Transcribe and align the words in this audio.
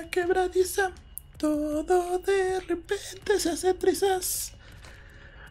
alma 0.00 0.10
quebradiza, 0.10 0.92
todo 1.36 2.18
de 2.18 2.60
repente 2.60 3.38
se 3.38 3.50
hace 3.50 3.74
trizas. 3.74 4.54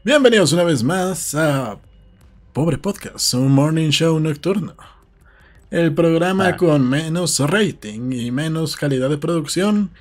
Bienvenidos 0.04 0.54
una 0.54 0.64
vez 0.64 0.84
más 0.84 1.36
a 1.36 1.78
Pobre 2.54 2.78
Podcast, 2.78 3.34
un 3.36 3.52
morning 3.52 3.90
show 3.90 4.20
nocturno. 4.20 4.76
El 5.72 5.94
programa 5.94 6.48
Ah. 6.50 6.58
con 6.58 6.88
menos 6.90 7.40
rating 7.40 8.12
y 8.12 8.32
menos 8.32 8.76
calidad 8.76 9.10
de 9.10 9.18
producción, 9.18 9.92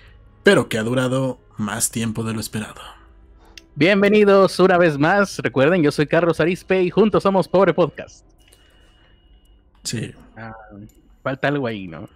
pero 0.43 0.69
que 0.69 0.79
ha 0.79 0.83
durado 0.83 1.39
más 1.59 1.91
tiempo 1.91 2.25
de 2.25 2.33
lo 2.33 2.41
esperado. 2.41 2.81
Bienvenidos 3.75 4.59
una 4.61 4.79
vez 4.79 4.99
más. 4.99 5.39
Recuerden, 5.39 5.83
yo 5.83 5.93
soy 5.93 6.07
Carlos 6.07 6.41
Arispe 6.41 6.83
y 6.83 6.91
juntos 6.91 7.23
somos 7.23 7.49
Pobre 7.49 7.75
Podcast. 7.75 8.25
Sí, 9.85 10.13
Falta 11.23 11.49
algo 11.49 11.67
ahí, 11.67 11.87
¿no? 11.87 12.09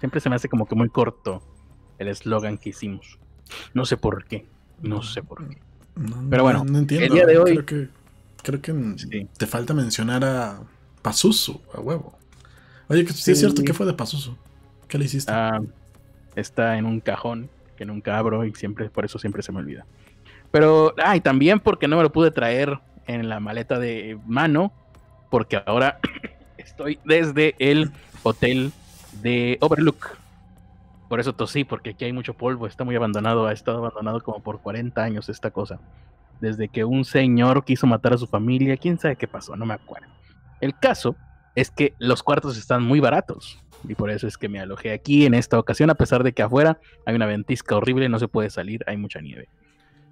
Siempre 0.00 0.18
se 0.20 0.28
me 0.28 0.36
hace 0.36 0.48
como 0.48 0.66
que 0.66 0.74
muy 0.74 0.88
corto 0.88 1.42
el 1.98 2.08
eslogan 2.08 2.58
que 2.58 2.70
hicimos. 2.70 3.18
No 3.74 3.84
sé 3.86 3.96
por 3.96 4.24
qué. 4.24 4.46
No 4.82 5.02
sé 5.02 5.22
por 5.22 5.48
qué. 5.48 5.58
no, 5.96 6.24
Pero 6.28 6.42
bueno, 6.42 6.64
no, 6.64 6.72
no 6.72 6.78
entiendo. 6.78 7.06
el 7.06 7.12
día 7.12 7.26
de 7.26 7.38
hoy- 7.38 7.52
Creo 7.52 7.66
que, 7.66 7.88
creo 8.42 8.60
que 8.62 8.98
Sí. 8.98 9.28
te 9.36 9.46
falta 9.46 9.72
mencionar 9.74 10.24
a 10.24 10.60
Pazuzu, 11.02 11.60
a 11.74 11.80
huevo. 11.80 12.18
Oye, 12.88 13.04
que 13.04 13.12
sí, 13.12 13.32
es 13.32 13.38
cierto 13.38 13.62
que 13.62 13.72
fue 13.74 13.86
de 13.86 13.94
Pazuzu. 13.94 14.36
¿Qué 14.88 14.98
le 14.98 15.06
hiciste? 15.06 15.32
Ah, 15.32 15.60
está 16.36 16.76
en 16.78 16.84
un 16.86 17.00
cajón 17.00 17.48
que 17.76 17.84
nunca 17.84 18.16
abro 18.18 18.44
y 18.44 18.54
siempre, 18.54 18.88
por 18.90 19.04
eso 19.04 19.18
siempre 19.18 19.42
se 19.42 19.52
me 19.52 19.58
olvida. 19.58 19.86
Pero, 20.50 20.94
ah, 21.02 21.16
y 21.16 21.20
también 21.20 21.60
porque 21.60 21.88
no 21.88 21.96
me 21.96 22.02
lo 22.02 22.12
pude 22.12 22.30
traer 22.30 22.78
en 23.06 23.28
la 23.28 23.40
maleta 23.40 23.78
de 23.78 24.18
mano, 24.26 24.72
porque 25.30 25.60
ahora 25.66 25.98
estoy 26.58 26.98
desde 27.04 27.54
el 27.58 27.90
hotel 28.22 28.72
de 29.22 29.58
Overlook. 29.60 30.16
Por 31.08 31.20
eso 31.20 31.32
tosí, 31.34 31.64
porque 31.64 31.90
aquí 31.90 32.04
hay 32.04 32.12
mucho 32.12 32.34
polvo, 32.34 32.66
está 32.66 32.84
muy 32.84 32.96
abandonado, 32.96 33.46
ha 33.46 33.52
estado 33.52 33.78
abandonado 33.78 34.20
como 34.22 34.42
por 34.42 34.60
40 34.60 35.02
años 35.02 35.28
esta 35.28 35.50
cosa. 35.50 35.78
Desde 36.40 36.68
que 36.68 36.84
un 36.84 37.04
señor 37.04 37.64
quiso 37.64 37.86
matar 37.86 38.14
a 38.14 38.18
su 38.18 38.26
familia, 38.26 38.76
quién 38.76 38.98
sabe 38.98 39.16
qué 39.16 39.28
pasó, 39.28 39.56
no 39.56 39.66
me 39.66 39.74
acuerdo. 39.74 40.08
El 40.60 40.78
caso 40.78 41.14
es 41.54 41.70
que 41.70 41.94
los 41.98 42.22
cuartos 42.22 42.58
están 42.58 42.82
muy 42.82 43.00
baratos. 43.00 43.62
Y 43.88 43.94
por 43.94 44.10
eso 44.10 44.26
es 44.26 44.36
que 44.36 44.48
me 44.48 44.58
alojé 44.58 44.92
aquí 44.92 45.26
en 45.26 45.34
esta 45.34 45.58
ocasión, 45.58 45.90
a 45.90 45.94
pesar 45.94 46.22
de 46.22 46.32
que 46.32 46.42
afuera 46.42 46.80
hay 47.04 47.14
una 47.14 47.26
ventisca 47.26 47.76
horrible, 47.76 48.08
no 48.08 48.18
se 48.18 48.28
puede 48.28 48.50
salir, 48.50 48.82
hay 48.86 48.96
mucha 48.96 49.20
nieve. 49.20 49.48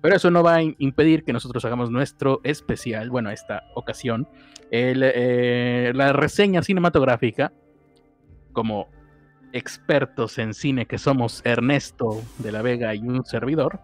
Pero 0.00 0.16
eso 0.16 0.30
no 0.30 0.42
va 0.42 0.56
a 0.56 0.62
impedir 0.62 1.24
que 1.24 1.32
nosotros 1.32 1.64
hagamos 1.64 1.90
nuestro 1.90 2.40
especial, 2.44 3.10
bueno, 3.10 3.30
esta 3.30 3.64
ocasión, 3.74 4.28
eh, 4.70 5.92
la 5.94 6.12
reseña 6.12 6.62
cinematográfica, 6.62 7.52
como 8.52 8.88
expertos 9.54 10.38
en 10.38 10.52
cine 10.52 10.86
que 10.86 10.98
somos 10.98 11.40
Ernesto 11.44 12.20
de 12.38 12.52
la 12.52 12.60
Vega 12.60 12.94
y 12.94 13.00
un 13.00 13.24
servidor. 13.24 13.80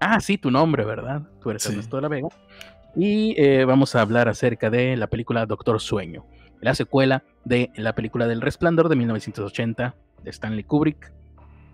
Ah, 0.00 0.20
sí, 0.20 0.38
tu 0.38 0.50
nombre, 0.50 0.84
¿verdad? 0.84 1.22
Tú 1.40 1.50
eres 1.50 1.62
Sí. 1.62 1.70
Ernesto 1.72 1.96
de 1.96 2.02
la 2.02 2.08
Vega. 2.08 2.28
Y 2.94 3.34
eh, 3.40 3.64
vamos 3.64 3.94
a 3.96 4.02
hablar 4.02 4.28
acerca 4.28 4.70
de 4.70 4.96
la 4.96 5.06
película 5.08 5.46
Doctor 5.46 5.80
Sueño, 5.80 6.26
la 6.60 6.74
secuela 6.74 7.24
de 7.44 7.70
la 7.76 7.94
película 7.94 8.26
del 8.26 8.40
Resplandor 8.40 8.88
de 8.88 8.96
1980 8.96 9.94
de 10.22 10.30
Stanley 10.30 10.64
Kubrick, 10.64 11.12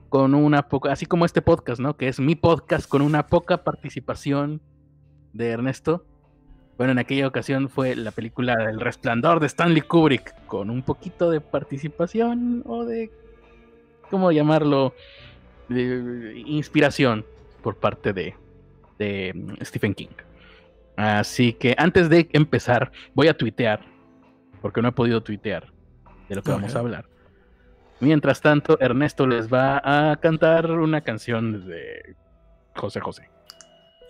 con 0.08 0.34
una 0.34 0.68
poca, 0.68 0.92
así 0.92 1.06
como 1.06 1.24
este 1.24 1.42
podcast, 1.42 1.80
¿no? 1.80 1.96
Que 1.96 2.08
es 2.08 2.20
mi 2.20 2.36
podcast 2.36 2.88
con 2.88 3.02
una 3.02 3.26
poca 3.26 3.64
participación 3.64 4.62
de 5.32 5.50
Ernesto. 5.50 6.06
Bueno, 6.76 6.92
en 6.92 6.98
aquella 6.98 7.28
ocasión 7.28 7.68
fue 7.68 7.94
la 7.94 8.10
película 8.10 8.54
El 8.68 8.80
Resplandor 8.80 9.38
de 9.38 9.46
Stanley 9.46 9.82
Kubrick, 9.82 10.34
con 10.46 10.70
un 10.70 10.82
poquito 10.82 11.30
de 11.30 11.40
participación 11.40 12.62
o 12.66 12.84
de, 12.84 13.12
¿cómo 14.10 14.32
llamarlo? 14.32 14.94
De 15.68 16.42
inspiración 16.46 17.24
por 17.62 17.76
parte 17.76 18.12
de, 18.12 18.34
de 18.98 19.32
mm, 19.34 19.64
Stephen 19.64 19.94
King. 19.94 20.14
Así 20.96 21.52
que 21.52 21.74
antes 21.78 22.08
de 22.08 22.28
empezar, 22.32 22.90
voy 23.14 23.28
a 23.28 23.36
tuitear, 23.36 23.80
porque 24.60 24.82
no 24.82 24.88
he 24.88 24.92
podido 24.92 25.22
tuitear 25.22 25.72
de 26.28 26.34
lo 26.34 26.42
que 26.42 26.50
vamos 26.50 26.74
a 26.74 26.78
hablar. 26.80 27.06
Mientras 28.00 28.40
tanto, 28.40 28.78
Ernesto 28.80 29.26
les 29.26 29.52
va 29.52 29.80
a 29.84 30.16
cantar 30.16 30.70
una 30.70 31.00
canción 31.02 31.66
de 31.66 32.16
José 32.74 33.00
José. 33.00 33.30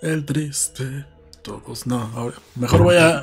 El 0.02 0.24
triste. 0.24 1.13
Todos 1.44 1.86
no. 1.86 2.00
Ahora, 2.14 2.36
mejor 2.56 2.82
voy 2.82 2.96
a. 2.96 3.22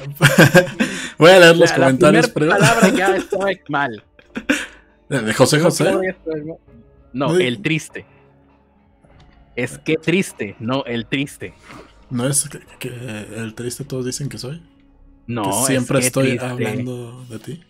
voy 1.17 1.31
a 1.31 1.39
leer 1.39 1.57
los 1.57 1.71
La- 1.71 1.77
la 1.77 1.85
comentarios. 1.87 2.29
primera 2.29 2.57
pero- 2.57 2.67
palabra 2.67 2.89
ya 2.97 3.15
estaba 3.17 3.47
mal. 3.67 4.03
De 5.09 5.33
José 5.33 5.59
José. 5.59 5.91
No, 7.13 7.35
el 7.37 7.61
triste. 7.61 8.05
Es 9.55 9.77
que 9.79 9.95
triste, 9.97 10.55
no 10.59 10.85
el 10.85 11.05
triste. 11.07 11.53
No 12.09 12.27
es 12.27 12.47
que, 12.47 12.59
que 12.79 12.89
el 13.35 13.53
triste 13.55 13.83
todos 13.83 14.05
dicen 14.05 14.29
que 14.29 14.37
soy. 14.37 14.61
No, 15.27 15.43
que 15.43 15.49
es 15.49 15.65
siempre 15.65 15.99
que 15.99 16.05
estoy 16.07 16.27
triste. 16.29 16.45
hablando 16.45 17.25
de 17.29 17.39
ti. 17.39 17.63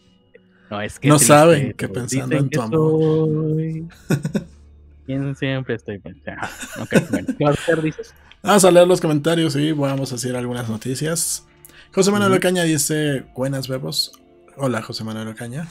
No, 0.70 0.82
es 0.82 1.00
que 1.00 1.08
No 1.08 1.16
triste, 1.16 1.34
saben 1.34 1.74
que 1.74 1.88
pensando 1.90 2.36
en 2.38 2.50
tu 2.50 2.60
que 2.60 2.66
amor. 2.66 3.00
soy. 3.56 3.88
Siempre 5.38 5.76
estoy 5.76 5.98
pensando. 6.00 6.48
Ok, 6.80 6.94
bueno. 7.10 7.28
¿Qué 7.38 7.44
vas 7.44 7.58
a 7.58 7.62
hacer, 7.62 7.82
dices? 7.82 8.14
Vamos 8.44 8.66
a 8.66 8.72
leer 8.72 8.88
los 8.88 9.00
comentarios 9.00 9.56
y 9.56 9.72
vamos 9.72 10.12
a 10.12 10.16
hacer 10.16 10.36
algunas 10.36 10.68
noticias. 10.68 11.46
José 11.94 12.12
Manuel. 12.12 12.34
Ocaña 12.34 12.64
dice: 12.64 13.26
Buenas 13.36 13.68
bebos. 13.68 14.14
Hola, 14.58 14.82
José 14.82 15.04
Manuel 15.04 15.28
Ocaña. 15.28 15.68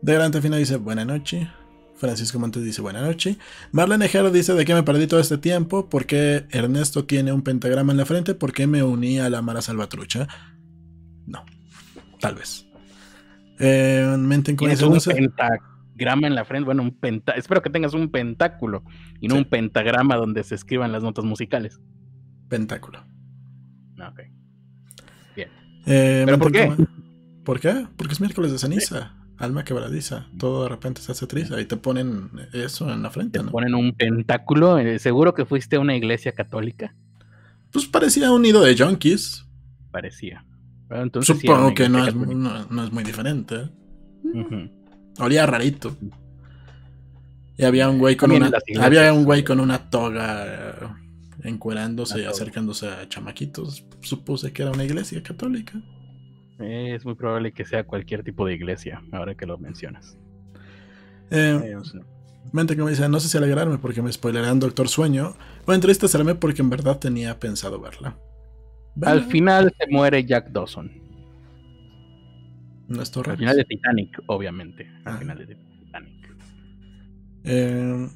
De 0.00 0.14
Gran 0.14 0.30
Tefino 0.30 0.56
dice: 0.56 0.76
Buena 0.76 1.04
noche. 1.04 1.50
Francisco 1.96 2.38
Montes 2.38 2.62
dice: 2.62 2.80
Buena 2.80 3.00
noche. 3.00 3.38
Marlene 3.72 4.08
Jero 4.08 4.30
dice: 4.30 4.54
¿De 4.54 4.64
qué 4.64 4.72
me 4.72 4.84
perdí 4.84 5.08
todo 5.08 5.18
este 5.18 5.36
tiempo? 5.36 5.88
¿Por 5.88 6.06
qué 6.06 6.46
Ernesto 6.50 7.06
tiene 7.06 7.32
un 7.32 7.42
pentagrama 7.42 7.90
en 7.92 7.98
la 7.98 8.06
frente? 8.06 8.34
¿Por 8.36 8.52
qué 8.52 8.68
me 8.68 8.84
uní 8.84 9.18
a 9.18 9.28
la 9.28 9.42
Mara 9.42 9.60
Salvatrucha? 9.60 10.28
No, 11.26 11.44
tal 12.20 12.36
vez. 12.36 12.66
Eh, 13.58 14.08
un 14.14 14.28
no 14.28 15.00
pentagrama 15.96 16.26
en 16.26 16.34
la 16.34 16.44
frente. 16.44 16.64
Bueno, 16.66 16.82
un 16.82 16.92
penta. 16.92 17.32
Espero 17.32 17.62
que 17.62 17.70
tengas 17.70 17.94
un 17.94 18.08
pentáculo 18.10 18.82
y 19.20 19.28
no 19.28 19.34
Sí. 19.34 19.38
un 19.42 19.44
pentagrama 19.48 20.16
donde 20.16 20.42
se 20.44 20.54
escriban 20.54 20.92
las 20.92 21.02
notas 21.02 21.24
musicales. 21.24 21.80
Pentáculo. 22.48 23.04
No, 23.96 24.08
ok. 24.08 24.20
Eh, 25.86 26.22
¿Pero 26.24 26.38
por 26.38 26.50
qué? 26.50 26.72
¿Por 27.44 27.60
qué? 27.60 27.86
Porque 27.96 28.14
es 28.14 28.20
miércoles 28.20 28.50
de 28.52 28.58
ceniza. 28.58 29.12
Alma 29.36 29.64
quebradiza. 29.64 30.26
Todo 30.38 30.62
de 30.62 30.70
repente 30.70 31.02
se 31.02 31.12
hace 31.12 31.26
triza 31.26 31.60
y 31.60 31.66
te 31.66 31.76
ponen 31.76 32.30
eso 32.54 32.90
en 32.90 33.02
la 33.02 33.10
frente, 33.10 33.38
Te 33.38 33.44
¿no? 33.44 33.50
ponen 33.50 33.74
un 33.74 33.92
pentáculo. 33.92 34.78
eh, 34.78 34.98
Seguro 34.98 35.34
que 35.34 35.44
fuiste 35.44 35.76
a 35.76 35.80
una 35.80 35.94
iglesia 35.94 36.32
católica. 36.32 36.94
Pues 37.70 37.86
parecía 37.86 38.32
un 38.32 38.40
nido 38.42 38.62
de 38.62 38.74
junkies. 38.78 39.44
Parecía. 39.90 40.46
Pero 40.88 41.02
entonces 41.02 41.38
Supongo 41.38 41.74
que 41.74 41.86
no 41.88 41.98
es, 41.98 42.14
católica. 42.14 42.34
no, 42.34 42.64
no 42.70 42.84
es 42.84 42.90
muy 42.92 43.04
diferente. 43.04 43.68
Olía 45.18 45.46
rarito. 45.46 45.96
Y 47.56 47.64
había 47.64 47.88
un 47.88 47.98
güey 47.98 48.16
con 48.16 48.30
También 48.30 48.52
una. 48.52 48.84
Había 48.84 49.12
un 49.12 49.24
güey 49.24 49.44
con 49.44 49.60
una 49.60 49.90
toga 49.90 50.44
eh, 50.46 50.74
encuerándose 51.44 52.20
y 52.20 52.24
acercándose 52.24 52.88
a 52.88 53.08
chamaquitos. 53.08 53.84
Supuse 54.00 54.52
que 54.52 54.62
era 54.62 54.72
una 54.72 54.84
iglesia 54.84 55.22
católica. 55.22 55.80
Es 56.58 57.04
muy 57.04 57.14
probable 57.14 57.52
que 57.52 57.64
sea 57.64 57.84
cualquier 57.84 58.22
tipo 58.22 58.46
de 58.46 58.54
iglesia, 58.54 59.02
ahora 59.12 59.34
que 59.34 59.46
lo 59.46 59.58
mencionas. 59.58 60.16
Eh, 61.30 61.60
Eh, 61.64 61.76
o 61.76 61.84
sea, 61.84 62.00
Mente 62.52 62.76
que 62.76 62.82
me 62.82 62.90
dice, 62.90 63.08
no 63.08 63.18
sé 63.20 63.28
si 63.28 63.36
alegrarme 63.36 63.78
porque 63.78 64.02
me 64.02 64.12
spoilerán 64.12 64.60
Doctor 64.60 64.88
Sueño 64.88 65.34
o 65.66 65.72
entristecerme 65.72 66.34
porque 66.34 66.62
en 66.62 66.70
verdad 66.70 66.98
tenía 66.98 67.38
pensado 67.40 67.80
verla. 67.80 68.16
Al 69.02 69.24
final 69.24 69.74
se 69.78 69.90
muere 69.90 70.24
Jack 70.24 70.50
Dawson. 70.50 71.03
No 72.88 73.02
es 73.02 73.16
Al 73.16 73.36
final 73.36 73.56
de 73.56 73.64
Titanic, 73.64 74.20
obviamente. 74.26 74.86
Al 75.04 75.14
Ah. 75.14 75.18
final 75.18 75.38
de 75.38 75.46
Titanic. 75.46 76.12
Eh, 77.44 78.08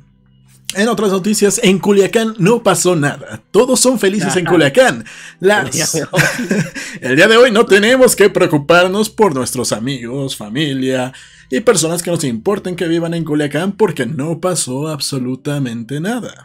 en 0.76 0.88
otras 0.88 1.10
noticias, 1.10 1.60
en 1.64 1.78
Culiacán 1.78 2.34
no 2.38 2.62
pasó 2.62 2.94
nada. 2.94 3.40
Todos 3.50 3.80
son 3.80 3.98
felices 3.98 4.36
en 4.36 4.46
Ajá. 4.46 4.52
Culiacán. 4.54 5.04
Las- 5.40 5.66
El 5.66 5.72
día 5.72 5.86
de 5.94 6.02
hoy. 6.10 6.22
El 7.00 7.16
día 7.16 7.28
de 7.28 7.36
hoy 7.38 7.50
no 7.50 7.64
tenemos 7.66 8.14
que 8.16 8.28
preocuparnos 8.28 9.08
por 9.08 9.34
nuestros 9.34 9.72
amigos, 9.72 10.36
familia 10.36 11.12
y 11.50 11.60
personas 11.60 12.02
que 12.02 12.10
nos 12.10 12.22
importen 12.24 12.76
que 12.76 12.86
vivan 12.86 13.14
en 13.14 13.24
Culiacán 13.24 13.72
porque 13.72 14.04
no 14.04 14.40
pasó 14.40 14.88
absolutamente 14.88 16.00
nada. 16.00 16.44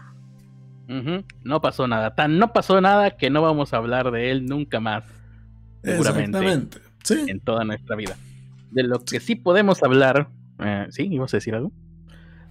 No 1.43 1.59
pasó 1.61 1.87
nada. 1.87 2.13
Tan 2.15 2.37
no 2.37 2.53
pasó 2.53 2.79
nada 2.79 3.17
que 3.17 3.29
no 3.29 3.41
vamos 3.41 3.73
a 3.73 3.77
hablar 3.77 4.11
de 4.11 4.29
él 4.31 4.45
nunca 4.45 4.79
más 4.79 5.03
Seguramente. 5.83 6.37
Exactamente. 6.37 6.77
Sí. 7.03 7.25
en 7.27 7.39
toda 7.39 7.63
nuestra 7.63 7.95
vida. 7.95 8.15
De 8.71 8.83
lo 8.83 8.99
que 9.03 9.19
sí 9.19 9.35
podemos 9.35 9.83
hablar. 9.83 10.29
eh, 10.59 10.87
¿Sí? 10.89 11.07
¿Ibas 11.11 11.33
a 11.33 11.37
decir 11.37 11.53
algo? 11.55 11.71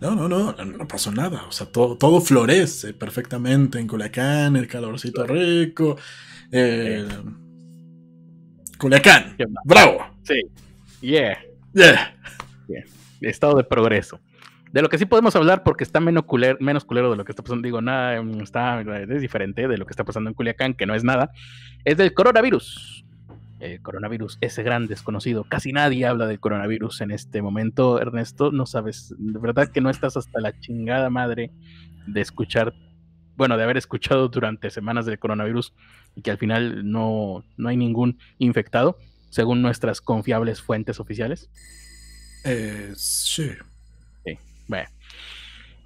No, 0.00 0.14
no, 0.16 0.28
no, 0.28 0.52
no 0.52 0.88
pasó 0.88 1.12
nada. 1.12 1.44
O 1.48 1.52
sea, 1.52 1.66
todo, 1.68 1.96
todo 1.96 2.20
florece 2.20 2.92
perfectamente 2.92 3.78
en 3.78 3.86
Culiacán, 3.86 4.56
el 4.56 4.66
calorcito 4.68 5.26
rico. 5.26 5.96
eh, 6.50 7.06
Culiacán. 8.78 9.36
Bravo. 9.64 10.04
Sí. 10.24 10.40
Yeah. 11.00 11.38
Yeah. 11.74 12.14
Estado 13.20 13.56
de 13.56 13.64
progreso. 13.64 14.18
De 14.72 14.80
lo 14.82 14.88
que 14.88 14.98
sí 14.98 15.04
podemos 15.04 15.36
hablar, 15.36 15.62
porque 15.64 15.84
está 15.84 16.00
menos 16.00 16.24
culero, 16.24 16.56
menos 16.60 16.84
culero 16.84 17.10
de 17.10 17.16
lo 17.16 17.24
que 17.24 17.32
está 17.32 17.42
pasando, 17.42 17.64
digo, 17.66 17.82
nada, 17.82 18.20
está, 18.42 18.80
es 18.80 19.20
diferente 19.20 19.68
de 19.68 19.76
lo 19.76 19.84
que 19.84 19.90
está 19.92 20.02
pasando 20.02 20.30
en 20.30 20.34
Culiacán, 20.34 20.72
que 20.74 20.86
no 20.86 20.94
es 20.94 21.04
nada, 21.04 21.30
es 21.84 21.96
del 21.98 22.14
coronavirus. 22.14 23.04
El 23.62 23.80
coronavirus, 23.80 24.38
ese 24.40 24.64
gran 24.64 24.88
desconocido. 24.88 25.44
Casi 25.44 25.72
nadie 25.72 26.04
habla 26.04 26.26
del 26.26 26.40
coronavirus 26.40 27.00
en 27.02 27.12
este 27.12 27.42
momento, 27.42 28.00
Ernesto. 28.00 28.50
No 28.50 28.66
sabes, 28.66 29.14
de 29.16 29.38
verdad 29.38 29.68
que 29.68 29.80
no 29.80 29.88
estás 29.88 30.16
hasta 30.16 30.40
la 30.40 30.58
chingada 30.58 31.10
madre 31.10 31.52
de 32.08 32.20
escuchar, 32.20 32.74
bueno, 33.36 33.56
de 33.56 33.62
haber 33.62 33.76
escuchado 33.76 34.26
durante 34.28 34.68
semanas 34.70 35.06
del 35.06 35.20
coronavirus 35.20 35.74
y 36.16 36.22
que 36.22 36.32
al 36.32 36.38
final 36.38 36.90
no, 36.90 37.44
no 37.56 37.68
hay 37.68 37.76
ningún 37.76 38.18
infectado, 38.38 38.98
según 39.30 39.62
nuestras 39.62 40.00
confiables 40.00 40.60
fuentes 40.60 40.98
oficiales. 40.98 41.48
Eh, 42.44 42.92
sí. 42.96 43.52
Bueno, 44.66 44.88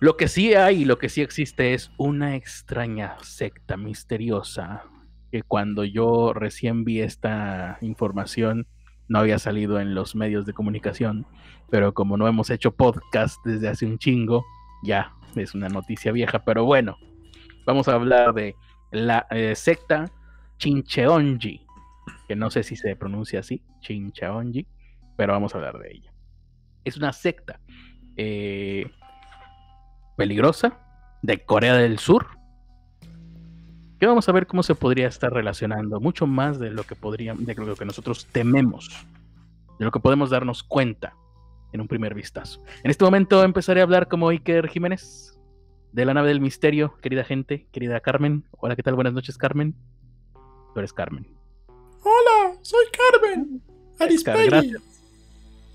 lo 0.01 0.17
que 0.17 0.29
sí 0.29 0.55
hay 0.55 0.83
y 0.83 0.85
lo 0.87 0.99
que 0.99 1.11
sí 1.11 1.21
existe 1.21 1.75
es 1.75 1.91
una 1.99 2.37
extraña 2.37 3.17
secta 3.21 3.77
misteriosa 3.77 4.85
que 5.31 5.43
cuando 5.43 5.85
yo 5.85 6.33
recién 6.33 6.85
vi 6.85 7.01
esta 7.01 7.79
información 7.81 8.67
no 9.09 9.19
había 9.19 9.39
salido 9.39 9.81
en 9.81 9.95
los 9.95 10.15
medios 10.15 10.47
de 10.47 10.53
comunicación, 10.53 11.27
pero 11.71 11.95
como 11.95 12.17
no 12.17 12.27
hemos 12.29 12.51
hecho 12.51 12.75
podcast 12.75 13.39
desde 13.45 13.69
hace 13.69 13.87
un 13.87 13.99
chingo, 13.99 14.45
ya 14.83 15.13
es 15.35 15.55
una 15.55 15.69
noticia 15.69 16.13
vieja, 16.13 16.45
pero 16.45 16.65
bueno, 16.65 16.97
vamos 17.67 17.89
a 17.89 17.95
hablar 17.95 18.35
de 18.35 18.57
la 18.91 19.27
eh, 19.31 19.55
secta 19.55 20.11
Chincheonji, 20.59 21.67
que 22.29 22.37
no 22.37 22.51
sé 22.51 22.63
si 22.63 22.77
se 22.77 22.97
pronuncia 22.97 23.41
así, 23.41 23.63
Chincheonji, 23.81 24.67
pero 25.17 25.33
vamos 25.33 25.55
a 25.55 25.59
hablar 25.59 25.79
de 25.79 25.93
ella. 25.93 26.13
Es 26.85 26.97
una 26.97 27.13
secta 27.13 27.61
eh, 28.17 28.91
peligrosa 30.17 30.81
de 31.23 31.45
Corea 31.45 31.75
del 31.75 31.99
Sur. 31.99 32.36
Que 33.99 34.07
vamos 34.07 34.29
a 34.29 34.33
ver 34.33 34.47
cómo 34.47 34.63
se 34.63 34.75
podría 34.75 35.09
estar 35.09 35.33
relacionando 35.33 36.01
mucho 36.01 36.27
más 36.27 36.59
de 36.59 36.71
lo 36.71 36.85
que 36.85 36.95
podría, 36.95 37.35
de 37.35 37.55
lo 37.55 37.77
que 37.77 37.85
nosotros 37.85 38.27
tememos, 38.27 39.07
de 39.79 39.85
lo 39.85 39.91
que 39.91 40.01
podemos 40.01 40.31
darnos 40.31 40.63
cuenta 40.63 41.15
en 41.73 41.81
un 41.81 41.89
primer 41.89 42.15
vistazo. 42.15 42.63
En 42.83 42.91
este 42.91 43.05
momento 43.05 43.43
empezaré 43.43 43.81
a 43.81 43.85
hablar 43.85 44.09
como 44.09 44.29
Iker 44.29 44.69
Jiménez 44.69 45.39
de 45.93 46.05
la 46.05 46.13
nave 46.13 46.29
del 46.29 46.41
misterio, 46.41 46.97
querida 47.01 47.25
gente, 47.25 47.69
querida 47.73 48.01
Carmen. 48.01 48.45
Hola, 48.51 48.77
¿qué 48.77 48.83
tal? 48.83 48.95
Buenas 48.95 49.15
noches, 49.15 49.39
Carmen. 49.39 49.75
Tú 50.75 50.81
eres 50.81 50.93
Carmen. 50.93 51.27
Hola, 52.03 52.55
soy 52.61 52.85
Carmen. 52.93 53.63
Aristegui. 53.99 54.75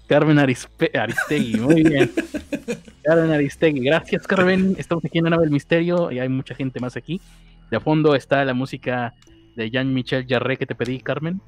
Carmen 0.08 0.40
Aristegui, 0.40 1.60
muy 1.60 1.84
bien. 1.84 2.12
Carmen 3.04 3.32
Aristegui, 3.32 3.80
gracias 3.80 4.28
Carmen. 4.28 4.76
Estamos 4.78 5.04
aquí 5.06 5.18
en 5.18 5.24
la 5.24 5.30
nave 5.32 5.44
del 5.44 5.52
misterio 5.52 6.12
y 6.12 6.20
hay 6.20 6.30
mucha 6.30 6.54
gente 6.54 6.80
más 6.80 6.98
aquí. 6.98 7.20
De 7.72 7.80
fondo 7.80 8.16
está 8.16 8.44
la 8.44 8.54
música 8.54 9.16
de 9.56 9.72
Jean-Michel 9.72 10.26
Jarre 10.28 10.58
que 10.58 10.66
te 10.66 10.76
pedí, 10.76 11.00
Carmen. 11.00 11.42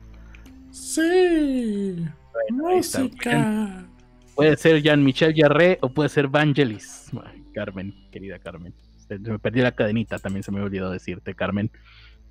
Sí. 0.72 2.04
música. 2.50 3.86
Puede 4.34 4.58
ser 4.58 4.82
Jean-Michel 4.82 5.34
Jarre 5.36 5.78
o 5.82 5.90
puede 5.90 6.10
ser 6.10 6.30
Vangelis. 6.30 7.12
Carmen, 7.54 7.94
querida 8.12 8.40
Carmen. 8.40 8.74
Me 9.10 9.38
perdí 9.38 9.62
la 9.62 9.74
cadenita, 9.74 10.18
también 10.18 10.44
se 10.44 10.52
me 10.52 10.62
olvidó 10.62 10.90
decirte, 10.90 11.36
Carmen. 11.36 11.70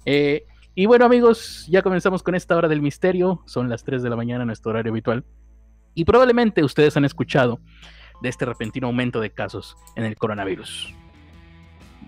Eh, 0.06 0.46
y 0.74 0.86
bueno, 0.86 1.04
amigos, 1.04 1.66
ya 1.68 1.82
comenzamos 1.82 2.22
con 2.22 2.34
esta 2.34 2.56
hora 2.56 2.68
del 2.68 2.80
misterio. 2.80 3.42
Son 3.46 3.68
las 3.68 3.84
3 3.84 4.02
de 4.02 4.08
la 4.10 4.16
mañana, 4.16 4.44
nuestro 4.46 4.70
horario 4.70 4.90
habitual. 4.90 5.24
Y 5.94 6.06
probablemente 6.06 6.64
ustedes 6.64 6.96
han 6.96 7.04
escuchado 7.04 7.60
de 8.22 8.30
este 8.30 8.46
repentino 8.46 8.86
aumento 8.86 9.20
de 9.20 9.30
casos 9.30 9.76
en 9.96 10.04
el 10.04 10.16
coronavirus. 10.16 10.94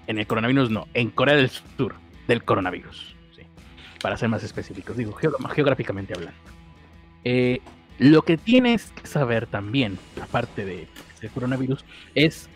En 0.06 0.18
el 0.18 0.26
coronavirus 0.26 0.70
no, 0.70 0.86
en 0.94 1.10
Corea 1.10 1.36
del 1.36 1.48
Sur, 1.48 1.94
del 2.28 2.44
coronavirus. 2.44 3.14
Para 4.02 4.18
ser 4.18 4.28
más 4.28 4.44
específicos, 4.44 4.98
digo, 4.98 5.14
geográficamente 5.14 6.12
hablando. 6.14 6.38
Eh, 7.24 7.60
lo 7.98 8.20
que 8.22 8.36
tienes 8.36 8.90
que 8.90 9.06
saber 9.06 9.46
también, 9.46 9.98
aparte 10.20 10.66
de 10.66 10.88
del 11.22 11.30
coronavirus, 11.30 11.84
es 12.14 12.50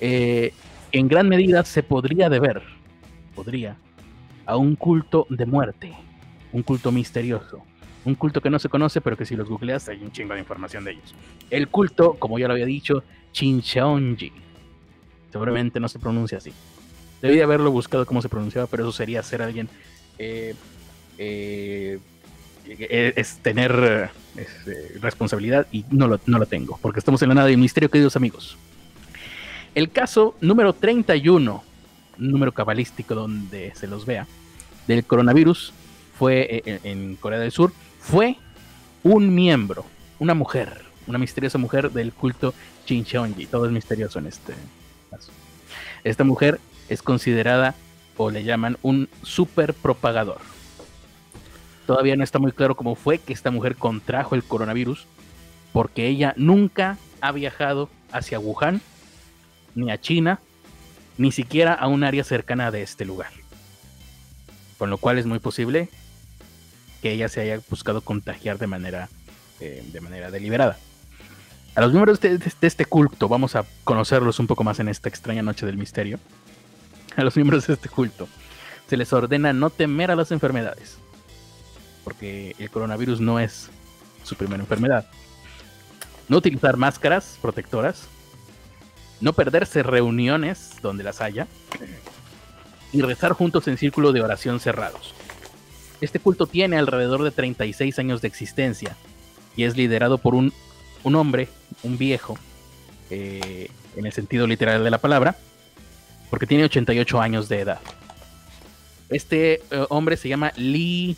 eh, 0.00 0.52
en 0.92 1.08
gran 1.08 1.28
medida 1.28 1.64
se 1.64 1.82
podría 1.82 2.28
deber, 2.28 2.62
podría, 3.34 3.76
a 4.46 4.56
un 4.56 4.76
culto 4.76 5.26
de 5.28 5.46
muerte, 5.46 5.92
un 6.52 6.62
culto 6.62 6.92
misterioso, 6.92 7.62
un 8.04 8.14
culto 8.14 8.40
que 8.40 8.50
no 8.50 8.58
se 8.58 8.68
conoce, 8.68 9.00
pero 9.00 9.16
que 9.16 9.24
si 9.24 9.36
los 9.36 9.48
googleas 9.48 9.88
hay 9.88 10.02
un 10.02 10.12
chingo 10.12 10.34
de 10.34 10.40
información 10.40 10.84
de 10.84 10.92
ellos. 10.92 11.14
El 11.50 11.68
culto, 11.68 12.14
como 12.14 12.38
ya 12.38 12.46
lo 12.46 12.54
había 12.54 12.66
dicho, 12.66 13.02
Chincheonji. 13.32 14.32
Seguramente 15.30 15.80
no 15.80 15.88
se 15.88 15.98
pronuncia 15.98 16.38
así. 16.38 16.52
Debí 17.22 17.36
de 17.36 17.44
haberlo 17.44 17.70
buscado 17.70 18.04
cómo 18.04 18.20
se 18.20 18.28
pronunciaba, 18.28 18.66
pero 18.66 18.82
eso 18.82 18.92
sería 18.92 19.22
ser 19.22 19.42
alguien. 19.42 19.68
Eh, 20.18 20.54
eh, 21.18 22.00
es 23.16 23.36
tener 23.36 24.10
eh, 24.36 24.98
responsabilidad 25.00 25.68
y 25.70 25.84
no 25.90 26.08
lo, 26.08 26.20
no 26.26 26.38
lo 26.40 26.46
tengo, 26.46 26.78
porque 26.82 26.98
estamos 26.98 27.22
en 27.22 27.28
la 27.28 27.36
nada 27.36 27.46
del 27.46 27.58
misterio, 27.58 27.90
queridos 27.90 28.16
amigos. 28.16 28.58
El 29.74 29.90
caso 29.90 30.34
número 30.40 30.72
31, 30.72 31.62
número 32.18 32.52
cabalístico 32.52 33.14
donde 33.14 33.72
se 33.76 33.86
los 33.86 34.04
vea, 34.04 34.26
del 34.88 35.04
coronavirus 35.04 35.72
fue 36.18 36.62
en 36.64 37.16
Corea 37.16 37.38
del 37.38 37.52
Sur, 37.52 37.72
fue 38.00 38.36
un 39.04 39.32
miembro, 39.32 39.84
una 40.18 40.34
mujer, 40.34 40.82
una 41.06 41.18
misteriosa 41.18 41.58
mujer 41.58 41.90
del 41.90 42.12
culto 42.12 42.52
Chincheonji. 42.84 43.46
Todo 43.46 43.66
es 43.66 43.72
misterioso 43.72 44.18
en 44.18 44.26
este 44.26 44.54
caso. 45.10 45.30
Esta 46.04 46.24
mujer 46.24 46.60
es 46.88 47.02
considerada 47.02 47.74
o 48.16 48.30
le 48.30 48.44
llaman 48.44 48.76
un 48.82 49.08
super 49.22 49.74
propagador. 49.74 50.40
Todavía 51.86 52.16
no 52.16 52.24
está 52.24 52.38
muy 52.38 52.52
claro 52.52 52.76
cómo 52.76 52.94
fue 52.94 53.18
que 53.18 53.32
esta 53.32 53.50
mujer 53.50 53.76
contrajo 53.76 54.34
el 54.34 54.44
coronavirus, 54.44 55.06
porque 55.72 56.06
ella 56.06 56.34
nunca 56.36 56.98
ha 57.20 57.32
viajado 57.32 57.88
hacia 58.12 58.38
Wuhan, 58.38 58.80
ni 59.74 59.90
a 59.90 60.00
China, 60.00 60.40
ni 61.18 61.32
siquiera 61.32 61.74
a 61.74 61.88
un 61.88 62.04
área 62.04 62.24
cercana 62.24 62.70
de 62.70 62.82
este 62.82 63.04
lugar. 63.04 63.30
Con 64.78 64.90
lo 64.90 64.98
cual 64.98 65.18
es 65.18 65.26
muy 65.26 65.38
posible 65.38 65.88
que 67.00 67.12
ella 67.12 67.28
se 67.28 67.40
haya 67.40 67.60
buscado 67.68 68.00
contagiar 68.00 68.58
de 68.58 68.66
manera, 68.66 69.08
eh, 69.60 69.84
de 69.92 70.00
manera 70.00 70.30
deliberada. 70.30 70.78
A 71.74 71.80
los 71.80 71.92
miembros 71.92 72.20
de, 72.20 72.38
este 72.60 72.84
culto, 72.84 73.28
vamos 73.28 73.56
a 73.56 73.64
conocerlos 73.84 74.38
un 74.38 74.46
poco 74.46 74.62
más 74.62 74.78
en 74.78 74.88
esta 74.88 75.08
extraña 75.08 75.42
noche 75.42 75.64
del 75.64 75.78
misterio. 75.78 76.18
A 77.16 77.24
los 77.24 77.36
miembros 77.36 77.66
de 77.66 77.74
este 77.74 77.88
culto 77.88 78.28
se 78.88 78.96
les 78.96 79.12
ordena 79.12 79.52
no 79.52 79.70
temer 79.70 80.10
a 80.10 80.16
las 80.16 80.32
enfermedades, 80.32 80.98
porque 82.04 82.54
el 82.58 82.70
coronavirus 82.70 83.20
no 83.20 83.38
es 83.38 83.70
su 84.22 84.34
primera 84.36 84.62
enfermedad. 84.62 85.06
No 86.28 86.38
utilizar 86.38 86.76
máscaras 86.76 87.38
protectoras, 87.40 88.06
no 89.20 89.32
perderse 89.32 89.82
reuniones 89.82 90.76
donde 90.82 91.04
las 91.04 91.20
haya 91.20 91.46
y 92.92 93.00
rezar 93.00 93.32
juntos 93.32 93.66
en 93.68 93.78
círculo 93.78 94.12
de 94.12 94.20
oración 94.20 94.60
cerrados. 94.60 95.14
Este 96.00 96.18
culto 96.18 96.46
tiene 96.46 96.76
alrededor 96.76 97.22
de 97.22 97.30
36 97.30 97.98
años 97.98 98.20
de 98.20 98.28
existencia 98.28 98.96
y 99.56 99.64
es 99.64 99.76
liderado 99.76 100.18
por 100.18 100.34
un, 100.34 100.52
un 101.02 101.14
hombre, 101.14 101.48
un 101.82 101.96
viejo, 101.96 102.36
eh, 103.10 103.70
en 103.96 104.06
el 104.06 104.12
sentido 104.12 104.46
literal 104.46 104.82
de 104.84 104.90
la 104.90 104.98
palabra, 104.98 105.36
porque 106.32 106.46
tiene 106.46 106.64
88 106.64 107.20
años 107.20 107.46
de 107.50 107.60
edad. 107.60 107.78
Este 109.10 109.60
eh, 109.70 109.86
hombre 109.90 110.16
se 110.16 110.30
llama 110.30 110.50
Lee. 110.56 111.14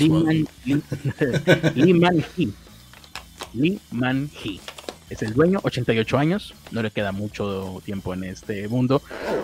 Lee, 0.00 0.08
Man, 0.08 0.48
Lee, 1.76 1.94
Man 1.94 2.24
Hee. 2.36 2.52
Lee 3.54 3.80
Man 3.92 4.28
Hee. 4.42 4.60
Es 5.10 5.22
el 5.22 5.32
dueño, 5.32 5.60
88 5.62 6.18
años, 6.18 6.54
no 6.72 6.82
le 6.82 6.90
queda 6.90 7.12
mucho 7.12 7.80
tiempo 7.84 8.12
en 8.14 8.24
este 8.24 8.66
mundo, 8.66 9.00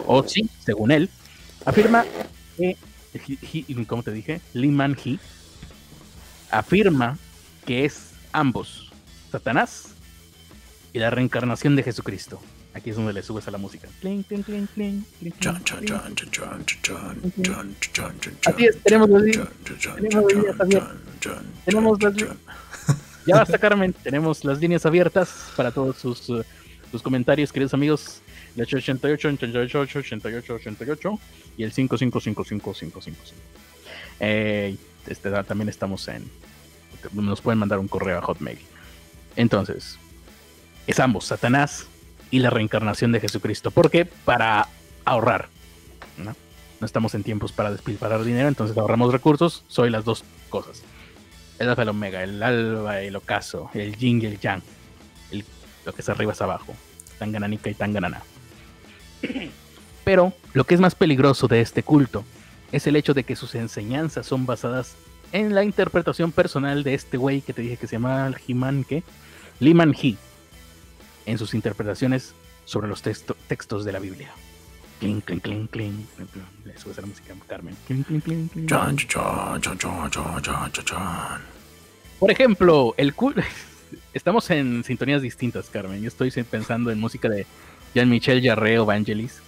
o 0.08 0.24
sí, 0.26 0.50
según 0.66 0.90
él, 0.90 1.10
afirma 1.64 2.04
que 2.56 2.76
como 3.86 4.02
te 4.02 4.10
dije, 4.10 4.40
Lee 4.52 4.72
Man 4.72 4.96
Hee 4.96 5.20
afirma 6.50 7.18
que 7.64 7.84
es 7.84 8.14
ambos, 8.32 8.90
Satanás 9.30 9.94
y 10.92 10.98
la 10.98 11.10
reencarnación 11.10 11.76
de 11.76 11.84
Jesucristo. 11.84 12.40
Aquí 12.74 12.90
es 12.90 12.96
donde 12.96 13.12
le 13.12 13.22
subes 13.22 13.48
a 13.48 13.50
la 13.50 13.58
música. 13.58 13.88
Así 18.46 18.66
es, 18.66 18.78
tenemos 18.82 19.08
las 19.08 19.22
líneas 19.22 20.60
abiertas. 20.60 20.96
Tenemos 21.64 22.02
las 22.02 22.14
Ya 23.26 23.36
basta, 23.36 23.58
Carmen. 23.58 23.92
Tenemos 23.92 24.44
las 24.44 24.60
líneas 24.60 24.86
abiertas 24.86 25.50
para 25.56 25.70
todos 25.70 25.96
sus, 25.96 26.20
sus 26.90 27.02
comentarios, 27.02 27.52
queridos 27.52 27.74
amigos. 27.74 28.20
El 28.54 28.62
88, 28.62 29.28
88, 29.28 29.98
88, 29.98 30.54
88 30.54 31.20
y 31.56 31.62
el 31.64 31.72
555555. 31.72 33.16
Eh, 34.20 34.76
este, 35.06 35.30
también 35.44 35.68
estamos 35.68 36.06
en. 36.08 36.30
Nos 37.12 37.40
pueden 37.40 37.58
mandar 37.58 37.78
un 37.78 37.88
correo 37.88 38.18
a 38.18 38.22
Hotmail. 38.22 38.58
Entonces, 39.36 39.98
es 40.86 40.98
ambos, 40.98 41.26
Satanás 41.26 41.86
y 42.30 42.40
la 42.40 42.50
reencarnación 42.50 43.12
de 43.12 43.20
Jesucristo. 43.20 43.70
Porque 43.70 44.04
para 44.04 44.68
ahorrar, 45.04 45.48
¿no? 46.16 46.34
Estamos 46.84 47.14
en 47.14 47.24
tiempos 47.24 47.52
para 47.52 47.72
despilfarrar 47.72 48.22
dinero, 48.24 48.48
entonces 48.48 48.76
ahorramos 48.76 49.12
recursos. 49.12 49.64
Soy 49.68 49.90
las 49.90 50.04
dos 50.04 50.24
cosas. 50.48 50.82
El 51.58 51.68
alfa, 51.68 51.82
el 51.82 51.88
omega, 51.88 52.22
el 52.22 52.42
alba, 52.42 53.00
el 53.00 53.16
ocaso, 53.16 53.70
el 53.74 53.96
yin 53.96 54.22
y 54.22 54.26
el 54.26 54.38
yang. 54.38 54.62
El, 55.32 55.44
lo 55.84 55.92
que 55.92 56.02
es 56.02 56.08
arriba 56.08 56.32
es 56.32 56.40
abajo. 56.40 56.74
Tangananica 57.18 57.68
y 57.68 57.74
tanganana. 57.74 58.22
Pero 60.04 60.32
lo 60.52 60.64
que 60.64 60.74
es 60.74 60.80
más 60.80 60.94
peligroso 60.94 61.48
de 61.48 61.60
este 61.60 61.82
culto 61.82 62.24
es 62.70 62.86
el 62.86 62.96
hecho 62.96 63.12
de 63.12 63.24
que 63.24 63.34
sus 63.34 63.54
enseñanzas 63.54 64.26
son 64.26 64.46
basadas 64.46 64.94
en 65.32 65.54
la 65.54 65.64
interpretación 65.64 66.32
personal 66.32 66.84
de 66.84 66.94
este 66.94 67.16
güey 67.16 67.40
que 67.40 67.52
te 67.52 67.62
dije 67.62 67.76
que 67.76 67.86
se 67.86 67.96
llama 67.96 68.32
He-Man. 68.46 68.86
Liman 69.60 69.94
He. 70.00 70.16
En 71.28 71.36
sus 71.36 71.52
interpretaciones 71.52 72.32
sobre 72.64 72.88
los 72.88 73.02
textos 73.02 73.84
de 73.84 73.92
la 73.92 73.98
Biblia. 73.98 74.30
Cling, 74.98 75.20
cling, 75.20 75.40
cling, 75.40 75.66
cling. 75.68 76.06
Le 76.64 76.78
sube 76.78 76.94
la 76.96 77.06
música 77.06 77.34
Carmen. 77.46 77.76
Cling, 77.86 78.02
cling, 78.02 78.20
cling, 78.22 78.48
cling. 78.48 78.66
Chan, 78.66 78.96
chan, 78.96 79.60
chan, 79.60 79.78
chan, 79.78 80.10
chan, 80.10 80.42
chan, 80.42 80.84
chan. 80.86 81.42
Por 82.18 82.30
ejemplo, 82.30 82.94
el 82.96 83.12
culto. 83.12 83.42
Estamos 84.14 84.48
en 84.48 84.82
sintonías 84.84 85.20
distintas, 85.20 85.68
Carmen. 85.68 86.00
Yo 86.00 86.08
estoy 86.08 86.30
pensando 86.30 86.90
en 86.90 86.98
música 86.98 87.28
de 87.28 87.46
Jean-Michel 87.94 88.42
Jarre 88.42 88.78
o 88.78 88.86
Vangelis. 88.86 89.42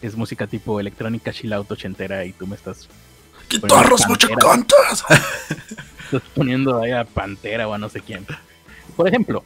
Es 0.00 0.14
música 0.14 0.46
tipo 0.46 0.78
electrónica 0.78 1.32
chill 1.32 1.52
out 1.52 1.68
ochentera 1.72 2.24
y 2.24 2.32
tú 2.34 2.46
me 2.46 2.54
estás. 2.54 2.88
¡Guitarras 3.50 4.08
machacantas! 4.08 5.04
Estás 6.04 6.22
poniendo 6.36 6.80
ahí 6.80 6.92
a 6.92 7.04
Pantera 7.04 7.66
o 7.66 7.74
a 7.74 7.78
no 7.78 7.88
sé 7.88 8.00
quién. 8.00 8.24
Por 8.96 9.08
ejemplo, 9.08 9.42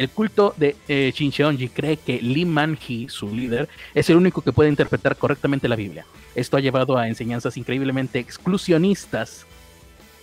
el 0.00 0.08
culto 0.08 0.54
de 0.56 0.76
eh, 0.88 1.12
Shincheonji 1.14 1.68
cree 1.68 1.98
que 1.98 2.22
Lee 2.22 2.46
Man-hee, 2.46 3.10
su 3.10 3.34
líder, 3.34 3.68
es 3.94 4.08
el 4.08 4.16
único 4.16 4.40
que 4.40 4.50
puede 4.50 4.70
interpretar 4.70 5.14
correctamente 5.14 5.68
la 5.68 5.76
Biblia. 5.76 6.06
Esto 6.34 6.56
ha 6.56 6.60
llevado 6.60 6.96
a 6.96 7.06
enseñanzas 7.06 7.58
increíblemente 7.58 8.18
exclusionistas, 8.18 9.44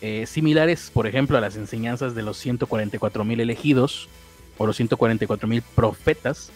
eh, 0.01 0.25
similares, 0.25 0.89
por 0.91 1.05
ejemplo, 1.05 1.38
a 1.38 1.41
las 1.41 1.57
enseñanzas 1.57 2.15
de 2.15 2.24
los 2.24 2.43
144.000 2.43 3.39
elegidos 3.39 4.10
o 4.57 4.65
los 4.65 4.79
144.000 4.79 5.62
profetas, 5.75 6.50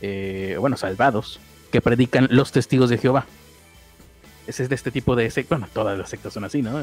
eh, 0.00 0.56
bueno, 0.58 0.78
salvados, 0.78 1.40
que 1.70 1.82
predican 1.82 2.26
los 2.30 2.52
testigos 2.52 2.88
de 2.88 2.96
Jehová. 2.96 3.26
Ese 4.46 4.62
es 4.62 4.70
de 4.70 4.76
este 4.76 4.90
tipo 4.90 5.14
de 5.14 5.30
sectas, 5.30 5.58
bueno, 5.58 5.70
todas 5.74 5.98
las 5.98 6.08
sectas 6.08 6.32
son 6.32 6.44
así, 6.44 6.62
¿no? 6.62 6.82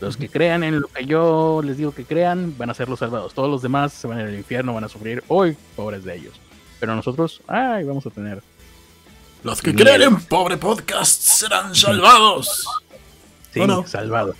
Los 0.00 0.16
que 0.16 0.28
crean 0.28 0.62
en 0.62 0.80
lo 0.80 0.88
que 0.88 1.06
yo 1.06 1.60
les 1.64 1.76
digo 1.76 1.92
que 1.92 2.04
crean, 2.04 2.54
van 2.56 2.70
a 2.70 2.74
ser 2.74 2.88
los 2.88 3.00
salvados. 3.00 3.34
Todos 3.34 3.50
los 3.50 3.62
demás 3.62 3.92
se 3.92 4.06
van 4.06 4.20
al 4.20 4.34
infierno, 4.34 4.74
van 4.74 4.84
a 4.84 4.88
sufrir 4.88 5.24
hoy, 5.28 5.56
pobres 5.74 6.04
de 6.04 6.16
ellos. 6.16 6.34
Pero 6.78 6.94
nosotros, 6.94 7.42
ay, 7.48 7.84
vamos 7.84 8.06
a 8.06 8.10
tener. 8.10 8.42
Los 9.42 9.60
que 9.60 9.74
creen 9.74 10.02
en 10.02 10.20
pobre 10.20 10.56
podcast 10.56 11.20
serán 11.22 11.74
salvados. 11.74 12.66
Sí, 13.52 13.60
salvados. 13.86 14.36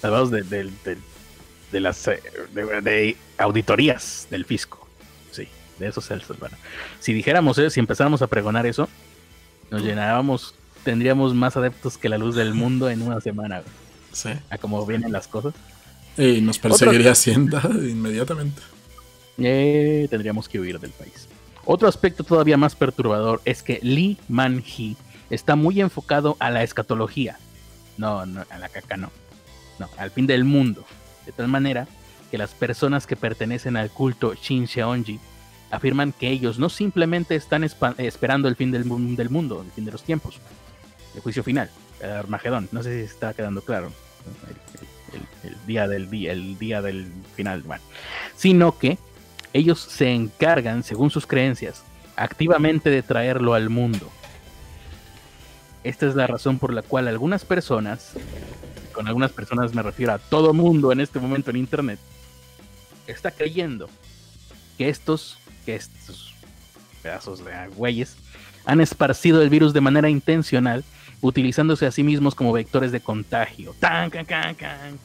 Salvados 0.00 0.30
de, 0.30 0.42
de, 0.42 1.80
las 1.80 2.06
eh, 2.06 2.22
de, 2.52 3.16
auditorías 3.38 4.28
del 4.30 4.44
fisco. 4.44 4.86
Sí, 5.32 5.48
de 5.78 5.88
eso 5.88 6.00
se 6.00 6.18
salvan. 6.20 6.52
Si 7.00 7.12
dijéramos, 7.12 7.58
eh, 7.58 7.70
si 7.70 7.80
empezáramos 7.80 8.22
a 8.22 8.28
pregonar 8.28 8.66
eso, 8.66 8.88
nos 9.70 9.82
llenábamos, 9.82 10.54
tendríamos 10.84 11.34
más 11.34 11.56
adeptos 11.56 11.98
que 11.98 12.08
la 12.08 12.18
luz 12.18 12.36
del 12.36 12.54
mundo 12.54 12.88
en 12.88 13.02
una 13.02 13.20
semana. 13.20 13.62
Sí. 14.18 14.30
A 14.50 14.58
cómo 14.58 14.84
vienen 14.84 15.12
las 15.12 15.28
cosas. 15.28 15.54
Y 16.16 16.40
nos 16.40 16.58
perseguiría 16.58 17.12
Hacienda 17.12 17.62
inmediatamente. 17.72 18.60
Eh, 19.38 20.08
tendríamos 20.10 20.48
que 20.48 20.58
huir 20.58 20.80
del 20.80 20.90
país. 20.90 21.28
Otro 21.64 21.86
aspecto 21.86 22.24
todavía 22.24 22.56
más 22.56 22.74
perturbador 22.74 23.40
es 23.44 23.62
que 23.62 23.78
Lee 23.80 24.18
Man-hee 24.28 24.96
está 25.30 25.54
muy 25.54 25.80
enfocado 25.80 26.36
a 26.40 26.50
la 26.50 26.64
escatología. 26.64 27.38
No, 27.96 28.26
no, 28.26 28.44
a 28.50 28.58
la 28.58 28.68
caca 28.68 28.96
no. 28.96 29.12
No, 29.78 29.88
al 29.96 30.10
fin 30.10 30.26
del 30.26 30.44
mundo. 30.44 30.84
De 31.24 31.30
tal 31.30 31.46
manera 31.46 31.86
que 32.32 32.38
las 32.38 32.50
personas 32.54 33.06
que 33.06 33.14
pertenecen 33.14 33.76
al 33.76 33.90
culto 33.90 34.34
Shin 34.34 34.64
Sheonji 34.64 35.20
afirman 35.70 36.12
que 36.12 36.28
ellos 36.28 36.58
no 36.58 36.68
simplemente 36.68 37.36
están 37.36 37.62
esperando 37.62 38.48
el 38.48 38.56
fin 38.56 38.72
del, 38.72 38.84
del 39.14 39.30
mundo, 39.30 39.62
el 39.64 39.70
fin 39.70 39.84
de 39.84 39.92
los 39.92 40.02
tiempos, 40.02 40.40
el 41.14 41.20
juicio 41.20 41.44
final, 41.44 41.70
Armagedón. 42.02 42.68
No 42.72 42.82
sé 42.82 42.98
si 42.98 43.12
está 43.12 43.34
quedando 43.34 43.62
claro. 43.62 43.92
El, 45.42 45.56
día 45.66 45.88
del 45.88 46.10
día, 46.10 46.32
el 46.32 46.58
día 46.58 46.82
del 46.82 47.10
final. 47.34 47.62
Sino 48.36 48.78
que 48.78 48.98
ellos 49.52 49.80
se 49.80 50.12
encargan, 50.12 50.82
según 50.82 51.10
sus 51.10 51.26
creencias, 51.26 51.82
activamente 52.16 52.90
de 52.90 53.02
traerlo 53.02 53.54
al 53.54 53.70
mundo. 53.70 54.10
Esta 55.84 56.06
es 56.06 56.14
la 56.14 56.26
razón 56.26 56.58
por 56.58 56.72
la 56.72 56.82
cual 56.82 57.08
algunas 57.08 57.44
personas, 57.44 58.12
con 58.92 59.06
algunas 59.06 59.32
personas 59.32 59.74
me 59.74 59.82
refiero 59.82 60.12
a 60.12 60.18
todo 60.18 60.52
mundo 60.52 60.92
en 60.92 61.00
este 61.00 61.18
momento 61.18 61.50
en 61.50 61.56
internet, 61.56 61.98
está 63.06 63.30
creyendo 63.30 63.88
que 64.76 64.88
estos, 64.88 65.38
que 65.64 65.74
estos 65.74 66.34
pedazos 67.02 67.44
de 67.44 67.52
güeyes 67.76 68.16
han 68.64 68.80
esparcido 68.80 69.40
el 69.40 69.48
virus 69.48 69.72
de 69.72 69.80
manera 69.80 70.10
intencional 70.10 70.84
utilizándose 71.20 71.86
a 71.86 71.90
sí 71.90 72.02
mismos 72.02 72.34
como 72.34 72.52
vectores 72.52 72.92
de 72.92 73.00
contagio. 73.00 73.74
Tan, 73.80 74.10
can, 74.10 74.24
can, 74.24 74.54
can, 74.54 74.98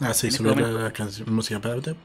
ah, 0.00 0.14
sí, 0.14 0.30
subir 0.30 0.52
este 0.52 0.72
la, 0.72 0.92
canción, 0.92 1.34
música, 1.34 1.56
espérate. 1.56 1.96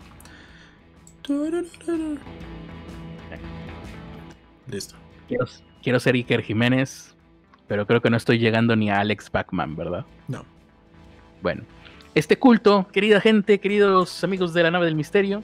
Listo. 4.67 4.95
Quiero, 5.27 5.45
quiero, 5.83 5.99
ser 5.99 6.15
Iker 6.15 6.41
Jiménez, 6.41 7.15
pero 7.67 7.85
creo 7.85 8.01
que 8.01 8.09
no 8.09 8.17
estoy 8.17 8.39
llegando 8.39 8.75
ni 8.75 8.89
a 8.89 8.99
Alex 8.99 9.29
Pacman, 9.29 9.75
¿verdad? 9.75 10.05
No. 10.27 10.45
Bueno, 11.41 11.63
este 12.15 12.39
culto, 12.39 12.87
querida 12.91 13.21
gente, 13.21 13.59
queridos 13.59 14.23
amigos 14.23 14.53
de 14.53 14.63
la 14.63 14.71
nave 14.71 14.85
del 14.85 14.95
misterio, 14.95 15.43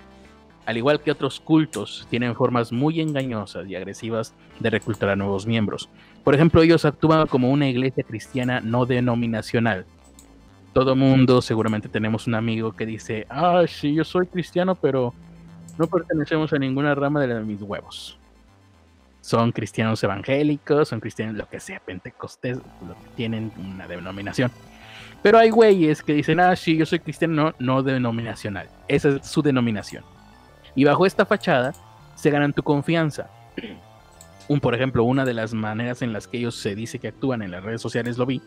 al 0.65 0.77
igual 0.77 1.01
que 1.01 1.11
otros 1.11 1.39
cultos, 1.39 2.07
tienen 2.09 2.35
formas 2.35 2.71
muy 2.71 3.01
engañosas 3.01 3.67
y 3.67 3.75
agresivas 3.75 4.33
de 4.59 4.69
reclutar 4.69 5.09
a 5.09 5.15
nuevos 5.15 5.45
miembros. 5.45 5.89
Por 6.23 6.35
ejemplo, 6.35 6.61
ellos 6.61 6.85
actúan 6.85 7.27
como 7.27 7.51
una 7.51 7.67
iglesia 7.67 8.03
cristiana 8.03 8.61
no 8.61 8.85
denominacional. 8.85 9.85
Todo 10.71 10.95
mundo, 10.95 11.41
seguramente 11.41 11.89
tenemos 11.89 12.27
un 12.27 12.35
amigo 12.35 12.75
que 12.75 12.85
dice, 12.85 13.27
ah, 13.29 13.63
sí, 13.67 13.93
yo 13.93 14.03
soy 14.03 14.25
cristiano, 14.27 14.75
pero 14.75 15.13
no 15.77 15.87
pertenecemos 15.87 16.53
a 16.53 16.59
ninguna 16.59 16.95
rama 16.95 17.21
de 17.21 17.39
mis 17.41 17.61
huevos. 17.61 18.17
Son 19.21 19.51
cristianos 19.51 20.03
evangélicos, 20.03 20.89
son 20.89 20.99
cristianos, 20.99 21.35
lo 21.35 21.47
que 21.47 21.59
sea, 21.59 21.79
pentecostés, 21.79 22.57
lo 22.57 22.93
que 22.95 23.09
tienen 23.15 23.51
una 23.57 23.87
denominación. 23.87 24.51
Pero 25.21 25.37
hay 25.37 25.49
güeyes 25.49 26.03
que 26.03 26.13
dicen, 26.13 26.39
ah, 26.39 26.55
sí, 26.55 26.75
yo 26.75 26.85
soy 26.85 26.99
cristiano 26.99 27.33
no, 27.33 27.55
no 27.59 27.83
denominacional. 27.83 28.67
Esa 28.87 29.09
es 29.09 29.27
su 29.27 29.41
denominación. 29.41 30.03
Y 30.75 30.83
bajo 30.83 31.05
esta 31.05 31.25
fachada 31.25 31.73
se 32.15 32.29
ganan 32.29 32.53
tu 32.53 32.63
confianza. 32.63 33.29
Un, 34.47 34.59
por 34.59 34.75
ejemplo, 34.75 35.03
una 35.03 35.25
de 35.25 35.33
las 35.33 35.53
maneras 35.53 36.01
en 36.01 36.13
las 36.13 36.27
que 36.27 36.37
ellos 36.37 36.55
se 36.55 36.75
dice 36.75 36.99
que 36.99 37.07
actúan 37.07 37.41
en 37.41 37.51
las 37.51 37.63
redes 37.63 37.81
sociales 37.81 38.17
lo 38.17 38.25
vi, 38.25 38.41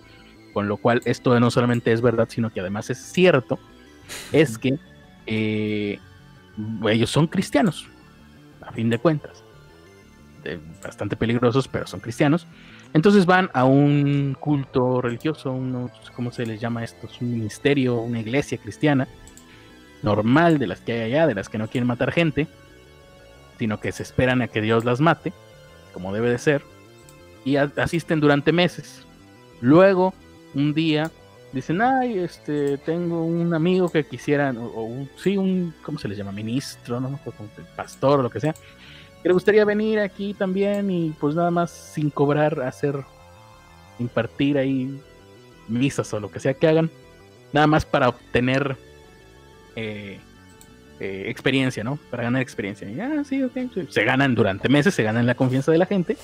con 0.52 0.68
lo 0.68 0.76
cual 0.76 1.00
esto 1.04 1.38
no 1.40 1.50
solamente 1.50 1.92
es 1.92 2.00
verdad, 2.00 2.28
sino 2.30 2.50
que 2.50 2.60
además 2.60 2.90
es 2.90 2.98
cierto, 2.98 3.58
es 4.32 4.58
que 4.58 4.78
eh, 5.26 5.98
ellos 6.88 7.10
son 7.10 7.26
cristianos, 7.26 7.86
a 8.60 8.72
fin 8.72 8.90
de 8.90 8.98
cuentas. 8.98 9.42
bastante 10.82 11.16
peligrosos, 11.16 11.66
pero 11.66 11.86
son 11.86 12.00
cristianos. 12.00 12.46
Entonces 12.92 13.26
van 13.26 13.50
a 13.52 13.64
un 13.64 14.36
culto 14.38 15.00
religioso, 15.02 15.52
uno, 15.52 15.90
¿cómo 16.14 16.30
se 16.30 16.46
les 16.46 16.60
llama 16.60 16.84
esto? 16.84 17.06
Es 17.06 17.20
un 17.20 17.32
ministerio, 17.32 18.00
una 18.00 18.20
iglesia 18.20 18.58
cristiana, 18.58 19.08
normal 20.02 20.58
de 20.58 20.66
las 20.66 20.80
que 20.80 20.92
hay 20.92 21.12
allá, 21.12 21.26
de 21.26 21.34
las 21.34 21.48
que 21.48 21.58
no 21.58 21.68
quieren 21.68 21.88
matar 21.88 22.12
gente, 22.12 22.46
sino 23.58 23.80
que 23.80 23.92
se 23.92 24.02
esperan 24.02 24.42
a 24.42 24.48
que 24.48 24.60
Dios 24.60 24.84
las 24.84 25.00
mate, 25.00 25.32
como 25.92 26.12
debe 26.12 26.30
de 26.30 26.38
ser, 26.38 26.62
y 27.44 27.56
asisten 27.56 28.20
durante 28.20 28.52
meses. 28.52 29.06
Luego, 29.60 30.12
un 30.54 30.74
día, 30.74 31.10
dicen, 31.52 31.80
ay, 31.80 32.18
este, 32.18 32.76
tengo 32.78 33.24
un 33.24 33.54
amigo 33.54 33.88
que 33.88 34.04
quisiera, 34.04 34.50
o, 34.50 34.82
un, 34.82 35.08
sí, 35.16 35.36
un, 35.36 35.74
¿cómo 35.82 35.98
se 35.98 36.08
les 36.08 36.18
llama? 36.18 36.32
Ministro, 36.32 37.00
¿no? 37.00 37.18
pastor 37.74 38.22
lo 38.22 38.30
que 38.30 38.40
sea, 38.40 38.52
que 38.52 39.28
le 39.28 39.32
gustaría 39.32 39.64
venir 39.64 40.00
aquí 40.00 40.34
también 40.34 40.90
y 40.90 41.10
pues 41.18 41.34
nada 41.34 41.50
más 41.50 41.70
sin 41.70 42.10
cobrar, 42.10 42.60
hacer, 42.60 43.04
impartir 43.98 44.58
ahí 44.58 45.00
misas 45.68 46.12
o 46.12 46.20
lo 46.20 46.30
que 46.30 46.40
sea 46.40 46.54
que 46.54 46.68
hagan, 46.68 46.90
nada 47.52 47.66
más 47.66 47.84
para 47.84 48.08
obtener 48.08 48.76
eh, 49.76 50.18
eh, 50.98 51.24
experiencia, 51.28 51.84
¿no? 51.84 51.98
Para 52.10 52.24
ganar 52.24 52.42
experiencia. 52.42 52.88
Ah, 53.00 53.22
se 53.24 54.04
ganan 54.04 54.34
durante 54.34 54.68
meses, 54.68 54.94
se 54.94 55.02
ganan 55.02 55.26
la 55.26 55.34
confianza 55.34 55.70
de 55.70 55.78
la 55.78 55.86
gente. 55.86 56.16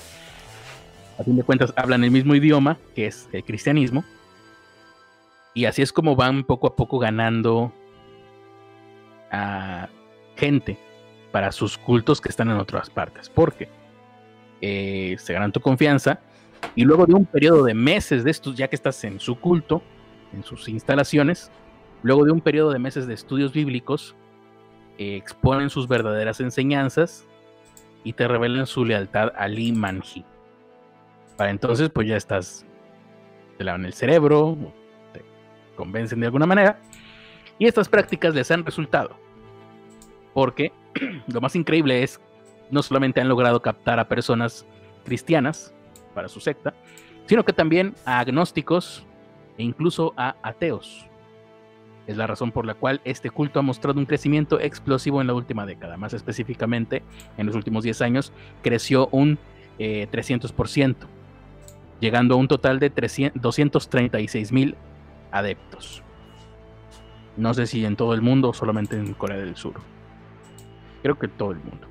A 1.19 1.23
fin 1.23 1.35
de 1.35 1.43
cuentas, 1.43 1.71
hablan 1.75 2.03
el 2.03 2.11
mismo 2.11 2.33
idioma, 2.33 2.77
que 2.95 3.05
es 3.05 3.29
el 3.31 3.43
cristianismo. 3.43 4.03
Y 5.53 5.65
así 5.65 5.83
es 5.83 5.93
como 5.93 6.15
van 6.15 6.43
poco 6.43 6.65
a 6.67 6.75
poco 6.75 6.97
ganando 6.97 7.71
a 9.31 9.89
gente 10.35 10.79
para 11.31 11.51
sus 11.51 11.77
cultos 11.77 12.19
que 12.19 12.29
están 12.29 12.49
en 12.49 12.57
otras 12.57 12.89
partes. 12.89 13.29
Porque 13.29 13.69
eh, 14.61 15.15
se 15.19 15.33
ganan 15.33 15.51
tu 15.51 15.59
confianza 15.59 16.19
y 16.75 16.83
luego 16.83 17.05
de 17.05 17.13
un 17.13 17.25
periodo 17.25 17.63
de 17.63 17.75
meses 17.75 18.23
de 18.23 18.31
estos, 18.31 18.55
ya 18.55 18.67
que 18.67 18.75
estás 18.75 19.03
en 19.03 19.19
su 19.19 19.35
culto, 19.39 19.83
en 20.33 20.43
sus 20.43 20.67
instalaciones, 20.67 21.51
luego 22.03 22.25
de 22.25 22.31
un 22.31 22.41
periodo 22.41 22.71
de 22.71 22.79
meses 22.79 23.07
de 23.07 23.13
estudios 23.13 23.53
bíblicos, 23.53 24.15
eh, 24.97 25.15
exponen 25.15 25.69
sus 25.69 25.87
verdaderas 25.87 26.39
enseñanzas 26.39 27.25
y 28.03 28.13
te 28.13 28.27
revelan 28.27 28.67
su 28.67 28.85
lealtad 28.85 29.31
a 29.35 29.47
Lee 29.47 29.71
Manji. 29.71 30.23
Para 31.37 31.49
entonces, 31.49 31.89
pues 31.89 32.07
ya 32.07 32.17
estás, 32.17 32.65
te 33.57 33.63
lavan 33.63 33.85
el 33.85 33.93
cerebro, 33.93 34.55
te 35.13 35.23
convencen 35.75 36.19
de 36.19 36.27
alguna 36.27 36.45
manera, 36.45 36.79
y 37.57 37.65
estas 37.65 37.89
prácticas 37.89 38.35
les 38.35 38.51
han 38.51 38.65
resultado. 38.65 39.17
Porque 40.33 40.71
lo 41.27 41.41
más 41.41 41.55
increíble 41.55 42.03
es, 42.03 42.19
no 42.69 42.83
solamente 42.83 43.21
han 43.21 43.29
logrado 43.29 43.61
captar 43.61 43.99
a 43.99 44.07
personas 44.07 44.65
cristianas 45.05 45.73
para 46.13 46.27
su 46.27 46.39
secta, 46.39 46.73
sino 47.25 47.43
que 47.43 47.53
también 47.53 47.95
a 48.05 48.19
agnósticos 48.19 49.05
e 49.57 49.63
incluso 49.63 50.13
a 50.17 50.35
ateos. 50.43 51.07
Es 52.05 52.17
la 52.17 52.27
razón 52.27 52.51
por 52.51 52.65
la 52.65 52.73
cual 52.73 53.01
este 53.05 53.29
culto 53.29 53.59
ha 53.59 53.61
mostrado 53.61 53.99
un 53.99 54.05
crecimiento 54.05 54.59
explosivo 54.59 55.21
en 55.21 55.27
la 55.27 55.33
última 55.33 55.65
década. 55.65 55.95
Más 55.95 56.13
específicamente, 56.13 57.01
en 57.37 57.45
los 57.45 57.55
últimos 57.55 57.83
10 57.83 58.01
años, 58.01 58.33
creció 58.61 59.07
un 59.11 59.39
300%, 59.79 60.89
eh, 60.89 60.95
llegando 62.01 62.35
a 62.35 62.37
un 62.37 62.47
total 62.47 62.79
de 62.79 62.91
236 63.35 64.51
mil 64.51 64.75
adeptos. 65.31 66.03
No 67.37 67.53
sé 67.53 67.67
si 67.67 67.85
en 67.85 67.95
todo 67.95 68.13
el 68.13 68.21
mundo 68.21 68.49
o 68.49 68.53
solamente 68.53 68.97
en 68.97 69.13
Corea 69.13 69.37
del 69.37 69.55
Sur. 69.55 69.75
Creo 71.01 71.17
que 71.17 71.29
todo 71.29 71.51
el 71.51 71.59
mundo. 71.59 71.87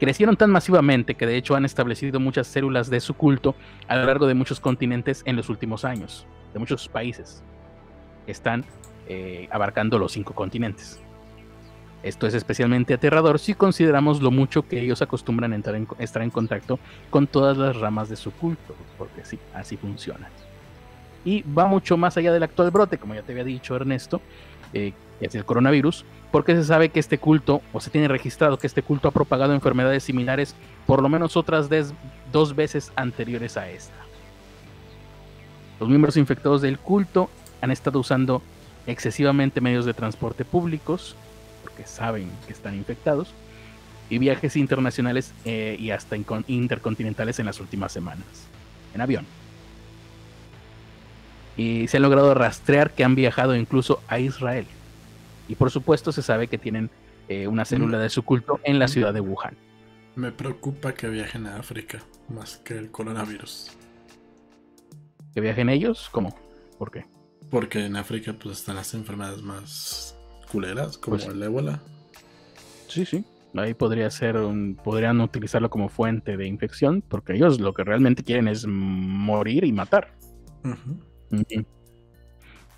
Crecieron 0.00 0.36
tan 0.36 0.50
masivamente 0.50 1.14
que 1.14 1.26
de 1.26 1.36
hecho 1.36 1.54
han 1.54 1.64
establecido 1.64 2.18
muchas 2.18 2.48
células 2.48 2.90
de 2.90 2.98
su 2.98 3.14
culto 3.14 3.54
a 3.86 3.96
lo 3.96 4.04
largo 4.06 4.26
de 4.26 4.34
muchos 4.34 4.58
continentes 4.58 5.22
en 5.24 5.36
los 5.36 5.48
últimos 5.48 5.84
años, 5.84 6.26
de 6.52 6.58
muchos 6.58 6.88
países 6.88 7.44
están 8.26 8.64
eh, 9.08 9.48
abarcando 9.50 9.98
los 9.98 10.12
cinco 10.12 10.34
continentes. 10.34 11.00
Esto 12.02 12.26
es 12.26 12.34
especialmente 12.34 12.94
aterrador 12.94 13.38
si 13.38 13.54
consideramos 13.54 14.20
lo 14.20 14.30
mucho 14.30 14.66
que 14.66 14.80
ellos 14.80 15.02
acostumbran 15.02 15.52
entrar 15.52 15.76
en, 15.76 15.86
estar 15.98 16.22
en 16.22 16.30
contacto 16.30 16.80
con 17.10 17.26
todas 17.26 17.56
las 17.56 17.76
ramas 17.76 18.08
de 18.08 18.16
su 18.16 18.32
culto, 18.32 18.74
porque 18.98 19.24
sí, 19.24 19.38
así 19.54 19.76
funciona. 19.76 20.28
Y 21.24 21.42
va 21.42 21.66
mucho 21.66 21.96
más 21.96 22.16
allá 22.16 22.32
del 22.32 22.42
actual 22.42 22.72
brote, 22.72 22.98
como 22.98 23.14
ya 23.14 23.22
te 23.22 23.30
había 23.30 23.44
dicho 23.44 23.76
Ernesto, 23.76 24.20
eh, 24.72 24.92
que 25.20 25.26
es 25.26 25.34
el 25.36 25.44
coronavirus, 25.44 26.04
porque 26.32 26.56
se 26.56 26.64
sabe 26.64 26.88
que 26.88 26.98
este 26.98 27.18
culto, 27.18 27.62
o 27.72 27.80
se 27.80 27.90
tiene 27.90 28.08
registrado 28.08 28.58
que 28.58 28.66
este 28.66 28.82
culto 28.82 29.06
ha 29.06 29.12
propagado 29.12 29.54
enfermedades 29.54 30.02
similares 30.02 30.56
por 30.86 31.02
lo 31.02 31.08
menos 31.08 31.36
otras 31.36 31.68
dos 32.32 32.56
veces 32.56 32.90
anteriores 32.96 33.56
a 33.56 33.70
esta. 33.70 33.94
Los 35.78 35.88
miembros 35.88 36.16
infectados 36.16 36.62
del 36.62 36.78
culto 36.78 37.30
han 37.62 37.70
estado 37.70 37.98
usando 37.98 38.42
excesivamente 38.86 39.62
medios 39.62 39.86
de 39.86 39.94
transporte 39.94 40.44
públicos, 40.44 41.16
porque 41.62 41.86
saben 41.86 42.30
que 42.46 42.52
están 42.52 42.74
infectados, 42.74 43.32
y 44.10 44.18
viajes 44.18 44.56
internacionales 44.56 45.32
eh, 45.46 45.76
y 45.78 45.90
hasta 45.90 46.16
intercontinentales 46.48 47.38
en 47.38 47.46
las 47.46 47.60
últimas 47.60 47.92
semanas, 47.92 48.26
en 48.94 49.00
avión. 49.00 49.24
Y 51.56 51.88
se 51.88 51.96
ha 51.96 52.00
logrado 52.00 52.34
rastrear 52.34 52.90
que 52.90 53.04
han 53.04 53.14
viajado 53.14 53.56
incluso 53.56 54.02
a 54.08 54.18
Israel. 54.18 54.66
Y 55.48 55.54
por 55.54 55.70
supuesto 55.70 56.12
se 56.12 56.22
sabe 56.22 56.48
que 56.48 56.58
tienen 56.58 56.90
eh, 57.28 57.46
una 57.46 57.64
célula 57.64 57.98
de 57.98 58.10
su 58.10 58.22
culto 58.22 58.60
en 58.64 58.78
la 58.78 58.88
ciudad 58.88 59.14
de 59.14 59.20
Wuhan. 59.20 59.56
Me 60.16 60.32
preocupa 60.32 60.92
que 60.92 61.08
viajen 61.08 61.46
a 61.46 61.56
África 61.56 62.02
más 62.28 62.56
que 62.58 62.76
el 62.76 62.90
coronavirus. 62.90 63.70
¿Que 65.32 65.40
viajen 65.40 65.68
ellos? 65.68 66.08
¿Cómo? 66.10 66.36
¿Por 66.78 66.90
qué? 66.90 67.11
Porque 67.52 67.84
en 67.84 67.96
África 67.96 68.32
pues 68.32 68.60
están 68.60 68.76
las 68.76 68.94
enfermedades 68.94 69.42
más 69.42 70.18
culeras, 70.50 70.96
como 70.96 71.18
pues 71.18 71.28
el 71.28 71.42
ébola. 71.42 71.82
Sí, 72.88 73.04
sí. 73.04 73.26
Ahí 73.54 73.74
podría 73.74 74.10
ser 74.10 74.38
un, 74.38 74.74
podrían 74.82 75.20
utilizarlo 75.20 75.68
como 75.68 75.90
fuente 75.90 76.38
de 76.38 76.46
infección, 76.46 77.04
porque 77.06 77.34
ellos 77.34 77.60
lo 77.60 77.74
que 77.74 77.84
realmente 77.84 78.24
quieren 78.24 78.48
es 78.48 78.66
morir 78.66 79.64
y 79.64 79.72
matar. 79.72 80.14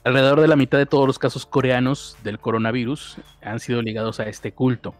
Alrededor 0.03 0.41
de 0.41 0.49
la 0.49 0.57
mitad 0.57 0.79
de 0.79 0.87
todos 0.87 1.07
los 1.07 1.21
casos 1.21 1.47
coreanos 1.47 2.17
del 2.25 2.41
coronavirus 2.41 3.19
han 3.43 3.61
sido 3.61 3.81
ligados 3.81 4.19
a 4.19 4.25
este 4.25 4.55
culto. 4.55 4.97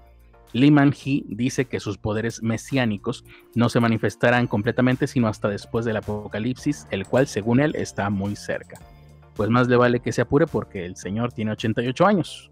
Lee 0.53 0.71
Man-hee 0.71 1.25
dice 1.27 1.65
que 1.65 1.81
sus 1.81 1.99
poderes 1.99 2.45
mesiánicos 2.45 3.25
no 3.57 3.69
se 3.69 3.81
manifestarán 3.81 4.47
completamente 4.47 5.09
sino 5.09 5.27
hasta 5.27 5.49
después 5.49 5.85
del 5.85 5.97
apocalipsis, 5.97 6.87
el 6.93 7.09
cual 7.09 7.27
según 7.27 7.59
él 7.59 7.75
está 7.75 8.09
muy 8.09 8.37
cerca. 8.37 8.79
Pues 9.35 9.51
más 9.51 9.69
le 9.69 9.77
vale 9.77 10.01
que 10.01 10.13
se 10.13 10.23
apure 10.23 10.47
porque 10.47 10.85
el 10.87 10.97
señor 10.97 11.33
tiene 11.33 11.53
88 11.53 12.07
años. 12.07 12.51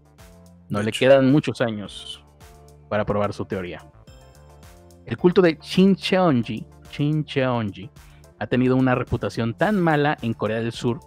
No 0.69 0.81
le 0.81 0.91
quedan 0.91 1.31
muchos 1.31 1.61
años 1.61 2.23
para 2.89 3.05
probar 3.05 3.33
su 3.33 3.45
teoría. 3.45 3.85
El 5.05 5.17
culto 5.17 5.41
de 5.41 5.57
Shin 5.61 5.95
Cheonji, 5.95 6.65
Shin 6.91 7.25
Cheonji 7.25 7.89
ha 8.39 8.47
tenido 8.47 8.75
una 8.75 8.95
reputación 8.95 9.53
tan 9.53 9.79
mala 9.79 10.17
en 10.21 10.33
Corea 10.33 10.59
del 10.59 10.71
Sur 10.71 10.99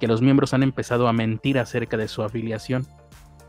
que 0.00 0.08
los 0.08 0.20
miembros 0.20 0.52
han 0.52 0.62
empezado 0.62 1.06
a 1.06 1.12
mentir 1.12 1.58
acerca 1.58 1.96
de 1.96 2.08
su 2.08 2.22
afiliación, 2.22 2.86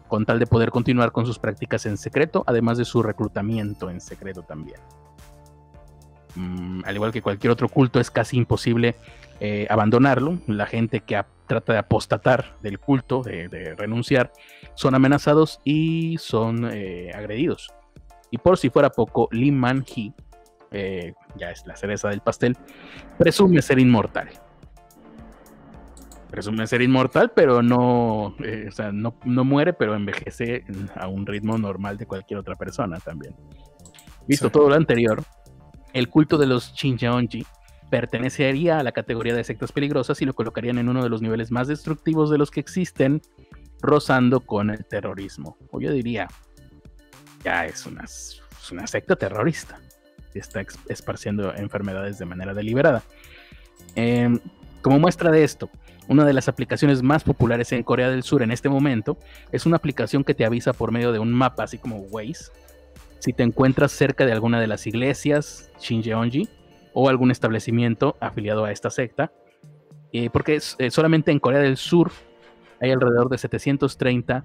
con 0.08 0.26
tal 0.26 0.40
de 0.40 0.46
poder 0.46 0.70
continuar 0.70 1.12
con 1.12 1.26
sus 1.26 1.40
prácticas 1.40 1.86
en 1.86 1.98
secreto, 1.98 2.44
además 2.46 2.78
de 2.78 2.86
su 2.86 3.02
reclutamiento 3.02 3.90
en 3.90 4.00
secreto 4.00 4.44
también. 4.44 4.80
Mm, 6.36 6.82
al 6.86 6.96
igual 6.96 7.12
que 7.12 7.22
cualquier 7.22 7.52
otro 7.52 7.70
culto, 7.70 8.00
es 8.00 8.10
casi 8.10 8.38
imposible 8.38 8.96
eh, 9.40 9.68
abandonarlo. 9.70 10.40
La 10.48 10.66
gente 10.66 11.02
que 11.02 11.22
trata 11.48 11.74
de 11.74 11.80
apostatar 11.80 12.58
del 12.62 12.80
culto, 12.80 13.22
de, 13.22 13.76
renunciar, 13.78 14.32
son 14.76 14.96
amenazados 14.96 15.60
y 15.64 16.18
son 16.20 16.70
eh, 16.72 17.12
agredidos. 17.14 17.70
Y 18.32 18.38
por 18.38 18.58
si 18.58 18.70
fuera 18.70 18.90
poco, 18.90 19.28
Lee 19.32 19.52
Man-hee, 19.52 20.14
eh, 20.72 21.14
ya 21.36 21.52
es 21.52 21.66
la 21.68 21.76
cereza 21.76 22.10
del 22.10 22.22
pastel, 22.22 22.58
presume 23.18 23.62
ser 23.62 23.80
inmortal 23.80 24.30
presume 26.32 26.66
ser 26.66 26.82
inmortal, 26.82 27.32
pero 27.36 27.62
no, 27.62 28.24
o 28.24 28.72
sea, 28.72 28.92
no, 28.92 29.14
muere, 29.24 29.72
pero 29.72 29.94
envejece 29.94 30.64
a 30.96 31.08
un 31.08 31.28
ritmo 31.28 31.60
normal 31.60 31.96
de 31.96 32.08
cualquier 32.08 32.40
otra 32.40 32.56
persona 32.56 32.98
también. 32.98 33.36
Visto 34.28 34.50
todo 34.50 34.68
lo 34.68 34.74
anterior, 34.74 35.24
el 35.94 36.10
culto 36.10 36.38
de 36.38 36.48
los 36.48 36.74
Shinjeonji 36.74 37.46
pertenecería 37.90 38.80
a 38.80 38.84
la 38.84 38.92
categoría 38.92 39.36
de 39.36 39.44
sectas 39.44 39.72
peligrosas 39.72 40.22
y 40.22 40.26
lo 40.26 40.34
colocarían 40.34 40.80
en 40.80 40.90
uno 40.90 41.04
de 41.04 41.10
los 41.10 41.22
niveles 41.22 41.52
más 41.52 41.68
destructivos 41.68 42.32
de 42.32 42.40
los 42.40 42.50
que 42.50 42.60
existen, 42.60 43.22
rozando 43.82 44.40
con 44.40 44.72
el 44.72 44.84
terrorismo. 44.86 45.58
O 45.72 45.80
yo 45.80 45.92
diría, 45.92 46.28
ya 47.44 47.66
es 47.66 47.86
una, 47.86 48.08
secta 48.88 49.16
terrorista 49.16 49.80
está 50.34 50.66
esparciendo 50.90 51.54
enfermedades 51.54 52.18
de 52.18 52.26
manera 52.26 52.56
deliberada. 52.56 53.04
Em, 53.96 54.40
como 54.82 54.98
muestra 54.98 55.30
de 55.30 55.44
esto, 55.44 55.70
una 56.08 56.26
de 56.26 56.34
las 56.34 56.48
aplicaciones 56.48 57.04
más 57.04 57.24
populares 57.24 57.72
en 57.72 57.84
Corea 57.84 58.10
del 58.10 58.24
Sur 58.24 58.42
en 58.42 58.52
este 58.52 58.70
momento 58.70 59.18
es 59.52 59.66
una 59.66 59.78
aplicación 59.78 60.24
que 60.24 60.34
te 60.34 60.46
avisa 60.46 60.74
por 60.74 60.92
medio 60.92 61.12
de 61.12 61.20
un 61.20 61.32
mapa, 61.32 61.64
así 61.64 61.78
como 61.78 61.98
Waze, 61.98 62.52
si 63.24 63.32
te 63.32 63.44
encuentras 63.44 63.94
cerca 63.94 64.26
de 64.26 64.34
alguna 64.34 64.60
de 64.60 64.68
las 64.68 64.86
iglesias 64.86 65.72
Shinjeonji 65.80 66.50
o 66.92 67.08
algún 67.08 67.32
establecimiento 67.32 68.18
afiliado 68.20 68.66
a 68.66 68.72
esta 68.74 68.90
secta, 68.90 69.32
eh, 70.12 70.30
porque 70.30 70.60
eh, 70.78 70.92
solamente 70.92 71.32
en 71.32 71.40
Corea 71.40 71.62
del 71.62 71.78
Sur 71.78 72.12
hay 72.82 72.92
alrededor 72.92 73.30
de 73.30 73.38
730 73.38 74.44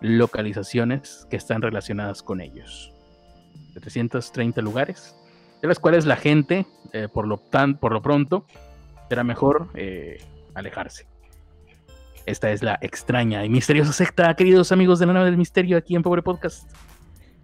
localizaciones 0.00 1.28
que 1.30 1.36
están 1.36 1.62
relacionadas 1.62 2.24
con 2.24 2.40
ellos. 2.40 2.92
730 3.74 4.60
lugares, 4.60 5.14
de 5.62 5.68
las 5.68 5.78
cuales 5.78 6.04
la 6.04 6.16
gente, 6.16 6.66
eh, 6.92 7.06
por, 7.06 7.28
lo 7.28 7.38
tan, 7.38 7.78
por 7.78 7.92
lo 7.92 8.02
pronto, 8.02 8.44
será 9.08 9.22
mejor 9.22 9.68
alejarse. 10.54 11.06
Esta 12.26 12.50
es 12.50 12.64
la 12.64 12.76
extraña 12.82 13.44
y 13.44 13.48
misteriosa 13.48 13.92
secta, 13.92 14.34
queridos 14.34 14.72
amigos 14.72 14.98
de 14.98 15.06
la 15.06 15.12
nave 15.12 15.26
del 15.26 15.36
misterio, 15.36 15.76
aquí 15.76 15.94
en 15.94 16.02
Pobre 16.02 16.22
Podcast. 16.22 16.68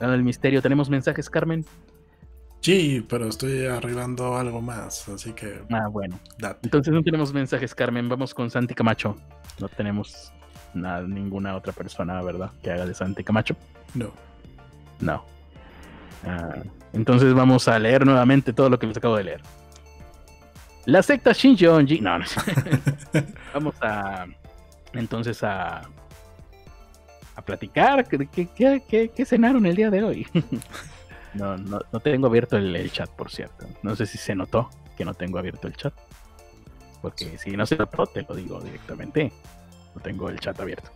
La 0.03 0.09
nave 0.09 0.17
del 0.17 0.25
misterio, 0.25 0.61
¿tenemos 0.61 0.91
mensajes, 0.91 1.31
Carmen? 1.31 1.65
Sí, 2.61 3.07
pero 3.09 3.29
estoy 3.29 3.67
arreglando 3.67 4.37
algo 4.37 4.61
más, 4.61 5.09
así 5.09 5.33
que. 5.33 5.63
Ah, 5.71 5.87
bueno. 5.87 6.19
Entonces 6.65 6.93
no 6.93 7.05
tenemos 7.05 7.33
mensajes, 7.33 7.73
Carmen. 7.73 8.09
Vamos 8.09 8.35
con 8.35 8.51
Santi 8.51 8.75
Camacho. 8.75 9.17
No 9.61 9.69
tenemos 9.69 10.33
nada, 10.75 11.07
ninguna 11.07 11.55
otra 11.55 11.73
persona, 11.73 12.21
¿verdad? 12.21 12.51
Que 12.65 12.73
haga 12.73 12.85
de 12.85 12.95
Santi 12.95 13.23
Camacho. 13.23 13.55
No. 13.95 14.11
No. 14.99 15.25
Ah, 16.27 16.57
entonces 16.93 17.33
vamos 17.33 17.69
a 17.69 17.79
leer 17.79 18.05
nuevamente 18.05 18.53
todo 18.53 18.71
lo 18.71 18.81
que 18.81 18.89
les 18.89 18.97
acabo 18.97 19.17
de 19.17 19.23
leer. 19.23 19.41
La 20.87 21.05
secta 21.05 21.31
Shinjeonji. 21.31 22.01
No, 22.01 22.19
no. 22.19 22.25
Vamos 23.55 23.77
a. 23.81 24.27
Entonces 24.95 25.45
a. 25.45 25.83
platicar. 27.43 28.07
¿Qué, 28.07 28.29
qué, 28.29 29.11
qué, 29.15 29.25
cenaron 29.25 29.67
el 29.67 29.77
día 29.77 29.91
de 29.91 30.03
hoy? 30.03 30.27
no, 31.35 31.57
no, 31.57 31.81
no 31.93 32.01
tengo 32.01 32.27
abierto 32.27 32.57
el, 32.57 32.91
chat, 32.91 33.11
por 33.11 33.31
cierto. 33.31 33.67
No 33.83 33.97
sé 33.97 34.07
si 34.07 34.19
se 34.19 34.35
notó 34.35 34.71
que 34.97 35.05
no 35.05 35.15
tengo 35.15 35.39
abierto 35.39 35.69
el 35.69 35.77
chat. 35.77 35.95
Porque 37.01 37.37
si 37.39 37.57
no 37.57 37.67
se 37.67 37.77
notó, 37.77 38.07
te 38.07 38.23
lo 38.23 38.35
digo 38.35 38.61
directamente. 38.61 39.33
No 39.95 40.01
tengo 40.01 40.29
el 40.29 40.39
chat 40.39 40.59
abierto. 40.61 40.91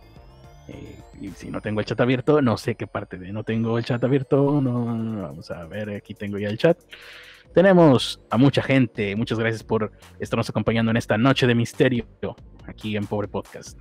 Eh, 0.67 0.99
y 1.21 1.29
si 1.29 1.49
no 1.49 1.61
tengo 1.61 1.79
el 1.79 1.85
chat 1.85 1.99
abierto, 1.99 2.41
no 2.41 2.57
sé 2.57 2.75
qué 2.75 2.87
parte 2.87 3.17
de 3.17 3.31
no 3.31 3.43
tengo 3.43 3.77
el 3.77 3.85
chat 3.85 4.03
abierto. 4.03 4.61
No, 4.61 5.23
vamos 5.23 5.51
a 5.51 5.65
ver, 5.65 5.89
aquí 5.89 6.13
tengo 6.13 6.37
ya 6.37 6.49
el 6.49 6.57
chat. 6.57 6.77
Tenemos 7.53 8.21
a 8.29 8.37
mucha 8.37 8.61
gente. 8.61 9.15
Muchas 9.15 9.39
gracias 9.39 9.63
por 9.63 9.91
estarnos 10.19 10.49
acompañando 10.49 10.91
en 10.91 10.97
esta 10.97 11.17
noche 11.17 11.47
de 11.47 11.55
misterio 11.55 12.05
aquí 12.65 12.95
en 12.95 13.07
Pobre 13.07 13.27
Podcast. 13.27 13.79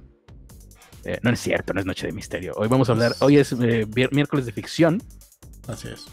Eh, 1.06 1.20
no 1.22 1.30
es 1.30 1.38
cierto, 1.38 1.72
no 1.72 1.78
es 1.78 1.86
noche 1.86 2.08
de 2.08 2.12
misterio. 2.12 2.52
Hoy 2.56 2.66
vamos 2.66 2.88
a 2.88 2.92
hablar, 2.92 3.12
hoy 3.20 3.38
es 3.38 3.52
eh, 3.52 3.86
miércoles 4.10 4.44
de 4.44 4.50
ficción. 4.50 5.00
Así 5.68 5.86
es. 5.86 6.04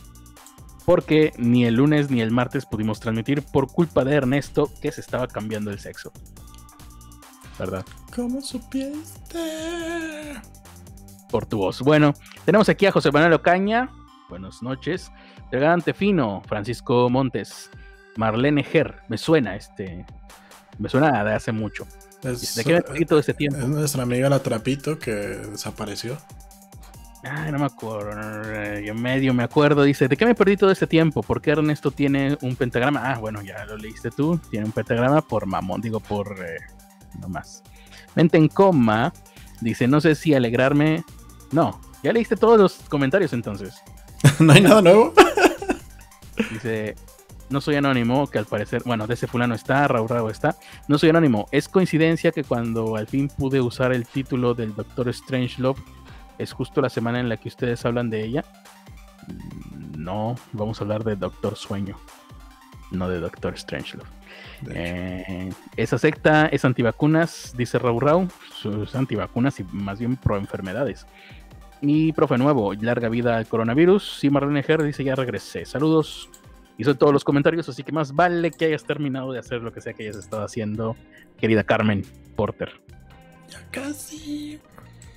Porque 0.85 1.33
ni 1.37 1.65
el 1.65 1.75
lunes 1.75 2.11
ni 2.11 2.21
el 2.21 2.29
martes 2.29 2.67
pudimos 2.67 2.99
transmitir 2.99 3.41
por 3.41 3.71
culpa 3.71 4.03
de 4.03 4.13
Ernesto 4.13 4.71
que 4.83 4.91
se 4.91 5.01
estaba 5.01 5.27
cambiando 5.27 5.71
el 5.71 5.79
sexo. 5.79 6.13
¿Verdad? 7.57 7.83
¿Cómo 8.15 8.39
supiste? 8.39 10.39
Por 11.31 11.47
tu 11.47 11.57
voz. 11.57 11.81
Bueno, 11.81 12.13
tenemos 12.45 12.69
aquí 12.69 12.85
a 12.85 12.91
José 12.91 13.11
Manuel 13.11 13.33
Ocaña. 13.33 13.89
Buenas 14.29 14.61
noches. 14.61 15.11
Elegante 15.51 15.95
Fino, 15.95 16.43
Francisco 16.45 17.09
Montes, 17.09 17.71
Marlene 18.15 18.63
Ger. 18.63 18.97
Me 19.07 19.17
suena 19.17 19.55
este. 19.55 20.05
Me 20.77 20.87
suena 20.87 21.23
de 21.23 21.33
hace 21.33 21.51
mucho. 21.51 21.87
¿De 22.23 22.63
qué 22.63 22.83
me 22.91 23.05
todo 23.05 23.19
este 23.19 23.33
tiempo? 23.33 23.59
Es 23.59 23.67
nuestra 23.67 24.03
amiga 24.03 24.29
la 24.29 24.39
Trapito 24.39 24.97
que 24.97 25.11
desapareció. 25.11 26.17
Ay, 27.23 27.51
no 27.51 27.59
me 27.59 27.65
acuerdo. 27.65 28.79
Yo 28.79 28.95
medio 28.95 29.33
me 29.33 29.43
acuerdo. 29.43 29.83
Dice: 29.83 30.07
¿De 30.07 30.17
qué 30.17 30.25
me 30.25 30.35
perdí 30.35 30.57
todo 30.57 30.71
este 30.71 30.87
tiempo? 30.87 31.21
¿Por 31.21 31.41
qué 31.41 31.51
Ernesto 31.51 31.91
tiene 31.91 32.37
un 32.41 32.55
pentagrama? 32.55 33.11
Ah, 33.11 33.19
bueno, 33.19 33.41
ya 33.41 33.65
lo 33.65 33.77
leíste 33.77 34.11
tú. 34.11 34.39
Tiene 34.49 34.65
un 34.65 34.71
pentagrama 34.71 35.21
por 35.21 35.45
mamón, 35.45 35.81
digo 35.81 35.99
por. 35.99 36.37
Eh, 36.39 36.59
no 37.19 37.29
más. 37.29 37.63
Mente 38.15 38.37
en 38.37 38.47
coma. 38.47 39.13
Dice: 39.61 39.87
No 39.87 40.01
sé 40.01 40.15
si 40.15 40.33
alegrarme. 40.33 41.03
No, 41.51 41.79
ya 42.03 42.11
leíste 42.11 42.35
todos 42.35 42.59
los 42.59 42.73
comentarios 42.89 43.33
entonces. 43.33 43.81
no 44.39 44.53
hay 44.53 44.61
nada 44.61 44.81
nuevo. 44.81 45.13
Dice, 46.51 46.95
no 47.49 47.61
soy 47.61 47.75
anónimo, 47.75 48.27
que 48.27 48.39
al 48.39 48.45
parecer, 48.45 48.81
bueno, 48.85 49.07
de 49.07 49.13
ese 49.13 49.27
fulano 49.27 49.55
está, 49.55 49.87
Raúl 49.87 50.09
Raúl 50.09 50.31
está. 50.31 50.55
No 50.87 50.97
soy 50.97 51.09
anónimo. 51.09 51.47
Es 51.51 51.67
coincidencia 51.67 52.31
que 52.31 52.43
cuando 52.43 52.95
al 52.95 53.07
fin 53.07 53.27
pude 53.27 53.61
usar 53.61 53.93
el 53.93 54.05
título 54.05 54.53
del 54.53 54.75
Doctor 54.75 55.09
Strange 55.09 55.61
Love, 55.61 55.79
es 56.37 56.51
justo 56.51 56.81
la 56.81 56.89
semana 56.89 57.19
en 57.19 57.29
la 57.29 57.37
que 57.37 57.49
ustedes 57.49 57.85
hablan 57.85 58.09
de 58.09 58.23
ella. 58.23 58.43
No, 59.97 60.35
vamos 60.51 60.79
a 60.79 60.83
hablar 60.83 61.03
de 61.03 61.15
Doctor 61.15 61.55
Sueño, 61.55 61.97
no 62.91 63.07
de 63.07 63.19
Doctor 63.19 63.53
Strange 63.53 63.97
Love. 63.97 64.09
Eh, 64.73 65.51
esa 65.75 65.97
secta 65.97 66.47
es 66.47 66.65
antivacunas, 66.65 67.53
dice 67.55 67.79
Raúl 67.79 68.01
Raúl, 68.01 68.27
sus 68.53 68.95
antivacunas 68.95 69.59
y 69.59 69.65
más 69.71 69.99
bien 69.99 70.15
pro 70.15 70.37
enfermedades. 70.37 71.05
Y 71.81 72.13
profe 72.13 72.37
nuevo, 72.37 72.73
larga 72.73 73.09
vida 73.09 73.37
al 73.37 73.47
coronavirus. 73.47 74.17
Sí, 74.19 74.29
Marlene 74.29 74.63
Ger 74.63 74.83
dice 74.83 75.03
ya 75.03 75.15
regresé. 75.15 75.65
Saludos. 75.65 76.29
Hizo 76.77 76.95
todos 76.95 77.13
los 77.13 77.23
comentarios, 77.23 77.69
así 77.69 77.83
que 77.83 77.91
más 77.91 78.13
vale 78.13 78.51
que 78.51 78.65
hayas 78.65 78.83
terminado 78.83 79.31
de 79.31 79.39
hacer 79.39 79.61
lo 79.61 79.71
que 79.71 79.81
sea 79.81 79.93
que 79.93 80.03
hayas 80.03 80.17
estado 80.17 80.43
haciendo, 80.43 80.95
querida 81.37 81.63
Carmen 81.63 82.03
Porter. 82.35 82.71
Ya 83.49 83.59
casi. 83.71 84.59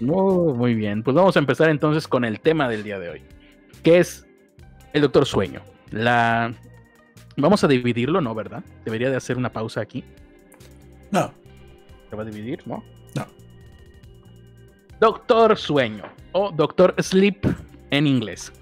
muy 0.01 0.75
bien. 0.75 1.03
Pues 1.03 1.15
vamos 1.15 1.37
a 1.37 1.39
empezar 1.39 1.71
entonces 1.71 2.07
con 2.07 2.25
el 2.25 2.41
tema 2.41 2.69
del 2.69 2.83
día 2.83 2.99
de 2.99 3.09
hoy, 3.09 3.23
que 3.83 3.99
es 3.99 4.27
el 4.93 5.03
Doctor 5.03 5.25
Sueño. 5.25 5.63
La 5.91 6.53
Vamos 7.39 7.63
a 7.65 7.69
dividirlo, 7.69 8.21
¿no? 8.21 8.35
¿Verdad? 8.35 8.65
Debería 8.85 9.11
de 9.11 9.17
hacer 9.17 9.37
una 9.37 9.53
pausa 9.53 9.83
aquí. 9.83 10.03
No. 11.11 11.33
¿Se 12.09 12.17
va 12.17 12.23
a 12.23 12.27
dividir? 12.27 12.67
No. 12.67 12.83
No. 13.15 13.27
Doctor 15.01 15.59
Sueño 15.59 16.05
o 16.33 16.51
Doctor 16.51 16.95
Sleep 16.99 17.47
en 17.91 18.07
inglés. 18.07 18.53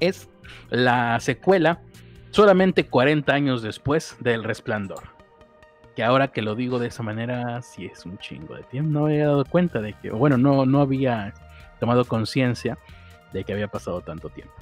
Es 0.00 0.28
la 0.70 1.20
secuela 1.20 1.80
solamente 2.30 2.86
40 2.86 3.32
años 3.32 3.62
después 3.62 4.16
del 4.20 4.44
Resplandor. 4.44 5.04
Que 5.96 6.04
ahora 6.04 6.28
que 6.28 6.42
lo 6.42 6.54
digo 6.54 6.78
de 6.78 6.88
esa 6.88 7.02
manera, 7.02 7.60
sí 7.62 7.86
es 7.86 8.06
un 8.06 8.18
chingo 8.18 8.54
de 8.54 8.62
tiempo. 8.64 8.90
No 8.90 9.06
había 9.06 9.26
dado 9.26 9.44
cuenta 9.44 9.80
de 9.80 9.94
que, 9.94 10.10
bueno, 10.10 10.38
no, 10.38 10.64
no 10.64 10.80
había 10.80 11.34
tomado 11.80 12.04
conciencia 12.04 12.78
de 13.32 13.44
que 13.44 13.52
había 13.52 13.68
pasado 13.68 14.00
tanto 14.00 14.28
tiempo. 14.28 14.54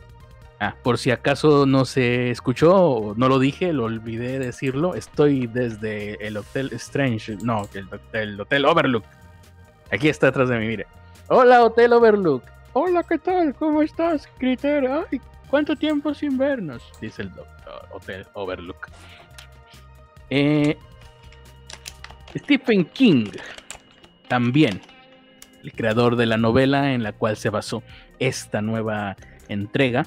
Ah, 0.59 0.75
por 0.83 0.97
si 0.97 1.11
acaso 1.11 1.67
no 1.67 1.85
se 1.85 2.31
escuchó 2.31 2.75
o 2.75 3.15
no 3.15 3.29
lo 3.29 3.39
dije, 3.39 3.75
lo 3.75 3.85
olvidé 3.85 4.39
decirlo. 4.39 4.95
Estoy 4.95 5.47
desde 5.47 6.15
el 6.27 6.39
Hotel 6.39 6.71
Strange, 6.73 7.37
no, 7.43 7.69
el, 7.75 7.87
el 8.13 8.41
Hotel 8.41 8.65
Overlook. 8.65 9.05
Aquí 9.93 10.09
está 10.09 10.29
atrás 10.29 10.49
de 10.49 10.59
mí, 10.59 10.67
mire. 10.67 10.87
Hola, 11.29 11.63
Hotel 11.63 11.93
Overlook. 11.93 12.43
Hola, 12.73 13.03
¿qué 13.03 13.19
tal? 13.19 13.55
¿Cómo 13.55 13.83
estás, 13.83 14.27
Critter? 14.39 14.87
Ay, 14.87 15.21
¿cuánto 15.49 15.77
tiempo 15.77 16.15
sin 16.15 16.39
vernos? 16.39 16.83
Dice 17.01 17.23
el 17.23 17.33
doctor 17.35 17.89
Hotel 17.93 18.27
Overlook. 18.35 18.89
Eh, 20.31 20.77
Stephen 22.37 22.85
King, 22.87 23.31
también, 24.29 24.81
el 25.63 25.73
creador 25.73 26.17
de 26.17 26.27
la 26.27 26.37
novela 26.37 26.93
en 26.93 27.03
la 27.03 27.13
cual 27.13 27.37
se 27.37 27.51
basó 27.51 27.83
esta 28.19 28.61
nueva 28.63 29.17
entrega. 29.49 30.07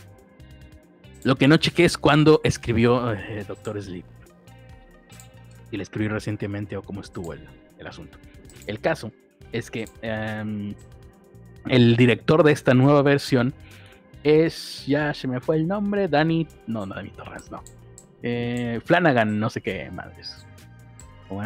Lo 1.24 1.36
que 1.36 1.48
no 1.48 1.58
chequé 1.58 1.86
es 1.86 1.98
cuándo 1.98 2.42
escribió 2.44 3.14
eh, 3.14 3.44
Doctor 3.48 3.82
Sleep. 3.82 4.06
Y 5.72 5.78
le 5.78 5.84
escribió 5.84 6.12
recientemente 6.12 6.78
o 6.78 6.82
cómo 6.82 7.02
estuvo 7.02 7.34
el, 7.34 7.48
asunto. 7.86 8.18
El 8.68 8.80
caso 8.80 9.12
es 9.52 9.70
que 9.72 9.86
em, 10.02 10.74
el 11.68 11.96
director 11.96 12.44
de 12.44 12.52
esta 12.52 12.74
nueva 12.74 13.02
versión 13.02 13.54
es, 14.24 14.86
ya 14.86 15.14
se 15.14 15.28
me 15.28 15.40
fue 15.40 15.58
el 15.58 15.68
nombre, 15.68 16.08
Danny, 16.08 16.48
no, 16.68 16.86
no, 16.86 16.96
Danny 16.96 17.10
Torrance, 17.12 17.50
no. 17.52 17.64
Eh, 18.22 18.80
Flanagan, 18.84 19.40
no 19.40 19.50
sé 19.50 19.62
qué 19.62 19.90
madres. 19.92 20.46
¿Cómo 21.28 21.42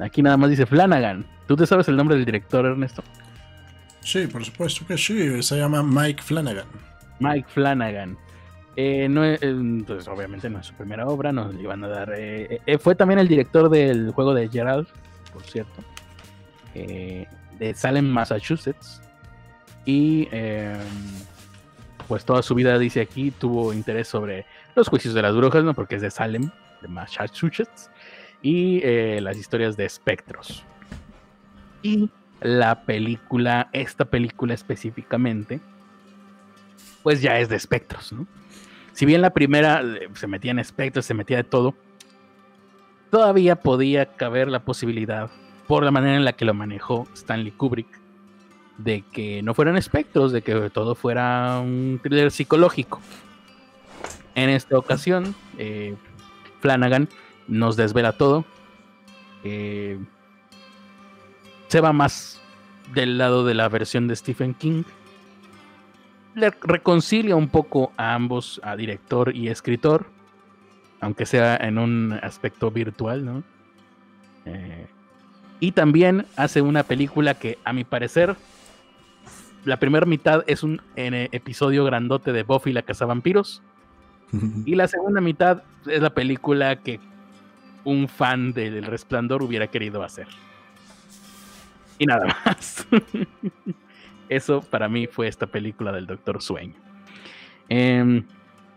Aquí 0.00 0.22
nada 0.22 0.36
más 0.36 0.50
dice 0.50 0.66
Flanagan. 0.66 1.26
¿Tú 1.46 1.56
te 1.56 1.66
sabes 1.66 1.88
el 1.88 1.96
nombre 1.96 2.16
del 2.16 2.24
director, 2.24 2.64
Ernesto? 2.64 3.02
Sí, 4.00 4.26
por 4.26 4.44
supuesto 4.44 4.86
que 4.86 4.96
sí. 4.96 5.42
Se 5.42 5.56
llama 5.56 5.82
Mike 5.82 6.22
Flanagan. 6.22 6.66
Mike 7.20 7.48
Flanagan. 7.48 8.16
Eh, 8.76 9.08
no, 9.08 9.22
pues 9.86 10.06
obviamente 10.06 10.50
no 10.50 10.60
es 10.60 10.66
su 10.66 10.74
primera 10.74 11.06
obra, 11.06 11.32
nos 11.32 11.54
le 11.54 11.62
iban 11.62 11.82
a 11.82 11.88
dar. 11.88 12.12
Eh, 12.14 12.60
fue 12.78 12.94
también 12.94 13.18
el 13.18 13.26
director 13.26 13.70
del 13.70 14.10
juego 14.10 14.34
de 14.34 14.48
Gerald, 14.48 14.86
por 15.32 15.42
cierto. 15.42 15.82
Eh, 16.74 17.26
de 17.58 17.74
Salem, 17.74 18.06
Massachusetts. 18.06 19.00
Y 19.86 20.28
em, 20.30 20.76
pues 22.06 22.26
toda 22.26 22.42
su 22.42 22.54
vida, 22.54 22.78
dice 22.78 23.00
aquí, 23.00 23.30
tuvo 23.30 23.72
interés 23.72 24.08
sobre 24.08 24.44
los 24.74 24.88
juicios 24.88 25.14
de 25.14 25.22
las 25.22 25.34
brujas, 25.34 25.64
¿no? 25.64 25.72
Porque 25.72 25.94
es 25.94 26.02
de 26.02 26.10
Salem, 26.10 26.50
de 26.82 26.88
Massachusetts. 26.88 27.90
Y 28.42 28.80
eh, 28.82 29.20
las 29.22 29.38
historias 29.38 29.76
de 29.78 29.86
espectros. 29.86 30.62
Y 31.82 32.10
la 32.40 32.82
película, 32.82 33.70
esta 33.72 34.04
película 34.04 34.52
específicamente, 34.52 35.60
pues 37.02 37.22
ya 37.22 37.38
es 37.38 37.48
de 37.48 37.56
espectros, 37.56 38.12
¿no? 38.12 38.26
Si 38.92 39.06
bien 39.06 39.20
la 39.20 39.30
primera 39.30 39.82
eh, 39.82 40.08
se 40.14 40.26
metía 40.26 40.50
en 40.50 40.58
espectros, 40.58 41.04
se 41.04 41.14
metía 41.14 41.36
de 41.38 41.44
todo, 41.44 41.74
todavía 43.10 43.56
podía 43.56 44.06
caber 44.16 44.48
la 44.48 44.64
posibilidad 44.64 45.30
por 45.66 45.84
la 45.84 45.90
manera 45.90 46.16
en 46.16 46.24
la 46.24 46.32
que 46.32 46.44
lo 46.44 46.54
manejó 46.54 47.06
Stanley 47.14 47.52
Kubrick, 47.52 47.88
de 48.78 49.02
que 49.12 49.42
no 49.42 49.54
fueran 49.54 49.76
espectros, 49.76 50.32
de 50.32 50.42
que 50.42 50.70
todo 50.70 50.94
fuera 50.94 51.60
un 51.60 52.00
thriller 52.02 52.30
psicológico. 52.30 53.00
En 54.34 54.50
esta 54.50 54.78
ocasión, 54.78 55.34
eh, 55.58 55.96
Flanagan 56.60 57.08
nos 57.48 57.76
desvela 57.76 58.12
todo. 58.12 58.44
Se 61.68 61.80
va 61.80 61.92
más 61.92 62.40
del 62.92 63.18
lado 63.18 63.44
de 63.44 63.54
la 63.54 63.68
versión 63.68 64.08
de 64.08 64.16
Stephen 64.16 64.54
King. 64.54 64.84
Le 66.34 66.50
reconcilia 66.60 67.36
un 67.36 67.48
poco 67.48 67.92
a 67.96 68.14
ambos, 68.14 68.60
a 68.62 68.76
director 68.76 69.34
y 69.34 69.48
escritor, 69.48 70.06
aunque 71.00 71.26
sea 71.26 71.56
en 71.56 71.78
un 71.78 72.12
aspecto 72.22 72.70
virtual, 72.70 73.24
¿no? 73.24 73.42
Eh, 74.44 74.86
y 75.60 75.72
también 75.72 76.26
hace 76.36 76.60
una 76.60 76.82
película 76.82 77.34
que, 77.34 77.58
a 77.64 77.72
mi 77.72 77.84
parecer, 77.84 78.36
la 79.66 79.78
primera 79.78 80.06
mitad 80.06 80.44
es 80.46 80.62
un 80.62 80.80
episodio 80.94 81.84
grandote 81.84 82.32
de 82.32 82.44
Buffy 82.44 82.72
la 82.72 82.82
Cazavampiros. 82.82 83.62
y 84.64 84.74
la 84.76 84.88
segunda 84.88 85.20
mitad 85.20 85.64
es 85.86 86.00
la 86.00 86.10
película 86.10 86.76
que 86.76 87.00
un 87.84 88.08
fan 88.08 88.52
del 88.52 88.84
Resplandor 88.84 89.42
hubiera 89.42 89.66
querido 89.66 90.02
hacer. 90.02 90.28
Y 91.98 92.06
nada 92.06 92.26
más. 92.46 92.86
Eso 94.28 94.60
para 94.60 94.88
mí 94.88 95.08
fue 95.08 95.26
esta 95.26 95.46
película 95.46 95.92
del 95.92 96.06
Doctor 96.06 96.40
Sueño. 96.40 96.74
Em, 97.68 98.24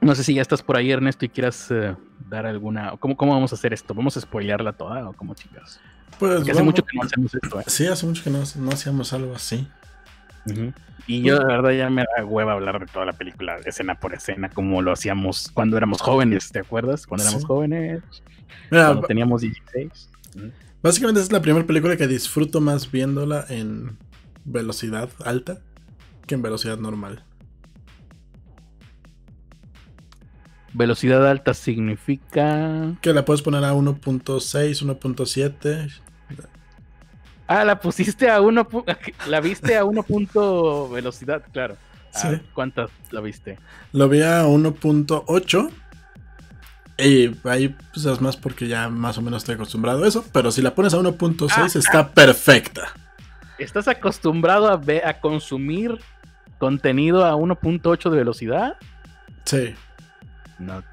no 0.01 0.15
sé 0.15 0.23
si 0.23 0.33
ya 0.33 0.41
estás 0.41 0.63
por 0.63 0.77
ahí, 0.77 0.91
Ernesto, 0.91 1.25
y 1.25 1.29
quieras 1.29 1.69
eh, 1.69 1.95
dar 2.29 2.47
alguna. 2.47 2.93
¿Cómo, 2.99 3.15
¿Cómo 3.15 3.33
vamos 3.33 3.51
a 3.51 3.55
hacer 3.55 3.73
esto? 3.73 3.93
¿Vamos 3.93 4.17
a 4.17 4.21
spoilearla 4.21 4.73
toda 4.73 5.07
o 5.07 5.13
cómo 5.13 5.35
chicas? 5.35 5.79
Pues 6.17 6.47
hace 6.49 6.63
mucho 6.63 6.83
que 6.83 6.97
no 6.97 7.03
hacemos 7.03 7.35
esto. 7.35 7.59
¿eh? 7.59 7.63
Sí, 7.67 7.85
hace 7.85 8.05
mucho 8.07 8.23
que 8.23 8.31
no, 8.31 8.39
no 8.55 8.69
hacíamos 8.71 9.13
algo 9.13 9.35
así. 9.35 9.67
Y 11.07 11.21
yo, 11.23 11.39
la 11.39 11.47
verdad, 11.47 11.71
ya 11.71 11.89
me 11.89 12.03
da 12.15 12.23
hueva 12.25 12.53
hablar 12.53 12.79
de 12.79 12.85
toda 12.85 13.05
la 13.05 13.13
película, 13.13 13.57
escena 13.65 13.95
por 13.95 14.13
escena, 14.13 14.49
como 14.49 14.81
lo 14.81 14.91
hacíamos 14.91 15.49
cuando 15.53 15.75
éramos 15.77 16.01
jóvenes, 16.01 16.51
¿te 16.51 16.59
acuerdas? 16.59 17.07
Cuando 17.07 17.25
éramos 17.25 17.45
jóvenes, 17.45 18.03
cuando 18.69 19.01
teníamos 19.01 19.41
16. 19.41 20.09
Básicamente 20.81 21.21
es 21.21 21.31
la 21.31 21.41
primera 21.41 21.65
película 21.65 21.97
que 21.97 22.07
disfruto 22.07 22.61
más 22.61 22.91
viéndola 22.91 23.45
en 23.49 23.97
velocidad 24.45 25.09
alta 25.25 25.59
que 26.25 26.35
en 26.35 26.41
velocidad 26.43 26.77
normal. 26.77 27.23
Velocidad 30.73 31.27
alta 31.27 31.55
significa... 31.55 32.95
Que 33.01 33.13
la 33.13 33.25
puedes 33.25 33.41
poner 33.41 33.63
a 33.63 33.73
1.6, 33.73 34.83
1.7. 34.85 35.91
Ah, 37.49 37.65
la 37.65 37.79
pusiste 37.79 38.29
a 38.29 38.41
1. 38.41 38.67
La 39.27 39.41
viste 39.41 39.75
a 39.75 39.83
1. 39.83 40.05
velocidad, 40.91 41.41
claro. 41.51 41.77
Sí. 42.11 42.27
Ah, 42.27 42.39
¿Cuántas 42.53 42.91
la 43.09 43.21
viste? 43.21 43.57
Lo 43.91 44.07
vi 44.07 44.21
a 44.21 44.45
1.8. 44.45 45.71
Y 46.99 47.35
ahí 47.47 47.75
pues 47.91 48.05
es 48.05 48.21
más 48.21 48.37
porque 48.37 48.67
ya 48.67 48.89
más 48.89 49.17
o 49.17 49.23
menos 49.23 49.41
estoy 49.41 49.55
acostumbrado 49.55 50.03
a 50.03 50.07
eso. 50.07 50.23
Pero 50.31 50.51
si 50.51 50.61
la 50.61 50.75
pones 50.75 50.93
a 50.93 50.97
1.6 50.97 51.49
ah, 51.51 51.65
está 51.73 51.99
ah. 51.99 52.09
perfecta. 52.09 52.93
¿Estás 53.57 53.87
acostumbrado 53.87 54.69
a, 54.69 54.79
a 55.09 55.19
consumir 55.19 55.97
contenido 56.59 57.25
a 57.25 57.33
1.8 57.33 58.11
de 58.11 58.17
velocidad? 58.17 58.77
Sí. 59.45 59.73
No, 60.59 60.83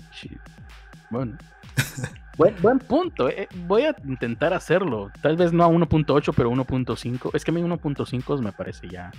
Bueno. 1.10 1.36
buen, 2.36 2.78
punto. 2.78 3.28
Eh. 3.28 3.48
Voy 3.66 3.82
a 3.82 3.96
intentar 4.04 4.52
hacerlo. 4.52 5.10
Tal 5.22 5.36
vez 5.36 5.52
no 5.52 5.64
a 5.64 5.68
1.8, 5.68 6.32
pero 6.36 6.50
1.5. 6.50 7.30
Es 7.34 7.44
que 7.44 7.50
a 7.50 7.54
mí 7.54 7.62
1.5 7.62 8.40
me 8.40 8.52
parece 8.52 8.88
ya 8.88 9.10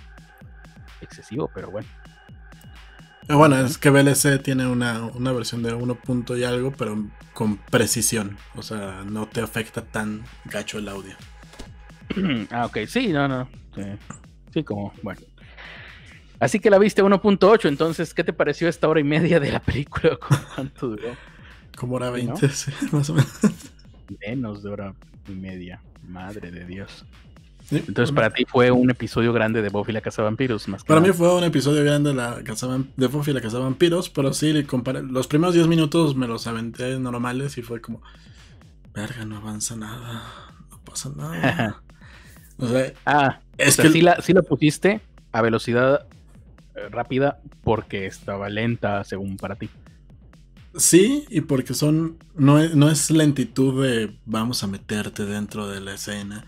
excesivo, 1.01 1.49
pero 1.53 1.71
bueno. 1.71 1.87
Eh, 3.29 3.33
bueno, 3.33 3.57
es 3.59 3.77
que 3.77 3.89
VLC 3.89 4.41
tiene 4.41 4.67
una, 4.67 5.11
versión 5.33 5.63
de 5.63 5.73
1. 5.73 5.97
y 6.37 6.43
algo, 6.43 6.71
pero 6.71 6.97
con 7.33 7.57
precisión. 7.57 8.37
O 8.55 8.61
sea, 8.61 9.03
no 9.05 9.27
te 9.27 9.41
afecta 9.41 9.81
tan 9.81 10.23
gacho 10.45 10.77
el 10.77 10.87
audio. 10.87 11.15
ah, 12.51 12.65
ok. 12.65 12.79
Sí, 12.87 13.09
no, 13.09 13.27
no. 13.27 13.49
Sí, 14.53 14.63
como, 14.63 14.93
bueno. 15.03 15.21
Así 16.39 16.59
que 16.59 16.69
la 16.69 16.77
viste 16.77 17.03
1.8, 17.03 17.67
entonces, 17.67 18.13
¿qué 18.13 18.23
te 18.23 18.31
pareció 18.31 18.69
esta 18.69 18.87
hora 18.87 18.99
y 18.99 19.03
media 19.03 19.39
de 19.39 19.51
la 19.51 19.59
película? 19.59 20.17
¿Cuánto 20.55 20.89
duró? 20.89 21.15
Como 21.77 21.95
hora 21.95 22.09
20, 22.09 22.49
sí, 22.49 22.71
más 22.91 23.09
o 23.09 23.13
menos. 23.13 23.31
Menos 24.25 24.63
de 24.63 24.69
hora 24.69 24.93
y 25.27 25.31
media, 25.33 25.79
madre 26.07 26.51
de 26.51 26.65
Dios. 26.65 27.05
entonces, 27.69 28.13
para 28.13 28.31
ti 28.31 28.45
fue 28.45 28.71
un 28.71 28.89
episodio 28.89 29.31
grande 29.31 29.61
de 29.61 29.69
Buffy 29.69 29.91
la 29.91 30.01
Casa 30.01 30.23
Vampiros, 30.23 30.67
más 30.67 30.83
Para 30.83 31.01
mí 31.01 31.11
fue 31.11 31.33
un 31.35 31.43
episodio 31.43 31.83
grande 31.83 32.09
de, 32.09 32.15
la 32.15 32.41
casa, 32.43 32.67
de 32.95 33.07
Buffy 33.07 33.31
la 33.31 33.41
Casa 33.41 33.59
Vampiros, 33.59 34.09
pero 34.09 34.33
sí, 34.33 34.53
los 34.53 35.27
primeros 35.27 35.53
10 35.53 35.67
minutos 35.67 36.15
me 36.15 36.27
los 36.27 36.47
aventé 36.47 36.97
normales 36.99 37.57
y 37.59 37.61
fue 37.61 37.79
como, 37.79 38.01
verga, 38.93 39.25
no 39.25 39.37
avanza 39.37 39.75
nada, 39.75 40.23
no 40.71 40.79
pasa 40.79 41.11
nada. 41.15 41.83
o 42.57 42.67
sea, 42.67 42.93
ah, 43.05 43.39
es 43.57 43.77
que 43.77 43.89
sí, 43.89 44.01
la, 44.01 44.19
sí 44.21 44.33
lo 44.33 44.41
pusiste 44.41 45.01
a 45.31 45.43
velocidad 45.43 46.07
eh, 46.73 46.89
rápida 46.89 47.39
porque 47.63 48.07
estaba 48.07 48.49
lenta 48.49 49.03
según 49.03 49.37
para 49.37 49.57
ti. 49.57 49.69
Sí, 50.77 51.25
y 51.29 51.41
porque 51.41 51.73
son. 51.73 52.17
No 52.35 52.59
es, 52.59 52.75
no 52.75 52.89
es 52.89 53.09
lentitud 53.09 53.83
de 53.83 54.15
vamos 54.25 54.63
a 54.63 54.67
meterte 54.67 55.25
dentro 55.25 55.67
de 55.67 55.81
la 55.81 55.95
escena, 55.95 56.45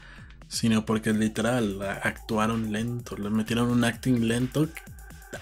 sino 0.47 0.85
porque 0.85 1.13
literal 1.13 1.81
actuaron 2.03 2.71
lento, 2.71 3.17
le 3.17 3.29
metieron 3.29 3.69
un 3.69 3.83
acting 3.83 4.27
lento 4.27 4.67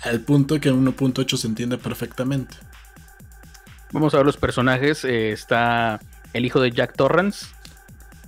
al 0.03 0.21
punto 0.21 0.59
que 0.59 0.69
en 0.69 0.85
1.8 0.85 1.37
se 1.37 1.47
entiende 1.47 1.77
perfectamente. 1.77 2.55
Vamos 3.91 4.13
a 4.13 4.17
ver 4.17 4.25
los 4.25 4.37
personajes. 4.37 5.03
Eh, 5.05 5.31
está 5.31 5.99
el 6.33 6.45
hijo 6.45 6.59
de 6.59 6.71
Jack 6.71 6.95
Torrance, 6.95 7.47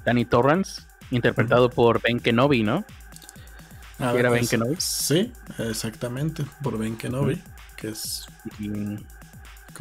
Danny 0.06 0.26
Torrance, 0.26 0.84
interpretado 1.12 1.69
por 1.69 2.02
Ben 2.02 2.19
Kenobi, 2.19 2.63
¿no? 2.63 2.86
¿Era 4.00 4.30
Ben 4.30 4.48
Kenobi? 4.48 4.76
Sí, 4.78 5.32
exactamente, 5.58 6.45
por 6.63 6.78
Ben 6.78 6.95
Kenobi, 6.95 7.41
que 7.76 7.89
es... 7.89 8.26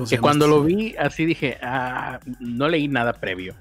Que 0.08 0.18
cuando 0.18 0.46
lo 0.46 0.66
este? 0.66 0.74
vi 0.74 0.96
así 0.96 1.26
dije, 1.26 1.58
ah, 1.62 2.20
no 2.40 2.68
leí 2.68 2.88
nada 2.88 3.14
previo. 3.14 3.54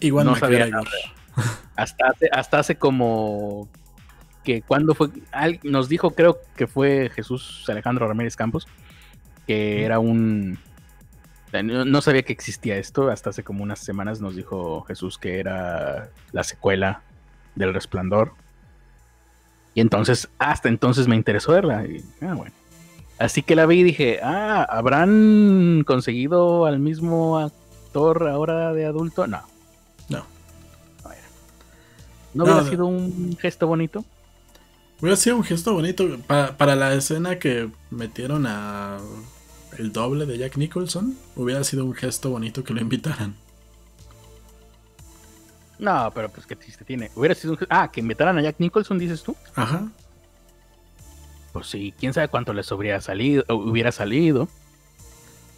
Igual 0.00 0.26
no 0.26 0.36
sabía 0.36 0.68
Hasta 1.76 2.08
hace, 2.08 2.28
hasta 2.32 2.58
hace 2.58 2.76
como 2.76 3.68
que 4.42 4.62
cuando 4.62 4.94
fue, 4.94 5.08
nos 5.62 5.88
dijo 5.88 6.10
creo 6.10 6.40
que 6.56 6.66
fue 6.66 7.10
Jesús 7.14 7.64
Alejandro 7.68 8.08
Ramírez 8.08 8.34
Campos, 8.34 8.66
que 9.46 9.84
era 9.84 9.98
un... 9.98 10.58
No 11.52 12.02
sabía 12.02 12.22
que 12.24 12.32
existía 12.32 12.76
esto, 12.76 13.08
hasta 13.08 13.30
hace 13.30 13.42
como 13.42 13.62
unas 13.62 13.78
semanas 13.78 14.20
nos 14.20 14.36
dijo 14.36 14.82
Jesús 14.82 15.16
que 15.16 15.38
era 15.38 16.10
la 16.32 16.44
secuela 16.44 17.02
del 17.54 17.72
Resplandor. 17.72 18.32
Y 19.74 19.80
entonces, 19.80 20.28
hasta 20.38 20.68
entonces 20.68 21.08
me 21.08 21.16
interesó 21.16 21.52
verla. 21.52 21.86
Y, 21.86 22.04
ah, 22.20 22.34
bueno. 22.34 22.52
Así 23.18 23.42
que 23.42 23.56
la 23.56 23.66
vi 23.66 23.80
y 23.80 23.82
dije, 23.82 24.20
ah, 24.22 24.62
¿habrán 24.68 25.82
conseguido 25.84 26.66
al 26.66 26.78
mismo 26.78 27.38
actor 27.38 28.28
ahora 28.28 28.72
de 28.72 28.86
adulto? 28.86 29.26
No. 29.26 29.42
No. 30.08 30.24
¿No 32.34 32.44
hubiera 32.44 32.64
sido 32.64 32.86
un 32.86 33.36
gesto 33.40 33.66
bonito? 33.66 34.04
Hubiera 35.00 35.16
sido 35.16 35.36
un 35.36 35.44
gesto 35.44 35.74
bonito 35.74 36.18
para, 36.26 36.76
la 36.76 36.94
escena 36.94 37.38
que 37.38 37.70
metieron 37.90 38.46
a 38.46 38.98
el 39.78 39.92
doble 39.92 40.26
de 40.26 40.38
Jack 40.38 40.56
Nicholson. 40.56 41.16
Hubiera 41.36 41.64
sido 41.64 41.84
un 41.84 41.94
gesto 41.94 42.30
bonito 42.30 42.62
que 42.62 42.72
lo 42.72 42.80
invitaran. 42.80 43.34
No, 45.78 46.10
pero 46.14 46.28
pues 46.28 46.46
qué 46.46 46.56
triste 46.56 46.84
tiene. 46.84 47.10
Hubiera 47.14 47.34
sido 47.34 47.52
un... 47.52 47.58
Ah, 47.70 47.90
que 47.92 48.00
invitaran 48.00 48.36
a 48.38 48.42
Jack 48.42 48.56
Nicholson, 48.58 48.98
dices 48.98 49.22
tú. 49.22 49.36
Ajá. 49.54 49.88
Pues 51.58 51.70
sí, 51.70 51.92
quién 51.98 52.14
sabe 52.14 52.28
cuánto 52.28 52.52
les 52.52 52.70
hubiera 52.70 53.00
salido, 53.00 53.44
hubiera 53.48 53.90
salido. 53.90 54.48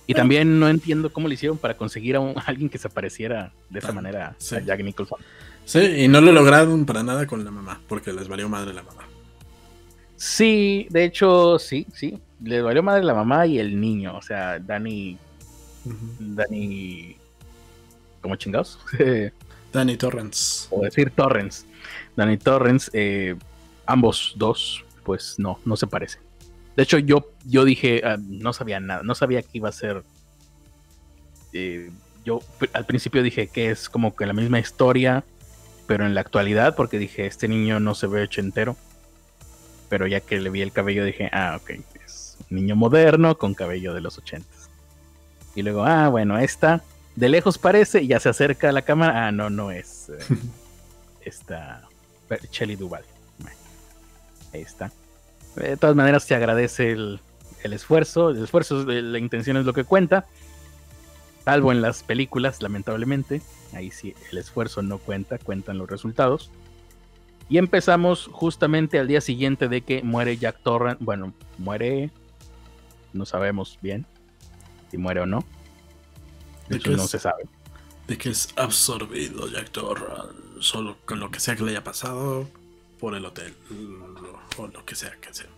Y 0.07 0.15
también 0.15 0.59
no 0.59 0.67
entiendo 0.67 1.13
cómo 1.13 1.29
le 1.29 1.35
hicieron 1.35 1.59
para 1.59 1.77
conseguir 1.77 2.17
a, 2.17 2.33
alguien 2.47 2.71
que 2.71 2.79
se 2.79 2.89
pareciera 2.89 3.53
de 3.69 3.81
esa 3.81 3.91
ah, 3.91 3.93
manera 3.93 4.35
a 4.39 4.61
Jack 4.61 4.83
Nicholson. 4.83 5.19
Sí, 5.67 5.79
y 5.79 6.09
no 6.09 6.23
lo 6.23 6.33
lograron 6.33 6.87
para 6.87 7.03
nada 7.03 7.27
con 7.27 7.45
la 7.45 7.51
mamá, 7.51 7.83
porque 7.87 8.15
les 8.15 8.29
valió 8.29 8.49
madre 8.49 8.73
la 8.73 8.83
mamá. 8.83 9.07
Sí, 10.17 10.87
de 10.89 11.05
hecho, 11.05 11.59
sí, 11.59 11.87
sí. 11.93 12.19
Les 12.43 12.63
valió 12.63 12.83
madre 12.83 13.05
la 13.05 13.13
mamá 13.13 13.47
y 13.47 13.59
el 13.59 13.79
niño. 13.79 14.17
O 14.17 14.23
sea, 14.23 14.59
Danny. 14.59 15.19
Danny. 16.19 17.15
¿Cómo 18.23 18.37
chingados? 18.37 18.79
Danny 19.75 19.99
Torrance. 19.99 20.67
O 20.71 20.81
decir 20.81 21.11
Torrance. 21.11 21.67
Danny 22.17 22.39
Torrance, 22.39 22.91
eh, 22.95 23.37
ambos 23.85 24.33
dos, 24.37 24.83
pues 25.05 25.37
no, 25.39 25.59
no 25.65 25.77
se 25.77 25.87
parece. 25.87 26.19
De 26.77 26.83
hecho, 26.83 26.99
yo, 26.99 27.31
yo 27.45 27.65
dije, 27.65 28.03
ah, 28.05 28.17
no 28.19 28.53
sabía 28.53 28.81
nada, 28.81 29.03
no 29.03 29.15
sabía 29.15 29.43
que 29.43 29.51
iba 29.53 29.69
a 29.69 29.73
ser. 29.73 30.03
Eh, 31.53 31.91
yo 32.25 32.41
al 32.73 32.87
principio 32.87 33.23
dije 33.23 33.49
que 33.49 33.71
es 33.71 33.89
como 33.89 34.15
que 34.15 34.27
la 34.27 34.33
misma 34.33 34.61
historia, 34.61 35.25
pero 35.87 36.07
en 36.07 36.15
la 36.15 36.21
actualidad, 36.21 36.77
porque 36.77 36.99
dije, 36.99 37.27
este 37.27 37.49
niño 37.49 37.81
no 37.81 37.95
se 37.95 38.07
ve 38.07 38.29
entero 38.37 38.77
Pero 39.89 40.07
ya 40.07 40.21
que 40.21 40.41
le 40.41 40.51
vi 40.51 40.63
el 40.63 40.73
cabello, 40.73 41.05
dije, 41.05 41.29
ah, 41.33 41.59
ok, 41.61 41.71
es 42.05 42.37
un 42.51 42.57
niño 42.57 42.77
moderno 42.77 43.37
con 43.37 43.55
cabello 43.55 43.95
de 43.95 44.01
los 44.01 44.17
ochentas. 44.19 44.71
Y 45.55 45.63
luego, 45.63 45.85
ah, 45.85 46.09
bueno, 46.09 46.39
esta 46.39 46.83
de 47.17 47.29
lejos 47.29 47.59
parece 47.59 48.03
y 48.03 48.09
ya 48.09 48.21
se 48.21 48.29
acerca 48.29 48.69
a 48.69 48.73
la 48.73 48.83
cámara. 48.83 49.27
Ah, 49.27 49.33
no, 49.33 49.51
no 49.51 49.71
es 49.71 50.11
eh, 50.11 50.19
esta 51.23 51.89
Shelly 52.51 52.77
Duval. 52.77 53.05
Ahí 54.53 54.63
está. 54.63 54.93
De 55.57 55.77
todas 55.77 55.97
maneras, 55.97 56.25
se 56.25 56.35
agradece 56.35 56.93
el, 56.93 57.21
esfuerzo. 57.65 58.31
El 58.31 58.45
esfuerzo, 58.45 58.85
la 58.85 59.19
intención 59.19 59.57
es 59.57 59.65
lo 59.65 59.73
que 59.73 59.85
cuenta. 59.85 60.27
Salvo 61.45 61.73
en 61.73 61.83
las 61.83 62.03
películas, 62.03 62.63
lamentablemente. 62.63 63.43
Ahí 63.73 63.91
sí, 63.91 64.15
el 64.31 64.39
esfuerzo 64.39 64.83
no 64.83 64.99
cuenta, 64.99 65.39
cuentan 65.39 65.79
los 65.79 65.89
resultados. 65.89 66.51
Y 67.49 67.59
empezamos 67.59 68.29
justamente 68.31 68.99
al 68.99 69.09
día 69.09 69.21
siguiente 69.21 69.69
de 69.69 69.81
que 69.81 70.03
muere 70.03 70.37
Jack 70.37 70.63
Torrance. 70.63 71.03
Bueno, 71.03 71.33
muere. 71.59 72.11
No 73.13 73.27
sabemos 73.27 73.79
bien 73.83 74.07
si 74.91 74.99
muere 74.99 75.21
o 75.21 75.27
no. 75.27 75.45
De 76.69 76.77
hecho, 76.77 76.93
no 76.93 77.09
se 77.09 77.19
sabe. 77.19 77.45
De 78.07 78.17
que 78.17 78.31
es 78.31 78.51
absorbido 78.57 79.49
Jack 79.49 79.71
Torrance. 79.71 80.35
Solo 80.61 80.99
con 81.05 81.19
lo 81.19 81.31
que 81.31 81.41
sea 81.41 81.57
que 81.57 81.65
le 81.65 81.73
haya 81.73 81.83
pasado 81.83 82.47
por 83.01 83.15
el 83.15 83.25
hotel. 83.25 83.55
O 84.59 84.67
lo 84.67 84.85
que 84.85 84.95
sea 84.95 85.13
que 85.21 85.33
sea. 85.33 85.49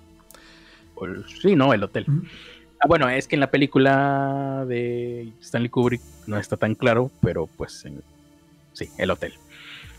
sí, 1.40 1.57
no, 1.57 1.74
el 1.74 1.83
hotel. 1.83 2.07
Ah, 2.81 2.87
bueno, 2.87 3.09
es 3.09 3.28
que 3.28 3.37
en 3.37 3.40
la 3.40 3.50
película 3.50 4.64
de 4.66 5.33
Stanley 5.40 5.68
Kubrick 5.68 6.00
no 6.26 6.38
está 6.38 6.57
tan 6.57 6.74
claro, 6.74 7.11
pero 7.20 7.46
pues 7.46 7.85
sí, 8.72 8.88
el 8.98 9.11
hotel. 9.11 9.35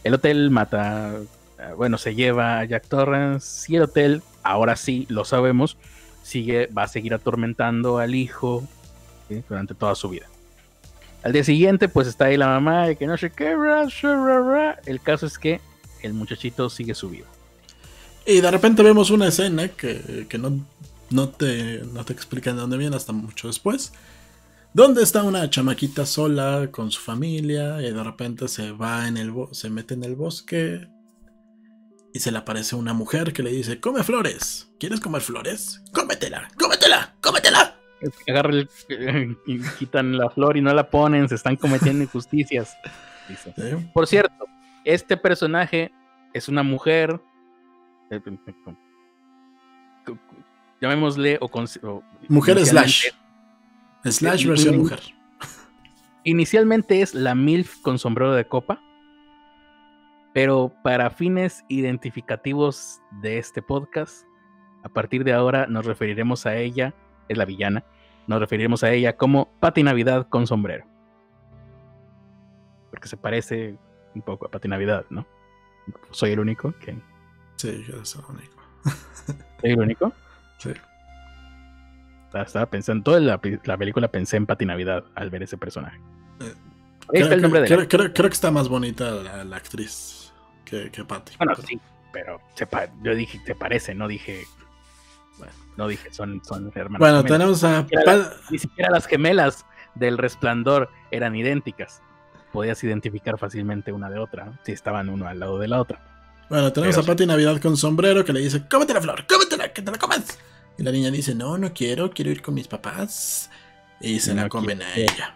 El 0.03 0.13
hotel 0.13 0.49
mata, 0.49 1.17
ah, 1.59 1.73
bueno, 1.75 1.97
se 1.97 2.15
lleva 2.15 2.59
a 2.59 2.65
Jack 2.65 2.87
Torrance 2.87 3.71
y 3.71 3.75
el 3.75 3.83
hotel, 3.83 4.21
ahora 4.43 4.75
sí, 4.75 5.05
lo 5.09 5.25
sabemos, 5.25 5.77
sigue, 6.23 6.67
va 6.67 6.83
a 6.83 6.87
seguir 6.87 7.13
atormentando 7.13 7.99
al 7.99 8.15
hijo 8.15 8.67
durante 9.49 9.75
toda 9.75 9.95
su 9.95 10.09
vida. 10.09 10.27
Al 11.23 11.31
día 11.31 11.43
siguiente, 11.45 11.87
pues 11.87 12.07
está 12.07 12.25
ahí 12.25 12.35
la 12.35 12.47
mamá 12.47 12.91
y 12.91 12.97
que 12.97 13.07
no 13.07 13.17
sé 13.17 13.31
qué. 13.31 13.55
El 14.85 15.01
caso 15.01 15.25
es 15.25 15.39
que 15.39 15.61
el 16.01 16.13
muchachito 16.13 16.69
sigue 16.69 16.93
su 16.93 17.09
vida. 17.09 17.25
Y 18.25 18.41
de 18.41 18.51
repente 18.51 18.83
vemos 18.83 19.09
una 19.09 19.27
escena 19.27 19.67
que, 19.67 20.27
no, 20.39 20.65
no, 21.09 21.29
te, 21.29 21.83
no 21.93 22.05
te 22.05 22.13
explican 22.13 22.55
de 22.55 22.61
dónde 22.61 22.77
viene 22.77 22.95
hasta 22.95 23.11
mucho 23.11 23.47
después. 23.47 23.93
Donde 24.73 25.03
está 25.03 25.23
una 25.23 25.49
chamaquita 25.49 26.05
sola 26.05 26.69
con 26.71 26.89
su 26.89 26.99
familia 26.99 27.81
y 27.81 27.91
de 27.91 28.03
repente 28.03 28.47
se 28.47 28.71
va 28.71 29.07
en 29.07 29.17
el 29.17 29.31
se 29.51 29.69
mete 29.69 29.93
en 29.93 30.03
el 30.03 30.15
bosque 30.15 30.87
y 32.11 32.19
se 32.19 32.31
le 32.31 32.39
aparece 32.39 32.75
una 32.75 32.93
mujer 32.93 33.33
que 33.33 33.43
le 33.43 33.51
dice, 33.51 33.79
come 33.79 34.03
flores, 34.03 34.69
¿quieres 34.79 34.99
comer 34.99 35.21
flores? 35.21 35.81
Cómetela, 35.91 36.49
cómetela, 36.57 37.15
cómetela 37.21 37.73
agarran 38.27 38.67
y 39.45 39.59
quitan 39.79 40.17
la 40.17 40.29
flor 40.29 40.57
y 40.57 40.61
no 40.61 40.73
la 40.73 40.89
ponen, 40.89 41.29
se 41.29 41.35
están 41.35 41.55
cometiendo 41.55 42.03
injusticias. 42.03 42.75
Por 43.93 44.07
cierto, 44.07 44.45
este 44.83 45.17
personaje 45.17 45.91
es 46.33 46.47
una 46.47 46.63
mujer. 46.63 47.19
Llamémosle 50.81 51.37
o, 51.39 52.03
mujer 52.27 52.65
slash. 52.65 53.07
Slash 54.03 54.45
versión 54.45 54.77
mujer. 54.79 54.99
Inicialmente 56.25 57.01
es 57.01 57.13
la 57.13 57.35
MILF 57.35 57.81
con 57.81 57.99
sombrero 57.99 58.33
de 58.33 58.45
copa. 58.45 58.81
Pero 60.33 60.73
para 60.83 61.09
fines 61.11 61.63
identificativos 61.67 63.01
de 63.21 63.37
este 63.37 63.61
podcast, 63.61 64.25
a 64.83 64.89
partir 64.89 65.23
de 65.23 65.31
ahora 65.31 65.67
nos 65.67 65.85
referiremos 65.85 66.45
a 66.45 66.57
ella, 66.57 66.93
es 67.29 67.37
la 67.37 67.45
villana, 67.45 67.85
nos 68.25 68.39
referiremos 68.39 68.83
a 68.83 68.91
ella 68.91 69.15
como 69.15 69.49
Pati 69.59 69.83
Navidad 69.83 70.27
con 70.29 70.47
sombrero. 70.47 70.85
Porque 72.89 73.07
se 73.07 73.15
parece 73.15 73.77
un 74.15 74.21
poco 74.21 74.47
a 74.47 74.51
Pati 74.51 74.67
Navidad, 74.67 75.05
¿no? 75.09 75.25
Soy 76.11 76.31
el 76.31 76.39
único 76.39 76.73
que. 76.79 76.97
Sí, 77.63 77.85
yo 77.87 78.03
soy 78.03 78.21
el 78.27 78.35
único. 78.35 78.55
¿Soy 79.61 79.71
el 79.71 79.79
único? 79.79 80.13
Sí. 80.57 80.73
Estaba 82.33 82.65
pensando, 82.65 83.03
toda 83.05 83.21
la, 83.21 83.37
película 83.77 84.09
pensé 84.09 84.35
en 84.35 84.45
Pati 84.45 84.65
Navidad 84.65 85.05
al 85.15 85.29
ver 85.29 85.43
ese 85.43 85.57
personaje. 85.57 85.97
Eh, 86.41 86.53
creo, 87.07 87.31
el 87.31 87.41
nombre 87.41 87.61
de 87.61 87.87
creo, 87.87 88.11
que 88.11 88.27
está 88.27 88.51
más 88.51 88.67
bonita 88.67 89.11
la, 89.45 89.55
actriz 89.55 90.33
que, 90.65 90.91
que 90.91 91.05
Patty. 91.05 91.37
Bueno, 91.37 91.55
sí, 91.55 91.79
pero 92.11 92.41
yo 93.01 93.15
dije, 93.15 93.39
te 93.45 93.55
parece, 93.55 93.95
no 93.95 94.09
dije 94.09 94.43
no 95.77 95.87
dije, 95.87 96.13
son, 96.13 96.43
son 96.43 96.69
hermanas. 96.75 96.99
Bueno, 96.99 97.23
tenemos 97.23 97.63
a. 97.63 97.87
Ni 98.49 98.59
siquiera, 98.59 98.91
las 98.91 99.07
gemelas 99.07 99.65
del 99.95 100.17
resplandor 100.17 100.89
eran 101.11 101.33
idénticas. 101.33 102.01
Podías 102.51 102.83
identificar 102.83 103.39
fácilmente 103.39 103.93
una 103.93 104.09
de 104.09 104.19
otra, 104.19 104.59
si 104.63 104.73
estaban 104.73 105.07
uno 105.07 105.27
al 105.27 105.39
lado 105.39 105.59
de 105.59 105.69
la 105.69 105.79
otra. 105.79 106.12
Bueno, 106.49 106.71
tenemos 106.71 106.97
a 106.97 107.03
Pati 107.03 107.25
Navidad 107.25 107.59
con 107.61 107.77
sombrero 107.77 108.23
que 108.23 108.33
le 108.33 108.41
dice: 108.41 108.63
Cómete 108.67 108.93
la 108.93 109.01
flor, 109.01 109.25
cómetela, 109.27 109.71
que 109.71 109.81
te 109.81 109.91
la 109.91 109.97
comas. 109.97 110.37
Y 110.77 110.83
la 110.83 110.91
niña 110.91 111.11
dice: 111.11 111.35
No, 111.35 111.57
no 111.57 111.73
quiero, 111.73 112.11
quiero 112.11 112.31
ir 112.31 112.41
con 112.41 112.53
mis 112.53 112.67
papás. 112.67 113.49
Y 113.99 114.19
se 114.19 114.33
la 114.33 114.49
comen 114.49 114.81
a 114.81 114.95
ella. 114.95 115.35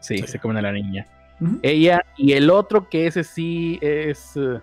Sí, 0.00 0.18
se 0.18 0.38
comen 0.38 0.58
a 0.58 0.62
la 0.62 0.72
niña. 0.72 1.06
Ella 1.62 2.04
y 2.16 2.32
el 2.32 2.50
otro 2.50 2.88
que 2.88 3.06
ese 3.06 3.24
sí 3.24 3.78
es. 3.82 4.36
Eh, 4.36 4.60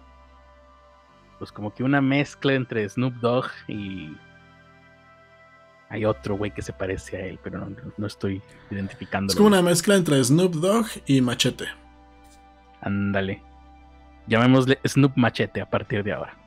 pues 1.38 1.52
como 1.52 1.74
que 1.74 1.84
una 1.84 2.00
mezcla 2.00 2.54
entre 2.54 2.88
Snoop 2.88 3.16
Dogg 3.16 3.48
y 3.68 4.16
hay 5.90 6.06
otro 6.06 6.38
güey 6.38 6.52
que 6.52 6.62
se 6.62 6.74
parece 6.74 7.18
a 7.18 7.26
él, 7.26 7.38
pero 7.44 7.70
no, 7.98 8.08
estoy 8.08 8.42
identificando. 8.72 9.32
Es 9.32 9.36
como 9.36 9.50
una 9.50 9.62
mezcla 9.62 9.96
entre 9.96 10.24
Snoop 10.24 10.56
Dogg 10.56 10.88
y 11.06 11.22
Machete. 11.22 11.66
Ándale. 12.82 13.44
Llamémosle 14.28 14.80
Snoop 14.86 15.14
Machete 15.16 15.62
a 15.62 15.70
partir 15.70 16.04
de 16.04 16.14
ahora. 16.14 16.38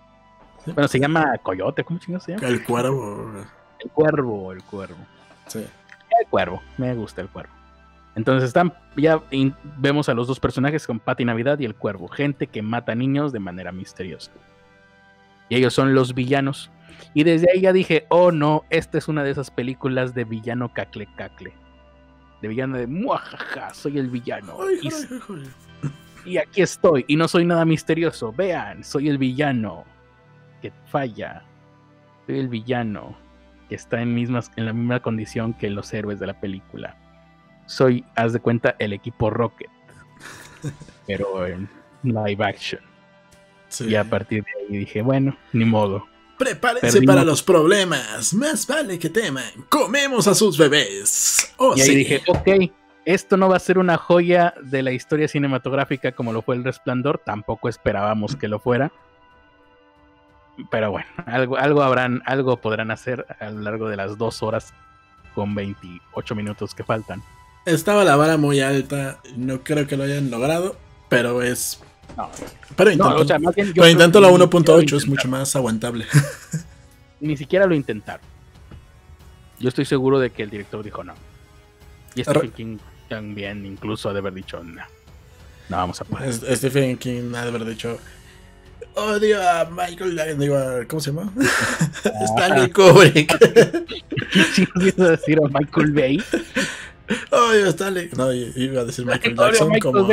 Bueno, 0.66 0.88
se 0.88 0.98
llama 0.98 1.36
Coyote, 1.42 1.84
¿cómo 1.84 1.98
chingados 2.00 2.24
se 2.24 2.32
llama? 2.32 2.48
El 2.48 2.64
cuervo. 2.64 3.32
El 3.78 3.90
cuervo, 3.90 4.52
el 4.52 4.62
cuervo. 4.64 4.96
Sí. 5.46 5.60
El 5.60 6.26
cuervo, 6.28 6.62
me 6.78 6.94
gusta 6.94 7.20
el 7.20 7.28
cuervo. 7.28 7.52
Entonces 8.16 8.48
están, 8.48 8.72
ya 8.96 9.22
vemos 9.78 10.08
a 10.08 10.14
los 10.14 10.26
dos 10.26 10.40
personajes 10.40 10.86
con 10.86 10.98
Pati 10.98 11.24
Navidad 11.24 11.58
y 11.58 11.66
el 11.66 11.74
cuervo, 11.74 12.08
gente 12.08 12.46
que 12.46 12.62
mata 12.62 12.94
niños 12.94 13.30
de 13.30 13.40
manera 13.40 13.72
misteriosa. 13.72 14.32
Y 15.50 15.56
ellos 15.56 15.74
son 15.74 15.94
los 15.94 16.14
villanos. 16.14 16.70
Y 17.12 17.24
desde 17.24 17.50
ahí 17.52 17.60
ya 17.60 17.74
dije, 17.74 18.06
oh 18.08 18.32
no, 18.32 18.64
esta 18.70 18.96
es 18.96 19.08
una 19.08 19.22
de 19.22 19.30
esas 19.30 19.50
películas 19.50 20.14
de 20.14 20.24
villano 20.24 20.72
cacle 20.72 21.06
cacle. 21.14 21.52
De 22.40 22.48
villano 22.48 22.78
de 22.78 22.86
muajaja, 22.86 23.74
soy 23.74 23.98
el 23.98 24.08
villano. 24.08 24.56
y, 24.82 24.88
aquí 26.36 26.62
estoy, 26.62 27.04
y 27.08 27.16
no 27.16 27.28
soy 27.28 27.44
nada 27.44 27.64
misterioso. 27.64 28.32
Vean, 28.32 28.82
soy 28.82 29.08
el 29.08 29.18
villano 29.18 29.84
que 30.60 30.72
falla. 30.90 31.44
Soy 32.26 32.38
el 32.38 32.48
villano 32.48 33.16
que 33.68 33.76
está 33.76 34.00
en, 34.00 34.14
mismas, 34.14 34.50
en 34.56 34.66
la 34.66 34.72
misma 34.72 35.00
condición 35.00 35.54
que 35.54 35.70
los 35.70 35.92
héroes 35.92 36.18
de 36.18 36.26
la 36.26 36.40
película. 36.40 36.96
Soy, 37.66 38.04
haz 38.14 38.32
de 38.32 38.40
cuenta, 38.40 38.74
el 38.78 38.92
equipo 38.92 39.30
Rocket. 39.30 39.70
pero 41.06 41.46
en 41.46 41.68
live 42.02 42.44
action. 42.44 42.80
Y 43.80 43.94
a 43.94 44.04
partir 44.04 44.44
de 44.44 44.50
ahí 44.74 44.78
dije, 44.78 45.02
bueno, 45.02 45.36
ni 45.52 45.64
modo 45.64 46.06
Prepárense 46.38 47.02
para 47.02 47.24
los 47.24 47.42
problemas. 47.42 48.34
Más 48.34 48.66
vale 48.66 48.98
que 48.98 49.08
teman. 49.08 49.44
Comemos 49.68 50.26
a 50.28 50.34
sus 50.34 50.58
bebés. 50.58 51.52
Oh, 51.56 51.74
y 51.76 51.80
ahí 51.80 51.94
dije, 51.94 52.22
ok, 52.26 52.48
esto 53.06 53.36
no 53.36 53.48
va 53.48 53.56
a 53.56 53.60
ser 53.60 53.78
una 53.78 53.96
joya 53.96 54.52
de 54.60 54.82
la 54.82 54.92
historia 54.92 55.28
cinematográfica 55.28 56.12
como 56.12 56.32
lo 56.32 56.42
fue 56.42 56.56
El 56.56 56.64
Resplandor. 56.64 57.22
Tampoco 57.24 57.68
esperábamos 57.68 58.36
que 58.36 58.48
lo 58.48 58.58
fuera. 58.58 58.92
Pero 60.70 60.90
bueno, 60.90 61.06
algo, 61.24 61.56
algo 61.56 61.82
habrán, 61.82 62.22
algo 62.26 62.56
podrán 62.58 62.90
hacer 62.90 63.24
a 63.38 63.50
lo 63.50 63.60
largo 63.60 63.88
de 63.88 63.96
las 63.96 64.18
dos 64.18 64.42
horas 64.42 64.74
con 65.34 65.54
28 65.54 66.34
minutos 66.34 66.74
que 66.74 66.82
faltan. 66.82 67.22
Estaba 67.64 68.04
la 68.04 68.16
vara 68.16 68.36
muy 68.36 68.60
alta. 68.60 69.20
No 69.36 69.60
creo 69.62 69.86
que 69.86 69.96
lo 69.96 70.04
hayan 70.04 70.30
logrado. 70.30 70.76
Pero 71.08 71.42
es 71.42 71.80
pero 72.76 72.90
intento, 72.90 74.20
la 74.20 74.30
1.8, 74.30 74.96
es 74.96 75.06
mucho 75.06 75.28
más 75.28 75.54
aguantable. 75.56 76.06
Ni 77.20 77.36
siquiera 77.36 77.66
lo 77.66 77.74
intentaron. 77.74 78.24
Yo 79.58 79.68
estoy 79.68 79.84
seguro 79.84 80.18
de 80.18 80.30
que 80.30 80.42
el 80.42 80.50
director 80.50 80.82
dijo 80.82 81.02
no. 81.02 81.14
Y 82.14 82.22
Stephen 82.22 82.50
King 82.50 82.78
también 83.08 83.64
incluso 83.64 84.08
ha 84.08 84.12
de 84.12 84.18
haber 84.18 84.34
dicho 84.34 84.62
no. 84.62 84.82
No 85.68 85.76
vamos 85.76 86.00
a 86.00 86.04
poder. 86.04 86.32
Stephen 86.32 86.96
King 86.96 87.34
ha 87.34 87.42
de 87.42 87.48
haber 87.48 87.64
dicho 87.64 87.98
odio 88.96 89.42
a 89.42 89.64
Michael 89.66 90.38
digo, 90.38 90.58
¿cómo 90.88 91.00
se 91.00 91.12
llama? 91.12 91.32
Stanley 92.24 92.70
Kubrick. 92.70 93.38
¿Qué 93.38 94.92
decir 94.96 95.38
a 95.38 95.48
Michael 95.48 95.92
Bay? 95.92 96.22
Odio 97.30 97.66
a 97.66 97.68
Stanley. 97.68 98.10
No, 98.16 98.32
iba 98.32 98.80
a 98.80 98.84
decir 98.84 99.06
Michael 99.06 99.36
Jackson 99.36 99.78
como 99.80 100.12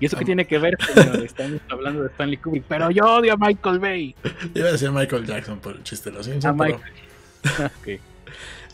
¿Y 0.00 0.06
eso 0.06 0.16
qué 0.16 0.24
tiene 0.24 0.44
que 0.46 0.58
ver, 0.58 0.76
señor? 0.82 1.22
Estamos 1.22 1.60
hablando 1.70 2.02
de 2.02 2.08
Stanley 2.08 2.36
Kubrick, 2.38 2.64
pero 2.68 2.90
yo 2.90 3.04
odio 3.04 3.34
a 3.34 3.36
Michael 3.36 3.78
Bay. 3.78 4.14
Iba 4.54 4.68
a 4.68 4.72
decir 4.72 4.90
Michael 4.90 5.24
Jackson 5.24 5.60
por 5.60 5.76
el 5.76 5.82
chiste 5.82 6.10
de 6.10 6.16
los 6.16 6.26
Simpsons. 6.26 6.44
A 6.44 6.52
Michael. 6.52 8.00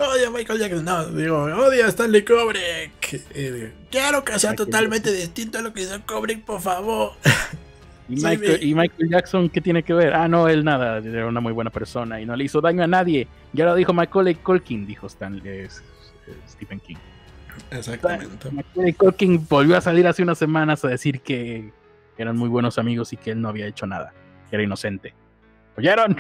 Odio 0.01 0.28
a 0.28 0.30
Michael 0.30 0.59
Jackson, 0.59 0.84
no, 0.84 1.05
digo, 1.07 1.42
odio 1.42 1.84
a 1.84 1.88
Stanley 1.88 2.24
Kubrick. 2.24 3.20
Quiero 3.90 4.24
que 4.24 4.38
sea 4.38 4.55
totalmente 4.55 5.12
distinto 5.12 5.59
a 5.59 5.61
lo 5.61 5.74
que 5.74 5.82
hizo 5.82 5.94
Kubrick, 6.07 6.42
por 6.44 6.61
favor. 6.61 7.12
¿Y 8.09 8.16
Michael, 8.16 8.62
¿Y 8.62 8.74
Michael, 8.74 9.11
Jackson 9.11 9.48
qué 9.51 9.61
tiene 9.61 9.82
que 9.82 9.92
ver? 9.92 10.14
Ah, 10.14 10.26
no, 10.26 10.48
él 10.48 10.64
nada, 10.64 10.98
era 10.98 11.26
una 11.26 11.40
muy 11.40 11.53
buena 11.53 11.70
persona 11.70 12.20
y 12.20 12.26
no 12.26 12.34
le 12.34 12.44
hizo 12.44 12.61
daño 12.61 12.82
a 12.82 12.86
nadie. 12.86 13.28
Ya 13.53 13.66
lo 13.66 13.74
dijo 13.74 13.92
Michael 13.92 14.36
Culkin, 14.38 14.86
dijo 14.86 15.07
Stanley, 15.07 15.68
Stephen 16.48 16.80
King. 16.80 16.96
Exactamente. 17.70 18.48
Culkin 18.96 19.46
volvió 19.48 19.76
a 19.76 19.80
salir 19.80 20.07
hace 20.09 20.22
unas 20.22 20.38
semanas 20.38 20.84
a 20.84 20.88
decir 20.88 21.20
que 21.20 21.72
eran 22.16 22.36
muy 22.36 22.48
buenos 22.48 22.78
amigos 22.78 23.12
y 23.12 23.16
que 23.16 23.32
él 23.32 23.40
no 23.40 23.48
había 23.48 23.66
hecho 23.66 23.86
nada, 23.86 24.12
que 24.48 24.57
era 24.57 24.62
inocente. 24.62 25.14
¿Oyeron? 25.76 26.16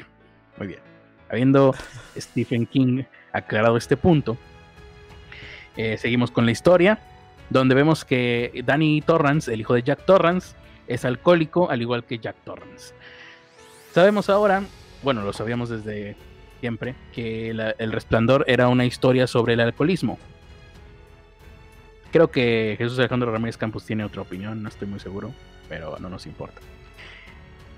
Muy 0.58 0.68
bien. 0.68 0.80
Habiendo 1.28 1.74
Stephen 2.16 2.66
King 2.66 3.02
aclarado 3.32 3.76
este 3.76 3.96
punto, 3.96 4.36
eh, 5.76 5.96
seguimos 5.98 6.30
con 6.30 6.44
la 6.44 6.52
historia, 6.52 6.98
donde 7.48 7.74
vemos 7.74 8.04
que 8.04 8.62
Danny 8.64 9.02
Torrance, 9.02 9.52
el 9.52 9.60
hijo 9.60 9.74
de 9.74 9.82
Jack 9.82 10.04
Torrance, 10.04 10.54
es 10.86 11.04
alcohólico, 11.04 11.70
al 11.70 11.82
igual 11.82 12.04
que 12.04 12.18
Jack 12.18 12.36
Torrance. 12.44 12.94
Sabemos 13.92 14.28
ahora, 14.28 14.62
bueno, 15.02 15.22
lo 15.22 15.32
sabíamos 15.32 15.68
desde 15.68 16.16
siempre 16.60 16.94
que 17.12 17.50
El 17.50 17.92
Resplandor 17.92 18.44
era 18.46 18.68
una 18.68 18.84
historia 18.84 19.26
sobre 19.26 19.54
el 19.54 19.60
alcoholismo. 19.60 20.18
Creo 22.12 22.30
que 22.30 22.74
Jesús 22.76 22.98
Alejandro 22.98 23.32
Ramírez 23.32 23.56
Campos 23.56 23.84
tiene 23.84 24.04
otra 24.04 24.22
opinión, 24.22 24.62
no 24.62 24.68
estoy 24.68 24.88
muy 24.88 25.00
seguro, 25.00 25.32
pero 25.68 25.96
no 26.00 26.08
nos 26.08 26.26
importa. 26.26 26.60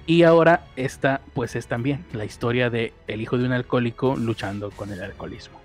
Y 0.07 0.25
ahora 0.25 0.67
esta, 0.77 1.21
pues 1.35 1.55
es 1.55 1.67
también 1.67 2.05
la 2.13 2.25
historia 2.25 2.71
de 2.71 2.93
el 3.07 3.21
hijo 3.21 3.39
de 3.39 3.45
un 3.45 3.53
alcohólico 3.53 4.17
luchando 4.17 4.71
con 4.71 4.93
el 4.93 5.03
alcoholismo. 5.03 5.61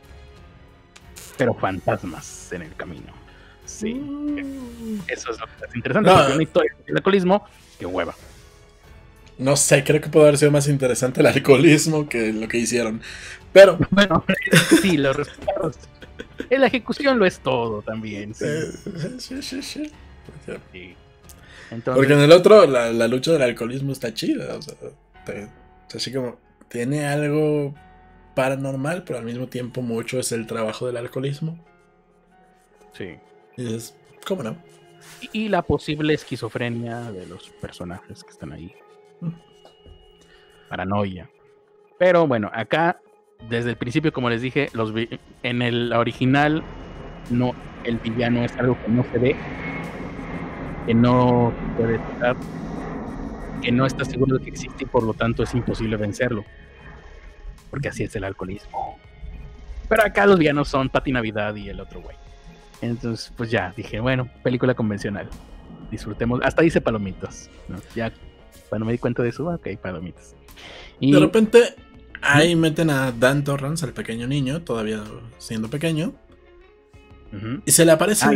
Pero 1.38 1.54
fantasmas 1.54 2.52
en 2.52 2.62
el 2.64 2.76
camino. 2.76 3.14
Sí. 3.66 3.94
Mm. 3.94 5.02
Eso 5.08 5.32
es 5.32 5.40
lo 5.40 5.46
que 5.46 5.66
es 5.68 5.76
interesante. 5.76 6.10
No. 6.10 6.34
Una 6.34 6.44
historia 6.44 6.72
del 6.86 6.98
alcoholismo, 6.98 7.46
que 7.80 7.86
hueva. 7.86 8.16
No 9.38 9.56
sé, 9.56 9.84
creo 9.84 10.02
que 10.02 10.10
puede 10.10 10.28
haber 10.28 10.38
sido 10.38 10.52
más 10.52 10.68
interesante 10.68 11.22
el 11.22 11.28
alcoholismo 11.28 12.10
que 12.10 12.34
lo 12.34 12.48
que 12.48 12.58
hicieron. 12.58 13.02
Pero. 13.54 13.78
Bueno, 13.90 14.24
sí, 14.82 14.98
los 14.98 15.16
resultados. 15.16 15.78
En 16.50 16.62
la 16.62 16.68
ejecución 16.68 17.20
lo 17.20 17.26
es 17.26 17.40
todo 17.40 17.82
también. 17.82 18.34
Sí, 18.34 18.46
sí, 19.20 19.42
sí. 19.42 19.62
sí. 19.64 19.92
Porque 21.84 22.14
en 22.14 22.20
el 22.20 22.32
otro, 22.32 22.66
la, 22.66 23.08
lucha 23.08 23.34
del 23.34 23.42
alcoholismo 23.42 23.92
está 23.92 24.14
chida. 24.14 24.56
O 24.56 24.62
sea, 24.62 24.76
así 25.94 26.14
como 26.14 26.38
tiene 26.70 27.06
algo 27.06 27.74
paranormal, 28.36 29.04
pero 29.04 29.20
al 29.20 29.26
mismo 29.26 29.48
tiempo 29.48 29.82
mucho 29.82 30.20
es 30.20 30.32
el 30.32 30.48
trabajo 30.48 30.88
del 30.88 30.98
alcoholismo. 30.98 31.58
Sí. 32.94 33.16
Y 33.58 33.76
es, 33.76 33.96
¿cómo 34.26 34.44
no? 34.44 34.58
Y 35.32 35.50
la 35.50 35.62
posible 35.62 36.14
esquizofrenia 36.14 37.12
de 37.12 37.26
los 37.26 37.50
personajes 37.50 38.24
que 38.24 38.30
están 38.30 38.54
ahí. 38.54 38.74
Paranoia. 40.70 41.30
Pero 41.98 42.28
bueno, 42.28 42.52
acá, 42.54 43.00
desde 43.50 43.72
el 43.72 43.78
principio, 43.78 44.14
como 44.14 44.30
les 44.30 44.42
dije, 44.42 44.70
los 44.74 44.94
en 45.44 45.62
el 45.62 45.94
original, 45.94 46.64
no, 47.30 47.54
el 47.84 47.98
villano 47.98 48.44
es 48.44 48.56
algo 48.58 48.78
que 48.84 48.92
no 48.92 49.04
se 49.12 49.18
ve, 49.18 49.36
que 50.88 50.94
no 50.94 51.54
puede 51.76 52.00
tocar, 52.00 52.38
que 53.62 53.72
no 53.72 53.86
está 53.86 54.06
seguro 54.06 54.38
de 54.38 54.44
que 54.44 54.50
existe 54.50 54.86
y 54.86 54.88
por 54.88 55.04
lo 55.04 55.14
tanto 55.14 55.44
es 55.44 55.54
imposible 55.54 55.98
vencerlo. 55.98 56.46
Porque 57.70 57.90
así 57.90 58.04
es 58.04 58.16
el 58.16 58.24
alcoholismo. 58.24 58.98
Pero 59.90 60.04
acá 60.04 60.26
los 60.26 60.40
villanos 60.40 60.70
son 60.70 60.90
Pati 60.90 61.12
Navidad 61.12 61.54
y 61.56 61.70
el 61.70 61.80
otro 61.82 62.02
güey. 62.02 62.16
Entonces, 62.82 63.34
pues 63.36 63.52
ya, 63.52 63.74
dije, 63.76 64.00
bueno, 64.00 64.30
película 64.44 64.74
convencional. 64.74 65.30
Disfrutemos. 65.92 66.40
Hasta 66.44 66.62
dice 66.62 66.80
palomitas. 66.80 67.50
Ya 67.94 68.12
cuando 68.70 68.86
me 68.86 68.94
di 68.94 68.98
cuenta 68.98 69.24
de 69.24 69.30
eso, 69.30 69.46
ok, 69.46 69.68
palomitas. 69.82 70.36
Y... 71.00 71.12
De 71.12 71.20
repente, 71.20 71.76
ahí 72.22 72.56
meten 72.56 72.90
a 72.90 73.12
Dan 73.12 73.44
Torrance, 73.44 73.86
al 73.86 73.94
pequeño 73.94 74.28
niño, 74.28 74.62
todavía 74.62 75.04
siendo 75.38 75.70
pequeño. 75.70 76.14
Y 77.66 77.72
se 77.72 77.84
le 77.84 77.92
aparece. 77.92 78.26
Ah, 78.26 78.32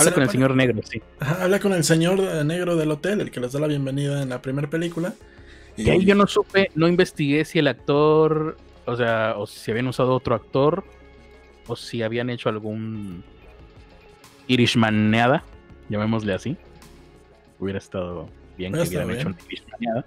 habla 0.00 0.12
con, 0.12 0.22
el 0.22 0.30
señor 0.30 0.56
negro, 0.56 0.80
sí. 0.82 1.02
habla 1.20 1.60
con 1.60 1.72
el 1.72 1.84
señor 1.84 2.20
negro 2.44 2.76
del 2.76 2.90
hotel, 2.90 3.20
el 3.20 3.30
que 3.30 3.40
les 3.40 3.52
da 3.52 3.60
la 3.60 3.66
bienvenida 3.66 4.22
en 4.22 4.28
la 4.28 4.42
primera 4.42 4.68
película. 4.68 5.14
Y 5.76 5.88
ahí 5.88 6.04
yo 6.04 6.14
no 6.14 6.26
supe, 6.26 6.70
no 6.74 6.88
investigué 6.88 7.44
si 7.44 7.58
el 7.58 7.68
actor, 7.68 8.56
o 8.86 8.96
sea, 8.96 9.34
o 9.36 9.46
si 9.46 9.70
habían 9.70 9.86
usado 9.86 10.14
otro 10.14 10.34
actor, 10.34 10.84
o 11.66 11.76
si 11.76 12.02
habían 12.02 12.30
hecho 12.30 12.48
algún 12.48 13.22
Irishmaneada, 14.48 15.44
llamémosle 15.88 16.34
así. 16.34 16.56
Hubiera 17.60 17.78
estado 17.78 18.28
bien 18.56 18.72
que 18.72 18.80
hubieran 18.80 19.10
hecho 19.10 19.28
una 19.28 20.04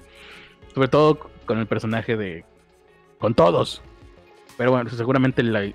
Sobre 0.73 0.87
todo 0.89 1.17
con 1.45 1.59
el 1.59 1.67
personaje 1.67 2.17
de. 2.17 2.43
Con 3.19 3.35
todos. 3.35 3.81
Pero 4.57 4.71
bueno, 4.71 4.89
seguramente 4.89 5.41
eh, 5.41 5.73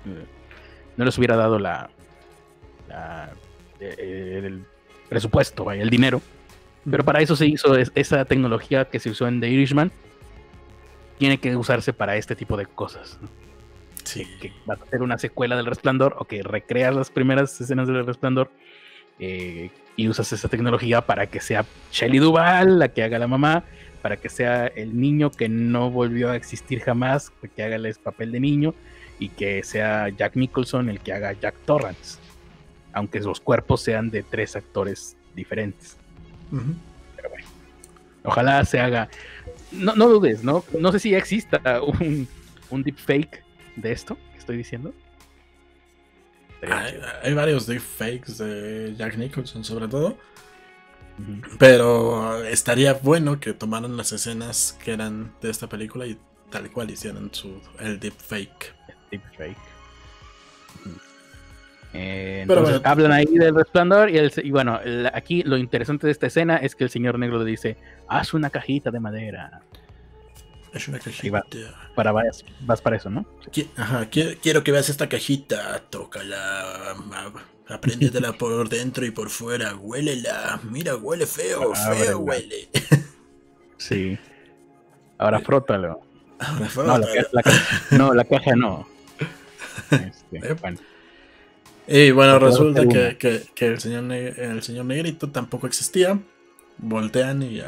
no 0.97 1.05
les 1.05 1.17
hubiera 1.17 1.35
dado 1.35 1.57
la. 1.57 1.89
Eh, 3.79 4.41
el 4.45 4.65
presupuesto, 5.07 5.71
el 5.71 5.89
dinero. 5.89 6.21
Pero 6.89 7.03
para 7.03 7.21
eso 7.21 7.35
se 7.35 7.47
hizo 7.47 7.75
esa 7.75 8.25
tecnología 8.25 8.85
que 8.85 8.99
se 8.99 9.09
usó 9.09 9.27
en 9.27 9.41
The 9.41 9.49
Irishman. 9.49 9.91
Tiene 11.17 11.37
que 11.37 11.55
usarse 11.55 11.93
para 11.93 12.15
este 12.15 12.35
tipo 12.35 12.55
de 12.55 12.65
cosas. 12.65 13.19
Sí. 14.03 14.25
Que, 14.41 14.51
va 14.69 14.75
a 14.75 14.89
ser 14.89 15.01
una 15.01 15.17
secuela 15.17 15.55
del 15.55 15.65
Resplandor 15.65 16.15
o 16.17 16.25
que 16.25 16.41
recreas 16.41 16.95
las 16.95 17.11
primeras 17.11 17.59
escenas 17.59 17.87
del 17.87 18.05
Resplandor 18.05 18.49
eh, 19.19 19.69
y 19.97 20.07
usas 20.07 20.31
esa 20.31 20.47
tecnología 20.47 21.01
para 21.01 21.27
que 21.27 21.41
sea 21.41 21.65
Shelly 21.91 22.19
Duval 22.19 22.79
la 22.79 22.87
que 22.87 23.03
haga 23.03 23.19
la 23.19 23.27
mamá, 23.27 23.65
para 24.01 24.17
que 24.17 24.29
sea 24.29 24.67
el 24.67 24.99
niño 24.99 25.29
que 25.29 25.49
no 25.49 25.91
volvió 25.91 26.31
a 26.31 26.37
existir 26.37 26.79
jamás, 26.79 27.31
que 27.55 27.63
haga 27.63 27.75
el 27.75 27.93
papel 27.95 28.31
de 28.31 28.39
niño, 28.39 28.73
y 29.19 29.29
que 29.29 29.63
sea 29.63 30.07
Jack 30.09 30.37
Nicholson 30.37 30.89
el 30.89 31.01
que 31.01 31.11
haga 31.11 31.33
Jack 31.33 31.55
Torrance, 31.65 32.17
aunque 32.93 33.19
los 33.19 33.39
cuerpos 33.39 33.81
sean 33.81 34.09
de 34.09 34.23
tres 34.23 34.55
actores 34.55 35.15
diferentes. 35.35 35.97
Pero 37.15 37.29
bueno, 37.29 37.47
ojalá 38.23 38.63
se 38.65 38.79
haga. 38.79 39.09
No, 39.71 39.95
no 39.95 40.09
dudes, 40.09 40.43
¿no? 40.43 40.63
No 40.77 40.91
sé 40.91 40.99
si 40.99 41.11
ya 41.11 41.17
exista 41.17 41.81
un, 41.81 42.27
un 42.69 42.83
deepfake 42.83 43.43
de 43.75 43.91
esto 43.91 44.17
que 44.31 44.39
estoy 44.39 44.57
diciendo. 44.57 44.93
Hay, 47.23 47.33
varios 47.33 47.67
deepfakes 47.67 48.37
de 48.37 48.95
Jack 48.97 49.15
Nicholson, 49.17 49.63
sobre 49.63 49.87
todo. 49.87 50.17
Pero 51.57 52.43
estaría 52.45 52.93
bueno 52.93 53.39
que 53.39 53.53
tomaran 53.53 53.97
las 53.97 54.11
escenas 54.11 54.77
que 54.83 54.93
eran 54.93 55.33
de 55.41 55.49
esta 55.49 55.67
película 55.67 56.05
y 56.05 56.17
tal 56.49 56.71
cual 56.71 56.89
hicieran 56.91 57.29
su, 57.33 57.61
el 57.79 57.99
deepfake. 57.99 58.73
Deepfake. 59.11 59.57
Eh, 61.93 62.41
entonces 62.43 62.81
hablan 62.83 63.11
ahí 63.11 63.25
del 63.25 63.55
resplandor 63.55 64.09
y, 64.09 64.19
y 64.43 64.51
bueno, 64.51 64.79
aquí 65.13 65.41
lo 65.43 65.57
interesante 65.57 66.05
de 66.05 66.11
esta 66.11 66.27
escena 66.27 66.57
es 66.57 66.75
que 66.75 66.83
el 66.83 66.89
señor 66.89 67.17
negro 67.17 67.39
le 67.39 67.49
dice, 67.49 67.77
haz 68.07 68.33
una 68.33 68.49
cajita 68.49 68.91
de 68.91 68.99
madera. 68.99 69.61
Es 70.73 70.87
una 70.87 70.99
cajita. 70.99 71.43
para 71.95 72.11
vas, 72.11 72.45
vas 72.61 72.81
para 72.81 72.97
eso, 72.97 73.09
¿no? 73.09 73.25
Ajá, 73.75 74.07
quiero, 74.09 74.63
que 74.63 74.71
veas 74.71 74.89
esta 74.89 75.09
cajita. 75.09 75.79
Tócala. 75.89 76.95
Apréndetela 77.67 78.33
por 78.33 78.69
dentro 78.69 79.05
y 79.05 79.11
por 79.11 79.29
fuera. 79.29 79.75
Huélela. 79.75 80.59
Mira, 80.63 80.95
huele 80.95 81.25
feo, 81.25 81.73
feo 81.75 82.19
huele. 82.19 82.69
Sí. 83.77 84.17
Ahora 85.17 85.39
frótalo. 85.39 86.01
Ahora 86.39 86.65
frótalo. 86.67 87.05
No, 87.91 88.13
la, 88.13 88.23
caja 88.25 88.55
no. 88.55 88.87
Este, 89.91 90.53
bueno. 90.53 90.77
Y 91.91 92.11
bueno, 92.11 92.37
resulta 92.37 92.87
que, 92.87 93.17
el, 93.57 93.79
señor 93.79 94.11
el 94.13 94.61
señor 94.61 94.85
Negrito 94.85 95.29
tampoco 95.29 95.67
existía. 95.67 96.19
Voltean 96.77 97.41
y 97.43 97.61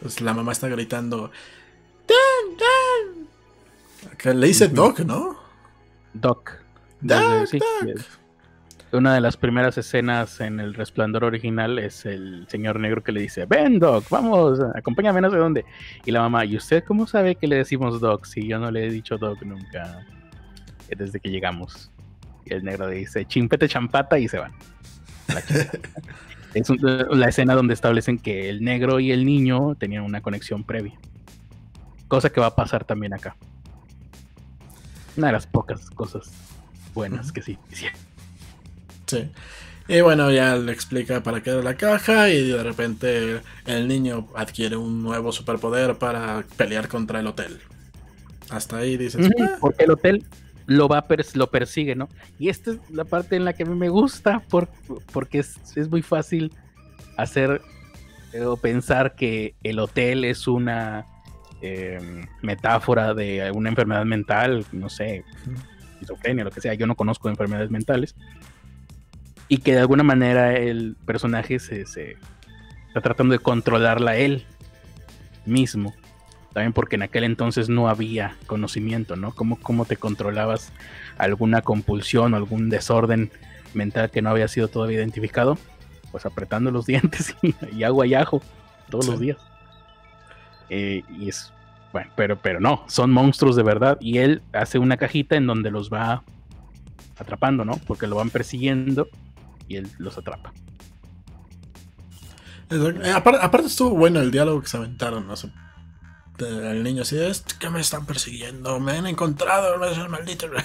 pues 0.00 0.20
la 0.20 0.32
mamá 0.32 0.52
está 0.52 0.66
gritando 0.68 1.30
le 4.24 4.46
dice 4.46 4.68
Doc, 4.68 5.00
¿no? 5.00 5.36
Doc. 6.12 6.62
Una 8.92 9.14
de 9.14 9.20
las 9.20 9.36
primeras 9.36 9.78
escenas 9.78 10.40
en 10.40 10.58
el 10.58 10.74
resplandor 10.74 11.24
original 11.24 11.78
es 11.78 12.04
el 12.06 12.46
señor 12.48 12.80
negro 12.80 13.02
que 13.04 13.12
le 13.12 13.20
dice, 13.20 13.46
ven 13.46 13.78
Doc, 13.78 14.04
vamos, 14.10 14.58
acompáñame 14.74 15.20
no 15.20 15.30
sé 15.30 15.36
dónde. 15.36 15.64
Y 16.04 16.10
la 16.10 16.20
mamá, 16.20 16.44
¿y 16.44 16.56
usted 16.56 16.82
cómo 16.84 17.06
sabe 17.06 17.36
que 17.36 17.46
le 17.46 17.56
decimos 17.56 18.00
Doc 18.00 18.24
si 18.24 18.48
yo 18.48 18.58
no 18.58 18.70
le 18.70 18.86
he 18.86 18.90
dicho 18.90 19.16
Doc 19.16 19.42
nunca 19.42 20.04
desde 20.88 21.20
que 21.20 21.30
llegamos? 21.30 21.90
Y 22.44 22.54
el 22.54 22.64
negro 22.64 22.88
dice, 22.88 23.24
chimpete 23.26 23.68
champata 23.68 24.18
y 24.18 24.28
se 24.28 24.38
van. 24.38 24.52
es 26.54 26.70
la 26.80 27.28
escena 27.28 27.54
donde 27.54 27.74
establecen 27.74 28.18
que 28.18 28.48
el 28.48 28.62
negro 28.62 29.00
y 29.00 29.12
el 29.12 29.24
niño 29.24 29.74
tenían 29.76 30.04
una 30.04 30.20
conexión 30.20 30.64
previa. 30.64 30.98
Cosa 32.08 32.30
que 32.30 32.40
va 32.40 32.46
a 32.46 32.56
pasar 32.56 32.84
también 32.84 33.14
acá. 33.14 33.36
Una 35.16 35.28
de 35.28 35.32
las 35.32 35.46
pocas 35.46 35.90
cosas 35.90 36.30
buenas 36.94 37.30
que 37.32 37.42
sí 37.42 37.58
Sí. 39.06 39.30
Y 39.88 40.00
bueno, 40.02 40.30
ya 40.30 40.54
le 40.56 40.70
explica 40.70 41.22
para 41.22 41.42
qué 41.42 41.50
era 41.50 41.62
la 41.62 41.76
caja 41.76 42.28
y 42.28 42.48
de 42.48 42.62
repente 42.62 43.40
el 43.66 43.88
niño 43.88 44.28
adquiere 44.36 44.76
un 44.76 45.02
nuevo 45.02 45.32
superpoder 45.32 45.98
para 45.98 46.44
pelear 46.56 46.86
contra 46.86 47.18
el 47.18 47.26
hotel. 47.26 47.58
Hasta 48.50 48.76
ahí 48.76 48.96
dices... 48.96 49.28
Ah". 49.40 49.56
Porque 49.60 49.84
el 49.84 49.90
hotel 49.90 50.24
lo 50.70 50.88
va 50.88 51.04
lo 51.34 51.50
persigue, 51.50 51.94
¿no? 51.94 52.08
Y 52.38 52.48
esta 52.48 52.72
es 52.72 52.78
la 52.90 53.04
parte 53.04 53.36
en 53.36 53.44
la 53.44 53.52
que 53.52 53.64
a 53.64 53.66
mí 53.66 53.74
me 53.74 53.88
gusta 53.88 54.42
porque 55.12 55.38
es, 55.38 55.90
muy 55.90 56.02
fácil 56.02 56.52
hacer 57.16 57.60
eh, 58.32 58.44
o 58.44 58.56
pensar 58.56 59.14
que 59.14 59.54
el 59.62 59.78
hotel 59.78 60.24
es 60.24 60.46
una 60.46 61.06
Em, 61.62 62.26
metáfora 62.40 63.12
de 63.12 63.50
una 63.54 63.68
enfermedad 63.68 64.06
mental, 64.06 64.64
no 64.72 64.88
sé, 64.88 65.24
esquizofrenia, 65.92 66.42
lo 66.42 66.50
que 66.50 66.62
sea, 66.62 66.72
yo 66.72 66.86
no 66.86 66.94
conozco 66.94 67.28
enfermedades 67.28 67.70
mentales, 67.70 68.16
y 69.46 69.58
que 69.58 69.74
de 69.74 69.80
alguna 69.80 70.02
manera 70.02 70.56
el 70.56 70.96
personaje 71.04 71.58
se, 71.58 71.82
está 71.82 73.02
tratando 73.02 73.32
de 73.32 73.40
controlarla 73.40 74.16
él 74.16 74.46
mismo 75.44 75.94
También 76.52 76.72
porque 76.72 76.96
en 76.96 77.02
aquel 77.02 77.24
entonces 77.24 77.68
no 77.68 77.88
había 77.88 78.36
conocimiento, 78.46 79.16
¿no? 79.16 79.32
¿Cómo, 79.32 79.58
cómo 79.60 79.84
te 79.84 79.96
controlabas 79.96 80.72
alguna 81.16 81.62
compulsión 81.62 82.34
o 82.34 82.36
algún 82.36 82.70
desorden 82.70 83.30
mental 83.72 84.10
que 84.10 84.20
no 84.20 84.30
había 84.30 84.48
sido 84.48 84.68
todavía 84.68 84.98
identificado? 84.98 85.56
Pues 86.10 86.26
apretando 86.26 86.70
los 86.70 86.86
dientes 86.86 87.36
y, 87.72 87.82
agua 87.84 88.06
y 88.06 88.14
ajo 88.14 88.42
todos 88.88 89.06
los 89.06 89.20
días. 89.20 89.38
Eh, 90.70 91.02
y 91.08 91.28
es, 91.28 91.52
bueno, 91.92 92.10
pero, 92.16 92.36
pero 92.40 92.58
no, 92.58 92.84
son 92.88 93.12
monstruos 93.12 93.54
de 93.54 93.62
verdad. 93.62 93.98
Y 94.00 94.18
él 94.18 94.42
hace 94.52 94.78
una 94.78 94.96
cajita 94.96 95.36
en 95.36 95.46
donde 95.46 95.70
los 95.70 95.90
va 95.90 96.24
atrapando, 97.16 97.64
¿no? 97.64 97.76
Porque 97.86 98.08
lo 98.08 98.16
van 98.16 98.30
persiguiendo 98.30 99.08
y 99.68 99.76
él 99.76 99.88
los 99.98 100.18
atrapa. 100.18 100.52
Eh, 102.70 103.12
aparte, 103.12 103.66
estuvo 103.66 103.90
bueno 103.90 104.20
el 104.20 104.30
diálogo 104.30 104.62
que 104.62 104.68
se 104.68 104.76
aventaron, 104.76 105.26
¿no? 105.26 105.34
El 106.48 106.82
niño 106.82 107.02
así, 107.02 107.18
es 107.18 107.40
que 107.58 107.70
me 107.70 107.80
están 107.80 108.06
persiguiendo, 108.06 108.78
me 108.80 108.92
han 108.92 109.06
encontrado, 109.06 109.78
me 109.78 110.08
maldito. 110.08 110.46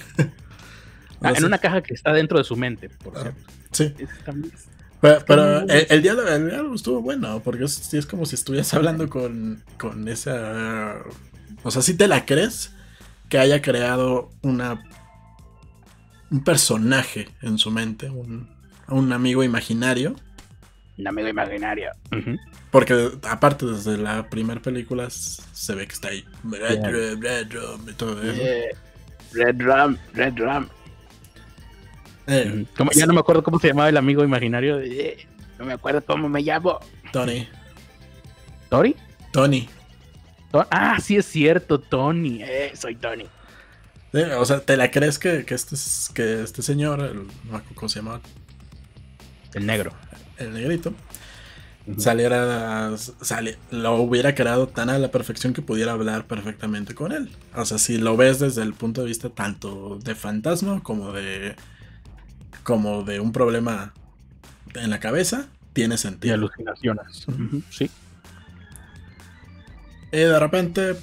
Ah, 1.21 1.31
en 1.35 1.45
una 1.45 1.57
caja 1.57 1.81
que 1.81 1.93
está 1.93 2.13
dentro 2.13 2.37
de 2.37 2.43
su 2.43 2.55
mente, 2.55 2.89
por 2.89 3.17
ah, 3.17 3.21
cierto. 3.21 3.39
Sí. 3.71 3.95
Pero, 5.01 5.61
el, 5.61 6.01
diálogo, 6.01 6.75
estuvo 6.75 7.01
bueno, 7.01 7.41
porque 7.43 7.63
es, 7.63 7.93
es 7.93 8.05
como 8.05 8.27
si 8.27 8.35
estuvieras 8.35 8.71
hablando 8.75 9.09
con, 9.09 9.63
con 9.79 10.07
esa... 10.07 10.97
O 11.63 11.71
sea, 11.71 11.81
si 11.81 11.95
te 11.95 12.07
la 12.07 12.25
crees 12.25 12.73
que 13.29 13.39
haya 13.39 13.61
creado 13.61 14.29
una 14.43 14.83
un 16.31 16.43
personaje 16.43 17.29
en 17.41 17.57
su 17.57 17.71
mente, 17.71 18.09
un, 18.09 18.49
un 18.87 19.13
amigo 19.13 19.43
imaginario. 19.43 20.15
Un 20.97 21.07
amigo 21.07 21.27
imaginario. 21.27 21.91
Porque 22.71 23.11
aparte 23.29 23.65
desde 23.65 23.97
la 23.97 24.29
primera 24.29 24.61
película 24.61 25.09
se 25.09 25.75
ve 25.75 25.87
que 25.87 25.93
está 25.93 26.09
ahí. 26.09 26.25
Red, 26.43 26.83
Red, 26.85 27.19
Red 27.19 27.53
Rum 27.53 27.89
y 27.89 27.93
todo 27.93 28.21
eso. 28.21 28.41
Red 29.33 29.61
Rum, 29.61 29.97
Red 30.13 30.37
Rum. 30.37 30.67
Eh, 32.27 32.65
ya 32.95 33.05
no 33.05 33.13
me 33.13 33.19
acuerdo 33.19 33.43
cómo 33.43 33.59
se 33.59 33.67
llamaba 33.67 33.89
el 33.89 33.97
amigo 33.97 34.23
imaginario. 34.23 34.79
Eh, 34.79 35.27
no 35.59 35.65
me 35.65 35.73
acuerdo 35.73 36.03
cómo 36.03 36.29
me 36.29 36.41
llamo. 36.41 36.79
Tony. 37.11 37.47
¿Tori? 38.69 38.95
Tony. 39.31 39.69
ah, 40.71 40.97
sí 41.01 41.17
es 41.17 41.25
cierto, 41.25 41.79
Tony. 41.79 42.41
Eh, 42.41 42.71
soy 42.75 42.95
Tony. 42.95 43.27
o 44.37 44.45
sea, 44.45 44.61
¿te 44.61 44.77
la 44.77 44.89
crees 44.89 45.19
que, 45.19 45.45
que, 45.45 45.53
este, 45.53 45.75
que 46.13 46.41
este 46.41 46.61
señor, 46.61 47.01
el, 47.01 47.27
¿cómo 47.75 47.89
se 47.89 47.99
llama? 47.99 48.21
El 49.53 49.65
negro. 49.65 49.93
El 50.37 50.53
negrito. 50.53 50.93
Saliera. 51.97 52.95
Sale, 52.97 53.57
lo 53.69 53.95
hubiera 53.97 54.33
creado 54.33 54.67
tan 54.67 54.89
a 54.89 54.97
la 54.97 55.11
perfección 55.11 55.53
que 55.53 55.61
pudiera 55.61 55.91
hablar 55.91 56.25
perfectamente 56.25 56.95
con 56.95 57.11
él. 57.11 57.29
O 57.55 57.63
sea, 57.63 57.77
si 57.77 57.97
lo 57.97 58.17
ves 58.17 58.39
desde 58.39 58.63
el 58.63 58.73
punto 58.73 59.01
de 59.01 59.07
vista 59.07 59.29
tanto 59.29 59.99
de 60.03 60.15
fantasma 60.15 60.81
como 60.81 61.11
de 61.11 61.55
como 62.63 63.03
de 63.03 63.19
un 63.19 63.31
problema 63.31 63.93
en 64.73 64.89
la 64.89 64.99
cabeza, 64.99 65.47
tiene 65.73 65.97
sentido. 65.97 66.33
Y 66.33 66.37
alucinaciones. 66.37 67.27
Sí. 67.69 67.89
Y 70.11 70.17
de 70.17 70.39
repente 70.39 70.95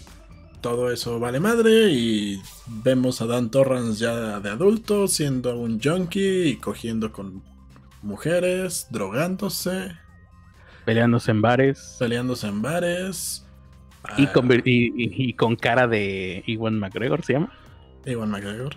todo 0.60 0.90
eso 0.90 1.20
vale 1.20 1.38
madre 1.38 1.90
y 1.92 2.40
vemos 2.66 3.20
a 3.20 3.26
Dan 3.26 3.50
Torrance 3.50 4.00
ya 4.00 4.40
de 4.40 4.50
adulto 4.50 5.06
siendo 5.06 5.58
un 5.58 5.80
junkie 5.80 6.48
y 6.48 6.56
cogiendo 6.56 7.12
con 7.12 7.42
mujeres, 8.02 8.88
drogándose. 8.90 9.92
Peleándose 10.84 11.30
en 11.30 11.42
bares. 11.42 11.96
Peleándose 11.98 12.46
en 12.48 12.62
bares. 12.62 13.46
Y, 14.16 14.26
con, 14.28 14.48
y, 14.64 15.32
con 15.34 15.54
cara 15.54 15.86
de 15.86 16.42
Iwan 16.46 16.78
McGregor, 16.78 17.24
¿se 17.24 17.34
llama? 17.34 17.52
Iwan 18.04 18.30
McGregor. 18.30 18.74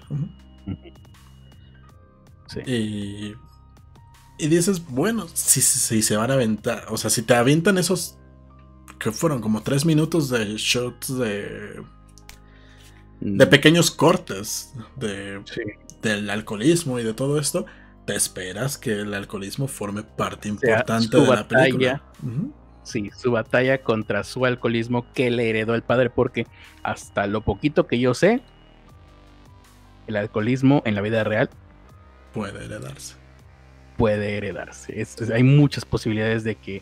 Y, 2.67 3.33
y 4.37 4.47
dices, 4.47 4.85
bueno, 4.87 5.25
si, 5.33 5.61
se 5.61 6.15
van 6.15 6.29
a 6.29 6.35
aventar, 6.35 6.85
o 6.89 6.97
sea, 6.97 7.09
si 7.09 7.23
te 7.23 7.33
avientan 7.33 7.79
esos 7.79 8.19
que 8.99 9.11
fueron 9.11 9.41
como 9.41 9.63
tres 9.63 9.83
minutos 9.83 10.29
de 10.29 10.55
shots 10.57 11.17
de 11.17 11.83
de 13.19 13.45
mm. 13.45 13.49
pequeños 13.49 13.91
cortes 13.91 14.73
de, 14.95 15.41
del 16.01 16.29
alcoholismo 16.29 16.99
y 16.99 17.03
de 17.03 17.13
todo 17.13 17.39
esto, 17.39 17.65
te 18.05 18.15
esperas 18.15 18.77
que 18.77 19.01
el 19.01 19.13
alcoholismo 19.13 19.67
forme 19.67 20.03
parte 20.03 20.47
importante 20.47 21.17
de 21.17 21.27
la 21.27 21.47
película. 21.47 22.03
Sí, 22.83 23.09
su 23.17 23.31
batalla 23.31 23.81
contra 23.81 24.23
su 24.23 24.45
alcoholismo 24.45 25.11
que 25.13 25.31
le 25.31 25.49
heredó 25.49 25.73
el 25.73 25.81
padre, 25.81 26.11
porque 26.11 26.45
hasta 26.83 27.25
lo 27.25 27.41
poquito 27.41 27.87
que 27.87 27.99
yo 27.99 28.13
sé, 28.13 28.41
el 30.05 30.15
alcoholismo 30.17 30.83
en 30.85 30.93
la 30.93 31.01
vida 31.01 31.23
real 31.23 31.49
Puede 32.35 32.65
heredarse. 32.65 33.15
Puede 33.95 34.35
heredarse. 34.35 35.07
hay 35.33 35.43
muchas 35.43 35.85
posibilidades 35.85 36.43
de 36.43 36.55
que 36.55 36.81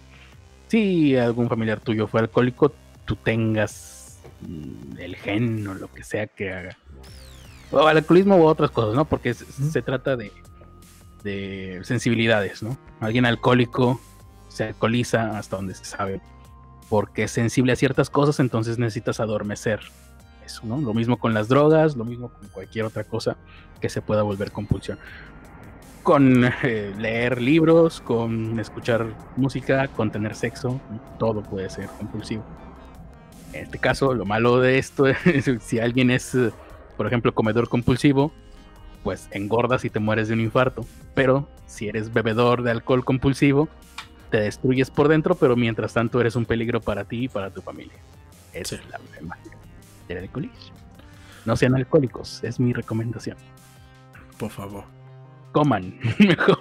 si 0.67 1.15
algún 1.15 1.47
familiar 1.47 1.79
tuyo 1.79 2.07
fue 2.07 2.21
alcohólico, 2.21 2.73
tú 3.05 3.15
tengas 3.15 4.19
mm, 4.41 4.97
el 4.97 5.15
gen 5.15 5.67
o 5.67 5.75
lo 5.75 5.91
que 5.91 6.03
sea 6.03 6.25
que 6.25 6.51
haga. 6.51 6.75
O 7.69 7.85
alcoholismo 7.85 8.37
u 8.37 8.45
otras 8.45 8.71
cosas, 8.71 8.95
¿no? 8.95 9.05
Porque 9.05 9.35
se 9.35 9.81
trata 9.83 10.17
de, 10.17 10.31
de 11.23 11.81
sensibilidades, 11.83 12.63
¿no? 12.63 12.77
Alguien 12.99 13.25
alcohólico 13.25 13.99
se 14.49 14.65
alcoholiza 14.65 15.37
hasta 15.37 15.55
donde 15.55 15.73
se 15.73 15.85
sabe 15.85 16.21
porque 16.89 17.23
es 17.23 17.31
sensible 17.31 17.73
a 17.73 17.75
ciertas 17.75 18.09
cosas, 18.09 18.39
entonces 18.39 18.77
necesitas 18.77 19.19
adormecer 19.19 19.79
eso, 20.45 20.61
¿no? 20.65 20.79
Lo 20.79 20.93
mismo 20.93 21.17
con 21.17 21.33
las 21.33 21.47
drogas, 21.47 21.95
lo 21.95 22.05
mismo 22.05 22.29
con 22.29 22.47
cualquier 22.49 22.85
otra 22.85 23.03
cosa 23.03 23.37
que 23.79 23.89
se 23.89 24.01
pueda 24.01 24.21
volver 24.21 24.51
compulsión 24.51 24.99
con 26.03 26.43
eh, 26.63 26.93
leer 26.99 27.41
libros, 27.41 28.01
con 28.01 28.59
escuchar 28.59 29.07
música, 29.37 29.87
con 29.87 30.11
tener 30.11 30.35
sexo, 30.35 30.79
todo 31.17 31.41
puede 31.41 31.69
ser 31.69 31.87
compulsivo. 31.97 32.43
En 33.53 33.63
este 33.63 33.79
caso, 33.79 34.13
lo 34.13 34.25
malo 34.25 34.59
de 34.59 34.77
esto 34.77 35.07
es 35.25 35.49
si 35.61 35.79
alguien 35.79 36.11
es, 36.11 36.37
por 36.97 37.07
ejemplo, 37.07 37.33
comedor 37.33 37.69
compulsivo, 37.69 38.33
pues 39.03 39.27
engordas 39.31 39.85
y 39.85 39.89
te 39.89 39.99
mueres 39.99 40.27
de 40.27 40.35
un 40.35 40.39
infarto. 40.39 40.85
Pero 41.13 41.47
si 41.67 41.87
eres 41.87 42.13
bebedor 42.13 42.63
de 42.63 42.71
alcohol 42.71 43.05
compulsivo, 43.05 43.69
te 44.29 44.39
destruyes 44.39 44.89
por 44.89 45.07
dentro, 45.07 45.35
pero 45.35 45.55
mientras 45.55 45.93
tanto 45.93 46.19
eres 46.19 46.35
un 46.35 46.45
peligro 46.45 46.81
para 46.81 47.03
ti 47.03 47.25
y 47.25 47.27
para 47.27 47.49
tu 47.49 47.61
familia. 47.61 47.97
Esa 48.53 48.75
es 48.75 48.81
la 48.89 48.99
del 50.07 50.17
alcoholismo. 50.17 50.75
No 51.45 51.55
sean 51.55 51.75
alcohólicos, 51.75 52.43
es 52.43 52.59
mi 52.59 52.73
recomendación. 52.73 53.37
Por 54.37 54.49
favor 54.49 54.85
coman 55.53 55.97
mejor. 56.19 56.57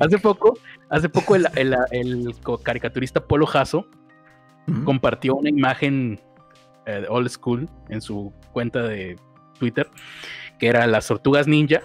Hace 0.00 0.18
poco, 0.18 0.58
hace 0.88 1.10
poco 1.10 1.34
el, 1.34 2.34
caricaturista 2.62 3.20
Polo 3.20 3.46
Jasso 3.46 3.86
compartió 4.84 5.34
una 5.36 5.50
imagen 5.50 6.18
eh, 6.86 7.04
old 7.08 7.28
school 7.28 7.68
en 7.88 8.00
su 8.00 8.32
cuenta 8.52 8.82
de 8.82 9.16
Twitter, 9.58 9.88
que 10.58 10.68
era 10.68 10.86
las 10.86 11.06
tortugas 11.06 11.46
ninja, 11.46 11.82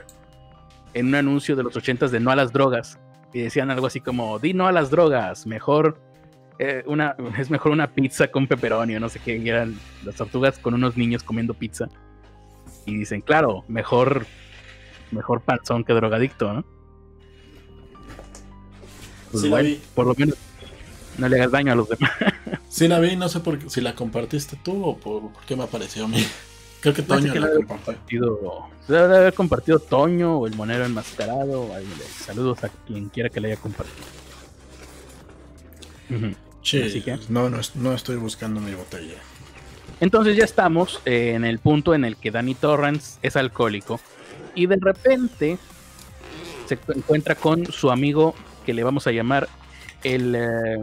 en 0.94 1.08
un 1.08 1.16
anuncio 1.16 1.56
de 1.56 1.64
los 1.64 1.76
ochentas 1.76 2.12
de 2.12 2.20
no 2.20 2.32
a 2.32 2.36
las 2.36 2.52
drogas. 2.52 3.00
Y 3.34 3.42
decían 3.42 3.72
algo 3.72 3.88
así 3.88 4.02
como, 4.02 4.40
di 4.40 4.54
no 4.54 4.68
a 4.68 4.72
las 4.72 4.90
drogas, 4.90 5.46
mejor 5.46 6.00
eh, 6.60 6.84
una, 6.86 7.16
es 7.38 7.50
mejor 7.50 7.72
una 7.72 7.94
pizza 7.94 8.28
con 8.28 8.48
pepperoni 8.48 8.96
o 8.96 9.00
no 9.00 9.10
sé 9.10 9.20
qué. 9.20 9.38
Y 9.38 9.50
eran 9.50 9.78
las 10.04 10.16
tortugas 10.16 10.60
con 10.60 10.74
unos 10.74 10.98
niños 10.98 11.24
comiendo 11.24 11.54
pizza. 11.54 11.88
Y 12.86 12.98
dicen, 12.98 13.22
claro, 13.22 13.64
mejor 13.68 14.26
mejor 15.12 15.42
panzón 15.42 15.84
que 15.84 15.94
drogadicto, 15.94 16.54
¿no? 16.54 16.66
Pues 19.32 19.44
sí, 19.44 19.50
la 19.50 19.62
vi. 19.62 19.82
Por 19.94 20.08
lo 20.08 20.16
menos 20.16 20.36
no 21.18 21.28
le 21.28 21.36
hagas 21.38 21.52
daño 21.52 21.72
a 21.72 21.76
los 21.76 21.90
demás. 21.90 22.12
Sí, 22.70 22.88
la 22.88 23.00
vi, 23.00 23.16
no 23.16 23.28
sé 23.28 23.42
por 23.42 23.70
si 23.70 23.82
la 23.82 23.96
compartiste 23.96 24.58
tú 24.64 24.86
o 24.86 24.98
por, 24.98 25.32
qué 25.46 25.56
me 25.56 25.64
apareció 25.64 26.06
a 26.06 26.08
mí. 26.08 26.26
Creo 26.82 26.96
que 26.96 27.04
Toño 27.04 27.34
la 27.36 27.66
compartido. 27.66 28.68
Debe 28.88 29.18
haber 29.18 29.34
compartido 29.34 29.80
Toño 29.80 30.40
o 30.40 30.48
el 30.48 30.56
monero 30.56 30.84
enmascarado. 30.84 31.70
Saludos 32.26 32.64
a 32.64 32.70
quien 32.70 33.10
quiera 33.10 33.30
que 33.30 33.40
le 33.40 33.52
haya 33.52 33.62
compartido. 33.62 34.08
Sí, 36.64 37.04
no, 37.30 37.50
no, 37.50 37.60
no 37.76 37.94
estoy 37.94 38.18
buscando 38.18 38.60
mi 38.60 38.74
botella. 38.74 39.18
Entonces 40.00 40.36
ya 40.36 40.44
estamos 40.44 41.00
en 41.06 41.46
el 41.46 41.60
punto 41.60 41.94
en 41.94 42.04
el 42.04 42.18
que 42.18 42.32
Danny 42.32 42.56
Torrance 42.56 43.20
es 43.22 43.36
alcohólico 43.36 44.00
y 44.56 44.66
de 44.66 44.78
repente 44.82 45.60
se 46.66 46.80
encuentra 46.96 47.36
con 47.36 47.68
su 47.68 47.92
amigo 47.92 48.34
que 48.66 48.74
le 48.74 48.84
vamos 48.84 49.06
a 49.06 49.12
llamar 49.12 49.48
el 50.04 50.36
eh, 50.36 50.80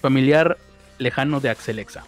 familiar 0.00 0.58
lejano 0.98 1.38
de 1.38 1.50
Axelexa. 1.50 2.04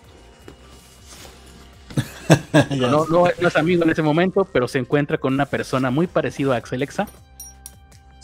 no, 2.79 3.07
no, 3.07 3.27
es 3.27 3.57
amigo 3.57 3.85
en 3.85 3.91
ese 3.91 4.03
momento, 4.03 4.45
pero 4.45 4.69
se 4.69 4.79
encuentra 4.79 5.19
con 5.19 5.35
una 5.35 5.47
persona 5.47 5.91
muy 5.91 6.07
parecida 6.07 6.55
a 6.55 6.59
Axelexa. 6.59 7.09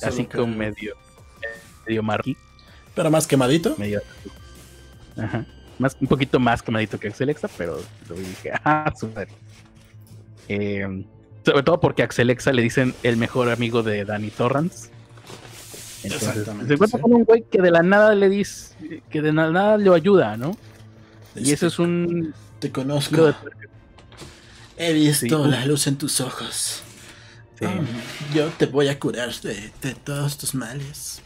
así 0.03 0.25
como 0.25 0.55
medio, 0.55 0.95
medio 1.87 2.03
marquí. 2.03 2.37
Pero 2.95 3.11
más 3.11 3.27
quemadito. 3.27 3.75
Medio. 3.79 4.01
Ajá. 5.17 5.45
Más, 5.79 5.97
un 6.01 6.07
poquito 6.07 6.41
más 6.41 6.63
quemadito 6.63 6.99
que 6.99 7.09
Axelexa, 7.09 7.49
pero 7.57 7.79
lo 8.09 8.15
dije, 8.15 8.53
ah, 8.65 8.93
súper. 8.99 9.29
Eh, 10.49 11.05
sobre 11.45 11.63
todo 11.63 11.81
porque 11.81 12.03
Axelexa 12.03 12.53
le 12.53 12.63
dicen 12.63 12.95
el 13.03 13.17
mejor 13.17 13.51
amigo 13.51 13.83
de 13.83 14.05
Danny 14.05 14.31
Torrance. 14.31 14.91
Entonces, 16.03 16.29
Exactamente, 16.29 16.69
se 16.69 16.75
encuentra 16.75 16.99
sí. 16.99 17.03
con 17.03 17.13
un 17.13 17.25
güey 17.25 17.45
que 17.51 17.61
de 17.61 17.71
la 17.71 17.83
nada 17.83 18.15
le 18.15 18.29
dice, 18.29 19.03
que 19.11 19.23
de 19.23 19.33
la 19.33 19.51
nada 19.51 19.77
le 19.77 19.93
ayuda, 19.95 20.37
¿no? 20.37 20.57
Y 21.35 21.53
eso 21.53 21.67
es 21.67 21.79
un 21.79 22.35
Te 22.59 22.71
conozco. 22.71 23.27
de 23.27 23.35
He 24.77 24.93
visto 24.93 25.45
Sí. 25.45 25.51
la 25.51 25.65
luz 25.67 25.87
en 25.87 25.97
tus 25.97 26.21
ojos. 26.21 26.83
Sí. 27.59 27.65
Ah, 27.65 27.81
yo 28.35 28.49
te 28.59 28.67
voy 28.67 28.89
a 28.89 28.99
curar 28.99 29.33
de, 29.41 29.73
de 29.81 29.95
todos 29.95 30.37
tus 30.37 30.55
males. 30.55 31.23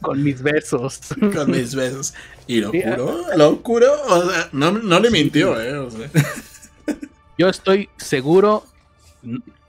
con 0.00 0.22
mis 0.22 0.42
besos. 0.42 1.00
Con 1.34 1.50
mis 1.50 1.74
besos. 1.74 2.14
Y 2.46 2.60
lo 2.60 2.70
Sí, 2.70 2.82
curó, 2.82 3.24
lo 3.36 3.62
curó. 3.62 3.92
O 4.08 4.30
sea, 4.30 4.48
no, 4.52 4.70
no 4.72 5.00
le 5.00 5.10
mintió, 5.10 5.60
eh. 5.60 5.76
O 5.78 5.90
sea. 5.90 6.08
Yo 7.38 7.48
estoy 7.48 7.88
seguro. 7.96 8.64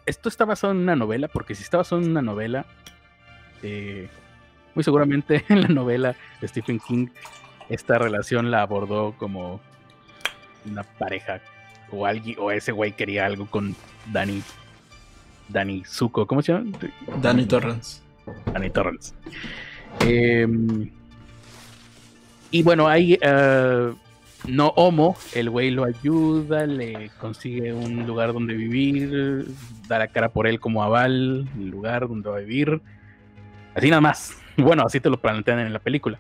Esto 0.06 0.30
está 0.30 0.46
basado 0.46 0.74
en 0.74 0.80
una 0.80 0.96
novela, 0.96 1.28
porque 1.30 1.56
si 1.56 1.64
está 1.64 1.78
basado 1.78 2.02
en 2.02 2.12
una 2.12 2.22
novela, 2.22 2.66
eh, 3.64 4.08
muy 4.76 4.84
seguramente 4.84 5.44
en 5.50 5.62
la 5.64 5.68
novela 5.70 6.16
de 6.42 6.48
Stephen 6.48 6.80
King, 6.80 7.08
esta 7.70 7.98
relación 7.98 8.52
la 8.52 8.62
abordó 8.62 9.16
como 9.18 9.60
una 10.70 10.84
pareja 10.84 11.42
o 11.92 12.06
alguien, 12.06 12.38
o 12.40 12.52
ese 12.52 12.72
güey 12.72 12.92
quería 12.92 13.26
algo 13.26 13.46
con 13.46 13.76
Danny. 14.12 14.42
Danny 15.48 15.84
Zuko, 15.86 16.26
¿cómo 16.26 16.42
se 16.42 16.54
llama? 16.54 16.72
Danny 17.22 17.46
Torrance. 17.46 18.02
Danny 18.52 18.70
Torrance. 18.70 19.14
Eh, 20.00 20.48
y 22.52 22.64
bueno, 22.64 22.88
ahí 22.88 23.18
eh, 23.22 23.94
no 24.48 24.68
Homo, 24.76 25.16
el 25.34 25.50
güey 25.50 25.72
lo 25.72 25.84
ayuda, 25.84 26.66
le 26.66 27.10
consigue 27.20 27.74
un 27.74 28.06
lugar 28.08 28.34
donde 28.34 28.54
vivir, 28.54 29.46
da 29.88 30.00
la 30.00 30.08
cara 30.08 30.30
por 30.30 30.48
él 30.48 30.60
como 30.60 30.84
aval, 30.84 31.48
el 31.58 31.70
lugar 31.70 32.08
donde 32.08 32.30
va 32.30 32.38
a 32.38 32.40
vivir. 32.40 32.82
Así 33.74 33.90
nada 33.90 34.02
más. 34.02 34.38
Bueno, 34.58 34.84
así 34.86 35.02
te 35.02 35.10
lo 35.10 35.20
plantean 35.20 35.60
en 35.60 35.74
la 35.74 35.80
película. 35.80 36.18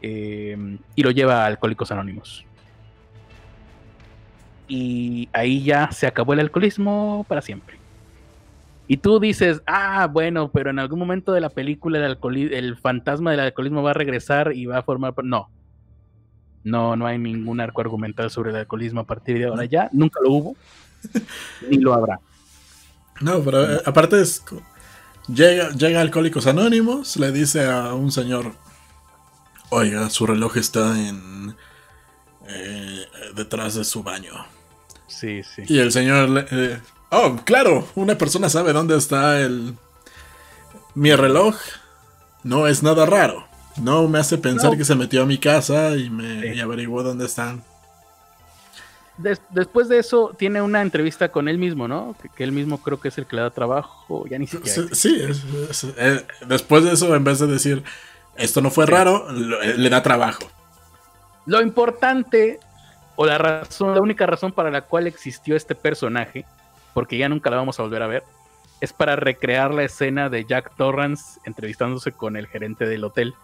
Eh, 0.00 0.78
y 0.94 1.02
lo 1.02 1.10
lleva 1.10 1.42
a 1.42 1.46
Alcohólicos 1.46 1.90
Anónimos. 1.90 2.46
Y 4.74 5.28
ahí 5.34 5.62
ya 5.62 5.92
se 5.92 6.06
acabó 6.06 6.32
el 6.32 6.40
alcoholismo 6.40 7.26
para 7.28 7.42
siempre. 7.42 7.76
Y 8.88 8.96
tú 8.96 9.20
dices, 9.20 9.60
ah, 9.66 10.08
bueno, 10.10 10.50
pero 10.50 10.70
en 10.70 10.78
algún 10.78 10.98
momento 10.98 11.32
de 11.32 11.42
la 11.42 11.50
película 11.50 11.98
el, 11.98 12.54
el 12.54 12.76
fantasma 12.78 13.32
del 13.32 13.40
alcoholismo 13.40 13.82
va 13.82 13.90
a 13.90 13.94
regresar 13.94 14.54
y 14.54 14.64
va 14.64 14.78
a 14.78 14.82
formar... 14.82 15.12
par-". 15.12 15.26
No. 15.26 15.50
No, 16.64 16.96
no 16.96 17.06
hay 17.06 17.18
ningún 17.18 17.60
arco 17.60 17.82
argumental 17.82 18.30
sobre 18.30 18.48
el 18.48 18.56
alcoholismo 18.56 19.02
a 19.02 19.04
partir 19.04 19.38
de 19.38 19.44
ahora 19.44 19.66
ya. 19.66 19.90
Nunca 19.92 20.20
lo 20.24 20.30
hubo. 20.32 20.56
ni 21.68 21.76
lo 21.76 21.92
habrá. 21.92 22.18
No, 23.20 23.42
pero 23.42 23.74
eh, 23.74 23.82
aparte 23.84 24.22
es. 24.22 24.42
Llega, 25.28 25.68
llega 25.72 26.00
Alcohólicos 26.00 26.46
Anónimos, 26.46 27.18
le 27.18 27.30
dice 27.30 27.68
a 27.68 27.92
un 27.92 28.10
señor: 28.10 28.52
Oiga, 29.68 30.08
su 30.08 30.26
reloj 30.26 30.56
está 30.56 30.98
en. 30.98 31.54
eh, 32.48 33.04
detrás 33.36 33.74
de 33.74 33.84
su 33.84 34.02
baño. 34.02 34.32
Sí, 35.22 35.42
sí. 35.44 35.62
Y 35.68 35.78
el 35.78 35.92
señor. 35.92 36.46
eh, 36.50 36.80
oh, 37.10 37.36
claro, 37.44 37.86
una 37.94 38.18
persona 38.18 38.48
sabe 38.48 38.72
dónde 38.72 38.96
está 38.98 39.40
el. 39.40 39.74
Mi 40.94 41.14
reloj. 41.14 41.56
No 42.42 42.66
es 42.66 42.82
nada 42.82 43.06
raro. 43.06 43.46
No 43.80 44.08
me 44.08 44.18
hace 44.18 44.36
pensar 44.36 44.72
No. 44.72 44.76
que 44.76 44.84
se 44.84 44.96
metió 44.96 45.22
a 45.22 45.26
mi 45.26 45.38
casa 45.38 45.96
y 45.96 46.10
me 46.10 46.40
Sí. 46.42 46.48
y 46.58 46.60
averiguó 46.60 47.02
dónde 47.04 47.26
están. 47.26 47.62
Des- 49.16 49.40
después 49.50 49.88
de 49.88 49.98
eso, 49.98 50.34
tiene 50.36 50.60
una 50.60 50.82
entrevista 50.82 51.28
con 51.30 51.46
él 51.48 51.58
mismo, 51.58 51.86
¿no? 51.86 52.16
Que, 52.20 52.28
que 52.30 52.42
él 52.44 52.50
mismo 52.50 52.78
creo 52.82 52.98
que 52.98 53.08
es 53.08 53.18
el 53.18 53.26
que 53.26 53.36
le 53.36 53.42
da 53.42 53.50
trabajo. 53.50 54.24
Ya 54.28 54.38
ni 54.38 54.46
siquiera. 54.48 54.74
Sí, 54.74 54.88
sí, 54.92 55.22
es- 55.22 55.44
es- 55.70 55.86
eh, 55.96 56.26
después 56.48 56.82
de 56.84 56.92
eso, 56.94 57.14
en 57.14 57.22
vez 57.22 57.38
de 57.38 57.46
decir 57.46 57.84
esto 58.36 58.60
no 58.60 58.70
fue 58.70 58.86
raro, 58.86 59.30
lo- 59.30 59.62
eh, 59.62 59.78
le 59.78 59.88
da 59.88 60.02
trabajo. 60.02 60.50
Lo 61.46 61.60
importante, 61.60 62.58
o 63.16 63.26
la 63.26 63.38
razón, 63.38 63.94
la 63.94 64.00
única 64.00 64.26
razón 64.26 64.52
para 64.52 64.70
la 64.70 64.82
cual 64.82 65.06
existió 65.06 65.56
este 65.56 65.74
personaje, 65.74 66.44
porque 66.94 67.18
ya 67.18 67.28
nunca 67.28 67.50
la 67.50 67.56
vamos 67.56 67.78
a 67.78 67.82
volver 67.82 68.02
a 68.02 68.06
ver, 68.06 68.24
es 68.80 68.92
para 68.92 69.16
recrear 69.16 69.72
la 69.72 69.84
escena 69.84 70.28
de 70.28 70.44
Jack 70.44 70.74
Torrance 70.76 71.40
entrevistándose 71.44 72.12
con 72.12 72.36
el 72.36 72.46
gerente 72.48 72.86
del 72.86 73.04
hotel. 73.04 73.34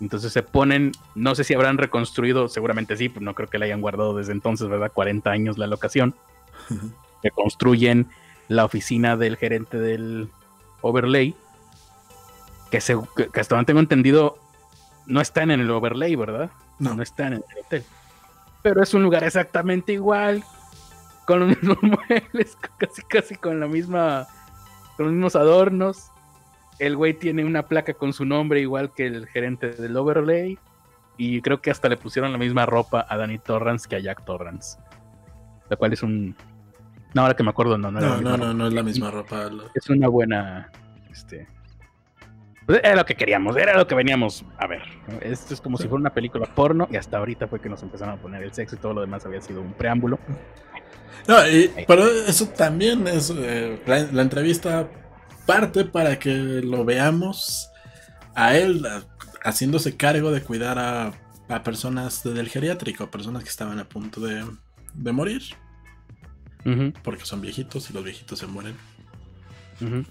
Entonces 0.00 0.32
se 0.32 0.42
ponen, 0.42 0.92
no 1.14 1.34
sé 1.34 1.44
si 1.44 1.54
habrán 1.54 1.76
reconstruido, 1.76 2.48
seguramente 2.48 2.96
sí, 2.96 3.08
pues 3.08 3.22
no 3.22 3.34
creo 3.34 3.50
que 3.50 3.58
la 3.58 3.66
hayan 3.66 3.80
guardado 3.80 4.14
desde 4.14 4.32
entonces, 4.32 4.68
¿verdad? 4.68 4.92
40 4.92 5.30
años 5.30 5.58
la 5.58 5.66
locación. 5.66 6.14
Reconstruyen 7.22 8.08
la 8.48 8.64
oficina 8.64 9.16
del 9.16 9.36
gerente 9.36 9.78
del 9.78 10.30
overlay, 10.80 11.34
que, 12.70 12.80
se, 12.80 12.96
que 13.16 13.28
que 13.28 13.40
hasta 13.40 13.56
donde 13.56 13.66
tengo 13.66 13.80
entendido 13.80 14.38
no 15.06 15.20
están 15.20 15.50
en 15.50 15.60
el 15.60 15.70
overlay, 15.70 16.14
¿verdad? 16.16 16.50
No, 16.78 16.94
no 16.94 17.02
están 17.02 17.34
en 17.34 17.44
el 17.50 17.64
hotel. 17.64 17.84
Pero 18.62 18.82
es 18.82 18.92
un 18.94 19.02
lugar 19.02 19.24
exactamente 19.24 19.92
igual, 19.92 20.44
con 21.26 21.40
los 21.40 21.48
mismos 21.56 21.78
muebles, 21.82 22.56
casi 22.78 23.02
casi 23.02 23.34
con 23.36 23.60
la 23.60 23.66
misma, 23.66 24.26
con 24.96 25.06
los 25.06 25.14
mismos 25.14 25.36
adornos. 25.36 26.10
El 26.78 26.96
güey 26.96 27.14
tiene 27.14 27.44
una 27.44 27.66
placa 27.66 27.94
con 27.94 28.12
su 28.12 28.24
nombre 28.24 28.60
igual 28.60 28.92
que 28.94 29.06
el 29.06 29.26
gerente 29.26 29.70
del 29.70 29.96
overlay. 29.96 30.58
Y 31.16 31.42
creo 31.42 31.60
que 31.60 31.70
hasta 31.70 31.88
le 31.90 31.98
pusieron 31.98 32.32
la 32.32 32.38
misma 32.38 32.64
ropa 32.64 33.04
a 33.06 33.16
Danny 33.18 33.38
Torrance 33.38 33.86
que 33.86 33.96
a 33.96 33.98
Jack 33.98 34.24
Torrance. 34.24 34.78
Lo 35.68 35.76
cual 35.76 35.92
es 35.92 36.02
un... 36.02 36.34
No, 37.12 37.22
ahora 37.22 37.36
que 37.36 37.42
me 37.42 37.50
acuerdo, 37.50 37.76
no, 37.76 37.90
no, 37.90 38.00
la 38.00 38.08
no, 38.16 38.20
no, 38.20 38.36
no, 38.38 38.54
no 38.54 38.66
es 38.68 38.72
la 38.72 38.82
misma 38.82 39.10
ropa. 39.10 39.50
Es 39.74 39.90
una 39.90 40.08
buena... 40.08 40.70
Este, 41.10 41.46
pues 42.70 42.80
era 42.84 42.94
lo 42.96 43.04
que 43.04 43.14
queríamos, 43.16 43.56
era 43.56 43.76
lo 43.76 43.86
que 43.86 43.94
veníamos 43.94 44.44
a 44.58 44.66
ver. 44.66 44.82
Esto 45.22 45.54
es 45.54 45.60
como 45.60 45.76
Sí. 45.76 45.82
si 45.84 45.88
fuera 45.88 46.00
una 46.00 46.14
película 46.14 46.46
porno 46.54 46.86
y 46.90 46.96
hasta 46.96 47.18
ahorita 47.18 47.48
fue 47.48 47.60
que 47.60 47.68
nos 47.68 47.82
empezaron 47.82 48.14
a 48.14 48.22
poner 48.22 48.42
el 48.42 48.52
sexo 48.52 48.76
y 48.76 48.78
todo 48.78 48.92
lo 48.94 49.00
demás 49.00 49.26
había 49.26 49.40
sido 49.40 49.60
un 49.60 49.72
preámbulo. 49.72 50.18
No, 51.26 51.46
y- 51.48 51.70
pero 51.86 52.06
eso 52.06 52.46
también 52.48 53.06
es. 53.08 53.32
eh, 53.36 53.82
la, 53.86 54.00
la 54.12 54.22
entrevista 54.22 54.88
parte 55.46 55.84
para 55.84 56.18
que 56.18 56.30
lo 56.32 56.84
veamos 56.84 57.70
a 58.34 58.56
él 58.56 58.86
a- 58.86 59.02
haciéndose 59.42 59.96
cargo 59.96 60.30
de 60.30 60.42
cuidar 60.42 60.78
a, 60.78 61.12
a 61.48 61.62
personas 61.64 62.22
del 62.22 62.48
geriátrico, 62.48 63.10
personas 63.10 63.42
que 63.42 63.48
estaban 63.50 63.78
a 63.80 63.84
punto 63.88 64.20
de, 64.20 64.44
de 64.94 65.12
morir, 65.12 65.42
porque 67.02 67.24
son 67.24 67.40
viejitos 67.40 67.90
y 67.90 67.92
los 67.92 68.04
viejitos 68.04 68.38
se 68.38 68.46
mueren. 68.46 68.76
ujú. 69.80 70.04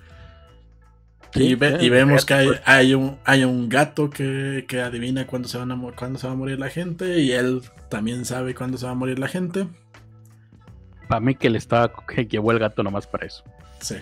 Y, 1.36 1.54
ve- 1.56 1.90
vemos 1.90 2.26
que 2.26 2.34
hay, 2.34 2.48
pues. 2.48 2.62
hay 2.66 2.94
un, 2.96 3.18
hay 3.24 3.44
un 3.44 3.70
gato 3.70 4.10
que, 4.10 4.66
que 4.68 4.82
adivina 4.82 5.28
cuándo 5.28 5.48
se, 5.48 5.58
van 5.60 5.72
a, 5.72 5.80
cuándo 5.96 6.18
se 6.18 6.26
va 6.28 6.34
a 6.34 6.36
morir 6.36 6.60
la 6.60 6.70
gente 6.70 7.20
y 7.20 7.32
él 7.32 7.62
también 7.90 8.26
sabe 8.26 8.56
cuándo 8.56 8.78
se 8.78 8.86
va 8.86 8.94
a 8.94 8.96
morir 8.96 9.20
la 9.20 9.28
gente. 9.28 9.68
Para 11.08 11.22
mí 11.22 11.36
que 11.36 11.50
le 11.50 11.58
estaba 11.58 11.92
que 12.08 12.26
llevó 12.26 12.52
el 12.52 12.60
gato 12.60 12.84
nomás 12.84 13.08
para 13.08 13.26
eso. 13.28 13.44
Sí. 13.80 13.96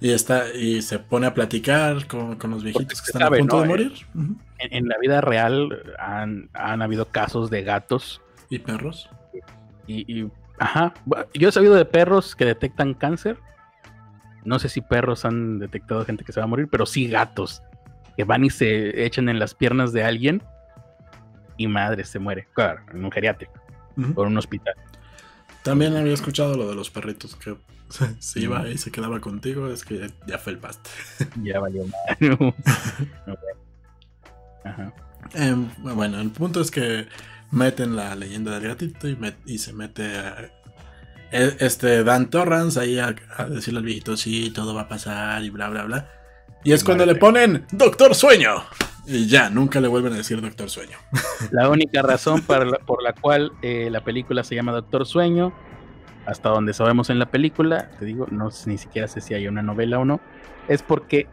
Y 0.00 0.10
está 0.10 0.52
y 0.52 0.82
se 0.82 0.98
pone 0.98 1.26
a 1.26 1.34
platicar 1.34 2.06
con, 2.06 2.36
con 2.36 2.50
los 2.50 2.62
viejitos 2.62 3.00
que 3.00 3.06
están 3.06 3.22
sabe, 3.22 3.38
a 3.38 3.40
punto 3.40 3.56
¿no? 3.56 3.62
de 3.62 3.68
morir. 3.68 3.92
Ujú. 4.14 4.36
En, 4.58 4.72
en 4.74 4.88
la 4.88 4.96
vida 5.00 5.20
real 5.20 5.68
han, 5.98 6.50
han 6.54 6.82
habido 6.82 7.06
casos 7.08 7.50
de 7.50 7.62
gatos 7.62 8.20
Y 8.50 8.58
perros. 8.58 9.08
y, 9.86 10.20
y- 10.22 10.30
ajá, 10.58 10.92
yo 11.34 11.48
he 11.48 11.52
sabido 11.52 11.74
de 11.74 11.84
perros 11.84 12.34
que 12.36 12.44
detectan 12.46 12.94
cáncer. 12.94 13.36
No 14.46 14.58
sé 14.58 14.68
si 14.68 14.80
perros 14.80 15.24
han 15.24 15.58
detectado 15.58 16.04
gente 16.04 16.24
que 16.24 16.32
se 16.32 16.40
va 16.40 16.44
a 16.44 16.48
morir, 16.48 16.68
pero 16.70 16.86
sí 16.86 17.08
gatos 17.08 17.62
que 18.16 18.24
van 18.24 18.44
y 18.44 18.50
se 18.50 19.04
echan 19.04 19.28
en 19.28 19.38
las 19.38 19.54
piernas 19.54 19.92
de 19.92 20.02
alguien 20.04 20.42
y 21.58 21.66
madre 21.66 22.04
se 22.04 22.18
muere. 22.18 22.48
Claro, 22.54 22.80
en 22.92 23.04
un 23.04 23.10
geriátrico 23.12 23.52
o 24.14 24.22
en 24.24 24.28
un 24.32 24.38
hospital. 24.38 24.74
También 25.62 25.96
había 25.96 26.14
escuchado 26.14 26.56
lo 26.56 26.68
de 26.68 26.74
los 26.74 26.90
perritos 26.90 27.34
que 27.36 27.56
se 28.18 28.40
iba 28.40 28.68
y 28.68 28.78
se 28.78 28.90
quedaba 28.90 29.20
contigo. 29.20 29.68
Es 29.68 29.84
que 29.84 29.98
ya, 29.98 30.06
ya 30.26 30.38
felpaste. 30.38 30.90
Ya 31.42 31.60
valió 31.60 31.84
madre. 31.84 32.54
Ajá. 34.64 34.92
Em, 35.34 35.68
bueno, 35.78 36.20
el 36.20 36.30
punto 36.30 36.60
es 36.60 36.70
que 36.70 37.06
meten 37.50 37.96
la 37.96 38.14
leyenda 38.14 38.58
del 38.58 38.68
gatito 38.68 39.08
y, 39.08 39.18
y 39.46 39.58
se 39.58 39.72
mete 39.72 40.18
a- 40.18 40.50
este 41.30 42.04
Dan 42.04 42.30
Torrance 42.30 42.78
ahí 42.80 42.98
a, 42.98 43.14
a 43.36 43.44
decirle 43.44 43.78
al 43.80 43.84
viejito, 43.84 44.16
sí, 44.16 44.50
todo 44.50 44.74
va 44.74 44.82
a 44.82 44.88
pasar 44.88 45.42
y 45.44 45.50
bla, 45.50 45.68
bla, 45.68 45.84
bla. 45.84 46.08
Y 46.64 46.72
es 46.72 46.82
cuando 46.84 47.06
le 47.06 47.14
ponen 47.14 47.64
Doctor 47.72 48.14
Sueño. 48.14 48.62
Y 49.06 49.26
ya, 49.28 49.50
nunca 49.50 49.80
le 49.80 49.86
vuelven 49.86 50.12
a 50.14 50.16
decir 50.16 50.40
Doctor 50.40 50.68
Sueño. 50.68 50.98
La 51.52 51.68
única 51.68 52.02
razón 52.02 52.42
para 52.42 52.64
la- 52.64 52.78
por 52.78 53.02
la 53.02 53.12
cual 53.12 53.52
eh, 53.62 53.88
la 53.90 54.02
película 54.02 54.42
se 54.42 54.56
llama 54.56 54.72
Doctor 54.72 55.06
Sueño, 55.06 55.52
hasta 56.26 56.48
donde 56.48 56.72
sabemos 56.74 57.08
en 57.10 57.20
la 57.20 57.26
película, 57.30 57.90
te 58.00 58.04
digo, 58.04 58.26
no 58.32 58.50
sé- 58.50 58.68
ni 58.68 58.78
siquiera 58.78 59.06
sé 59.06 59.20
si 59.20 59.32
hay 59.34 59.46
una 59.46 59.62
novela 59.62 60.00
o 60.00 60.04
no, 60.04 60.20
es 60.66 60.82
porque 60.82 61.28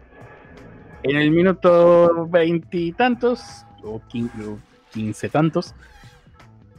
en 1.02 1.18
el 1.18 1.32
minuto 1.32 2.28
veintitantos, 2.30 3.42
o, 3.82 4.02
quin- 4.12 4.30
o 4.48 4.60
15 4.94 5.30
tantos, 5.30 5.74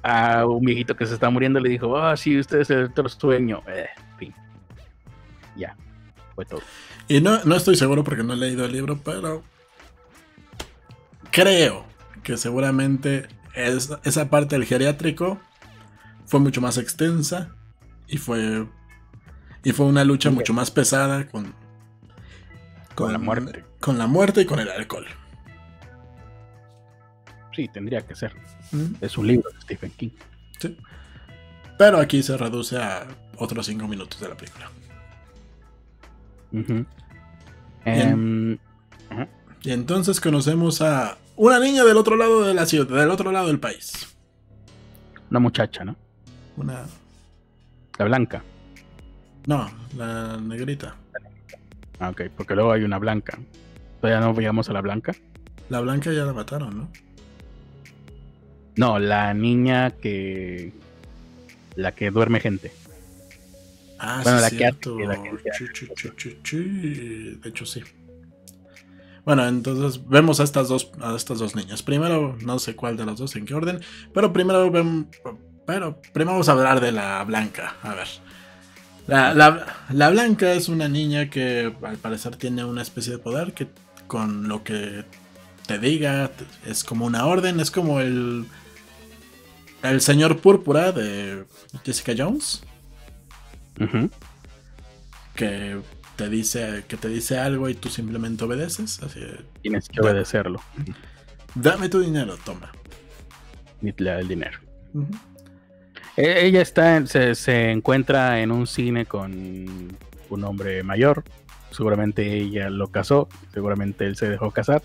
a 0.04 0.44
un 0.46 0.62
viejito 0.62 0.94
que 0.94 1.06
se 1.06 1.14
está 1.14 1.30
muriendo 1.30 1.58
le 1.58 1.70
dijo, 1.70 1.96
ah, 1.96 2.14
sí, 2.14 2.38
usted 2.38 2.60
es 2.60 2.68
el 2.68 2.84
otro 2.84 3.08
sueño. 3.08 3.62
Eh, 3.66 3.86
fin. 4.18 4.34
Ya, 5.56 5.74
fue 6.34 6.44
todo. 6.44 6.60
Y 7.08 7.22
no, 7.22 7.42
no 7.44 7.56
estoy 7.56 7.74
seguro 7.74 8.04
porque 8.04 8.22
no 8.22 8.34
he 8.34 8.36
leído 8.36 8.66
el 8.66 8.72
libro, 8.72 9.00
pero 9.02 9.42
creo 11.30 11.86
que 12.22 12.36
seguramente 12.36 13.28
esa 13.54 14.28
parte 14.28 14.56
del 14.56 14.66
geriátrico 14.66 15.40
fue 16.26 16.38
mucho 16.38 16.60
más 16.60 16.76
extensa 16.76 17.54
y 18.06 18.18
fue 18.18 18.66
y 19.62 19.72
fue 19.72 19.86
una 19.86 20.04
lucha 20.04 20.30
mucho 20.30 20.52
más 20.52 20.70
pesada 20.70 21.26
con, 21.28 21.54
con, 22.94 23.10
la 23.10 23.18
muerte. 23.18 23.64
Con 23.80 23.96
la 23.96 24.06
muerte 24.06 24.42
y 24.42 24.44
con 24.44 24.60
el 24.60 24.68
alcohol. 24.68 25.06
Sí, 27.56 27.68
tendría 27.68 28.02
que 28.02 28.14
ser. 28.14 28.34
Es 29.00 29.18
un 29.18 29.26
libro 29.26 29.50
de 29.50 29.60
Stephen 29.60 29.90
King. 29.96 30.10
Sí. 30.58 30.76
Pero 31.78 31.98
aquí 31.98 32.22
se 32.22 32.36
reduce 32.36 32.78
a 32.78 33.06
otros 33.36 33.66
cinco 33.66 33.88
minutos 33.88 34.20
de 34.20 34.28
la 34.28 34.36
película. 34.36 34.70
Em, 37.84 38.58
y 39.62 39.70
entonces 39.70 40.20
conocemos 40.20 40.80
a 40.80 41.18
una 41.36 41.58
niña 41.58 41.84
del 41.84 41.96
otro 41.96 42.16
lado 42.16 42.44
de 42.44 42.54
la 42.54 42.66
ciudad, 42.66 42.96
del 42.96 43.10
otro 43.10 43.32
lado 43.32 43.48
del 43.48 43.58
país. 43.58 44.16
Una 45.30 45.40
muchacha, 45.40 45.84
¿no? 45.84 45.96
Una. 46.56 46.84
La 47.98 48.04
blanca. 48.04 48.42
No, 49.46 49.70
la 49.96 50.36
negrita. 50.38 50.96
Ah, 51.98 52.10
ok, 52.10 52.22
porque 52.36 52.54
luego 52.54 52.72
hay 52.72 52.84
una 52.84 52.98
blanca. 52.98 53.38
¿Todavía 54.00 54.20
no 54.20 54.34
veíamos 54.34 54.68
a 54.68 54.72
la 54.72 54.80
blanca? 54.80 55.12
La 55.68 55.80
blanca 55.80 56.12
ya 56.12 56.24
la 56.24 56.32
mataron, 56.32 56.76
¿no? 56.76 56.88
No, 58.76 58.98
la 58.98 59.34
niña 59.34 59.90
que. 59.90 60.72
La 61.76 61.92
que 61.92 62.10
duerme 62.10 62.40
gente. 62.40 62.72
Ah, 63.98 64.20
bueno, 64.22 64.40
la, 64.40 64.50
que 64.50 64.66
hace, 64.66 64.90
De 66.52 67.48
hecho, 67.48 67.66
sí. 67.66 67.82
Bueno, 69.24 69.48
entonces 69.48 70.06
vemos 70.06 70.40
a 70.40 70.44
estas 70.44 70.68
dos, 70.68 70.90
a 71.00 71.16
estas 71.16 71.38
dos 71.38 71.56
niñas. 71.56 71.82
Primero, 71.82 72.36
no 72.42 72.58
sé 72.58 72.76
cuál 72.76 72.96
de 72.96 73.06
las 73.06 73.18
dos, 73.18 73.34
en 73.36 73.46
qué 73.46 73.54
orden, 73.54 73.80
pero 74.12 74.32
primero 74.32 74.70
pero 75.66 76.00
primero 76.12 76.32
vamos 76.32 76.48
a 76.48 76.52
hablar 76.52 76.80
de 76.80 76.92
la 76.92 77.24
blanca. 77.24 77.76
A 77.82 77.94
ver. 77.94 78.08
La, 79.06 79.34
la, 79.90 80.10
blanca 80.10 80.52
es 80.52 80.68
una 80.68 80.88
niña 80.88 81.28
que 81.28 81.74
al 81.82 81.96
parecer 81.98 82.36
tiene 82.36 82.64
una 82.64 82.80
especie 82.80 83.12
de 83.12 83.18
poder 83.18 83.52
que 83.52 83.68
con 84.06 84.48
lo 84.48 84.64
que 84.64 85.04
te 85.66 85.78
diga 85.78 86.30
es 86.64 86.84
como 86.84 87.04
una 87.04 87.26
orden, 87.26 87.60
es 87.60 87.70
como 87.70 88.00
el 88.00 88.46
el 89.84 90.00
señor 90.00 90.38
púrpura 90.38 90.92
de 90.92 91.44
Jessica 91.84 92.14
Jones. 92.16 92.62
Que 95.34 95.80
te 96.16 96.28
dice 96.28 96.84
que 96.86 96.96
te 96.96 97.08
dice 97.08 97.38
algo 97.38 97.68
y 97.68 97.74
tú 97.74 97.88
simplemente 97.88 98.44
obedeces. 98.44 99.02
Así, 99.02 99.20
Tienes 99.62 99.88
que 99.88 100.00
obedecerlo. 100.00 100.60
Dame 101.54 101.88
tu 101.88 102.00
dinero, 102.00 102.36
toma. 102.44 102.72
Y 103.82 103.92
te 103.92 104.04
da 104.04 104.20
el 104.20 104.28
dinero. 104.28 104.58
E, 106.16 106.46
ella 106.46 106.62
está, 106.62 107.04
se, 107.06 107.34
se, 107.34 107.70
encuentra 107.70 108.40
en 108.40 108.52
un 108.52 108.66
cine 108.66 109.06
con 109.06 109.96
un 110.30 110.44
hombre 110.44 110.82
mayor. 110.82 111.24
Seguramente 111.70 112.36
ella 112.36 112.70
lo 112.70 112.88
casó, 112.88 113.28
seguramente 113.52 114.06
él 114.06 114.16
se 114.16 114.28
dejó 114.28 114.52
casar. 114.52 114.82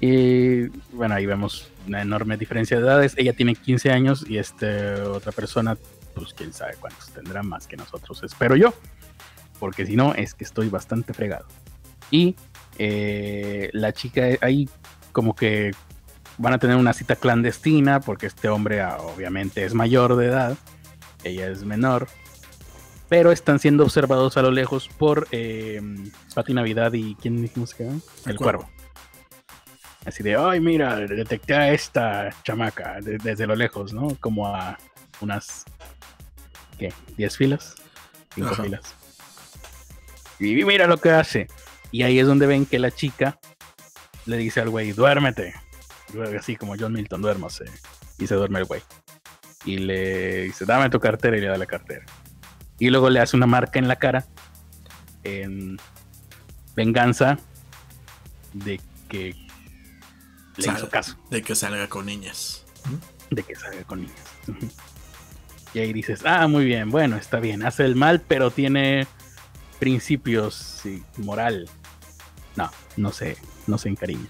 Y 0.00 0.68
bueno, 0.92 1.14
ahí 1.14 1.26
vemos 1.26 1.70
una 1.86 2.02
enorme 2.02 2.36
diferencia 2.36 2.78
de 2.78 2.84
edades. 2.84 3.14
Ella 3.16 3.32
tiene 3.32 3.54
15 3.54 3.90
años 3.90 4.24
y 4.28 4.38
este 4.38 4.94
otra 5.02 5.32
persona, 5.32 5.76
pues 6.14 6.34
quién 6.34 6.52
sabe 6.52 6.74
cuántos 6.78 7.10
tendrá 7.10 7.42
más 7.42 7.66
que 7.66 7.76
nosotros, 7.76 8.22
espero 8.22 8.54
yo. 8.56 8.72
Porque 9.58 9.86
si 9.86 9.96
no, 9.96 10.14
es 10.14 10.34
que 10.34 10.44
estoy 10.44 10.68
bastante 10.68 11.12
fregado. 11.12 11.46
Y 12.10 12.36
eh, 12.78 13.70
la 13.72 13.92
chica 13.92 14.22
ahí 14.40 14.68
como 15.12 15.34
que 15.34 15.72
van 16.38 16.52
a 16.52 16.58
tener 16.58 16.76
una 16.76 16.92
cita 16.92 17.16
clandestina 17.16 18.00
porque 18.00 18.26
este 18.26 18.48
hombre 18.48 18.80
ah, 18.80 18.98
obviamente 19.00 19.64
es 19.64 19.74
mayor 19.74 20.16
de 20.16 20.26
edad, 20.26 20.56
ella 21.24 21.48
es 21.48 21.64
menor, 21.64 22.06
pero 23.08 23.32
están 23.32 23.58
siendo 23.58 23.82
observados 23.82 24.36
a 24.36 24.42
lo 24.42 24.50
lejos 24.50 24.88
por 24.88 25.26
eh, 25.32 25.80
Pati 26.34 26.54
Navidad 26.54 26.92
y 26.92 27.16
¿quién 27.16 27.42
dijimos 27.42 27.74
que 27.74 27.84
era? 27.84 27.94
El, 28.26 28.36
cuervo. 28.36 28.70
Así 30.08 30.22
de, 30.22 30.36
ay, 30.36 30.60
mira, 30.60 30.96
detecté 30.96 31.54
a 31.54 31.72
esta 31.72 32.30
chamaca 32.42 32.98
desde 33.00 33.46
lo 33.46 33.54
lejos, 33.54 33.92
¿no? 33.92 34.16
Como 34.20 34.46
a 34.46 34.78
unas, 35.20 35.64
¿qué? 36.78 36.92
¿10 37.16 37.36
filas? 37.36 37.74
5 38.34 38.54
filas. 38.54 38.94
Y 40.40 40.64
mira 40.64 40.86
lo 40.86 40.96
que 40.98 41.10
hace. 41.10 41.46
Y 41.90 42.02
ahí 42.02 42.18
es 42.18 42.26
donde 42.26 42.46
ven 42.46 42.64
que 42.66 42.78
la 42.78 42.90
chica 42.90 43.38
le 44.26 44.36
dice 44.36 44.60
al 44.60 44.70
güey, 44.70 44.92
duérmete 44.92 45.54
así 46.38 46.56
como 46.56 46.74
John 46.78 46.92
Milton, 46.92 47.22
duérmase. 47.22 47.64
Y 48.18 48.26
se 48.26 48.34
duerme 48.34 48.60
el 48.60 48.64
güey. 48.64 48.82
Y 49.64 49.78
le 49.78 50.44
dice, 50.44 50.64
dame 50.64 50.90
tu 50.90 51.00
cartera 51.00 51.36
y 51.36 51.40
le 51.40 51.48
da 51.48 51.58
la 51.58 51.66
cartera. 51.66 52.04
Y 52.78 52.90
luego 52.90 53.10
le 53.10 53.20
hace 53.20 53.36
una 53.36 53.46
marca 53.46 53.78
en 53.78 53.88
la 53.88 53.96
cara 53.96 54.24
en 55.24 55.78
venganza 56.74 57.38
de 58.52 58.80
que 59.08 59.34
le 60.58 60.72
hizo 60.72 60.88
caso. 60.88 61.16
De 61.30 61.42
que 61.42 61.54
salga 61.54 61.88
con 61.88 62.06
niñas. 62.06 62.64
De 63.30 63.42
que 63.42 63.54
salga 63.54 63.82
con 63.84 64.02
niñas. 64.02 64.18
Y 65.74 65.80
ahí 65.80 65.92
dices, 65.92 66.22
ah, 66.24 66.48
muy 66.48 66.64
bien, 66.64 66.90
bueno, 66.90 67.16
está 67.16 67.40
bien, 67.40 67.64
hace 67.64 67.84
el 67.84 67.94
mal, 67.94 68.20
pero 68.26 68.50
tiene 68.50 69.06
principios 69.78 70.84
y 70.84 71.02
moral. 71.20 71.68
No, 72.56 72.70
no 72.96 73.12
sé, 73.12 73.36
no 73.66 73.78
se 73.78 73.88
encariña. 73.88 74.26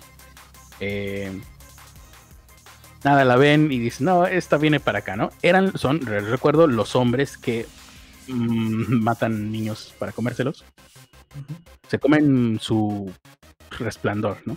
Eh, 0.81 1.41
nada, 3.05 3.25
la 3.25 3.37
ven 3.37 3.71
y 3.73 3.79
dicen, 3.79 4.07
no, 4.07 4.27
esta 4.27 4.59
viene 4.59 4.81
para 4.81 4.99
acá, 5.01 5.17
¿no? 5.17 5.31
Eran, 5.43 5.77
son, 5.79 6.01
recuerdo, 6.01 6.67
los 6.67 6.97
hombres 6.97 7.39
que 7.39 7.67
mm, 8.27 9.01
matan 9.03 9.53
niños 9.53 9.95
para 9.99 10.13
comérselos. 10.13 10.65
Se 11.89 11.99
comen 11.99 12.59
su 12.61 13.13
resplandor, 13.79 14.39
¿no? 14.45 14.57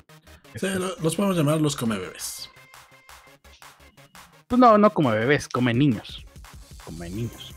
Sí, 0.56 0.68
los 1.02 1.16
podemos 1.16 1.38
llamar 1.38 1.62
los 1.62 1.76
come 1.76 1.98
bebés. 1.98 2.50
Pues 4.48 4.60
no, 4.60 4.78
no 4.78 4.94
como 4.94 5.12
bebés, 5.12 5.48
comen 5.48 5.78
niños. 5.80 6.26
Comen 6.84 7.16
niños. 7.16 7.54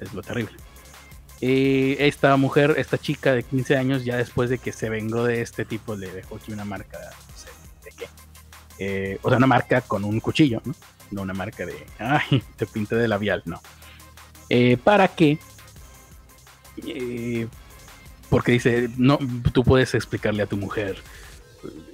Es 0.00 0.12
lo 0.14 0.22
terrible. 0.22 0.56
Y 1.40 1.92
esta 2.02 2.36
mujer, 2.36 2.74
esta 2.76 2.98
chica 2.98 3.32
de 3.32 3.44
15 3.44 3.76
años, 3.76 4.04
ya 4.04 4.16
después 4.16 4.50
de 4.50 4.58
que 4.58 4.72
se 4.72 4.90
vengó 4.90 5.22
de 5.22 5.42
este 5.42 5.64
tipo, 5.64 5.94
le 5.94 6.10
dejó 6.10 6.36
aquí 6.36 6.52
una 6.52 6.64
marca 6.64 6.98
eh, 8.78 9.18
o 9.22 9.28
sea, 9.28 9.38
una 9.38 9.46
marca 9.46 9.80
con 9.80 10.04
un 10.04 10.20
cuchillo, 10.20 10.62
¿no? 10.64 10.74
No 11.10 11.22
una 11.22 11.34
marca 11.34 11.66
de, 11.66 11.86
ay, 11.98 12.42
te 12.56 12.66
pinté 12.66 12.96
de 12.96 13.08
labial, 13.08 13.42
no. 13.44 13.60
Eh, 14.48 14.76
para 14.76 15.08
que, 15.08 15.38
eh, 16.86 17.48
porque 18.30 18.52
dice, 18.52 18.88
no, 18.96 19.18
tú 19.52 19.64
puedes 19.64 19.94
explicarle 19.94 20.42
a 20.42 20.46
tu 20.46 20.56
mujer 20.56 20.96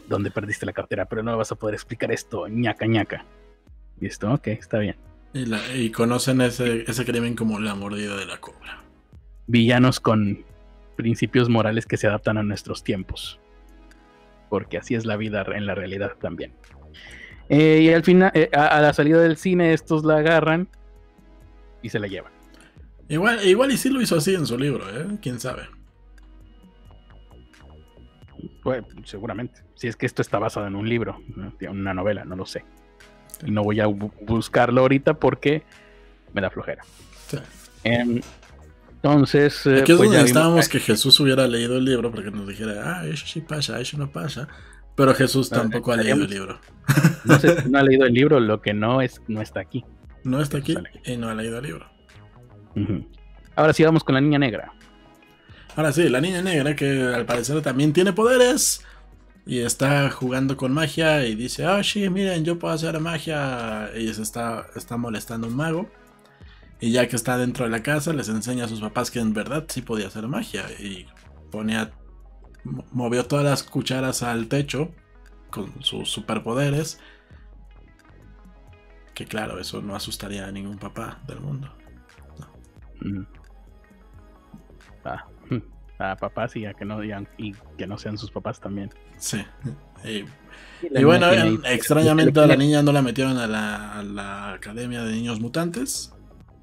dónde 0.09 0.31
perdiste 0.31 0.67
la 0.67 0.73
cartera, 0.73 1.07
pero 1.07 1.23
no 1.23 1.37
vas 1.37 1.53
a 1.53 1.55
poder 1.55 1.75
explicar 1.75 2.13
esto, 2.13 2.49
ñaca 2.49 2.87
ñaca. 2.87 3.25
Y 4.01 4.07
esto, 4.07 4.33
ok, 4.33 4.49
está 4.49 4.79
bien. 4.79 4.97
Y, 5.33 5.91
conocen 5.91 6.41
ese, 6.41 6.85
ese 6.87 7.05
crimen 7.05 7.35
como 7.35 7.59
la 7.59 7.75
mordida 7.75 8.17
de 8.17 8.27
la 8.27 8.39
cobra. 8.39 8.85
Villanos 9.47 10.01
con 10.01 10.45
principios 10.97 11.49
morales 11.49 11.87
que 11.87 11.97
se 11.97 12.07
adaptan 12.07 12.39
a 12.39 12.43
nuestros 12.43 12.85
tiempos 12.85 13.41
porque 14.55 14.79
así 14.79 14.95
es 14.95 15.05
la 15.05 15.17
vida 15.17 15.45
en 15.53 15.67
la 15.67 15.75
realidad 15.75 16.13
también. 16.21 16.53
Eh, 17.49 17.81
y 17.83 17.89
al 17.93 18.05
final, 18.05 18.31
eh, 18.35 18.51
a, 18.53 18.81
la 18.81 18.93
salida 18.93 19.21
del 19.21 19.37
cine, 19.37 19.73
estos 19.73 20.05
la 20.05 20.19
agarran 20.19 20.69
y 21.83 21.89
se 21.89 21.99
la 21.99 22.07
llevan. 22.07 22.33
Igual, 23.09 23.45
igual 23.45 23.73
y 23.73 23.77
sí 23.77 23.91
lo 23.91 24.01
hizo 24.01 24.17
así 24.17 24.33
en 24.33 24.47
su 24.47 24.57
libro, 24.57 24.89
¿eh? 24.89 25.19
¿Quién 25.21 25.41
sabe? 25.41 25.63
Pues, 28.63 28.85
seguramente. 29.05 29.63
Si 29.75 29.89
es 29.89 29.97
que 29.97 30.07
esto 30.07 30.23
está 30.23 30.39
basado 30.39 30.67
en 30.67 30.75
un 30.75 30.89
libro, 30.89 31.21
una 31.69 31.95
novela, 31.95 32.25
no 32.25 32.37
lo 32.37 32.47
sé. 32.47 32.65
Y 33.45 33.51
no 33.51 33.63
voy 33.63 33.81
a 33.81 33.87
buscarlo 33.87 34.83
ahorita 34.83 35.15
porque 35.15 35.63
me 36.33 36.41
da 36.41 36.51
flojera. 36.51 36.83
Sí. 37.29 37.39
Em, 37.85 38.21
entonces. 39.05 39.67
Aquí 39.67 39.93
es 39.93 39.99
pues 39.99 40.11
donde 40.11 40.23
estábamos 40.23 40.69
que 40.69 40.81
Jesús 40.81 41.21
hubiera 41.21 41.47
leído 41.47 41.77
el 41.77 41.85
libro 41.85 42.11
porque 42.11 42.31
nos 42.31 42.49
dijera, 42.49 43.01
ah, 43.01 43.07
eso 43.07 43.27
sí 43.27 43.41
pasa, 43.43 43.79
eso 43.81 43.99
no 43.99 44.11
pasa. 44.11 44.49
Pero 44.95 45.15
Jesús 45.15 45.51
tampoco 45.51 45.93
ha 45.93 45.97
leído 45.97 46.25
el 46.25 46.31
libro. 46.31 46.59
No, 47.25 47.39
sé, 47.41 47.57
no 47.71 47.79
ha 47.79 47.83
leído 47.83 48.05
el 48.05 48.13
libro, 48.13 48.39
lo 48.39 48.61
que 48.61 48.75
no 48.75 49.01
es, 49.01 49.23
no 49.29 49.41
está 49.41 49.61
aquí. 49.61 49.83
No 50.25 50.43
está 50.43 50.59
aquí 50.59 50.77
y 51.07 51.17
no 51.17 51.31
ha 51.31 51.35
leído 51.35 51.59
el 51.59 51.65
libro. 51.65 51.87
Ahora 53.57 53.73
sí 53.73 53.83
vamos 53.83 54.05
con 54.05 54.15
la 54.15 54.21
niña 54.21 54.39
negra. 54.39 54.75
Ahora 55.77 55.93
sí, 55.93 56.09
la 56.09 56.21
niña 56.21 56.41
negra 56.41 56.77
que 56.77 57.03
al 57.03 57.27
parecer 57.27 57.61
también 57.63 57.93
tiene 57.93 58.13
poderes. 58.13 58.85
Y 59.47 59.59
está 59.59 60.09
jugando 60.11 60.57
con 60.57 60.73
magia 60.73 61.27
y 61.27 61.35
dice, 61.35 61.67
oh 61.67 61.83
sí, 61.83 62.09
miren, 62.09 62.45
yo 62.45 62.59
puedo 62.59 62.73
hacer 62.73 62.99
magia. 63.01 63.91
Y 63.97 64.13
se 64.15 64.23
está, 64.23 64.67
está 64.77 64.97
molestando 64.97 65.49
un 65.49 65.57
mago. 65.57 65.91
Y 66.81 66.93
ya 66.93 67.09
que 67.09 67.17
está 67.17 67.37
dentro 67.37 67.65
de 67.65 67.71
la 67.71 67.83
casa, 67.83 68.13
les 68.13 68.29
enseña 68.29 68.65
a 68.65 68.69
sus 68.69 68.81
papás 68.81 69.11
que 69.11 69.19
en 69.19 69.35
verdad 69.35 69.65
sí 69.69 69.83
podía 69.83 70.07
hacer 70.07 70.29
magia. 70.29 70.65
Y 70.79 71.07
ponía, 71.51 71.93
movió 72.93 73.27
todas 73.27 73.45
las 73.45 73.63
cucharas 73.65 74.23
al 74.23 74.49
techo 74.49 74.93
con 75.51 75.83
sus 75.83 76.11
superpoderes. 76.11 77.01
Que 79.13 79.27
claro, 79.27 79.59
eso 79.59 79.83
no 79.83 79.95
asustaría 79.95 80.47
a 80.47 80.53
ningún 80.53 80.79
papá 80.79 81.21
del 81.27 81.41
mundo. 81.41 81.73
Mm. 83.01 83.25
Ah, 85.05 85.27
a 85.99 86.17
papás 86.17 86.57
y 86.57 86.67
a 86.67 86.75
que 86.75 86.85
no 86.85 87.03
y 87.39 87.55
que 87.79 87.87
no 87.87 87.99
sean 87.99 88.19
sus 88.19 88.31
papás 88.31 88.61
también. 88.61 88.91
Sí. 89.17 89.45
Y, 90.03 91.05
bueno, 91.05 91.27
extrañamente 91.67 92.39
a 92.41 92.47
la 92.47 92.57
niña 92.57 92.83
no 92.83 92.93
la 92.93 93.03
metieron 93.03 93.39
a 93.39 93.47
la, 93.47 94.53
Academia 94.53 95.03
de 95.03 95.13
Niños 95.13 95.41
Mutantes. 95.41 96.13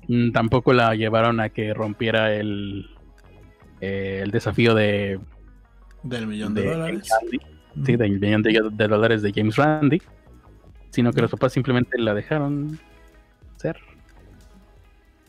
Mm, 0.07 0.31
tampoco 0.31 0.73
la 0.73 0.93
llevaron 0.95 1.39
a 1.39 1.49
que 1.49 1.73
rompiera 1.73 2.33
el, 2.33 2.89
eh, 3.79 4.21
el 4.23 4.31
desafío 4.31 4.75
de... 4.75 5.19
Del 6.03 6.27
millón 6.27 6.53
de, 6.53 6.65
dólares. 6.65 7.09
Sí, 7.85 7.95
del 7.95 8.19
millón 8.19 8.43
de, 8.43 8.87
dólares 8.87 9.21
de 9.21 9.31
James 9.33 9.55
Randy. 9.55 10.01
Sino 10.89 11.13
que 11.13 11.21
los 11.21 11.31
papás 11.31 11.53
simplemente 11.53 11.97
la 11.97 12.13
dejaron 12.13 12.79
ser. 13.57 13.77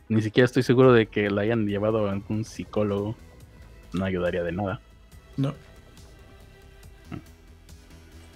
Ni 0.09 0.21
siquiera 0.21 0.45
estoy 0.45 0.63
seguro 0.63 0.93
de 0.93 1.07
que 1.07 1.31
la 1.31 1.43
hayan 1.43 1.67
llevado 1.67 2.09
a 2.09 2.13
algún 2.13 2.45
psicólogo. 2.45 3.17
No 3.93 4.05
ayudaría 4.05 4.43
de 4.43 4.53
nada. 4.53 4.81
No. 5.37 5.55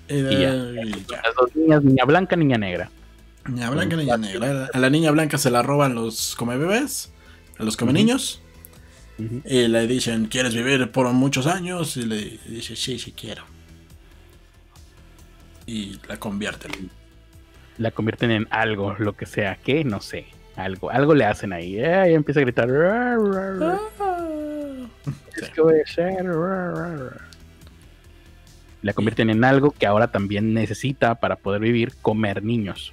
Y, 0.08 0.22
Las 0.22 1.34
dos 1.36 1.54
niñas, 1.54 1.82
niña 1.82 2.04
blanca, 2.04 2.36
niña 2.36 2.58
negra. 2.58 2.90
Niña 3.48 3.70
blanca, 3.70 3.96
niña 3.96 4.16
negra. 4.16 4.70
A 4.72 4.78
la 4.78 4.90
niña 4.90 5.10
blanca 5.10 5.38
se 5.38 5.50
la 5.50 5.62
roban 5.62 5.94
los 5.94 6.34
come 6.36 6.56
bebés, 6.56 7.12
a 7.58 7.64
los 7.64 7.76
come 7.76 7.92
niños. 7.92 8.40
Y 9.18 9.68
le 9.68 9.86
dicen, 9.86 10.26
¿quieres 10.26 10.54
vivir 10.54 10.90
por 10.92 11.10
muchos 11.12 11.46
años? 11.46 11.96
Y 11.96 12.04
le 12.04 12.38
dice, 12.46 12.76
sí, 12.76 12.98
sí 12.98 13.12
quiero. 13.12 13.44
Y 15.64 15.98
la 16.08 16.18
convierten. 16.18 16.90
La 17.78 17.90
convierten 17.90 18.30
en 18.30 18.46
algo, 18.50 18.94
lo 18.98 19.14
que 19.14 19.26
sea, 19.26 19.56
que 19.56 19.84
no 19.84 20.00
sé. 20.00 20.26
Algo, 20.54 20.90
algo 20.90 21.14
le 21.14 21.24
hacen 21.24 21.52
ahí. 21.52 21.78
Eh, 21.78 22.10
y 22.10 22.14
empieza 22.14 22.40
a 22.40 22.42
gritar. 22.42 22.68
Ah. 22.70 23.16
La 28.82 28.92
convierten 28.92 29.30
en 29.30 29.44
algo 29.44 29.72
que 29.72 29.86
ahora 29.86 30.12
también 30.12 30.54
necesita 30.54 31.16
para 31.16 31.36
poder 31.36 31.60
vivir, 31.60 31.94
comer 32.02 32.42
niños. 32.42 32.92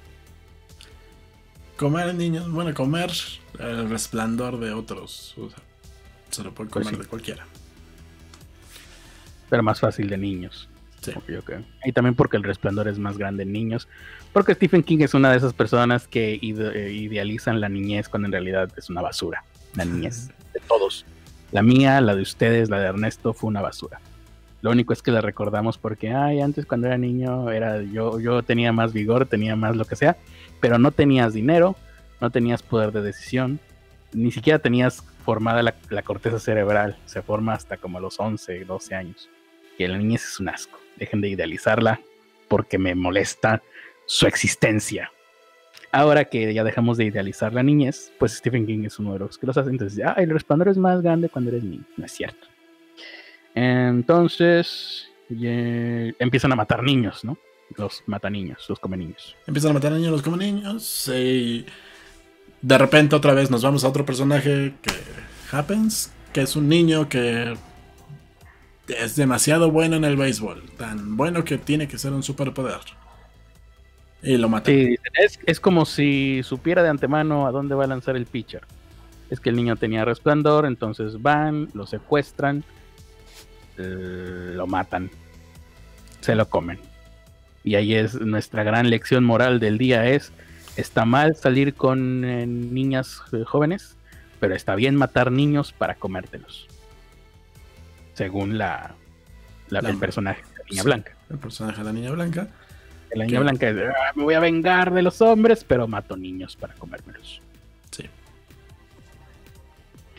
Comer 1.76 2.14
niños, 2.14 2.50
bueno, 2.50 2.72
comer 2.74 3.10
el 3.58 3.88
resplandor 3.88 4.58
de 4.58 4.72
otros. 4.72 5.34
se 6.30 6.42
lo 6.42 6.52
puede 6.52 6.70
pues 6.70 6.86
comer 6.86 7.00
de 7.00 7.06
cualquiera. 7.06 7.46
Pero 9.50 9.62
más 9.62 9.80
fácil 9.80 10.08
de 10.08 10.18
niños. 10.18 10.68
Sí. 11.00 11.12
Y 11.84 11.92
también 11.92 12.14
porque 12.14 12.38
el 12.38 12.42
resplandor 12.42 12.88
es 12.88 12.98
más 12.98 13.18
grande 13.18 13.42
en 13.42 13.52
niños. 13.52 13.88
Porque 14.32 14.54
Stephen 14.54 14.82
King 14.82 14.98
es 15.00 15.14
una 15.14 15.30
de 15.30 15.36
esas 15.36 15.52
personas 15.52 16.08
que 16.08 16.34
eh, 16.34 16.92
idealizan 16.92 17.60
la 17.60 17.68
niñez 17.68 18.08
cuando 18.08 18.26
en 18.26 18.32
realidad 18.32 18.70
es 18.76 18.88
una 18.88 19.02
basura. 19.02 19.44
La 19.74 19.84
niñez 19.84 20.28
de 20.52 20.60
todos. 20.66 21.04
La 21.52 21.62
mía, 21.62 22.00
la 22.00 22.14
de 22.14 22.22
ustedes, 22.22 22.70
la 22.70 22.80
de 22.80 22.86
Ernesto 22.86 23.32
fue 23.32 23.48
una 23.48 23.62
basura. 23.62 24.00
Lo 24.62 24.70
único 24.70 24.92
es 24.92 25.02
que 25.02 25.10
la 25.10 25.20
recordamos 25.20 25.76
porque, 25.76 26.12
ay, 26.12 26.40
antes 26.40 26.64
cuando 26.64 26.86
era 26.86 26.96
niño 26.96 27.50
era 27.50 27.82
yo, 27.82 28.18
yo 28.18 28.42
tenía 28.42 28.72
más 28.72 28.92
vigor, 28.92 29.26
tenía 29.26 29.56
más 29.56 29.76
lo 29.76 29.84
que 29.84 29.94
sea, 29.94 30.16
pero 30.60 30.78
no 30.78 30.90
tenías 30.90 31.34
dinero, 31.34 31.76
no 32.20 32.30
tenías 32.30 32.62
poder 32.62 32.90
de 32.90 33.02
decisión, 33.02 33.60
ni 34.14 34.30
siquiera 34.30 34.58
tenías 34.58 35.04
formada 35.24 35.62
la, 35.62 36.02
corteza 36.02 36.38
cerebral, 36.38 36.96
se 37.06 37.22
forma 37.22 37.52
hasta 37.54 37.76
como 37.76 37.98
a 37.98 38.00
los 38.00 38.18
11, 38.18 38.64
12 38.64 38.94
años. 38.94 39.28
Y 39.78 39.86
la 39.86 39.98
niñez 39.98 40.24
es 40.24 40.40
un 40.40 40.48
asco. 40.48 40.78
Dejen 40.96 41.20
de 41.20 41.28
idealizarla 41.28 42.00
porque 42.48 42.78
me 42.78 42.94
molesta 42.94 43.62
su 44.06 44.26
existencia. 44.26 45.10
Ahora 45.94 46.24
que 46.24 46.52
ya 46.52 46.64
dejamos 46.64 46.96
de 46.96 47.04
idealizar 47.04 47.54
la 47.54 47.62
niñez, 47.62 48.12
pues 48.18 48.32
Stephen 48.32 48.66
King 48.66 48.82
es 48.84 48.98
uno 48.98 49.12
de 49.12 49.20
los 49.20 49.38
que 49.38 49.46
los 49.46 49.56
hace. 49.56 49.70
Entonces, 49.70 50.04
ah, 50.04 50.14
el 50.16 50.28
resplandor 50.28 50.66
es 50.66 50.76
más 50.76 51.00
grande 51.00 51.28
cuando 51.28 51.52
eres 51.52 51.62
niño. 51.62 51.84
No 51.96 52.04
es 52.04 52.10
cierto. 52.10 52.48
Entonces, 53.54 55.08
empiezan 55.30 56.50
a 56.50 56.56
matar 56.56 56.82
niños, 56.82 57.22
¿no? 57.22 57.38
Los 57.76 58.02
mata 58.06 58.28
niños, 58.28 58.66
los 58.68 58.80
come 58.80 58.96
niños. 58.96 59.36
Empiezan 59.46 59.70
a 59.70 59.74
matar 59.74 59.92
niños, 59.92 60.10
los 60.10 60.22
come 60.22 60.38
niños. 60.38 61.08
Y 61.14 61.64
de 62.60 62.78
repente 62.78 63.14
otra 63.14 63.32
vez 63.32 63.52
nos 63.52 63.62
vamos 63.62 63.84
a 63.84 63.88
otro 63.88 64.04
personaje 64.04 64.74
que 64.82 65.56
Happens, 65.56 66.12
que 66.32 66.40
es 66.40 66.56
un 66.56 66.68
niño 66.68 67.08
que 67.08 67.56
es 68.88 69.14
demasiado 69.14 69.70
bueno 69.70 69.94
en 69.94 70.04
el 70.04 70.16
béisbol. 70.16 70.60
Tan 70.76 71.16
bueno 71.16 71.44
que 71.44 71.56
tiene 71.56 71.86
que 71.86 71.98
ser 71.98 72.12
un 72.12 72.24
superpoder. 72.24 72.80
Y 74.24 74.38
lo 74.38 74.48
mata. 74.48 74.70
es, 74.72 75.60
como 75.60 75.84
si 75.84 76.42
supiera 76.42 76.82
de 76.82 76.88
antemano 76.88 77.46
a 77.46 77.52
dónde 77.52 77.74
va 77.74 77.84
a 77.84 77.86
lanzar 77.86 78.16
el 78.16 78.24
pitcher. 78.24 78.62
Es 79.28 79.38
que 79.38 79.50
el 79.50 79.56
niño 79.56 79.76
tenía 79.76 80.04
resplandor, 80.04 80.64
entonces 80.64 81.20
van, 81.20 81.68
lo 81.74 81.86
secuestran, 81.86 82.64
eh, 83.76 84.52
lo 84.54 84.66
matan, 84.66 85.10
se 86.20 86.34
lo 86.34 86.48
comen. 86.48 86.78
Y 87.64 87.74
ahí 87.74 87.94
es 87.94 88.18
nuestra 88.20 88.62
gran 88.62 88.88
lección 88.88 89.24
moral 89.24 89.60
del 89.60 89.76
día 89.76 90.06
es, 90.06 90.32
está 90.76 91.04
mal 91.04 91.36
salir 91.36 91.74
con 91.74 92.24
eh, 92.24 92.46
niñas 92.46 93.20
eh, 93.32 93.44
jóvenes, 93.44 93.96
pero 94.40 94.54
está 94.54 94.74
bien 94.74 94.96
matar 94.96 95.32
niños 95.32 95.72
para 95.72 95.94
comértelos. 95.96 96.66
Según 98.14 98.56
la, 98.56 98.94
el 99.70 99.98
personaje 99.98 100.42
de 100.42 100.58
la 100.58 100.64
niña 100.70 100.82
blanca. 100.82 101.12
El 101.28 101.38
personaje 101.38 101.78
de 101.78 101.84
la 101.84 101.92
niña 101.92 102.10
blanca. 102.10 102.48
La 103.12 103.24
niña 103.24 103.40
blanca 103.40 103.68
es, 103.68 103.76
ah, 103.76 104.12
me 104.14 104.24
voy 104.24 104.34
a 104.34 104.40
vengar 104.40 104.92
de 104.92 105.02
los 105.02 105.20
hombres, 105.20 105.64
pero 105.64 105.86
mato 105.86 106.16
niños 106.16 106.56
para 106.56 106.74
comérmelos. 106.74 107.40
Sí. 107.90 108.08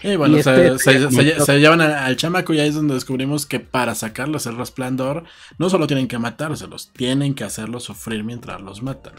Y 0.04 0.16
bueno, 0.16 0.38
este 0.38 0.78
se, 0.78 1.60
llevan 1.60 1.82
al, 1.82 2.16
chamaco 2.16 2.54
y 2.54 2.60
ahí 2.60 2.70
es 2.70 2.76
donde 2.76 2.94
descubrimos 2.94 3.46
que 3.46 3.60
para 3.60 3.96
sacarlos 3.96 4.46
el 4.46 4.58
resplandor, 4.58 5.24
no 5.58 5.70
solo 5.70 5.88
tienen 5.88 6.08
que 6.08 6.20
matárselos, 6.20 6.92
tienen 6.94 7.34
que 7.34 7.44
hacerlos 7.44 7.84
sufrir 7.84 8.24
mientras 8.24 8.62
los 8.62 8.82
matan. 8.82 9.14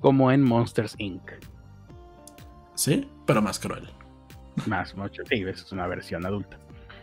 Como 0.00 0.30
en 0.30 0.42
Monsters 0.42 0.94
Inc. 0.98 1.22
Sí, 2.74 3.08
pero 3.26 3.40
más 3.40 3.58
cruel. 3.58 3.88
Más, 4.66 4.94
mucho. 4.96 5.22
Sí, 5.28 5.42
es 5.46 5.70
una 5.72 5.86
versión 5.86 6.26
adulta. 6.26 6.58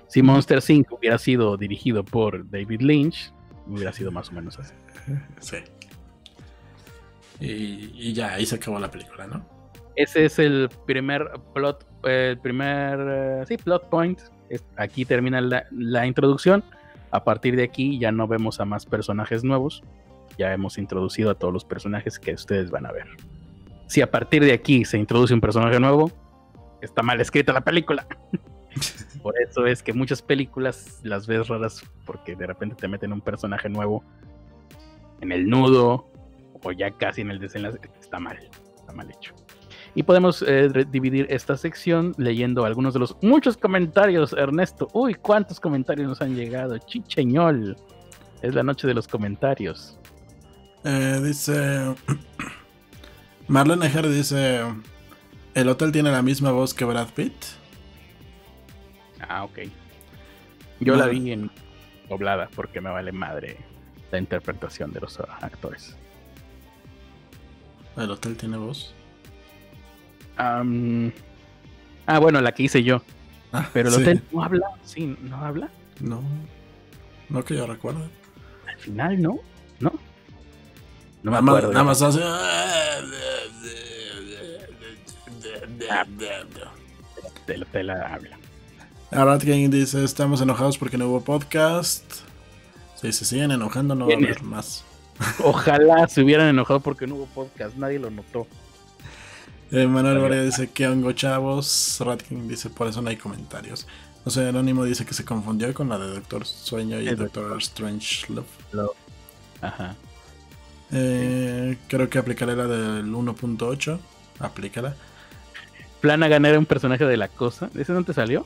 Si 0.07 0.21
Monsters 0.21 0.69
Inc. 0.69 0.91
hubiera 0.91 1.17
sido 1.17 1.55
dirigido 1.57 2.03
por 2.03 2.49
David 2.49 2.81
Lynch, 2.81 3.31
hubiera 3.67 3.93
sido 3.93 4.11
más 4.11 4.29
o 4.29 4.33
menos 4.33 4.59
así. 4.59 4.73
Sí. 5.39 5.57
Y, 7.39 8.13
ya, 8.13 8.33
ahí 8.33 8.45
se 8.45 8.55
acabó 8.55 8.79
la 8.79 8.91
película, 8.91 9.27
¿no? 9.27 9.45
Ese 9.95 10.25
es 10.25 10.39
el 10.39 10.69
primer 10.85 11.29
plot, 11.53 11.85
el 12.03 12.37
primer, 12.39 12.99
eh, 12.99 13.43
sí, 13.47 13.57
plot 13.57 13.89
point. 13.89 14.19
Aquí 14.77 15.05
termina 15.05 15.41
la, 15.41 16.07
introducción. 16.07 16.63
A 17.11 17.23
partir 17.23 17.55
de 17.55 17.63
aquí 17.63 17.99
ya 17.99 18.11
no 18.11 18.27
vemos 18.27 18.59
a 18.59 18.65
más 18.65 18.85
personajes 18.85 19.43
nuevos. 19.43 19.83
Ya 20.37 20.53
hemos 20.53 20.77
introducido 20.77 21.31
a 21.31 21.35
todos 21.35 21.53
los 21.53 21.65
personajes 21.65 22.19
que 22.19 22.33
ustedes 22.33 22.71
van 22.71 22.85
a 22.85 22.91
ver. 22.91 23.07
Si 23.87 24.01
a 24.01 24.11
partir 24.11 24.43
de 24.43 24.53
aquí 24.53 24.85
se 24.85 24.97
introduce 24.97 25.33
un 25.33 25.41
personaje 25.41 25.79
nuevo, 25.79 26.11
está 26.81 27.01
mal 27.01 27.19
escrita 27.19 27.51
la 27.53 27.61
película. 27.61 28.07
Por 29.21 29.35
eso 29.41 29.65
es 29.65 29.83
que 29.83 29.93
muchas 29.93 30.21
películas 30.21 30.99
las 31.03 31.27
ves 31.27 31.47
raras 31.47 31.83
porque 32.05 32.35
de 32.35 32.47
repente 32.47 32.75
te 32.75 32.87
meten 32.87 33.11
un 33.11 33.21
personaje 33.21 33.67
nuevo 33.67 34.03
en 35.21 35.31
el 35.31 35.49
nudo 35.49 36.09
o 36.63 36.71
ya 36.71 36.91
casi 36.91 37.21
en 37.21 37.31
el 37.31 37.39
desenlace, 37.39 37.79
está 37.99 38.19
mal, 38.19 38.37
está 38.77 38.91
mal 38.93 39.09
hecho. 39.09 39.33
Y 39.95 40.03
podemos 40.03 40.43
eh, 40.47 40.69
dividir 40.89 41.25
esta 41.29 41.57
sección 41.57 42.13
leyendo 42.17 42.65
algunos 42.65 42.93
de 42.93 42.99
los 42.99 43.17
muchos 43.21 43.57
comentarios, 43.57 44.33
Ernesto. 44.33 44.87
Uy, 44.93 45.15
cuántos 45.15 45.59
comentarios 45.59 46.07
nos 46.07 46.21
han 46.21 46.35
llegado. 46.35 46.77
Chicheñol. 46.77 47.75
Es 48.41 48.53
la 48.53 48.63
noche 48.63 48.87
de 48.87 48.93
los 48.93 49.07
comentarios. 49.07 49.97
Eh, 50.83 51.19
dice. 51.23 51.95
Marlene 53.47 53.87
Eger 53.87 54.07
dice. 54.09 54.61
¿El 55.55 55.67
hotel 55.67 55.91
tiene 55.91 56.11
la 56.11 56.21
misma 56.21 56.51
voz 56.51 56.73
que 56.73 56.85
Brad 56.85 57.09
Pitt? 57.09 57.33
Ah, 59.27 59.43
ok. 59.43 59.59
Yo 60.79 60.95
la 60.95 61.07
vi 61.07 61.31
en 61.31 61.51
doblada 62.07 62.47
porque 62.55 62.79
me 62.79 62.89
vale 62.89 63.11
madre 63.11 63.57
la 64.11 64.17
interpretación 64.19 64.91
de 64.91 64.99
los 65.01 65.19
actores. 65.19 65.95
¿El 67.97 68.11
hotel 68.11 68.37
tiene 68.37 68.57
voz? 68.57 68.93
ah, 70.37 70.63
bueno, 72.19 72.39
la 72.41 72.53
que 72.53 72.63
hice 72.63 72.83
yo. 72.83 73.01
Ah, 73.51 73.67
Pero 73.73 73.89
el 73.89 73.95
hotel 73.95 74.23
no 74.31 74.43
habla, 74.43 74.67
sí, 74.83 75.17
¿no 75.21 75.37
habla? 75.37 75.69
No, 75.99 76.21
no 77.29 77.43
que 77.43 77.55
yo 77.57 77.65
recuerde. 77.67 78.05
final, 78.77 79.21
¿no? 79.21 79.39
¿No? 79.79 79.91
No 81.23 81.25
me 81.31 81.31
Nada 81.31 81.41
más, 81.41 81.55
acuerdo. 81.57 81.73
nada 81.73 81.83
más 81.83 82.01
hace. 82.01 82.19
La- 82.19 83.01
te 87.71 87.83
la 87.83 88.13
habla. 88.13 88.37
Ahora 89.11 89.37
dice: 89.71 90.03
Estamos 90.03 90.41
enojados 90.41 90.77
porque 90.77 90.97
no 90.97 91.07
hubo 91.07 91.23
podcast. 91.23 92.03
Si 93.01 93.11
se 93.13 93.25
siguen 93.25 93.51
enojando, 93.51 93.95
no 93.95 94.07
va 94.07 94.13
a 94.13 94.17
¿Quién 94.17 94.25
haber 94.29 94.43
más. 94.43 94.83
Ojalá 95.43 96.07
se 96.07 96.21
hubieran 96.21 96.47
enojado 96.47 96.79
porque 96.79 97.07
no 97.07 97.15
hubo 97.15 97.25
podcast, 97.27 97.75
nadie 97.75 97.99
lo 97.99 98.09
notó. 98.09 98.47
Eh, 99.71 99.85
Manuel 99.87 100.19
Varela 100.19 100.43
dice: 100.43 100.69
¿Qué 100.71 100.87
hongo, 100.87 101.11
chavos? 101.11 101.97
Ratking 101.99 102.47
dice: 102.47 102.69
Por 102.69 102.87
eso 102.87 103.01
no 103.01 103.09
hay 103.09 103.17
comentarios. 103.17 103.87
No 104.25 104.31
sé, 104.31 104.47
Anónimo 104.47 104.83
dice 104.83 105.05
que 105.05 105.13
se 105.13 105.23
confundió 105.23 105.73
con 105.73 105.89
la 105.89 105.97
de 105.97 106.07
Doctor 106.07 106.45
Sueño 106.45 106.99
y 106.99 107.07
El 107.07 107.17
Doctor 107.17 107.57
Strange 107.59 108.25
Love. 108.33 108.91
Ajá. 109.61 109.95
Eh, 110.91 111.77
creo 111.87 112.09
que 112.09 112.17
aplicaré 112.17 112.55
la 112.55 112.65
del 112.67 113.13
1.8. 113.13 113.99
Aplícala. 114.39 114.95
Flanagan 116.01 116.45
era 116.45 116.59
un 116.59 116.65
personaje 116.65 117.05
de 117.05 117.17
la 117.17 117.27
cosa. 117.27 117.69
¿Ese 117.75 117.93
no 117.93 118.03
te 118.03 118.13
salió? 118.13 118.45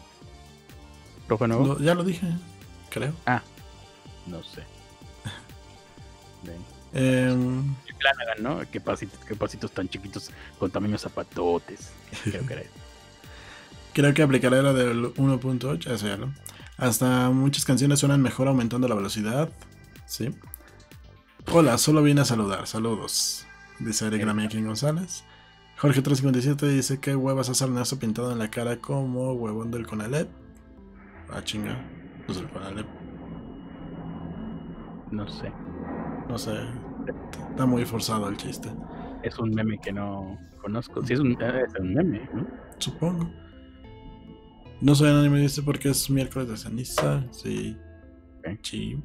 ¿Profe 1.28 1.48
nuevo? 1.48 1.80
Ya 1.80 1.94
lo 1.96 2.04
dije, 2.04 2.28
creo. 2.90 3.14
No 4.28 4.44
sé. 4.44 4.64
Em, 6.96 7.74
Flanagan, 8.00 8.44
¿no? 8.44 8.72
Qué 8.72 8.80
pasitos, 8.80 9.20
qué 9.26 9.36
pasitos 9.36 9.72
tan 9.72 9.90
chiquitos 9.90 10.30
con 10.60 10.70
tamaños 10.70 11.02
zapatotes. 11.02 11.92
Creo 12.24 12.46
que 12.46 12.54
era 12.54 12.64
creo 13.94 14.14
que 14.14 14.22
aplicaré 14.22 14.62
la 14.62 14.74
del 14.74 15.06
1.8. 15.16 15.88
Eso 15.88 16.08
ya 16.08 16.18
no. 16.18 16.34
Hasta 16.78 17.30
muchas 17.30 17.66
canciones 17.66 18.00
suenan 18.00 18.22
mejor 18.22 18.48
aumentando 18.48 18.88
la 18.88 18.96
velocidad. 18.96 19.50
Sí. 20.06 20.30
Hola, 21.52 21.78
solo 21.78 22.04
vine 22.04 22.22
a 22.22 22.26
saludar. 22.26 22.68
Saludos. 22.68 23.46
Dice 23.80 24.08
Eric 24.08 24.50
King 24.50 24.64
González. 24.64 25.24
Jorge357 25.80 26.68
dice 26.68 27.00
que 27.00 27.16
huevas 27.16 27.50
hace 27.50 27.64
Ernesto 27.64 28.00
pintado 28.00 28.32
en 28.32 28.40
la 28.40 28.50
cara 28.50 28.78
como 28.78 29.34
huevón 29.34 29.72
del 29.72 29.88
Conalep. 29.88 30.30
Ah, 31.30 31.44
chinga. 31.44 31.78
Pues 32.26 32.38
el 32.38 32.50
Conalep. 32.50 33.03
No 35.14 35.28
sé. 35.28 35.52
No 36.28 36.38
sé. 36.38 36.54
Está 37.52 37.66
muy 37.66 37.86
forzado 37.86 38.28
el 38.30 38.38
chiste. 38.38 38.70
Es 39.22 39.38
un 39.40 39.52
meme 39.52 39.78
que 39.80 39.92
no 39.94 40.38
conozco. 40.62 41.06
Sí, 41.06 41.14
es 41.14 41.20
un, 41.20 41.34
eh, 41.42 41.64
es 41.68 41.80
un 41.80 41.94
meme, 41.94 42.28
¿no? 42.34 42.48
Supongo. 42.80 43.30
No 44.82 44.96
soy 44.96 45.10
anónimo, 45.10 45.36
dice 45.36 45.62
porque 45.62 45.90
es 45.90 46.10
miércoles 46.10 46.50
de 46.50 46.58
ceniza. 46.58 47.24
Sí. 47.32 47.78
Ok. 48.40 48.58
Sí. 48.64 48.98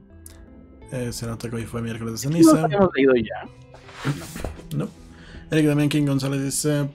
Eh, 0.91 1.13
se 1.13 1.27
nota 1.27 1.51
que 1.51 1.57
hoy 1.57 1.65
fue 1.67 1.83
miércoles 1.83 2.15
de 2.15 2.19
ceniza. 2.19 2.53
nos 2.55 2.65
habíamos 2.65 2.91
leído 2.95 3.15
ya. 3.17 4.77
No. 4.77 4.89
Eric 5.51 5.67
Damián 5.67 5.89
King 5.89 6.07
González 6.07 6.43
dice: 6.43 6.89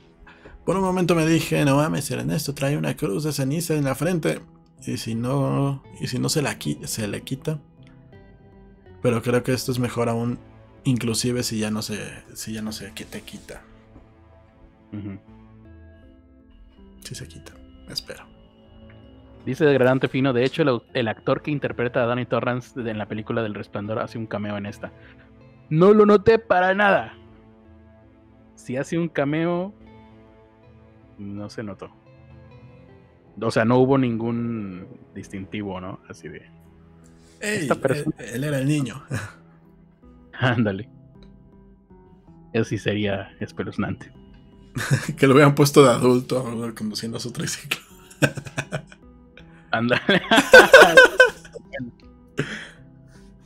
Por 0.65 0.75
un 0.75 0.81
momento 0.83 1.13
me 1.15 1.25
dije, 1.27 1.63
no 1.65 1.75
mames, 1.77 2.09
Ernesto 2.11 2.53
trae 2.53 2.77
una 2.77 2.95
cruz 2.97 3.23
de 3.23 3.31
ceniza 3.31 3.75
en 3.75 3.83
la 3.85 3.93
frente. 3.95 4.41
Y 4.85 4.97
si 4.97 5.15
no, 5.15 5.81
y 6.01 6.07
si 6.07 6.19
no 6.19 6.27
se, 6.27 6.41
la 6.41 6.57
qui- 6.59 6.83
se 6.85 7.07
le 7.07 7.21
quita. 7.21 7.59
Pero 9.03 9.21
creo 9.21 9.43
que 9.43 9.51
esto 9.51 9.71
es 9.71 9.79
mejor 9.79 10.09
aún, 10.09 10.39
inclusive 10.85 11.43
si 11.43 11.59
ya 11.59 11.69
no 11.69 11.81
se, 11.81 12.23
si 12.33 12.53
ya 12.53 12.61
no 12.61 12.71
se 12.71 12.93
que 12.93 13.03
te 13.05 13.21
quita. 13.21 13.61
Ujú. 14.93 15.19
Si 17.03 17.13
se 17.13 17.27
quita, 17.27 17.51
espero. 17.89 18.25
Dice 19.45 19.65
Degradante 19.65 20.07
Fino, 20.07 20.31
de 20.31 20.45
hecho 20.45 20.63
el, 20.63 20.81
el 20.93 21.09
actor 21.09 21.41
que 21.41 21.51
interpreta 21.51 22.01
a 22.01 22.05
Danny 22.05 22.25
Torrance 22.25 22.79
en 22.79 22.97
la 22.97 23.07
película 23.07 23.43
del 23.43 23.53
Resplandor 23.53 23.99
hace 23.99 24.17
un 24.17 24.25
cameo 24.25 24.55
en 24.55 24.65
esta. 24.65 24.93
No 25.69 25.93
lo 25.93 26.05
noté 26.05 26.39
para 26.39 26.73
nada. 26.73 27.13
Si 28.55 28.77
hace 28.77 28.97
un 28.97 29.09
cameo, 29.09 29.73
no 31.17 31.49
se 31.49 31.61
notó. 31.61 31.91
O 33.41 33.51
sea, 33.51 33.65
no 33.65 33.79
hubo 33.79 33.97
ningún 33.97 34.87
distintivo, 35.13 35.81
¿no? 35.81 35.99
Así 36.07 36.29
de... 36.29 36.49
Ey, 37.43 37.63
Esta 37.63 37.75
persona- 37.75 38.15
él, 38.19 38.35
él 38.35 38.43
era 38.45 38.57
el 38.59 38.67
niño. 38.67 39.03
Ándale. 40.33 40.89
Eso 42.53 42.63
sí 42.65 42.77
sería 42.77 43.35
espeluznante. 43.39 44.11
que 45.17 45.27
lo 45.27 45.33
hubieran 45.33 45.53
puesto 45.53 45.83
de 45.83 45.89
adulto 45.91 46.43
conduciendo 46.75 47.19
su 47.19 47.31
triciclo. 47.31 47.81
Ándale. 49.71 50.21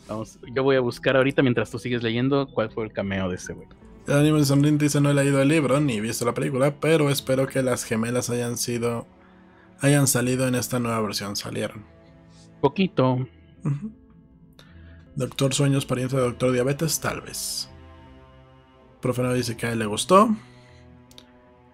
Vamos, 0.08 0.40
yo 0.54 0.64
voy 0.64 0.76
a 0.76 0.80
buscar 0.80 1.18
ahorita 1.18 1.42
mientras 1.42 1.70
tú 1.70 1.80
sigues 1.80 2.04
leyendo 2.04 2.48
cuál 2.48 2.72
fue 2.72 2.86
el 2.86 2.94
cameo 2.94 3.30
de 3.30 3.36
ese 3.36 3.54
güey. 3.54 3.68
El 4.08 4.14
anime 4.14 4.42
dice 4.78 5.02
no 5.02 5.10
he 5.10 5.14
leído 5.14 5.42
el 5.42 5.50
libro 5.50 5.82
ni 5.82 6.00
visto 6.00 6.24
la 6.24 6.34
película, 6.34 6.76
pero 6.80 7.10
espero 7.10 7.48
que 7.48 7.62
las 7.62 7.84
gemelas 7.84 8.30
hayan 8.30 8.58
sido 8.58 9.06
hayan 9.82 10.08
salido 10.08 10.48
en 10.48 10.56
esta 10.56 10.80
nueva 10.80 11.02
versión. 11.02 11.36
Salieron. 11.36 11.84
Poquito. 12.62 13.28
Doctor 15.16 15.54
Sueños, 15.54 15.86
pariente 15.86 16.16
de 16.16 16.22
Doctor 16.22 16.52
Diabetes, 16.52 17.00
tal 17.00 17.22
vez. 17.22 17.70
Profano 19.02 19.34
dice 19.34 19.58
que 19.58 19.66
a 19.66 19.72
él 19.72 19.80
le 19.80 19.86
gustó. 19.86 20.30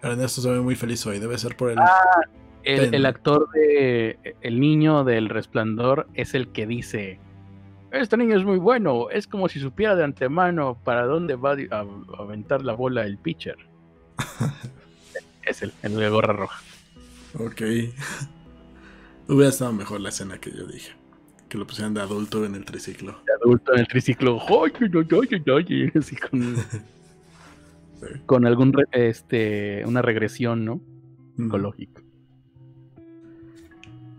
Ernesto 0.02 0.40
se 0.40 0.50
ve 0.50 0.60
muy 0.60 0.76
feliz 0.76 1.04
hoy, 1.06 1.18
debe 1.18 1.38
ser 1.38 1.56
por 1.56 1.70
el... 1.70 1.78
El, 2.62 2.80
Pen. 2.80 2.94
el 2.94 3.04
actor 3.04 3.50
de 3.50 4.36
El 4.40 4.58
niño 4.58 5.04
del 5.04 5.28
resplandor 5.28 6.08
es 6.14 6.32
el 6.32 6.48
que 6.48 6.66
dice: 6.66 7.20
Este 7.92 8.16
niño 8.16 8.38
es 8.38 8.44
muy 8.44 8.58
bueno. 8.58 9.10
Es 9.10 9.26
como 9.26 9.50
si 9.50 9.60
supiera 9.60 9.94
de 9.94 10.04
antemano 10.04 10.78
para 10.82 11.04
dónde 11.04 11.36
va 11.36 11.52
a, 11.52 11.80
a 11.80 12.22
aventar 12.22 12.64
la 12.64 12.72
bola 12.72 13.04
el 13.04 13.18
pitcher. 13.18 13.58
es 15.42 15.62
el, 15.62 15.74
el 15.82 15.96
de 15.96 16.08
gorra 16.08 16.32
roja. 16.32 16.62
Ok. 17.38 17.60
Hubiera 19.28 19.50
estado 19.50 19.72
mejor 19.72 20.00
la 20.00 20.08
escena 20.10 20.38
que 20.38 20.50
yo 20.50 20.66
dije. 20.66 20.92
Que 21.54 21.58
lo 21.58 21.68
pusieran 21.68 21.94
de 21.94 22.00
adulto 22.00 22.44
en 22.44 22.56
el 22.56 22.64
triciclo. 22.64 23.12
De 23.24 23.32
adulto 23.32 23.74
en 23.74 23.78
el 23.78 23.86
triciclo. 23.86 24.40
Así 25.94 26.16
con, 26.16 26.56
con 28.26 28.44
algún 28.44 28.72
re- 28.72 28.86
este 28.90 29.84
una 29.86 30.02
regresión, 30.02 30.64
¿no? 30.64 30.80
Psicológica. 31.36 32.02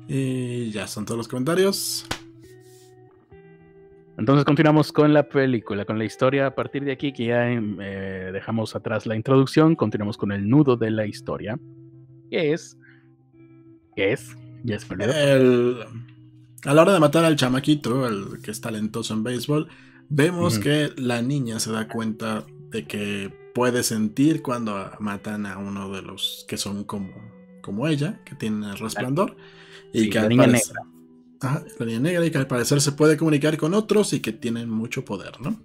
Y 0.08 0.72
ya 0.72 0.88
son 0.88 1.04
todos 1.04 1.18
los 1.18 1.28
comentarios. 1.28 2.08
Entonces 4.18 4.46
continuamos 4.46 4.94
con 4.94 5.14
la 5.14 5.28
película, 5.28 5.84
con 5.84 5.98
la 5.98 6.06
historia. 6.06 6.48
A 6.48 6.56
partir 6.56 6.86
de 6.86 6.94
aquí, 6.94 7.12
que 7.12 7.26
ya 7.26 7.52
eh, 7.52 8.30
dejamos 8.32 8.78
atrás 8.78 9.06
la 9.06 9.18
introducción, 9.18 9.76
continuamos 9.76 10.16
con 10.16 10.32
el 10.32 10.48
nudo 10.48 10.78
de 10.78 10.90
la 10.90 11.06
historia. 11.06 11.60
Que 12.30 12.54
es. 12.54 12.78
¿Qué 13.94 14.14
es? 14.14 14.38
Ya 14.64 14.78
olvidó. 14.94 15.12
El, 15.12 15.80
a 16.66 16.74
la 16.74 16.82
hora 16.82 16.94
de 16.94 17.00
matar 17.00 17.26
al 17.26 17.36
chamaquito, 17.36 18.08
el 18.08 18.42
que 18.42 18.52
es 18.52 18.62
talentoso 18.62 19.14
en 19.14 19.24
béisbol, 19.24 19.68
vemos 20.10 20.60
que 20.60 20.92
la 20.98 21.22
niña 21.22 21.60
se 21.60 21.72
da 21.72 21.88
cuenta 21.88 22.46
de 22.72 22.86
que 22.86 23.32
puede 23.54 23.84
sentir 23.84 24.42
cuando 24.42 24.92
matan 25.00 25.46
a 25.46 25.58
uno 25.58 25.90
de 25.90 26.02
los 26.02 26.46
que 26.48 26.58
son 26.58 26.84
como, 26.84 27.14
como 27.62 27.88
ella, 27.88 28.20
que 28.26 28.36
tienen 28.36 28.64
el 28.64 28.78
resplandor. 28.78 29.38
Y 29.94 30.02
Sí, 30.02 30.10
que 30.10 30.20
la 30.20 30.28
niña 30.28 30.48
Ajá, 31.42 31.64
la 31.80 31.86
niña 31.86 32.00
negra 32.00 32.26
y 32.26 32.32
que 32.32 32.38
al 32.38 32.48
parecer 32.48 32.82
se 32.82 32.94
puede 32.94 33.18
comunicar 33.18 33.58
con 33.58 33.74
otros 33.74 34.14
y 34.14 34.20
que 34.20 34.32
tienen 34.32 34.70
mucho 34.70 35.06
poder, 35.06 35.40
¿no? 35.42 35.60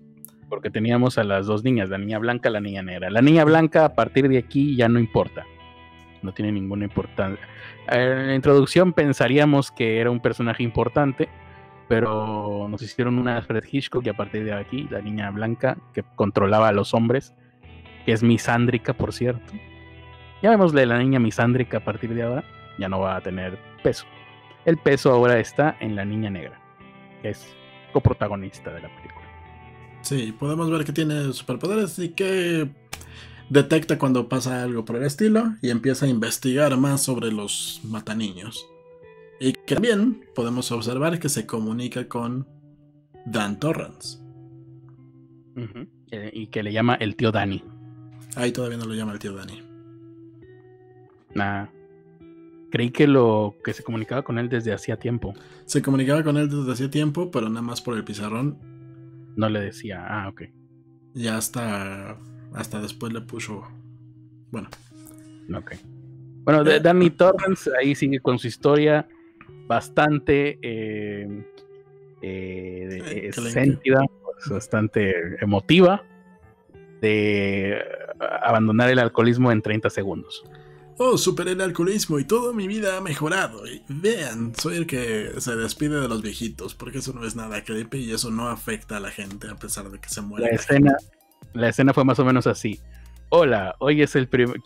Porque 0.49 0.69
teníamos 0.69 1.17
a 1.17 1.25
las 1.25 1.47
dos 1.47 1.63
niñas, 1.63 1.89
la 1.89 1.99
niña 1.99 2.19
blanca 2.19 2.49
y 2.49 2.53
la 2.53 2.61
niña 2.61 2.83
negra. 2.83 3.09
La 3.09 3.23
niña 3.23 3.45
blanca, 3.45 3.85
a 3.85 3.95
partir 3.95 4.29
de 4.29 4.39
aquí, 4.39 4.77
ya 4.77 4.89
no 4.89 4.99
importa. 4.99 5.47
No 6.23 6.35
tiene 6.35 6.53
ninguna 6.53 6.85
importancia. 6.85 7.41
En 7.91 8.28
la 8.28 8.34
introducción 8.36 8.93
pensaríamos 8.93 9.72
que 9.72 9.99
era 9.99 10.11
un 10.11 10.20
personaje 10.20 10.62
importante, 10.62 11.28
pero 11.88 12.68
nos 12.68 12.80
hicieron 12.82 13.18
una 13.18 13.36
Alfred 13.36 13.64
Hitchcock 13.68 14.07
y 14.07 14.09
a 14.09 14.16
partir 14.16 14.45
de 14.45 14.53
aquí, 14.53 14.86
la 14.91 15.01
niña 15.01 15.28
blanca 15.30 15.76
que 15.93 16.05
controlaba 16.14 16.68
a 16.68 16.72
los 16.72 16.95
hombres, 16.95 17.34
que 18.07 18.12
es 18.12 18.22
misándrica, 18.22 18.93
por 18.93 19.12
cierto. 19.12 19.53
Ya 20.41 20.51
vemosle 20.51 20.86
la 20.86 20.99
niña 20.99 21.18
misándrica 21.18 21.78
a 21.78 21.84
partir 21.84 22.14
de 22.14 22.22
ahora, 22.22 22.45
ya 22.78 22.88
no 22.88 23.01
va 23.01 23.16
a 23.16 23.20
tener 23.20 23.59
peso. 23.82 24.07
El 24.64 24.76
peso 24.76 25.11
ahora 25.11 25.41
está 25.41 25.76
en 25.80 25.97
la 25.97 26.05
niña 26.05 26.30
negra, 26.30 26.61
que 27.22 27.30
es 27.30 27.57
coprotagonista 27.93 28.72
de 28.72 28.82
la 28.82 28.88
película. 28.88 29.26
Sí, 30.03 30.32
podemos 30.38 30.70
ver 30.70 30.84
que 30.84 30.93
tiene 30.93 31.32
superpoderes 31.32 31.99
y 31.99 32.11
que 32.11 32.70
detecta 33.51 33.99
cuando 33.99 34.29
pasa 34.29 34.63
algo 34.63 34.85
por 34.85 34.97
el 34.97 35.03
estilo 35.03 35.57
y 35.61 35.71
empieza 35.71 36.07
a 36.07 36.09
investigar 36.09 36.77
más 36.79 37.03
sobre 37.03 37.31
los 37.31 37.81
mataniños. 37.85 38.67
Y 39.41 39.53
que 39.53 39.75
también 39.75 40.25
podemos 40.35 40.71
observar 40.73 41.19
que 41.19 41.29
se 41.29 41.47
comunica 41.47 42.09
con 42.09 42.47
Dan 43.27 43.59
Torrance. 43.59 44.19
Eh, 46.11 46.31
y 46.33 46.47
que 46.47 46.63
le 46.63 46.73
llama 46.73 46.95
el 46.95 47.17
tío 47.17 47.33
Dani. 47.33 47.63
Ahí 48.37 48.53
todavía 48.53 48.79
no 48.79 48.85
lo 48.85 48.95
llama 48.95 49.13
el 49.13 49.19
tío 49.19 49.35
Dani. 49.35 49.63
Nah. 51.35 51.67
Creí 52.71 52.91
que 52.91 53.09
lo 53.09 53.57
que 53.65 53.73
se 53.73 53.83
comunicaba 53.83 54.23
con 54.23 54.39
él 54.39 54.49
desde 54.49 54.73
hacía 54.73 54.97
tiempo. 54.97 55.35
Se 55.67 55.83
comunicaba 55.83 56.23
con 56.23 56.37
él 56.37 56.49
desde 56.49 56.73
hacía 56.73 56.91
tiempo, 56.91 57.31
pero 57.31 57.49
nada 57.49 57.63
más 57.63 57.81
por 57.81 57.97
el 57.97 58.05
pizarrón. 58.05 58.59
No 59.37 59.49
le 59.49 59.61
decía, 59.61 60.07
ah, 60.09 60.29
ok. 60.29 60.43
Ya 61.15 61.37
hasta, 61.37 62.17
hasta 62.55 62.81
después 62.81 63.13
le 63.13 63.21
puso, 63.21 63.67
bueno. 64.51 64.69
Ok. 65.55 65.73
Bueno, 66.45 66.65
de 66.65 66.81
Danny 66.81 67.11
Torrance 67.11 67.71
ahí 67.79 67.95
sigue 67.95 68.21
con 68.21 68.39
su 68.39 68.47
historia 68.47 69.07
bastante 69.67 70.59
eh, 70.63 71.45
eh, 72.23 73.31
sentida, 73.33 74.03
pues, 74.25 74.49
bastante 74.49 75.43
emotiva 75.43 76.03
de 77.01 77.79
abandonar 78.43 78.91
el 78.91 78.99
alcoholismo 78.99 79.53
en 79.53 79.63
30 79.63 79.91
segundos. 79.91 80.45
Oh, 81.03 81.17
superé 81.17 81.53
el 81.53 81.61
alcoholismo 81.63 82.19
y 82.19 82.25
toda 82.25 82.53
mi 82.53 82.69
vida 82.69 82.99
ha 82.99 83.01
mejorado. 83.01 83.67
Y 83.67 83.83
vean, 83.89 84.53
soy 84.55 84.77
el 84.77 84.87
que 84.87 85.31
se 85.39 85.57
despide 85.57 85.99
de 85.99 86.09
los 86.09 86.21
viejitos, 86.21 86.75
porque 86.75 86.99
eso 86.99 87.15
no 87.15 87.25
es 87.27 87.37
nada 87.37 87.65
creepy 87.65 88.01
y 88.01 88.13
eso 88.13 88.31
no 88.31 88.51
afecta 88.51 88.99
a 88.99 89.01
la 89.01 89.11
gente 89.11 89.49
a 89.49 89.57
pesar 89.57 89.91
de 89.91 89.99
que 89.99 90.11
se 90.11 90.21
muere. 90.21 90.49
La 90.51 90.57
escena, 90.57 90.97
la 91.53 91.68
escena 91.68 91.93
fue 91.93 92.05
más 92.05 92.18
o 92.18 92.24
menos 92.24 92.47
así. 92.47 92.80
Hola, 93.30 93.76
hoy 93.78 94.03
es 94.03 94.16
el 94.16 94.28
primer. 94.28 94.61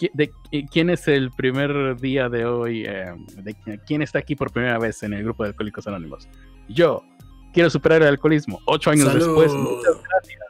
¿Quién 0.71 0.91
es 0.91 1.07
el 1.09 1.31
primer 1.31 1.97
día 1.97 2.29
de 2.29 2.47
hoy? 2.47 2.85
Eh, 2.87 3.15
¿Quién 3.87 4.01
está 4.01 4.21
aquí 4.21 4.35
por 4.35 4.53
primera 4.53 4.79
vez 4.79 5.03
en 5.03 5.13
el 5.13 5.23
grupo 5.23 5.43
de 5.43 5.51
Alcohólicos 5.51 5.87
Anónimos? 5.87 6.29
Yo. 6.69 7.03
Quiero 7.53 7.71
superar 7.71 8.03
el 8.03 8.09
alcoholismo. 8.09 8.61
Ocho 8.67 8.91
años 8.91 9.15
después. 9.15 9.53
Muchas 9.53 10.03
gracias 10.03 10.45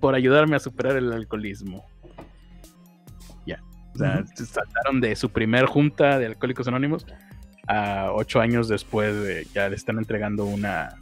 por 0.00 0.14
ayudarme 0.14 0.54
a 0.54 0.60
superar 0.60 0.96
el 0.96 1.12
alcoholismo. 1.12 1.84
Ya. 3.46 3.60
O 3.94 3.98
sea, 3.98 4.24
saltaron 4.36 5.00
de 5.00 5.16
su 5.16 5.30
primer 5.30 5.66
junta 5.66 6.20
de 6.20 6.26
Alcohólicos 6.26 6.68
Anónimos 6.68 7.04
a 7.66 8.12
ocho 8.12 8.40
años 8.40 8.68
después 8.68 9.20
de, 9.20 9.46
ya 9.52 9.68
le 9.68 9.74
están 9.74 9.98
entregando 9.98 10.44
una 10.44 10.94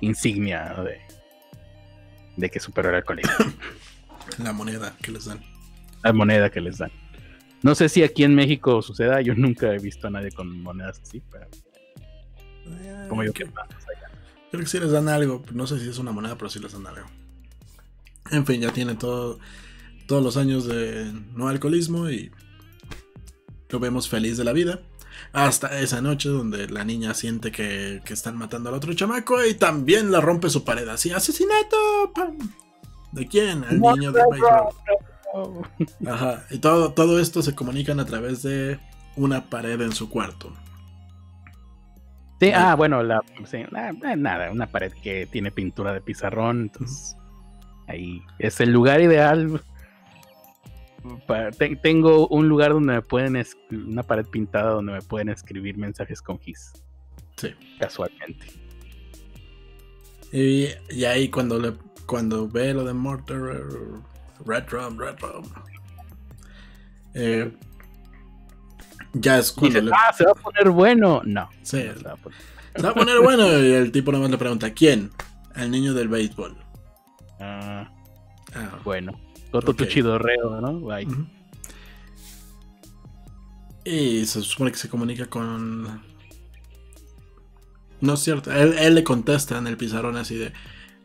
insignia 0.00 0.74
de, 0.82 1.00
de 2.38 2.50
que 2.50 2.60
superó 2.60 2.88
el 2.90 2.96
alcoholismo. 2.96 3.32
La 4.38 4.52
moneda 4.52 4.96
que 5.02 5.10
les 5.10 5.24
dan. 5.24 5.40
La 6.04 6.12
moneda 6.12 6.50
que 6.50 6.60
les 6.60 6.78
dan. 6.78 6.92
No 7.62 7.74
sé 7.74 7.88
si 7.88 8.02
aquí 8.04 8.22
en 8.22 8.34
México 8.34 8.80
suceda, 8.82 9.20
yo 9.20 9.34
nunca 9.34 9.74
he 9.74 9.78
visto 9.78 10.06
a 10.06 10.10
nadie 10.10 10.30
con 10.30 10.62
monedas 10.62 11.00
así, 11.02 11.20
pero. 11.30 11.46
Eh, 12.66 13.06
como 13.08 13.24
yo 13.24 13.32
quiero. 13.32 13.52
Creo 14.50 14.62
que 14.62 14.68
sí 14.68 14.78
les 14.78 14.92
dan 14.92 15.08
algo, 15.08 15.42
no 15.52 15.66
sé 15.66 15.80
si 15.80 15.88
es 15.88 15.98
una 15.98 16.12
moneda, 16.12 16.38
pero 16.38 16.48
sí 16.48 16.60
les 16.60 16.72
dan 16.72 16.86
algo. 16.86 17.06
En 18.30 18.46
fin, 18.46 18.60
ya 18.60 18.72
tiene 18.72 18.94
todo, 18.94 19.38
todos 20.06 20.22
los 20.22 20.36
años 20.36 20.66
de 20.66 21.12
no 21.34 21.48
alcoholismo 21.48 22.08
y 22.10 22.30
lo 23.70 23.80
vemos 23.80 24.08
feliz 24.08 24.36
de 24.36 24.44
la 24.44 24.52
vida. 24.52 24.80
Hasta 25.32 25.80
esa 25.80 26.00
noche 26.00 26.28
donde 26.28 26.68
la 26.68 26.84
niña 26.84 27.14
siente 27.14 27.52
que, 27.52 28.00
que 28.04 28.14
están 28.14 28.36
matando 28.36 28.68
al 28.68 28.74
otro 28.74 28.92
chamaco 28.94 29.44
y 29.44 29.54
también 29.54 30.10
la 30.10 30.20
rompe 30.20 30.50
su 30.50 30.64
pared. 30.64 30.88
Así, 30.88 31.10
asesinato. 31.10 32.12
¡Pam! 32.14 32.36
¿De 33.12 33.26
quién? 33.26 33.64
Al 33.64 33.80
niño 33.80 34.12
de 34.12 34.22
Ajá. 36.06 36.44
Y 36.50 36.58
todo, 36.58 36.92
todo 36.92 37.20
esto 37.20 37.42
se 37.42 37.54
comunican 37.54 38.00
a 38.00 38.06
través 38.06 38.42
de 38.42 38.78
una 39.16 39.44
pared 39.46 39.80
en 39.80 39.92
su 39.92 40.08
cuarto. 40.08 40.52
Sí, 42.40 42.52
ah, 42.54 42.76
bueno, 42.76 43.02
la, 43.02 43.20
nada, 44.16 44.52
una 44.52 44.68
pared 44.68 44.92
que 45.02 45.26
tiene 45.26 45.50
pintura 45.50 45.92
de 45.92 46.00
pizarrón, 46.00 46.62
entonces 46.62 47.16
ahí 47.88 48.22
es 48.38 48.60
el 48.60 48.70
lugar 48.70 49.00
ideal. 49.00 49.60
Tengo 51.82 52.28
un 52.28 52.48
lugar 52.48 52.72
donde 52.72 52.94
me 52.94 53.02
pueden, 53.02 53.42
una 53.70 54.02
pared 54.02 54.26
pintada 54.26 54.70
donde 54.70 54.92
me 54.92 55.02
pueden 55.02 55.28
escribir 55.28 55.76
mensajes 55.76 56.22
con 56.22 56.38
GIS. 56.38 56.72
Sí. 57.36 57.54
Casualmente. 57.78 58.46
Y, 60.32 60.68
y 60.90 61.04
ahí 61.04 61.28
cuando 61.28 61.58
le 61.58 61.72
cuando 62.08 62.48
ve 62.48 62.72
lo 62.72 62.84
de 62.84 62.94
Mortar, 62.94 63.38
Red 64.46 64.64
Rum, 64.70 64.98
Red 64.98 65.18
Rum. 65.20 65.44
Eh, 67.14 67.52
ya 69.12 69.38
es 69.38 69.52
cuando 69.52 69.80
le... 69.82 69.90
Ah, 69.94 70.12
se 70.12 70.24
va 70.24 70.32
a 70.32 70.34
poner 70.34 70.70
bueno. 70.70 71.20
No. 71.24 71.48
Sí, 71.62 71.82
se, 71.82 72.02
va 72.02 72.12
a 72.12 72.16
poner... 72.16 72.38
se 72.74 72.82
va 72.82 72.90
a 72.90 72.94
poner 72.94 73.20
bueno. 73.20 73.46
Y 73.62 73.72
el 73.72 73.92
tipo 73.92 74.10
nomás 74.10 74.30
le 74.30 74.38
pregunta: 74.38 74.72
¿Quién? 74.72 75.10
El 75.54 75.70
niño 75.70 75.92
del 75.92 76.08
béisbol. 76.08 76.56
Ah, 77.40 77.92
ah 78.54 78.78
bueno. 78.84 79.12
Otro 79.52 79.72
okay. 79.72 79.88
chidorreo, 79.88 80.60
¿no? 80.60 80.80
Bye. 80.80 81.06
Y 83.84 84.26
se 84.26 84.42
supone 84.42 84.70
que 84.70 84.78
se 84.78 84.88
comunica 84.88 85.26
con. 85.26 86.02
No 88.00 88.14
es 88.14 88.20
cierto. 88.20 88.52
Él, 88.52 88.74
él 88.78 88.94
le 88.94 89.04
contesta 89.04 89.58
en 89.58 89.66
el 89.66 89.76
pizarrón 89.76 90.16
así 90.16 90.36
de. 90.36 90.52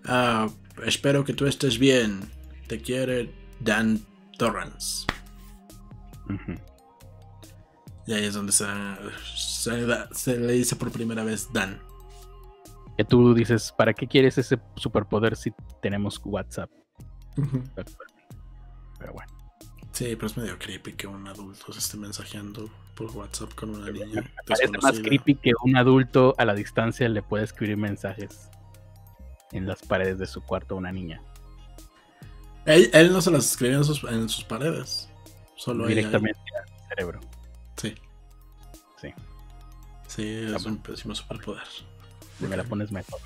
Ah, 0.06 0.50
espero 0.86 1.24
que 1.24 1.34
tú 1.34 1.46
estés 1.46 1.80
bien. 1.80 2.22
Te 2.68 2.82
quiere 2.82 3.34
Dan 3.60 4.02
Torrance. 4.38 5.06
Y 8.06 8.14
ahí 8.14 8.26
es 8.26 8.34
donde 8.34 8.52
se, 8.52 8.66
se, 9.34 10.38
le 10.38 10.54
dice 10.54 10.76
por 10.76 10.92
primera 10.92 11.24
vez 11.24 11.48
Dan. 11.54 11.80
Que 12.98 13.06
tú 13.06 13.34
dices, 13.34 13.74
¿para 13.78 13.94
qué 13.94 14.08
quieres 14.08 14.38
ese 14.38 14.60
superpoder 14.76 15.36
si 15.36 15.54
tenemos 15.82 16.22
WhatsApp? 16.24 16.70
Pero 19.04 19.14
bueno. 19.16 19.34
Sí, 19.92 20.16
pero 20.16 20.28
es 20.28 20.38
medio 20.38 20.58
creepy 20.58 20.94
que 20.94 21.08
un 21.08 21.28
adulto 21.28 21.74
se 21.74 21.80
esté 21.80 21.98
mensajeando 21.98 22.70
por 22.96 23.12
WhatsApp 23.12 23.54
con 23.54 23.72
una 23.72 23.92
niña. 23.92 24.24
Parece 24.48 24.78
más 24.82 24.98
creepy 25.02 25.36
que 25.36 25.52
un 25.62 25.76
adulto 25.76 26.34
a 26.38 26.46
la 26.46 26.56
distancia 26.56 27.10
le 27.10 27.22
puede 27.22 27.44
escribir 27.44 27.76
mensajes 27.76 28.50
en 29.52 29.68
las 29.68 29.82
paredes 29.82 30.20
de 30.20 30.26
su 30.26 30.42
cuarto 30.42 30.76
a 30.76 30.78
una 30.78 30.94
niña. 30.94 31.22
Él, 32.66 33.12
no 33.12 33.22
se 33.22 33.30
las 33.30 33.46
escribía 33.46 33.76
en 33.76 33.84
sus, 34.30 34.46
paredes. 34.46 35.10
Solo 35.58 35.86
Directamente 35.86 36.40
al 36.58 36.88
cerebro. 36.88 37.20
Sí. 37.76 37.94
Sí. 39.02 39.14
Sí, 40.08 40.46
es 40.56 40.66
un 40.66 40.78
pésimo 40.78 41.14
superpoder. 41.14 41.68
Si 42.40 42.48
me 42.48 42.56
la 42.56 42.64
pones 42.64 42.90
mejor. 42.90 43.20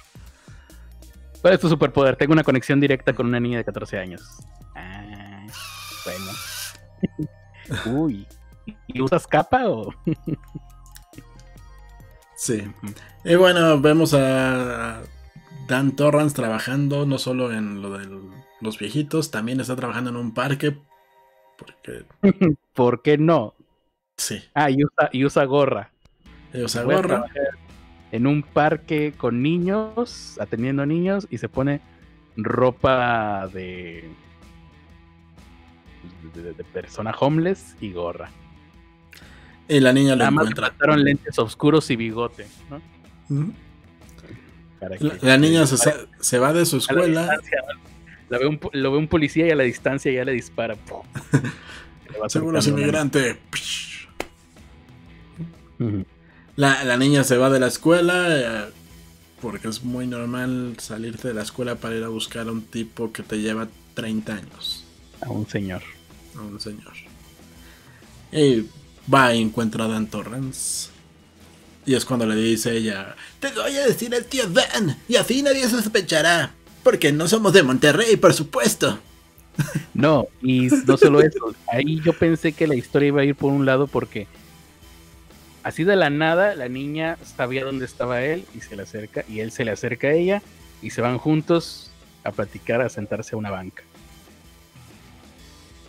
¿Cuál 1.39 1.53
es 1.53 1.59
tu 1.59 1.69
superpoder? 1.69 2.15
Tengo 2.15 2.33
una 2.33 2.43
conexión 2.43 2.79
directa 2.79 3.13
con 3.13 3.27
una 3.27 3.39
niña 3.39 3.59
de 3.59 3.63
14 3.63 3.99
años. 3.99 4.23
Ah, 4.75 5.16
bueno. 6.07 6.31
Uy. 7.99 8.27
¿Y 8.87 9.01
usas 9.01 9.27
capa 9.27 9.67
o.? 9.69 9.93
sí. 12.35 12.63
Y 13.23 13.35
bueno, 13.35 13.79
vemos 13.79 14.13
a 14.13 15.01
Dan 15.67 15.95
Torrance 15.95 16.35
trabajando 16.35 17.05
no 17.05 17.17
solo 17.17 17.51
en 17.51 17.81
lo 17.81 17.97
de 17.97 18.07
los 18.61 18.79
viejitos, 18.79 19.31
también 19.31 19.59
está 19.59 19.75
trabajando 19.75 20.09
en 20.09 20.15
un 20.15 20.33
parque. 20.33 20.77
Porque... 21.57 22.05
¿Por 22.73 23.01
qué 23.01 23.17
no? 23.17 23.53
Sí. 24.17 24.41
Ah, 24.53 24.69
y 24.69 24.83
usa, 24.83 25.09
y 25.11 25.25
usa 25.25 25.43
gorra. 25.45 25.91
Y 26.53 26.61
usa 26.61 26.83
gorra. 26.83 27.25
En 28.11 28.25
un 28.25 28.41
parque 28.41 29.13
con 29.17 29.41
niños, 29.41 30.37
atendiendo 30.39 30.83
a 30.83 30.85
niños, 30.85 31.27
y 31.29 31.37
se 31.39 31.49
pone 31.49 31.81
ropa 32.37 33.47
de, 33.47 34.09
de, 36.33 36.63
persona 36.63 37.11
homeless 37.11 37.75
y 37.81 37.91
gorra. 37.91 38.29
Y 39.67 39.79
la 39.79 39.91
niña 39.93 40.15
lo 40.15 40.25
encuentra. 40.25 40.69
Trataron 40.69 41.03
lentes 41.03 41.37
oscuros 41.39 41.89
y 41.89 41.95
bigote, 41.95 42.47
¿no? 42.69 42.81
la, 45.21 45.37
niña 45.37 45.65
se, 45.65 46.39
va 46.39 46.53
de 46.53 46.65
su 46.65 46.77
escuela. 46.77 47.37
lo 48.29 48.91
ve 48.91 48.97
un 48.97 49.07
policía 49.07 49.47
y 49.47 49.51
a 49.51 49.55
la 49.55 49.63
distancia 49.63 50.11
ya 50.11 50.23
le 50.23 50.33
dispara. 50.33 50.75
Seguro 52.27 52.59
es 52.59 52.67
inmigrante. 52.67 53.37
la, 56.55 56.97
niña 56.97 57.23
se 57.23 57.37
va 57.37 57.49
de 57.49 57.59
la 57.59 57.67
escuela 57.67 58.25
eh, 58.29 58.71
porque 59.41 59.67
es 59.67 59.83
muy 59.83 60.07
normal 60.07 60.75
salirte 60.79 61.27
de 61.29 61.33
la 61.33 61.43
escuela 61.43 61.75
para 61.75 61.95
ir 61.95 62.03
a 62.03 62.07
buscar 62.07 62.47
a 62.47 62.51
un 62.51 62.63
tipo 62.63 63.11
que 63.11 63.23
te 63.23 63.39
lleva 63.39 63.67
30 63.93 64.33
años. 64.33 64.85
A 65.21 65.29
un 65.29 65.47
señor. 65.47 65.81
Un 66.39 66.59
señor. 66.59 66.93
Y 68.31 68.65
va 69.11 69.33
y 69.33 69.41
encuentra 69.41 69.85
a 69.85 69.87
Dan 69.87 70.07
Torrance. 70.07 70.89
Y 71.85 71.95
es 71.95 72.03
cuando 72.03 72.25
le 72.25 72.35
dice 72.35 72.75
ella, 72.75 73.15
te 73.39 73.49
voy 73.51 73.75
a 73.77 73.87
decir 73.87 74.13
el 74.13 74.25
tío 74.25 74.45
Dan, 74.49 74.97
y 75.07 75.15
así 75.15 75.41
nadie 75.41 75.69
sospechará, 75.69 76.53
porque 76.83 77.13
no 77.13 77.29
somos 77.29 77.53
de 77.53 77.63
Monterrey, 77.63 78.17
por 78.17 78.33
supuesto. 78.33 78.99
No, 79.95 80.27
y 80.43 80.67
no 80.85 80.97
solo 80.97 81.19
eso, 81.21 81.55
ahí 81.73 81.99
yo 82.01 82.13
pensé 82.13 82.51
que 82.51 82.67
la 82.67 82.75
historia 82.75 83.07
iba 83.07 83.21
a 83.21 83.25
ir 83.25 83.35
por 83.35 83.51
un 83.51 83.65
lado 83.65 83.87
porque 83.87 84.27
así 85.63 85.83
de 85.83 85.95
la 85.95 86.11
nada 86.11 86.53
la 86.53 86.69
niña 86.69 87.17
sabía 87.35 87.65
dónde 87.65 87.85
estaba 87.85 88.21
él 88.21 88.45
y 88.55 88.61
se 88.61 88.75
le 88.75 88.83
acerca, 88.83 89.25
y 89.27 89.39
él 89.39 89.51
se 89.51 89.65
le 89.65 89.71
acerca 89.71 90.09
a 90.09 90.11
ella, 90.11 90.43
y 90.83 90.91
se 90.91 91.01
van 91.01 91.17
juntos 91.17 91.89
a 92.23 92.31
platicar, 92.31 92.81
a 92.81 92.89
sentarse 92.89 93.33
a 93.33 93.39
una 93.39 93.49
banca. 93.49 93.83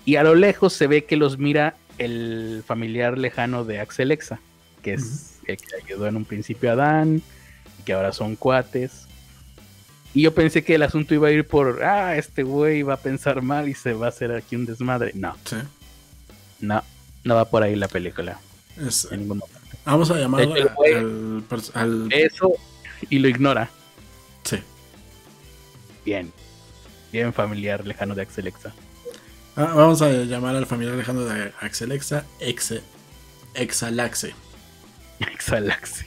Y 0.08 0.16
a 0.16 0.22
lo 0.22 0.34
lejos 0.34 0.72
se 0.72 0.86
ve 0.86 1.04
que 1.04 1.16
los 1.18 1.36
mira 1.38 1.74
el 1.98 2.62
familiar 2.66 3.18
lejano 3.18 3.64
de 3.66 3.78
Axel 3.78 4.10
Exa, 4.10 4.40
que 4.82 4.94
es 4.94 5.34
que 5.44 5.56
ayudó 5.84 6.06
en 6.06 6.16
un 6.16 6.24
principio 6.24 6.72
a 6.72 6.76
Dan, 6.76 7.20
y 7.78 7.82
que 7.84 7.92
ahora 7.92 8.12
son 8.14 8.34
cuates. 8.34 9.06
Y 10.14 10.22
yo 10.22 10.32
pensé 10.32 10.64
que 10.64 10.76
el 10.76 10.82
asunto 10.82 11.12
iba 11.12 11.28
a 11.28 11.30
ir 11.30 11.46
por, 11.46 11.82
ah, 11.84 12.16
este 12.16 12.42
güey 12.42 12.82
va 12.82 12.94
a 12.94 12.96
pensar 12.96 13.42
mal 13.42 13.68
y 13.68 13.74
se 13.74 13.92
va 13.92 14.06
a 14.06 14.08
hacer 14.08 14.32
aquí 14.32 14.56
un 14.56 14.64
desmadre. 14.64 15.12
No. 15.14 15.36
Sí. 15.44 15.56
No, 16.60 16.82
no 17.24 17.34
va 17.34 17.44
por 17.44 17.62
ahí 17.62 17.76
la 17.76 17.88
película. 17.88 18.40
Es, 18.78 19.06
En 19.12 19.20
ningún 19.20 19.38
momento. 19.40 19.60
vamos 19.84 20.10
a 20.10 20.18
llamarlo 20.18 20.56
hecho, 20.56 20.68
el 20.68 20.74
güey- 20.74 21.44
al, 21.74 21.82
al- 22.06 22.12
Eso 22.14 22.52
y 23.10 23.18
lo 23.18 23.28
ignora. 23.28 23.68
Sí. 24.44 24.56
Bien. 26.06 26.32
Bien 27.12 27.34
familiar, 27.34 27.86
lejano 27.86 28.14
de 28.14 28.22
Axelexa. 28.22 28.72
Ah, 28.74 28.87
vamos 29.64 30.02
a 30.02 30.08
llamar 30.10 30.56
al 30.56 30.66
familiar 30.66 30.94
lejano 30.96 31.22
de 31.24 31.52
Axelexa 31.60 32.24
Exe, 32.40 32.82
Exalaxe. 33.54 34.34
Exalaxe. 35.20 36.06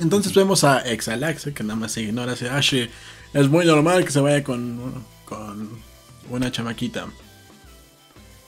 Entonces 0.00 0.32
vemos 0.34 0.64
a 0.64 0.80
Exalaxe 0.80 1.52
que 1.52 1.62
nada 1.62 1.78
más 1.78 1.92
se 1.92 2.02
ignora. 2.02 2.32
Dice, 2.32 2.48
ah, 2.48 2.62
sí, 2.62 2.88
es 3.34 3.48
muy 3.48 3.66
normal 3.66 4.04
que 4.04 4.10
se 4.10 4.20
vaya 4.20 4.42
con, 4.42 5.04
con 5.26 5.68
una 6.30 6.50
chamaquita 6.50 7.06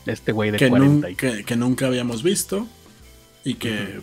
Este 0.07 0.33
güey 0.33 0.51
de 0.51 0.59
que, 0.59 0.69
40 0.69 1.11
y... 1.11 1.15
que- 1.17 1.45
que 1.45 1.57
nunca 1.57 1.87
habíamos 1.87 2.23
visto 2.23 2.67
y 3.45 3.55
que, 3.57 4.01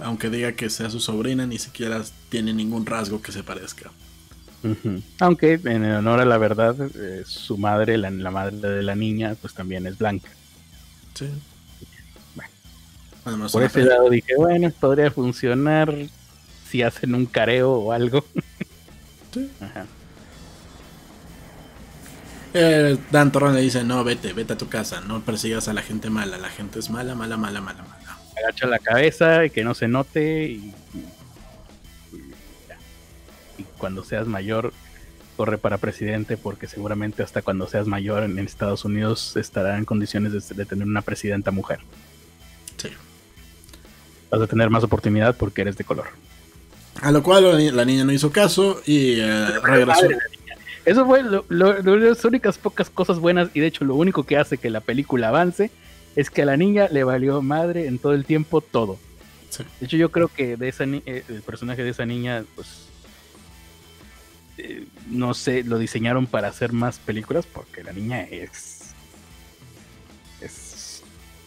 aunque 0.00 0.30
diga 0.30 0.52
que 0.52 0.70
sea 0.70 0.88
su 0.88 1.00
sobrina, 1.00 1.46
ni 1.46 1.58
siquiera 1.58 2.02
tiene 2.30 2.54
ningún 2.54 2.86
rasgo 2.86 3.20
que 3.20 3.32
se 3.32 3.42
parezca. 3.42 3.90
Aunque 5.20 5.60
en 5.64 5.84
honor 5.84 6.20
a 6.20 6.24
la 6.24 6.38
verdad, 6.38 6.76
eh, 6.94 7.22
su 7.26 7.58
madre, 7.58 7.98
la, 7.98 8.10
la 8.10 8.30
madre 8.30 8.56
de 8.56 8.82
la 8.82 8.94
niña, 8.94 9.34
pues 9.40 9.54
también 9.54 9.86
es 9.86 9.98
blanca. 9.98 10.30
Sí. 11.14 11.28
Bueno. 12.34 12.50
Además, 13.24 13.52
Por 13.52 13.62
ese 13.62 13.84
lado 13.84 14.08
dije, 14.10 14.34
bueno, 14.36 14.70
podría 14.80 15.10
funcionar 15.10 15.94
si 16.68 16.82
hacen 16.82 17.14
un 17.14 17.26
careo 17.26 17.72
o 17.72 17.92
algo. 17.92 18.24
Sí. 19.34 19.50
Ajá. 19.60 19.84
Eh, 22.56 22.96
Dan 23.10 23.32
Torrón 23.32 23.56
le 23.56 23.62
dice, 23.62 23.82
no, 23.82 24.04
vete, 24.04 24.32
vete 24.32 24.52
a 24.52 24.56
tu 24.56 24.68
casa, 24.68 25.00
no 25.00 25.22
persigas 25.22 25.66
a 25.66 25.72
la 25.72 25.82
gente 25.82 26.08
mala, 26.08 26.38
la 26.38 26.50
gente 26.50 26.78
es 26.78 26.88
mala, 26.88 27.16
mala, 27.16 27.36
mala, 27.36 27.60
mala, 27.60 27.82
mala. 27.82 28.18
Agacha 28.38 28.68
la 28.68 28.78
cabeza 28.78 29.44
y 29.44 29.50
que 29.50 29.64
no 29.64 29.74
se 29.74 29.88
note. 29.88 30.50
Y 30.52 30.72
cuando 33.78 34.04
seas 34.04 34.26
mayor, 34.26 34.72
corre 35.36 35.58
para 35.58 35.78
presidente 35.78 36.36
porque 36.36 36.66
seguramente 36.66 37.22
hasta 37.22 37.42
cuando 37.42 37.66
seas 37.66 37.86
mayor 37.86 38.22
en 38.22 38.38
Estados 38.38 38.84
Unidos 38.84 39.36
estará 39.36 39.78
en 39.78 39.84
condiciones 39.84 40.32
de, 40.32 40.54
de 40.54 40.64
tener 40.64 40.86
una 40.86 41.02
presidenta 41.02 41.50
mujer. 41.50 41.80
Sí. 42.76 42.88
Vas 44.30 44.40
a 44.40 44.46
tener 44.46 44.70
más 44.70 44.84
oportunidad 44.84 45.36
porque 45.36 45.62
eres 45.62 45.76
de 45.76 45.84
color. 45.84 46.06
A 47.02 47.10
lo 47.10 47.22
cual 47.22 47.44
la, 47.50 47.58
ni- 47.58 47.70
la 47.70 47.84
niña 47.84 48.04
no 48.04 48.12
hizo 48.12 48.30
caso 48.30 48.80
y 48.86 49.18
eh, 49.20 49.58
regresó. 49.62 50.06
Eso 50.84 51.06
fue 51.06 51.22
lo- 51.22 51.44
lo- 51.48 51.82
lo- 51.82 51.96
las 51.96 52.24
únicas 52.24 52.58
pocas 52.58 52.90
cosas 52.90 53.18
buenas 53.18 53.48
y 53.54 53.60
de 53.60 53.66
hecho 53.66 53.84
lo 53.84 53.94
único 53.94 54.24
que 54.24 54.36
hace 54.36 54.58
que 54.58 54.70
la 54.70 54.80
película 54.80 55.28
avance 55.28 55.70
es 56.14 56.30
que 56.30 56.42
a 56.42 56.44
la 56.44 56.56
niña 56.56 56.88
le 56.92 57.02
valió 57.02 57.42
madre 57.42 57.86
en 57.86 57.98
todo 57.98 58.12
el 58.12 58.24
tiempo 58.24 58.60
todo. 58.60 58.98
Sí. 59.50 59.64
De 59.80 59.86
hecho 59.86 59.96
yo 59.96 60.10
creo 60.12 60.28
que 60.28 60.56
de 60.56 60.68
esa 60.68 60.86
ni- 60.86 61.02
eh, 61.06 61.24
el 61.28 61.42
personaje 61.42 61.82
de 61.82 61.90
esa 61.90 62.06
niña 62.06 62.44
pues 62.54 62.86
eh, 64.58 64.86
no 65.08 65.34
sé, 65.34 65.64
lo 65.64 65.78
diseñaron 65.78 66.26
para 66.26 66.48
hacer 66.48 66.72
más 66.72 66.98
películas 66.98 67.46
porque 67.46 67.82
la 67.84 67.92
niña 67.92 68.22
es 68.22 68.80
es 70.40 71.02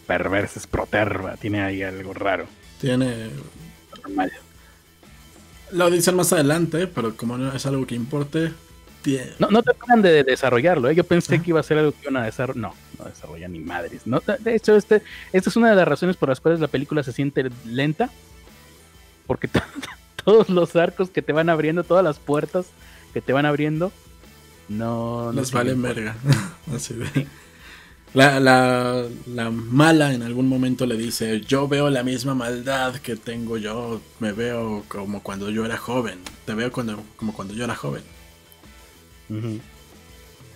perversa, 0.06 0.58
es 0.58 0.66
proterva, 0.66 1.36
tiene 1.36 1.62
ahí 1.62 1.82
algo 1.82 2.14
raro, 2.14 2.46
Tiene. 2.80 3.28
normal. 4.02 4.32
Lo 5.70 5.90
dicen 5.90 6.16
más 6.16 6.32
adelante, 6.32 6.86
pero 6.86 7.14
como 7.16 7.36
no 7.36 7.52
es 7.52 7.66
algo 7.66 7.86
que 7.86 7.94
importe, 7.94 8.52
No, 9.38 9.48
no 9.50 9.62
terminan 9.62 10.02
de 10.02 10.22
desarrollarlo, 10.24 10.90
¿eh? 10.90 10.94
Yo 10.94 11.04
pensé 11.04 11.36
Ah. 11.36 11.42
que 11.42 11.50
iba 11.50 11.60
a 11.60 11.62
ser 11.62 11.78
algo 11.78 11.92
que 11.92 11.98
iban 12.02 12.16
a 12.18 12.24
desarrollar. 12.26 12.56
No, 12.60 12.74
no 12.98 13.04
desarrollan 13.06 13.52
ni 13.52 13.58
madres. 13.60 14.06
No, 14.06 14.20
de 14.38 14.54
hecho, 14.54 14.76
este, 14.76 15.02
esta 15.32 15.48
es 15.50 15.56
una 15.56 15.70
de 15.70 15.76
las 15.76 15.88
razones 15.88 16.16
por 16.16 16.28
las 16.28 16.40
cuales 16.40 16.60
la 16.60 16.68
película 16.68 17.02
se 17.02 17.12
siente 17.12 17.48
lenta. 17.64 18.10
Porque 19.26 19.48
to- 19.48 19.60
todos 20.24 20.48
los 20.50 20.74
arcos 20.76 21.08
que 21.10 21.22
te 21.22 21.32
van 21.32 21.48
abriendo, 21.48 21.84
todas 21.84 22.04
las 22.04 22.18
puertas 22.18 22.66
que 23.12 23.20
te 23.20 23.32
van 23.32 23.46
abriendo, 23.46 23.92
no, 24.68 25.32
no 25.32 25.40
les 25.40 25.50
vale 25.52 25.74
verga. 25.74 26.16
Así 26.74 26.94
de- 26.94 27.26
La, 28.14 28.40
la, 28.40 29.04
la 29.26 29.50
mala 29.50 30.14
en 30.14 30.22
algún 30.22 30.48
momento 30.48 30.86
le 30.86 30.96
dice, 30.96 31.42
yo 31.42 31.68
veo 31.68 31.90
la 31.90 32.02
misma 32.02 32.34
maldad 32.34 32.96
que 32.96 33.16
tengo 33.16 33.58
yo, 33.58 34.00
me 34.18 34.32
veo 34.32 34.82
como 34.88 35.22
cuando 35.22 35.50
yo 35.50 35.64
era 35.66 35.76
joven, 35.76 36.18
te 36.46 36.54
veo 36.54 36.72
cuando, 36.72 37.02
como 37.16 37.34
cuando 37.34 37.52
yo 37.54 37.64
era 37.64 37.74
joven. 37.76 38.02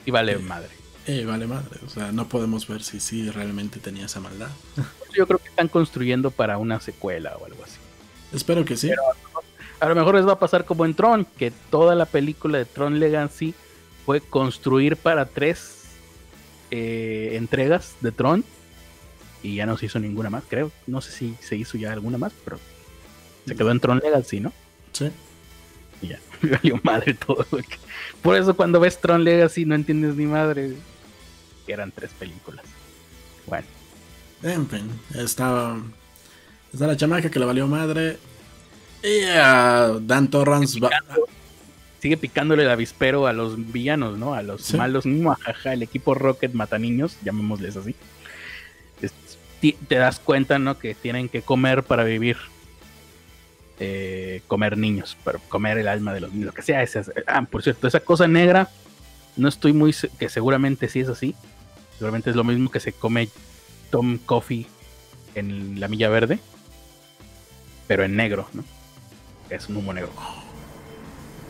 Y 0.06 0.10
vale 0.10 0.36
Sí. 0.38 0.42
madre. 0.42 0.68
Y 1.06 1.24
vale 1.24 1.46
madre, 1.46 1.80
o 1.84 1.90
sea, 1.90 2.12
no 2.12 2.28
podemos 2.28 2.66
ver 2.68 2.82
si 2.82 3.00
sí 3.00 3.28
realmente 3.30 3.80
tenía 3.80 4.06
esa 4.06 4.20
maldad. 4.20 4.50
Yo 5.14 5.26
creo 5.26 5.38
que 5.40 5.48
están 5.48 5.66
construyendo 5.68 6.30
para 6.30 6.58
una 6.58 6.80
secuela 6.80 7.36
o 7.38 7.44
algo 7.44 7.62
así. 7.64 7.76
Espero 8.32 8.64
que 8.64 8.76
sí. 8.76 8.90
A 9.82 9.88
lo 9.88 9.96
mejor 9.96 10.14
les 10.14 10.24
va 10.24 10.34
a 10.34 10.38
pasar 10.38 10.64
como 10.64 10.84
en 10.84 10.94
Tron, 10.94 11.24
que 11.24 11.50
toda 11.50 11.96
la 11.96 12.06
película 12.06 12.56
de 12.56 12.64
Tron 12.66 13.00
Legacy 13.00 13.52
fue 14.06 14.20
construir 14.20 14.96
para 14.96 15.26
tres 15.26 15.86
eh, 16.70 17.30
entregas 17.32 17.96
de 18.00 18.12
Tron 18.12 18.44
y 19.42 19.56
ya 19.56 19.66
no 19.66 19.76
se 19.76 19.86
hizo 19.86 19.98
ninguna 19.98 20.30
más, 20.30 20.44
creo. 20.48 20.70
No 20.86 21.00
sé 21.00 21.10
si 21.10 21.34
se 21.40 21.56
hizo 21.56 21.78
ya 21.78 21.92
alguna 21.92 22.16
más, 22.16 22.32
pero 22.44 22.60
se 23.44 23.56
quedó 23.56 23.72
en 23.72 23.80
Tron 23.80 23.98
Legacy, 23.98 24.38
¿no? 24.38 24.52
Sí. 24.92 25.10
Y 26.00 26.10
ya, 26.10 26.20
valió 26.42 26.78
madre 26.84 27.14
todo. 27.14 27.44
Por 28.22 28.36
eso 28.36 28.54
cuando 28.54 28.78
ves 28.78 29.00
Tron 29.00 29.24
Legacy 29.24 29.64
no 29.64 29.74
entiendes 29.74 30.14
ni 30.14 30.26
madre. 30.26 30.76
Que 31.66 31.72
eran 31.72 31.90
tres 31.90 32.12
películas. 32.12 32.64
Bueno, 33.48 33.66
En 34.44 34.68
fin, 34.68 34.88
está, 35.12 35.76
está 36.72 36.86
la 36.86 36.96
chamaca 36.96 37.28
que 37.28 37.40
le 37.40 37.46
valió 37.46 37.66
madre. 37.66 38.18
Ah, 39.36 39.98
Dan 40.00 40.28
Torrance 40.30 40.78
sigue 42.00 42.16
picándole 42.16 42.64
el 42.64 42.70
avispero 42.70 43.26
a 43.28 43.32
los 43.32 43.72
villanos, 43.72 44.18
¿no? 44.18 44.34
A 44.34 44.42
los 44.42 44.62
Sí. 44.62 44.76
malos, 44.76 45.06
muajaja, 45.06 45.72
el 45.72 45.82
equipo 45.84 46.14
Rocket 46.14 46.52
mata 46.52 46.78
niños, 46.78 47.16
llamémosles 47.24 47.76
así. 47.76 47.94
Es- 49.00 49.12
te 49.88 49.94
das 49.94 50.18
cuenta, 50.18 50.58
¿no? 50.58 50.78
Que 50.78 50.94
tienen 50.96 51.28
que 51.28 51.42
comer 51.42 51.84
para 51.84 52.02
vivir. 52.04 52.36
Eh, 53.80 54.42
comer 54.48 54.76
niños, 54.76 55.16
para 55.24 55.38
comer 55.48 55.78
el 55.78 55.88
alma 55.88 56.12
de 56.14 56.20
los 56.20 56.32
niños, 56.32 56.46
lo 56.46 56.52
que 56.52 56.62
sea. 56.62 56.82
esa- 56.82 57.04
ah, 57.26 57.42
por 57.42 57.62
cierto, 57.62 57.86
esa 57.88 58.00
cosa 58.00 58.28
negra, 58.28 58.68
no 59.36 59.48
estoy 59.48 59.72
muy. 59.72 59.94
que 60.18 60.28
seguramente 60.28 60.88
sí 60.88 61.00
es 61.00 61.08
así. 61.08 61.34
Seguramente 61.98 62.30
es 62.30 62.36
lo 62.36 62.44
mismo 62.44 62.70
que 62.70 62.80
se 62.80 62.92
come 62.92 63.28
Tom 63.90 64.18
Coffee 64.18 64.66
en 65.34 65.78
la 65.80 65.86
Milla 65.88 66.08
Verde, 66.08 66.38
pero 67.86 68.04
en 68.04 68.16
negro, 68.16 68.48
¿no? 68.52 68.64
Que 69.52 69.56
es 69.56 69.68
un 69.68 69.76
humo 69.76 69.92
negro. 69.92 70.10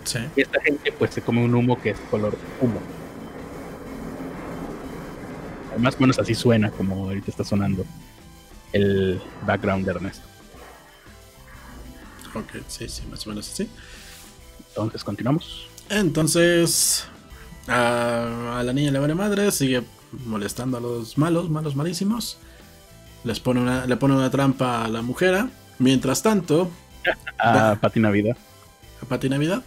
Sí. 0.03 0.19
Y 0.35 0.41
esta 0.41 0.61
gente 0.61 0.91
pues 0.91 1.15
se 1.15 1.23
come 1.23 1.45
un 1.45 1.55
humo 1.55 1.81
que 1.81 1.91
es 1.91 2.01
color 2.11 2.37
humo. 2.61 2.81
Más 5.79 5.95
o 5.95 6.01
menos 6.01 6.19
así 6.19 6.35
suena 6.35 6.73
como 6.73 7.05
ahorita 7.05 7.31
está 7.31 7.45
sonando 7.45 7.85
el 8.73 9.23
background 9.47 9.85
de 9.85 9.93
Ernesto. 9.93 10.27
Ok, 12.35 12.65
sí, 12.67 12.89
sí, 12.89 13.05
más 13.09 13.25
o 13.25 13.31
menos 13.31 13.49
así. 13.49 13.71
Entonces 14.71 15.05
continuamos. 15.05 15.69
Entonces, 15.89 17.05
a, 17.69 18.59
a 18.59 18.65
la 18.65 18.73
niña 18.73 18.91
le 18.91 18.99
vale 18.99 19.15
madre, 19.15 19.53
sigue 19.53 19.85
molestando 20.27 20.77
a 20.77 20.81
los 20.81 21.19
malos, 21.19 21.49
malos 21.51 21.77
malísimos. 21.77 22.39
Les 23.23 23.39
pone 23.39 23.61
una, 23.61 23.87
le 23.87 23.97
pone 23.97 24.17
una 24.17 24.29
trampa 24.29 24.85
a 24.85 24.89
la 24.89 25.03
mujer. 25.03 25.45
Mientras 25.79 26.25
tanto, 26.25 26.69
A 27.39 27.77
Pati 27.81 28.01
Navidad. 28.01 28.37
a 29.03 29.07
Pati 29.07 29.29
Navidad, 29.29 29.65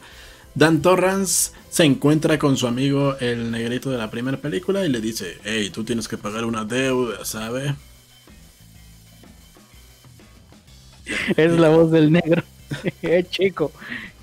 Dan 0.55 0.81
Torrance 0.81 1.51
se 1.69 1.83
encuentra 1.83 2.39
con 2.39 2.55
su 2.57 2.67
amigo 2.67 3.17
el 3.19 3.51
negrito 3.51 3.89
de 3.91 3.97
la 3.97 4.09
primera 4.09 4.37
película 4.41 4.85
y 4.85 4.89
le 4.89 5.01
dice, 5.01 5.39
hey, 5.43 5.69
tú 5.69 5.83
tienes 5.83 6.07
que 6.07 6.17
pagar 6.17 6.45
una 6.45 6.63
deuda, 6.65 7.25
¿sabe? 7.25 7.75
Es 11.37 11.51
la 11.57 11.69
voz 11.69 11.91
del 11.91 12.11
negro. 12.11 12.43
eh, 13.01 13.25
chico, 13.29 13.73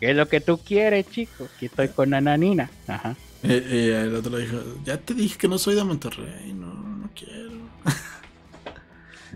¿qué 0.01 0.10
es 0.10 0.16
lo 0.16 0.28
que 0.28 0.40
tú 0.40 0.59
quieres, 0.59 1.09
chico? 1.10 1.44
Aquí 1.55 1.66
estoy 1.66 1.90
con 1.90 2.14
Ananina. 2.14 2.72
Ajá. 2.86 3.16
Y, 3.43 3.52
y 3.52 3.89
el 3.90 4.14
otro 4.14 4.36
le 4.36 4.44
dijo, 4.47 4.59
ya 4.84 4.98
te 4.98 5.14
dije 5.14 5.36
que 5.39 5.48
no 5.48 5.59
soy 5.59 5.74
de 5.74 5.84
Monterrey, 5.84 6.52
no, 6.55 6.74
no 6.74 7.10
quiero. 7.14 7.72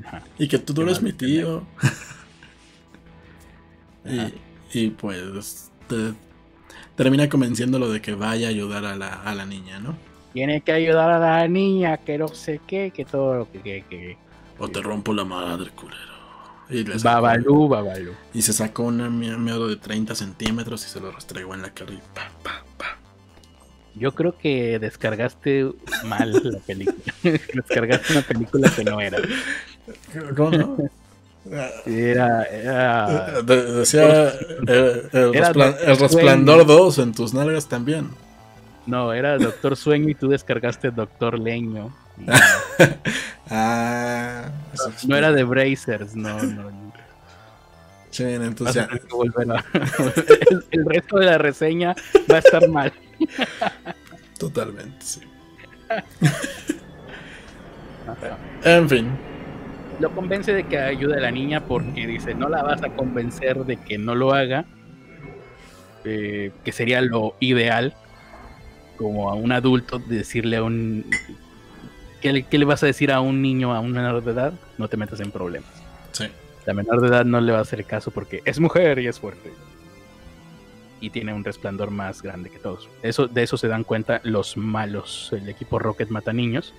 ajá. 0.02 0.22
Y 0.38 0.48
que 0.48 0.58
tú 0.58 0.74
no 0.74 0.82
Qué 0.82 0.82
eres 0.82 1.02
mi 1.02 1.12
tío. 1.12 1.68
Y, 4.08 4.34
y 4.72 4.90
pues 4.90 5.70
te- 5.88 6.12
termina 6.96 7.28
convenciéndolo 7.28 7.90
de 7.90 8.00
que 8.00 8.14
vaya 8.14 8.48
a 8.48 8.50
ayudar 8.50 8.84
a 8.84 8.96
la, 8.96 9.08
a 9.22 9.34
la 9.34 9.46
niña, 9.46 9.78
¿no? 9.78 9.96
Tiene 10.32 10.60
que 10.60 10.72
ayudar 10.72 11.10
a 11.10 11.18
la 11.18 11.48
niña, 11.48 11.96
que 11.98 12.18
no 12.18 12.28
sé 12.28 12.60
qué, 12.66 12.90
que 12.94 13.04
todo 13.04 13.34
lo 13.36 13.50
que... 13.52 13.60
que, 13.60 13.84
que- 13.88 14.16
O 14.58 14.68
te 14.68 14.80
rompo 14.82 15.12
la 15.14 15.24
madre, 15.24 15.70
culero. 15.70 16.16
Y 16.68 16.82
Babalú, 17.02 17.68
Babalú. 17.68 18.10
Y 18.34 18.42
se 18.42 18.52
sacó 18.52 18.82
un 18.84 19.18
miedo 19.44 19.68
de 19.68 19.76
30 19.76 20.14
centímetros 20.16 20.84
y 20.84 20.88
se 20.88 21.00
lo 21.00 21.12
restregó 21.12 21.54
en 21.54 21.62
la 21.62 21.70
cara 21.70 21.92
y 21.92 21.98
pa, 22.12 22.28
pa, 22.42 22.64
pa. 22.76 22.98
Yo 23.94 24.12
creo 24.12 24.36
que 24.36 24.78
descargaste 24.80 25.70
mal 26.04 26.32
la 26.32 26.58
película. 26.58 26.96
descargaste 27.22 28.12
una 28.14 28.22
película 28.22 28.70
que 28.74 28.84
no 28.84 29.00
era. 29.00 29.18
¿Cómo 30.36 30.50
no? 30.50 30.76
Era, 31.86 32.42
era 32.44 33.42
De- 33.42 33.72
decía 33.78 34.28
eh, 34.66 35.08
el, 35.12 35.34
Era 35.34 35.52
resplan- 35.52 35.76
el 35.80 35.86
Doctor 35.86 36.00
resplandor 36.00 36.64
Sueño. 36.66 36.82
2 36.82 36.98
en 36.98 37.12
tus 37.14 37.34
nalgas 37.34 37.68
también. 37.68 38.08
no, 38.86 39.12
era 39.12 39.38
Doctor 39.38 39.76
Sueño 39.76 40.08
y 40.08 40.14
tú 40.14 40.28
descargaste 40.28 40.90
Doctor 40.90 41.38
Leño. 41.38 41.94
Y 42.18 42.26
Ah, 43.50 44.50
No 45.06 45.16
era 45.16 45.30
de 45.30 45.44
Brazers, 45.44 46.16
no, 46.16 46.42
no. 46.42 46.70
entonces 48.18 48.82
a- 48.82 48.88
el, 50.50 50.64
el 50.72 50.84
resto 50.86 51.18
de 51.18 51.26
la 51.26 51.38
reseña 51.38 51.94
va 52.30 52.36
a 52.36 52.38
estar 52.38 52.68
mal. 52.68 52.92
Totalmente, 54.38 54.96
sí. 55.00 55.20
En 58.64 58.88
fin. 58.88 59.10
Lo 59.98 60.10
convence 60.10 60.52
de 60.52 60.64
que 60.64 60.78
ayude 60.78 61.16
a 61.16 61.20
la 61.20 61.30
niña 61.30 61.64
porque 61.64 62.06
dice, 62.06 62.34
no 62.34 62.48
la 62.48 62.62
vas 62.62 62.82
a 62.82 62.90
convencer 62.90 63.64
de 63.64 63.76
que 63.78 63.96
no 63.96 64.14
lo 64.14 64.34
haga, 64.34 64.66
eh, 66.04 66.52
que 66.64 66.72
sería 66.72 67.00
lo 67.00 67.34
ideal, 67.40 67.94
como 68.96 69.30
a 69.30 69.34
un 69.34 69.52
adulto, 69.52 69.98
decirle 69.98 70.58
a 70.58 70.62
un... 70.62 71.04
¿Qué 72.20 72.32
le, 72.32 72.42
qué 72.42 72.58
le 72.58 72.64
vas 72.64 72.82
a 72.82 72.86
decir 72.86 73.12
a 73.12 73.20
un 73.20 73.40
niño, 73.42 73.74
a 73.74 73.80
un 73.80 73.92
menor 73.92 74.22
de 74.24 74.32
edad? 74.32 74.52
No 74.78 74.88
te 74.88 74.96
metas 74.96 75.20
en 75.20 75.30
problemas. 75.30 75.70
Sí. 76.12 76.26
La 76.66 76.74
menor 76.74 77.00
de 77.00 77.08
edad 77.08 77.24
no 77.24 77.40
le 77.40 77.52
va 77.52 77.58
a 77.58 77.62
hacer 77.62 77.84
caso 77.84 78.10
porque 78.10 78.42
es 78.44 78.58
mujer 78.58 78.98
y 78.98 79.06
es 79.06 79.20
fuerte. 79.20 79.52
Y 81.00 81.10
tiene 81.10 81.32
un 81.32 81.44
resplandor 81.44 81.90
más 81.90 82.22
grande 82.22 82.50
que 82.50 82.58
todos. 82.58 82.88
Eso, 83.02 83.28
de 83.28 83.42
eso 83.42 83.56
se 83.56 83.68
dan 83.68 83.84
cuenta 83.84 84.20
los 84.24 84.56
malos. 84.56 85.30
El 85.32 85.48
equipo 85.48 85.78
Rocket 85.78 86.08
mata 86.08 86.32
niños. 86.32 86.74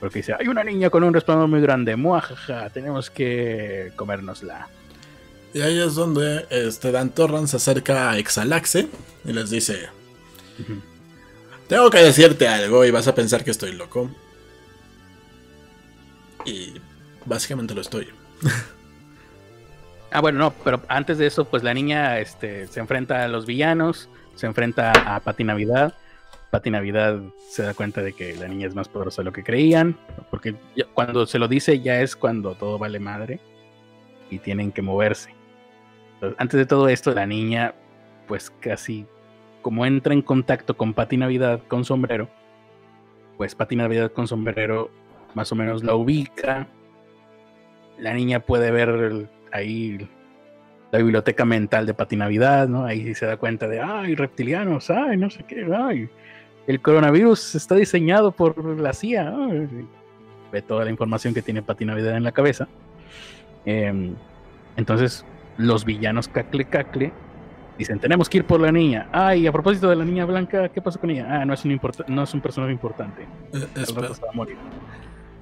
Porque 0.00 0.18
dice, 0.18 0.34
hay 0.38 0.48
una 0.48 0.62
niña 0.62 0.90
con 0.90 1.04
un 1.04 1.14
resplandor 1.14 1.48
muy 1.48 1.60
grande. 1.60 1.96
Muajaja, 1.96 2.70
tenemos 2.70 3.10
que 3.10 3.92
comérnosla. 3.96 4.68
Y 5.54 5.62
ahí 5.62 5.78
es 5.78 5.94
donde 5.94 6.46
este 6.50 6.92
Dan 6.92 7.10
Torran 7.10 7.48
se 7.48 7.56
acerca 7.56 8.10
a 8.10 8.18
Exalaxe 8.18 8.88
y 9.24 9.32
les 9.32 9.50
dice. 9.50 9.88
Tengo 11.68 11.90
que 11.90 11.98
decirte 11.98 12.46
algo 12.46 12.84
y 12.84 12.90
vas 12.90 13.08
a 13.08 13.14
pensar 13.14 13.42
que 13.42 13.50
estoy 13.50 13.72
loco. 13.72 14.10
Y 16.44 16.74
básicamente 17.24 17.74
lo 17.74 17.80
estoy. 17.80 18.08
Ah, 20.12 20.20
bueno, 20.20 20.38
no, 20.38 20.52
pero 20.64 20.80
antes 20.88 21.18
de 21.18 21.26
eso, 21.26 21.44
pues 21.44 21.62
la 21.62 21.74
niña 21.74 22.20
este, 22.20 22.68
se 22.68 22.80
enfrenta 22.80 23.24
a 23.24 23.28
los 23.28 23.44
villanos, 23.44 24.08
se 24.34 24.46
enfrenta 24.46 24.92
a 24.92 25.20
Pati 25.20 25.44
Navidad. 25.44 25.94
Pati 26.50 26.70
Navidad 26.70 27.20
se 27.48 27.62
da 27.62 27.74
cuenta 27.74 28.02
de 28.02 28.12
que 28.12 28.34
la 28.36 28.48
niña 28.48 28.66
es 28.66 28.74
más 28.74 28.88
poderosa 28.88 29.22
de 29.22 29.26
lo 29.26 29.32
que 29.32 29.42
creían, 29.42 29.96
porque 30.30 30.54
cuando 30.94 31.26
se 31.26 31.38
lo 31.38 31.48
dice 31.48 31.80
ya 31.80 32.00
es 32.00 32.16
cuando 32.16 32.54
todo 32.54 32.78
vale 32.78 33.00
madre 33.00 33.40
y 34.30 34.38
tienen 34.38 34.72
que 34.72 34.82
moverse. 34.82 35.34
Antes 36.38 36.58
de 36.58 36.66
todo 36.66 36.88
esto, 36.88 37.12
la 37.12 37.26
niña, 37.26 37.74
pues 38.26 38.50
casi 38.50 39.06
como 39.62 39.84
entra 39.84 40.14
en 40.14 40.22
contacto 40.22 40.76
con 40.76 40.94
Pati 40.94 41.16
Navidad 41.16 41.60
con 41.66 41.84
sombrero, 41.84 42.28
pues 43.36 43.54
Pati 43.54 43.76
Navidad 43.76 44.12
con 44.12 44.28
sombrero 44.28 44.90
más 45.34 45.50
o 45.52 45.56
menos 45.56 45.82
la 45.82 45.94
ubica. 45.94 46.68
La 47.98 48.14
niña 48.14 48.40
puede 48.40 48.70
ver 48.70 49.28
ahí 49.52 50.08
la 50.92 50.98
biblioteca 50.98 51.44
mental 51.44 51.84
de 51.84 51.94
Pati 51.94 52.16
Navidad, 52.16 52.68
¿no? 52.68 52.84
Ahí 52.84 53.14
se 53.14 53.26
da 53.26 53.36
cuenta 53.36 53.66
de, 53.68 53.80
ay, 53.80 54.14
reptilianos, 54.14 54.88
ay, 54.90 55.16
no 55.16 55.28
sé 55.28 55.44
qué, 55.44 55.66
ay, 55.74 56.08
el 56.66 56.80
coronavirus 56.80 57.54
está 57.54 57.74
diseñado 57.76 58.32
por 58.32 58.64
la 58.78 58.92
CIA. 58.92 59.32
Ve 60.52 60.62
toda 60.62 60.84
la 60.84 60.90
información 60.90 61.32
que 61.34 61.42
tiene 61.42 61.62
Pati 61.62 61.84
Navidad 61.84 62.16
en 62.16 62.24
la 62.24 62.32
cabeza. 62.32 62.68
Em, 63.64 64.14
entonces, 64.76 65.24
los 65.58 65.84
villanos 65.84 66.28
cacle 66.28 66.64
cacle 66.64 67.12
dicen, 67.78 67.98
tenemos 67.98 68.28
que 68.28 68.38
ir 68.38 68.44
por 68.44 68.60
la 68.60 68.72
niña. 68.72 69.08
Ay, 69.12 69.46
a 69.46 69.52
propósito 69.52 69.88
de 69.88 69.96
la 69.96 70.04
niña 70.04 70.24
blanca, 70.24 70.68
¿qué 70.68 70.80
pasó 70.80 71.00
con 71.00 71.10
ella? 71.10 71.26
Ah, 71.28 71.44
no 71.44 71.54
es 71.54 71.64
un, 71.64 71.80
no 72.08 72.22
es 72.22 72.34
un 72.34 72.40
personaje 72.40 72.72
importante. 72.72 73.22
Eh, 73.52 73.66
espera, 73.76 74.02
rato 74.02 74.14
se 74.14 74.22
va 74.22 74.30
a 74.30 74.32
morir. 74.32 74.56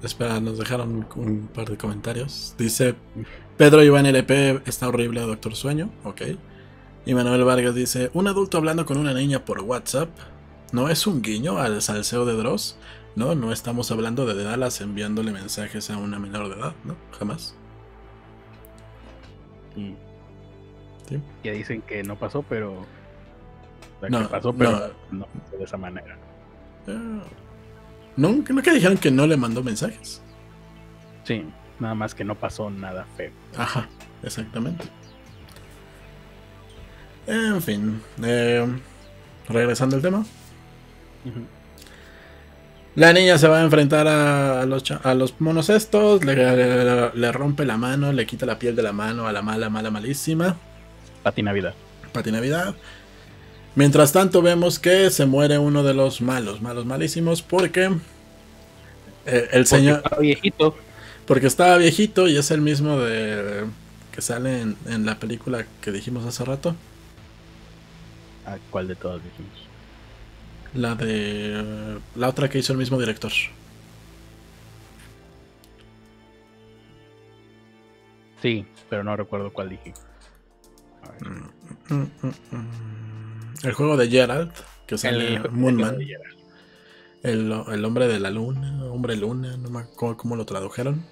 espera, 0.03 0.39
nos 0.39 0.57
dejaron 0.57 1.07
un 1.15 1.47
par 1.53 1.69
de 1.69 1.77
comentarios. 1.77 2.55
Dice: 2.57 2.95
Pedro 3.57 3.83
Iván 3.83 4.05
LP 4.05 4.61
está 4.65 4.87
horrible, 4.87 5.21
Doctor 5.21 5.55
Sueño. 5.55 5.89
Ok. 6.03 6.21
Y 7.05 7.13
Manuel 7.13 7.43
Vargas 7.43 7.73
dice: 7.73 8.09
Un 8.13 8.27
adulto 8.27 8.57
hablando 8.57 8.85
con 8.85 8.97
una 8.97 9.13
niña 9.13 9.45
por 9.45 9.61
WhatsApp. 9.61 10.09
¿No 10.75 10.89
es 10.89 11.07
un 11.07 11.21
guiño 11.21 11.57
al 11.57 11.81
salseo 11.81 12.25
de 12.25 12.33
Dross? 12.33 12.75
No, 13.15 13.33
no 13.33 13.53
estamos 13.53 13.91
hablando 13.91 14.25
de 14.25 14.43
Dallas 14.43 14.81
enviándole 14.81 15.31
mensajes 15.31 15.89
a 15.89 15.95
una 15.95 16.19
menor 16.19 16.49
de 16.49 16.55
edad, 16.59 16.73
¿no? 16.83 16.97
Jamás. 17.17 17.55
Mm. 19.77 19.93
Sí. 21.07 21.21
Que 21.43 21.51
dicen 21.53 21.81
que 21.81 22.03
no 22.03 22.17
pasó, 22.19 22.43
pero. 22.49 22.73
o 22.81 22.85
sea, 24.01 24.09
No, 24.09 24.23
que 24.23 24.27
pasó, 24.27 24.51
pero 24.51 24.91
no. 25.11 25.25
de 25.57 25.63
esa 25.63 25.77
manera. 25.77 26.17
Eh, 26.87 27.21
Nunca, 28.17 28.51
nunca 28.51 28.73
dijeron 28.73 28.97
que 28.97 29.11
no 29.11 29.25
le 29.27 29.37
mandó 29.37 29.63
mensajes. 29.63 30.21
Sí, 31.23 31.45
nada 31.79 31.95
más 31.95 32.13
que 32.13 32.25
no 32.25 32.35
pasó 32.35 32.69
nada 32.69 33.05
feo. 33.15 33.31
Ajá, 33.57 33.87
exactamente. 34.23 34.83
En 37.27 37.61
fin, 37.61 38.01
eh, 38.21 38.67
regresando 39.47 39.95
al 39.95 40.01
tema. 40.01 40.25
La 42.95 43.11
niña 43.11 43.37
se 43.37 43.47
va 43.49 43.59
a 43.59 43.63
enfrentar 43.63 44.07
a 44.07 44.65
los, 44.65 44.83
cha- 44.83 45.01
a 45.03 45.13
los 45.13 45.39
monos 45.41 45.69
estos, 45.69 46.23
le, 46.23 46.35
le- 46.35 47.11
le 47.13 47.31
rompe 47.33 47.65
la 47.65 47.77
mano, 47.77 48.13
le 48.13 48.25
quita 48.25 48.45
la 48.45 48.57
piel 48.57 48.75
de 48.75 48.83
la 48.83 48.93
mano 48.93 49.27
a 49.27 49.33
la 49.33 49.41
mala, 49.41 49.69
mala, 49.69 49.91
malísima. 49.91 50.57
Pati 51.23 51.41
Navidad. 51.43 51.75
Pati 52.11 52.31
Navidad. 52.31 52.75
Mientras 53.75 54.13
tanto 54.13 54.41
vemos 54.41 54.79
que 54.79 55.09
se 55.11 55.25
muere 55.25 55.57
uno 55.59 55.83
de 55.83 55.93
los 55.93 56.21
malos, 56.21 56.61
malos, 56.61 56.85
malísimos, 56.85 57.41
porque 57.41 57.91
eh, 59.25 59.49
el 59.51 59.65
Porque 59.65 59.65
señor... 59.65 59.97
estaba 59.97 60.21
viejito. 60.21 60.75
Porque 61.25 61.47
estaba 61.47 61.77
viejito 61.77 62.27
y 62.27 62.37
es 62.37 62.51
el 62.51 62.61
mismo 62.61 62.99
de 62.99 63.65
que 64.11 64.21
sale 64.21 64.61
en, 64.61 64.77
en 64.85 65.05
la 65.05 65.19
película 65.19 65.65
que 65.81 65.91
dijimos 65.91 66.25
hace 66.25 66.45
rato. 66.45 66.75
¿A 68.45 68.59
cuál 68.69 68.87
de 68.87 68.95
todas 68.95 69.21
dijimos? 69.23 69.69
La 70.75 70.95
de. 70.95 71.97
La 72.15 72.29
otra 72.29 72.49
que 72.49 72.59
hizo 72.59 72.73
el 72.73 72.79
mismo 72.79 72.99
director. 72.99 73.31
Sí, 78.41 78.65
pero 78.89 79.03
no 79.03 79.15
recuerdo 79.15 79.51
cuál 79.53 79.69
dije. 79.69 79.93
Mm, 81.21 81.93
mm, 81.93 82.27
mm. 82.51 83.65
El 83.65 83.73
juego 83.73 83.97
de 83.97 84.09
Gerald, 84.09 84.51
que 84.85 84.97
sale 84.97 85.35
El- 85.35 85.51
Moonman. 85.51 85.97
el- 87.23 87.51
el- 87.71 87.85
hombre 87.85 88.07
de 88.07 88.19
la 88.19 88.29
luna, 88.29 88.83
hombre 88.85 89.15
luna, 89.15 89.57
no 89.57 89.69
me 89.69 89.79
acuerdo 89.79 90.17
cómo 90.17 90.35
lo 90.35 90.45
tradujeron. 90.45 91.03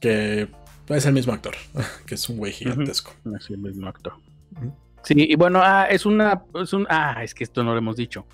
Que 0.00 0.48
es 0.88 1.06
el 1.06 1.12
mismo 1.14 1.32
actor, 1.32 1.54
que 2.06 2.16
es 2.16 2.28
un 2.28 2.36
güey 2.38 2.52
gigantesco. 2.52 3.12
Es 3.38 3.48
el 3.50 3.58
mismo 3.58 3.88
actor. 3.88 4.14
Ujú. 4.56 4.74
Sí, 5.06 5.14
y 5.16 5.36
bueno, 5.36 5.60
ah, 5.62 5.86
es 5.88 6.04
una. 6.04 6.42
Es 6.60 6.72
un, 6.72 6.84
ah, 6.90 7.22
es 7.22 7.32
que 7.32 7.44
esto 7.44 7.62
no 7.62 7.70
lo 7.72 7.78
hemos 7.78 7.96
dicho. 7.96 8.26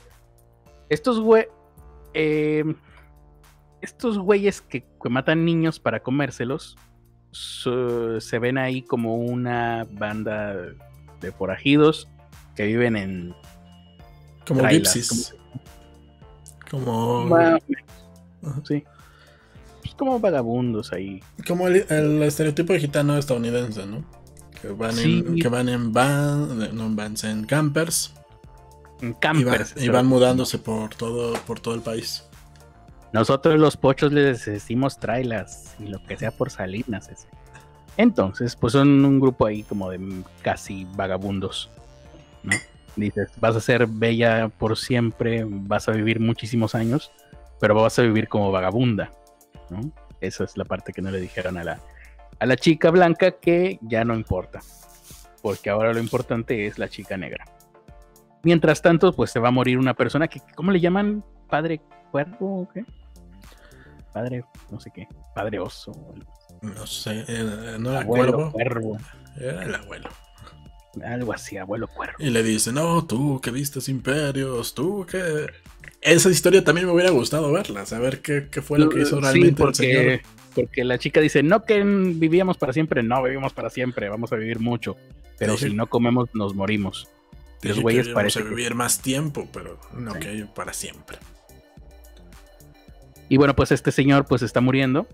Estos 0.88 1.20
güey. 1.20 1.46
eh, 2.14 2.64
estos 3.82 4.16
güeyes 4.18 4.60
que, 4.62 4.84
que 5.02 5.08
matan 5.10 5.44
niños 5.44 5.78
para 5.80 6.02
comérselos. 6.02 6.76
so- 7.30 8.20
se 8.20 8.38
ven 8.38 8.56
ahí 8.58 8.80
como 8.82 9.16
una 9.16 9.86
banda 9.90 10.54
de 11.20 11.32
forajidos 11.32 12.08
que 12.56 12.64
viven 12.66 12.96
en. 12.96 13.34
Como 14.46 14.60
trailers, 14.62 14.94
Gypsies. 14.94 15.36
Como. 16.70 17.28
Sí. 18.64 18.84
Pues 19.82 19.94
como 19.96 20.18
vagabundos 20.20 20.92
ahí. 20.92 21.20
Como 21.46 21.68
el, 21.68 21.84
el 21.90 22.22
estereotipo 22.22 22.72
de 22.72 22.80
gitano 22.80 23.16
estadounidense, 23.18 23.84
¿no? 23.86 24.04
Que 24.62 24.68
van, 24.68 24.93
Sí. 24.94 25.24
en, 25.26 25.36
que 25.39 25.48
van 25.48 25.68
en 25.68 25.93
van, 25.93 26.74
no 26.76 26.86
en 26.86 26.97
vans, 26.97 27.24
en 27.24 27.44
campers. 27.44 28.14
En 29.01 29.09
Y 29.09 29.12
van, 29.12 29.20
campers. 29.20 29.74
y 29.76 29.89
van 29.89 30.06
mudándose 30.06 30.59
por 30.59 30.94
todo, 30.94 31.34
por 31.47 31.59
todo 31.60 31.74
el 31.74 31.80
país. 31.82 32.24
Nosotros 33.12 33.59
los 33.59 33.76
pochos 33.76 34.12
les 34.12 34.44
decimos 34.47 34.98
trailas 34.98 35.74
y 35.78 35.89
lo 35.89 36.02
que 36.05 36.16
sea 36.16 36.30
por 36.30 36.51
salinas. 36.51 37.09
ese. 37.10 37.26
Entonces, 37.98 38.56
pues 38.56 38.72
son 38.72 39.05
un 39.05 39.20
grupo 39.20 39.44
ahí 39.47 39.64
como 39.64 39.90
de 39.90 40.22
casi 40.43 40.86
vagabundos. 40.97 41.68
¿no? 42.43 42.56
Dices, 42.97 43.30
vas 43.40 43.55
a 43.56 43.60
ser 43.60 43.86
bella 43.86 44.48
por 44.48 44.78
siempre, 44.78 45.44
vas 45.47 45.89
a 45.89 45.93
vivir 45.93 46.20
muchísimos 46.20 46.74
años, 46.74 47.10
pero 47.60 47.74
vas 47.74 47.98
a 47.98 48.02
vivir 48.02 48.28
como 48.28 48.51
vagabunda. 48.51 49.10
¿no? 49.68 49.90
Esa 50.20 50.44
es 50.44 50.56
la 50.56 50.64
parte 50.64 50.93
que 50.93 51.02
no 51.02 51.10
le 51.10 51.20
dijeron 51.20 51.59
a 51.59 51.64
la, 51.64 51.80
a 52.43 52.47
la 52.47 52.56
chica 52.56 52.90
blanca 52.90 53.39
que 53.39 53.78
ya 53.82 54.05
no 54.05 54.16
importa, 54.16 54.59
porque 55.43 55.70
ahora 55.70 55.93
lo 55.93 56.01
importante 56.01 56.66
es 56.66 56.77
la 56.77 56.89
chica 56.89 57.16
negra. 57.16 57.44
Mientras 58.43 58.82
tanto, 58.82 59.12
pues 59.12 59.31
se 59.31 59.39
va 59.39 59.47
a 59.47 59.52
morir 59.52 59.78
una 59.78 59.94
persona 59.94 60.27
que, 60.27 60.40
¿cómo 60.56 60.73
le 60.73 60.81
llaman? 60.81 61.24
¿Padre 61.48 61.81
cuervo 62.10 62.62
o 62.62 62.69
qué? 62.69 62.85
Padre, 64.12 64.44
no 64.73 64.81
sé 64.81 64.90
qué, 64.93 65.06
padre 65.36 65.60
oso. 65.60 65.93
No 66.62 66.85
sé, 66.85 67.24
eh, 67.28 67.77
no 67.78 67.90
era 67.90 68.01
Abuelo 68.01 68.51
cuervo, 68.51 68.51
cuervo. 68.51 68.98
era 69.36 69.62
el 69.62 69.74
abuelo. 69.77 70.09
Algo 71.05 71.32
así, 71.32 71.59
abuelo 71.59 71.86
cuervo. 71.86 72.16
Y 72.19 72.31
le 72.31 72.43
dice, 72.43 72.73
no, 72.73 73.06
tú 73.06 73.40
que 73.40 73.52
vistes 73.52 73.89
imperios, 73.89 74.74
tú 74.74 75.06
que... 75.09 75.47
Esa 76.01 76.28
historia 76.28 76.64
también 76.64 76.89
me 76.89 76.93
hubiera 76.93 77.12
gustado 77.12 77.52
verla, 77.52 77.86
saber 77.86 78.20
qué, 78.20 78.48
qué 78.51 78.62
fue 78.62 78.81
lo 78.81 78.89
que 78.89 79.02
hizo 79.02 79.19
Sí, 79.19 79.23
realmente 79.23 79.62
el 79.62 79.74
señor. 79.77 80.20
Porque, 80.54 80.84
la 80.84 80.98
chica 80.98 81.20
dice, 81.20 81.42
no 81.42 81.64
que 81.64 81.82
vivíamos 81.84 82.58
para 82.58 82.72
siempre, 82.72 83.02
no 83.02 83.22
vivimos 83.22 83.52
para 83.52 83.70
siempre, 83.70 84.08
vamos 84.08 84.32
a 84.32 84.36
vivir 84.36 84.58
mucho, 84.60 84.96
pero 85.38 85.56
si 85.56 85.72
no 85.74 85.86
comemos 85.88 86.28
nos 86.34 86.54
morimos. 86.54 87.08
Los 87.62 87.78
güeyes 87.80 88.06
íbamos 88.06 88.14
parece 88.22 88.38
a 88.40 88.42
que- 88.42 88.48
vivir 88.48 88.74
más 88.74 89.00
tiempo, 89.00 89.48
pero 89.52 89.78
no 89.94 90.14
Sí. 90.14 90.18
que 90.20 90.46
para 90.54 90.72
siempre. 90.72 91.18
Y 93.28 93.36
bueno, 93.36 93.54
pues 93.56 93.72
este 93.72 93.92
señor 93.92 94.26
pues 94.26 94.42
está 94.42 94.60
muriendo. 94.60 95.06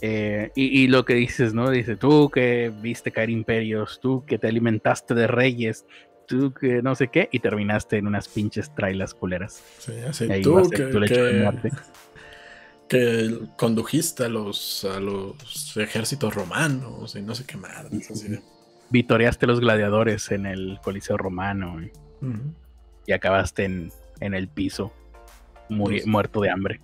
eh, 0.00 0.52
y, 0.54 0.82
y 0.82 0.86
lo 0.86 1.04
que 1.04 1.14
dices, 1.14 1.54
¿no? 1.54 1.70
Dice, 1.70 1.96
tú 1.96 2.30
que 2.30 2.70
viste 2.82 3.10
caer 3.10 3.30
imperios, 3.30 3.98
tú 4.00 4.24
que 4.24 4.38
te 4.38 4.46
alimentaste 4.46 5.12
de 5.12 5.26
reyes, 5.26 5.86
tú 6.28 6.54
que 6.54 6.82
no 6.82 6.94
sé 6.94 7.08
qué, 7.08 7.28
y 7.32 7.40
terminaste 7.40 7.96
en 7.96 8.06
unas 8.06 8.28
pinches 8.28 8.72
trailas 8.76 9.12
culeras. 9.12 9.60
Sí, 9.78 9.92
así 10.08 10.28
tú 10.40 10.70
que, 10.70 10.84
de 10.84 11.06
que-. 11.08 11.70
Que 12.88 13.38
condujiste 13.56 14.24
a 14.24 14.28
los, 14.28 14.84
a 14.84 14.98
los 15.00 15.76
ejércitos 15.76 16.34
romanos 16.34 17.14
y 17.16 17.22
no 17.22 17.34
sé 17.34 17.44
qué 17.44 17.56
más. 17.56 17.84
así 18.10 18.28
de- 18.28 18.42
Vitoreaste 18.90 19.46
los 19.46 19.60
gladiadores 19.60 20.30
en 20.30 20.46
el 20.46 20.78
Coliseo 20.82 21.18
Romano 21.18 21.76
y, 23.06 23.12
acabaste 23.12 23.64
en, 23.64 23.92
en 24.20 24.34
el 24.34 24.48
piso, 24.48 24.92
Pues- 25.68 26.06
muerto 26.06 26.40
de 26.40 26.50
hambre. 26.50 26.80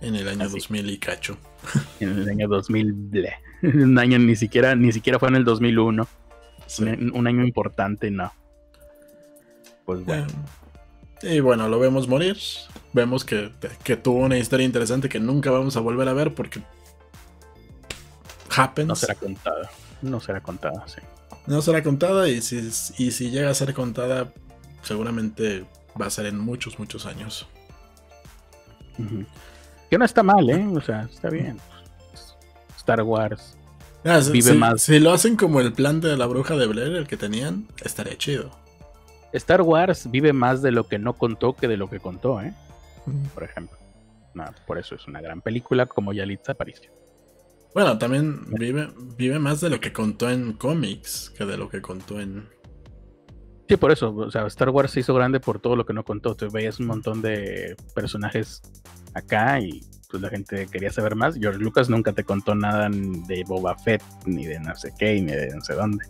En 0.00 0.16
el 0.16 0.28
año 0.28 0.44
Así. 0.44 0.54
2000 0.56 0.90
y 0.90 0.98
cacho. 0.98 1.38
En 2.00 2.18
el 2.18 2.28
año 2.28 2.48
2000, 2.48 2.92
bleh. 2.92 3.34
un 3.62 3.98
año 3.98 4.18
ni 4.18 4.34
siquiera, 4.36 4.74
ni 4.74 4.92
siquiera 4.92 5.18
fue 5.18 5.28
en 5.28 5.36
el 5.36 5.44
2001. 5.44 6.06
Sí. 6.66 6.82
Un, 6.82 7.12
un 7.14 7.26
año 7.26 7.44
importante, 7.44 8.10
no. 8.10 8.32
Pues 9.86 10.04
bueno. 10.04 10.26
Eh, 10.26 10.30
Y 11.22 11.40
bueno, 11.40 11.68
lo 11.68 11.78
vemos 11.78 12.06
morir. 12.08 12.36
Vemos 12.92 13.24
que, 13.24 13.50
que 13.82 13.96
tuvo 13.96 14.18
una 14.20 14.38
historia 14.38 14.64
interesante 14.66 15.08
que 15.08 15.18
nunca 15.20 15.50
vamos 15.50 15.76
a 15.76 15.80
volver 15.80 16.08
a 16.08 16.12
ver 16.12 16.34
porque. 16.34 16.62
Happens. 18.56 18.88
No 18.88 18.94
será 18.94 19.14
contada. 19.14 19.70
No 20.02 20.20
será 20.20 20.40
contada, 20.42 20.84
sí. 20.86 21.00
No 21.46 21.60
será 21.62 21.82
contada 21.82 22.28
y 22.28 22.40
si, 22.40 22.70
y 22.98 23.10
si 23.10 23.30
llega 23.30 23.50
a 23.50 23.54
ser 23.54 23.74
contada, 23.74 24.32
seguramente 24.82 25.64
va 26.00 26.06
a 26.06 26.10
ser 26.10 26.26
en 26.26 26.38
muchos, 26.38 26.78
muchos 26.78 27.06
años. 27.06 27.46
Que 29.90 29.98
no 29.98 30.04
está 30.04 30.22
mal, 30.22 30.48
¿eh? 30.50 30.66
O 30.74 30.80
sea, 30.80 31.08
está 31.12 31.28
bien. 31.30 31.58
Star 32.76 33.02
Wars. 33.02 33.56
Ah, 34.04 34.20
Vive 34.30 34.52
si- 34.52 34.56
más. 34.58 34.82
si 34.82 34.98
lo 35.00 35.12
hacen 35.12 35.36
como 35.36 35.60
el 35.60 35.72
plan 35.72 36.00
de 36.00 36.16
la 36.16 36.26
bruja 36.26 36.54
de 36.56 36.66
Blair, 36.66 36.92
el 36.94 37.06
que 37.06 37.16
tenían, 37.16 37.66
estaría 37.82 38.16
chido. 38.18 38.50
Star 39.34 39.62
Wars 39.62 40.10
vive 40.10 40.32
más 40.32 40.62
de 40.62 40.70
lo 40.70 40.86
que 40.86 40.98
no 40.98 41.14
contó 41.14 41.54
que 41.54 41.68
de 41.68 41.76
lo 41.76 41.90
que 41.90 41.98
contó, 41.98 42.40
¿eh? 42.40 42.54
Por 43.34 43.42
ejemplo. 43.42 43.76
No, 44.32 44.44
por 44.66 44.78
eso 44.78 44.94
es 44.94 45.06
una 45.06 45.20
gran 45.20 45.40
película 45.40 45.86
como 45.86 46.12
Yalitza 46.12 46.52
Aparicio. 46.52 46.92
Bueno, 47.74 47.98
también 47.98 48.44
vive, 48.52 48.88
vive 49.16 49.38
más 49.40 49.60
de 49.60 49.70
lo 49.70 49.80
que 49.80 49.92
contó 49.92 50.30
en 50.30 50.52
cómics 50.52 51.32
que 51.36 51.44
de 51.44 51.56
lo 51.56 51.68
que 51.68 51.82
contó 51.82 52.20
en. 52.20 52.48
Sí, 53.68 53.76
por 53.76 53.90
eso. 53.90 54.14
O 54.14 54.30
sea, 54.30 54.46
Star 54.46 54.70
Wars 54.70 54.92
se 54.92 55.00
hizo 55.00 55.14
grande 55.14 55.40
por 55.40 55.58
todo 55.58 55.74
lo 55.74 55.84
que 55.84 55.92
no 55.92 56.04
contó. 56.04 56.36
Tú 56.36 56.48
veías 56.50 56.78
un 56.78 56.86
montón 56.86 57.20
de 57.20 57.74
personajes 57.94 58.62
acá 59.14 59.60
y 59.60 59.80
pues 60.10 60.22
la 60.22 60.28
gente 60.28 60.68
quería 60.68 60.90
saber 60.90 61.16
más. 61.16 61.36
George 61.36 61.58
Lucas 61.58 61.90
nunca 61.90 62.12
te 62.12 62.22
contó 62.22 62.54
nada 62.54 62.88
de 62.88 63.42
Boba 63.48 63.76
Fett, 63.78 64.02
ni 64.26 64.46
de 64.46 64.60
no 64.60 64.76
sé 64.76 64.92
qué, 64.96 65.20
ni 65.20 65.32
de 65.32 65.52
no 65.54 65.60
sé 65.60 65.74
dónde. 65.74 66.04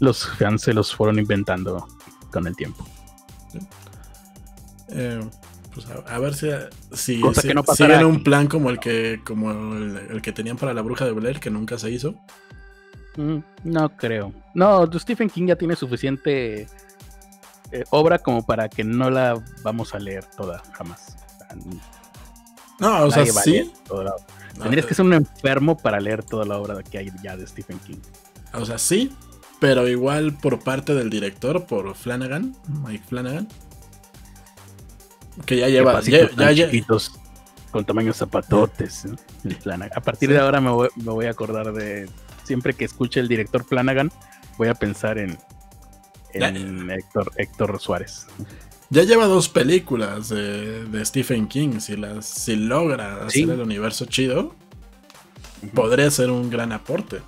Los 0.00 0.26
fans 0.26 0.62
se 0.62 0.74
los 0.74 0.94
fueron 0.94 1.18
inventando 1.18 1.86
con 2.32 2.46
el 2.46 2.56
tiempo. 2.56 2.86
eh, 4.88 5.20
pues 5.72 5.86
a, 5.86 6.14
a 6.14 6.18
ver 6.18 6.34
si, 6.34 6.48
si, 6.92 7.20
Cosa 7.20 7.42
si- 7.42 7.48
que 7.48 7.54
no 7.54 7.62
un 8.08 8.24
plan 8.24 8.48
como 8.48 8.70
el 8.70 8.80
que 8.80 9.20
como 9.24 9.50
el, 9.52 9.96
el 10.10 10.22
que 10.22 10.32
tenían 10.32 10.56
para 10.56 10.74
la 10.74 10.82
bruja 10.82 11.04
de 11.04 11.12
Blair, 11.12 11.38
que 11.38 11.50
nunca 11.50 11.78
se 11.78 11.90
hizo. 11.90 12.14
Mm, 13.16 13.38
No 13.64 13.96
creo. 13.96 14.32
No, 14.54 14.88
Stephen 14.98 15.28
King 15.30 15.46
ya 15.46 15.56
tiene 15.56 15.76
suficiente 15.76 16.66
eh, 17.72 17.84
obra 17.90 18.18
como 18.18 18.44
para 18.44 18.68
que 18.68 18.82
no 18.82 19.10
la 19.10 19.40
vamos 19.62 19.94
a 19.94 19.98
leer 20.00 20.24
toda 20.36 20.62
jamás. 20.72 21.16
No, 22.80 23.04
o 23.04 23.10
sea, 23.10 23.26
sí. 23.26 23.70
No, 23.88 24.62
Tendrías 24.62 24.86
eh, 24.86 24.88
que 24.88 24.94
ser 24.94 25.04
un 25.04 25.14
enfermo 25.14 25.76
para 25.76 26.00
leer 26.00 26.24
toda 26.24 26.44
la 26.44 26.58
obra 26.58 26.82
que 26.82 26.98
hay 26.98 27.12
ya 27.22 27.36
de 27.36 27.46
Stephen 27.46 27.78
King. 27.80 27.98
O 28.54 28.64
sea, 28.64 28.78
sí, 28.78 29.12
pero 29.60 29.86
igual 29.88 30.32
por 30.38 30.58
parte 30.60 30.94
del 30.94 31.10
director, 31.10 31.66
por 31.66 31.94
Flanagan, 31.94 32.56
Mike 32.84 33.04
Flanagan. 33.08 33.46
Que 35.46 35.56
ya 35.58 35.68
lleva. 35.68 36.00
Ya, 36.02 36.28
tan 36.28 36.36
ya- 36.38 36.52
ya- 36.52 36.64
chiquitos, 36.66 37.12
con 37.70 37.84
tamaños 37.84 38.16
zapatotes. 38.16 39.06
A 39.94 40.00
partir 40.00 40.28
Sí. 40.28 40.34
de 40.34 40.40
ahora 40.40 40.60
me 40.60 40.70
voy, 40.70 40.88
me 40.96 41.12
voy 41.12 41.26
a 41.26 41.30
acordar 41.30 41.72
de. 41.72 42.08
Siempre 42.44 42.74
que 42.74 42.84
escuche 42.84 43.20
el 43.20 43.28
director 43.28 43.64
Flanagan, 43.64 44.10
voy 44.58 44.68
a 44.68 44.74
pensar 44.74 45.18
en, 45.18 45.38
en 46.32 46.90
Héctor, 46.90 47.32
Héctor 47.36 47.78
Suárez. 47.80 48.26
ya 48.90 49.04
lleva 49.04 49.26
dos 49.26 49.48
películas 49.48 50.28
de, 50.30 50.84
de 50.84 51.04
Stephen 51.04 51.46
King. 51.46 51.78
Si, 51.78 51.96
las, 51.96 52.26
si 52.26 52.56
logra 52.56 53.24
hacer 53.24 53.50
el 53.50 53.60
universo 53.60 54.04
chido, 54.06 54.54
podría 55.74 56.10
ser 56.10 56.30
un 56.30 56.50
gran 56.50 56.72
aporte. 56.72 57.20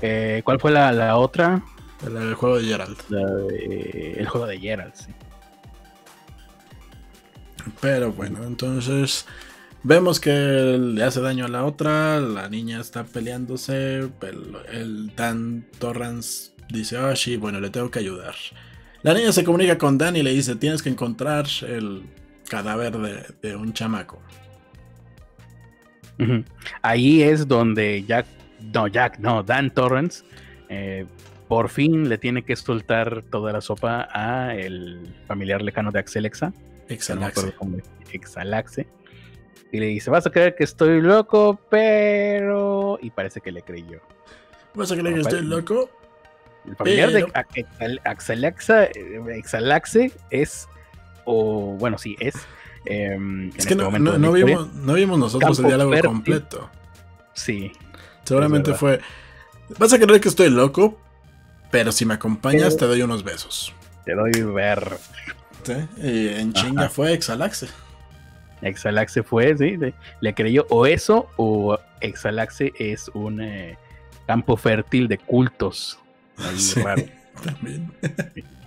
Eh, 0.00 0.42
¿Cuál 0.44 0.58
fue 0.60 0.70
la, 0.72 0.90
la 0.92 1.16
otra? 1.16 1.62
El, 2.06 2.16
el 2.16 2.34
juego 2.34 2.56
de 2.58 2.64
Gerald. 2.64 2.96
La 3.08 3.24
de- 3.26 4.14
el 4.18 4.26
juego 4.28 4.46
de 4.46 4.58
Gerald, 4.58 4.92
sí. 4.94 5.12
Pero 7.80 8.12
bueno, 8.12 8.42
entonces 8.44 9.26
vemos 9.84 10.18
que 10.18 10.30
le 10.32 11.04
hace 11.04 11.20
daño 11.20 11.44
a 11.44 11.48
la 11.48 11.64
otra, 11.64 12.18
la 12.20 12.48
niña 12.48 12.80
está 12.80 13.04
peleándose, 13.04 13.98
el, 13.98 14.56
el 14.72 15.14
Dan 15.14 15.64
Torrance 15.78 16.50
dice, 16.70 16.96
ah, 16.96 17.14
sí, 17.14 17.36
bueno, 17.36 17.60
le 17.60 17.70
tengo 17.70 17.90
que 17.90 18.00
ayudar. 18.00 18.34
La 19.02 19.14
niña 19.14 19.30
se 19.32 19.44
comunica 19.44 19.78
con 19.78 19.98
Dan 19.98 20.16
y 20.16 20.22
le 20.22 20.32
dice, 20.32 20.56
tienes 20.56 20.82
que 20.82 20.88
encontrar 20.88 21.46
el 21.68 22.02
cadáver 22.48 22.96
de, 22.98 23.26
de 23.42 23.56
un 23.56 23.72
chamaco. 23.72 24.20
Ahí 26.82 27.22
es 27.22 27.48
donde 27.48 28.04
Jack, 28.04 28.26
no, 28.72 28.86
Jack, 28.86 29.18
no, 29.18 29.42
Dan 29.42 29.70
Torrance, 29.72 30.24
eh, 30.68 31.06
por 31.48 31.68
fin 31.68 32.08
le 32.08 32.16
tiene 32.18 32.42
que 32.44 32.54
soltar 32.56 33.22
toda 33.30 33.52
la 33.52 33.60
sopa 33.60 34.08
a 34.12 34.54
el 34.54 35.00
familiar 35.26 35.60
lejano 35.62 35.90
de 35.90 35.98
Axelexa, 35.98 36.52
que 36.52 36.58
no 36.86 36.94
Exalaxe. 36.94 37.52
Exalaxe, 38.12 38.86
y 39.72 39.80
le 39.80 39.86
dice, 39.86 40.10
vas 40.10 40.26
a 40.26 40.30
creer 40.30 40.54
que 40.54 40.64
estoy 40.64 41.00
loco, 41.00 41.58
pero... 41.70 42.98
Y 43.02 43.10
parece 43.10 43.40
que 43.40 43.50
le 43.52 43.62
creyó. 43.62 44.00
¿Vas 44.74 44.92
a 44.92 44.96
creer 44.96 45.14
que 45.14 45.20
estoy 45.22 45.42
loco? 45.44 45.90
El 46.66 46.76
familiar 46.76 47.10
Pero- 47.12 47.26
de 47.26 47.32
Ax- 47.34 47.54
Exal- 47.56 48.00
Axelaxa, 48.04 48.84
eh, 48.84 49.20
Exalaxe 49.34 50.12
es, 50.30 50.68
o 51.24 51.76
bueno, 51.78 51.98
sí, 51.98 52.16
es... 52.20 52.34
em, 52.84 53.48
Es 53.50 53.66
que 53.66 53.74
este 53.74 53.76
no, 53.76 53.90
no- 53.98 54.18
no 54.18 54.32
vimos, 54.32 54.72
no 54.74 54.94
vimos 54.94 55.18
nosotros 55.18 55.58
el 55.60 55.66
diálogo 55.66 55.94
completo. 56.04 56.68
Sí, 57.34 57.72
Seguramente 58.24 58.74
fue, 58.74 59.00
vas 59.78 59.92
a 59.92 59.98
creer 59.98 60.20
que 60.20 60.28
estoy 60.28 60.48
loco, 60.50 61.00
pero 61.70 61.90
si 61.92 62.04
me 62.06 62.14
acompañas 62.14 62.76
te 62.76 62.86
doy 62.86 63.02
unos 63.02 63.24
besos. 63.24 63.72
te 64.04 64.14
doy 64.14 64.30
ver. 64.42 64.96
¿Sí? 65.64 65.74
Y 66.02 66.28
en 66.28 66.52
chinga 66.52 66.82
Ajá. 66.82 66.90
fue 66.90 67.12
Exalaxe. 67.12 67.68
Exalaxe 68.62 69.22
fue, 69.22 69.56
sí, 69.56 69.76
le, 69.76 69.94
le 70.20 70.34
creyó 70.34 70.66
o 70.70 70.86
eso 70.86 71.28
o 71.36 71.78
Exalaxe 72.00 72.72
es 72.78 73.08
un 73.14 73.40
eh, 73.40 73.76
campo 74.26 74.56
fértil 74.56 75.08
de 75.08 75.18
cultos. 75.18 75.98
Ahí 76.36 76.58
Sí. 76.58 76.80
raro. 76.80 77.02
También. 77.44 77.90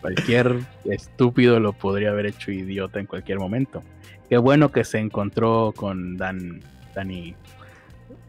Cualquier 0.01 0.59
estúpido 0.85 1.59
lo 1.59 1.73
podría 1.73 2.09
haber 2.11 2.27
hecho 2.27 2.51
idiota 2.51 2.99
en 2.99 3.05
cualquier 3.05 3.39
momento. 3.39 3.83
Qué 4.29 4.37
bueno 4.37 4.71
que 4.71 4.83
se 4.83 4.99
encontró 4.99 5.73
con 5.75 6.17
Dan, 6.17 6.61
Dani. 6.95 7.35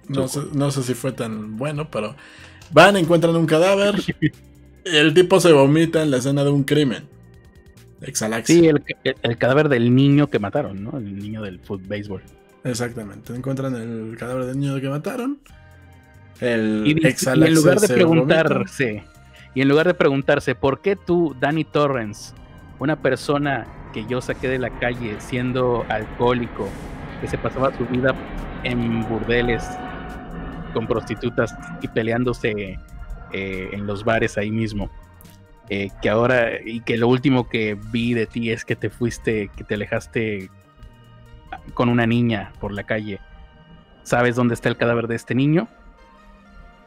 No 0.08 0.28
sé, 0.28 0.40
no 0.52 0.70
sé 0.70 0.82
si 0.82 0.94
fue 0.94 1.12
tan 1.12 1.56
bueno, 1.56 1.90
pero 1.90 2.14
van, 2.72 2.96
encuentran 2.96 3.34
un 3.36 3.46
cadáver. 3.46 3.96
el 4.84 5.14
tipo 5.14 5.40
se 5.40 5.52
vomita 5.52 6.02
en 6.02 6.10
la 6.10 6.18
escena 6.18 6.44
de 6.44 6.50
un 6.50 6.64
crimen. 6.64 7.08
Exalaxe. 8.02 8.52
Sí, 8.52 8.66
el, 8.68 8.82
el- 9.04 9.16
el 9.22 9.38
cadáver 9.38 9.68
del 9.68 9.94
niño 9.94 10.28
que 10.28 10.38
mataron, 10.38 10.84
¿no? 10.84 10.96
El 10.98 11.18
niño 11.18 11.42
del 11.42 11.58
fútbol 11.60 11.88
béisbol. 11.88 12.22
Exactamente. 12.62 13.34
Encuentran 13.34 13.74
el 13.74 14.16
cadáver 14.18 14.44
del 14.46 14.58
niño 14.58 14.80
que 14.80 14.88
mataron. 14.88 15.38
El 16.40 16.82
Y, 16.86 16.90
y 16.90 17.44
en 17.46 17.54
lugar 17.54 17.80
de 17.80 17.86
se 17.86 18.04
vomita. 18.04 18.64
Y 19.56 19.62
en 19.62 19.68
lugar 19.68 19.86
de 19.86 19.94
preguntarse, 19.94 20.54
¿por 20.54 20.82
qué 20.82 20.96
tú, 20.96 21.34
Danny 21.40 21.64
Torrance, 21.64 22.34
una 22.78 22.96
persona 22.96 23.66
que 23.94 24.04
yo 24.04 24.20
saqué 24.20 24.50
de 24.50 24.58
la 24.58 24.68
calle 24.68 25.16
siendo 25.18 25.86
alcohólico, 25.88 26.68
que 27.22 27.26
se 27.26 27.38
pasaba 27.38 27.74
su 27.74 27.86
vida 27.86 28.14
en 28.64 29.08
burdeles 29.08 29.66
con 30.74 30.86
prostitutas 30.86 31.54
y 31.80 31.88
peleándose 31.88 32.78
eh, 33.32 33.70
en 33.72 33.86
los 33.86 34.04
bares 34.04 34.36
ahí 34.36 34.50
mismo, 34.50 34.90
eh, 35.70 35.88
que 36.02 36.10
ahora, 36.10 36.60
y 36.62 36.80
que 36.80 36.98
lo 36.98 37.08
último 37.08 37.48
que 37.48 37.78
vi 37.90 38.12
de 38.12 38.26
ti 38.26 38.50
es 38.50 38.62
que 38.62 38.76
te 38.76 38.90
fuiste, 38.90 39.50
que 39.56 39.64
te 39.64 39.72
alejaste 39.72 40.50
con 41.72 41.88
una 41.88 42.06
niña 42.06 42.52
por 42.60 42.72
la 42.72 42.84
calle? 42.84 43.20
¿Sabes 44.02 44.36
dónde 44.36 44.52
está 44.52 44.68
el 44.68 44.76
cadáver 44.76 45.06
de 45.06 45.14
este 45.14 45.34
niño? 45.34 45.66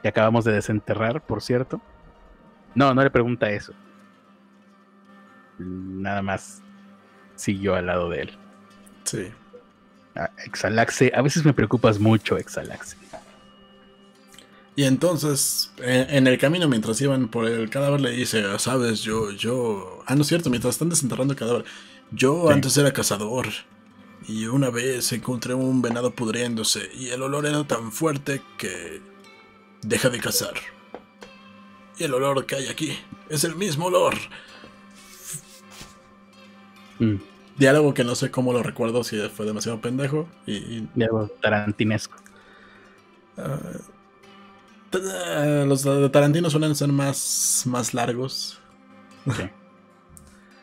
que 0.02 0.08
acabamos 0.08 0.46
de 0.46 0.54
desenterrar, 0.54 1.22
por 1.22 1.42
cierto. 1.42 1.82
No, 2.76 2.94
no 2.94 3.04
le 3.04 3.10
pregunta 3.10 3.50
eso. 3.50 3.74
Nada 5.58 6.22
más 6.22 6.62
siguió 7.36 7.76
al 7.76 7.88
lado 7.88 8.10
de 8.10 8.22
él. 8.22 8.38
Sí. 9.04 9.28
Ah, 10.16 10.30
Exalaxe, 10.46 11.12
a 11.16 11.22
veces 11.22 11.44
me 11.46 11.54
preocupas 11.54 12.00
mucho, 12.00 12.38
Exalaxe. 12.38 12.96
Y 14.76 14.84
entonces, 14.86 15.74
en, 15.80 16.10
en 16.10 16.28
el 16.28 16.38
camino, 16.38 16.70
mientras 16.70 17.02
iban 17.02 17.28
por 17.28 17.46
el 17.48 17.70
cadáver, 17.70 18.00
le 18.00 18.12
dice, 18.12 18.46
"Ah, 18.46 18.58
sabes, 18.60 19.02
yo, 19.02 19.32
yo... 19.32 20.04
Ah, 20.08 20.16
no 20.16 20.22
es 20.22 20.28
cierto, 20.28 20.50
mientras 20.50 20.76
están 20.76 20.88
desenterrando 20.90 21.34
el 21.34 21.40
cadáver. 21.40 21.66
Yo 22.12 22.46
Sí. 22.48 22.54
antes 22.54 22.78
era 22.78 22.94
cazador. 22.94 23.48
Y 24.28 24.46
una 24.46 24.70
vez 24.70 25.12
encontré 25.12 25.54
un 25.54 25.82
venado 25.82 26.12
pudriéndose. 26.12 26.90
Y 26.96 27.10
el 27.10 27.22
olor 27.22 27.46
era 27.46 27.66
tan 27.66 27.92
fuerte 27.92 28.42
que... 28.58 29.02
Deja 29.82 30.10
de 30.10 30.20
cazar. 30.20 30.54
Y 32.00 32.06
el 32.06 32.14
olor 32.14 32.46
que 32.46 32.56
hay 32.56 32.68
aquí 32.68 32.98
es 33.28 33.44
el 33.44 33.56
mismo 33.56 33.88
olor. 33.88 34.16
Mm, 37.00 37.16
Diálogo 37.58 37.94
que 37.94 38.06
no 38.06 38.16
sé 38.16 38.32
cómo 38.32 38.54
lo 38.54 38.64
recuerdo, 38.64 39.04
si 39.04 39.20
fue 39.28 39.46
demasiado 39.46 39.82
pendejo. 39.82 40.30
Y, 40.48 40.88
algo 41.04 41.28
tarantinesco. 41.42 42.16
ah, 43.38 43.60
ah, 44.94 45.66
los 45.68 45.84
de 45.84 46.10
Tarantino 46.10 46.50
suelen 46.50 46.74
ser 46.74 46.88
más, 46.88 47.64
más 47.66 47.94
largos. 47.94 48.60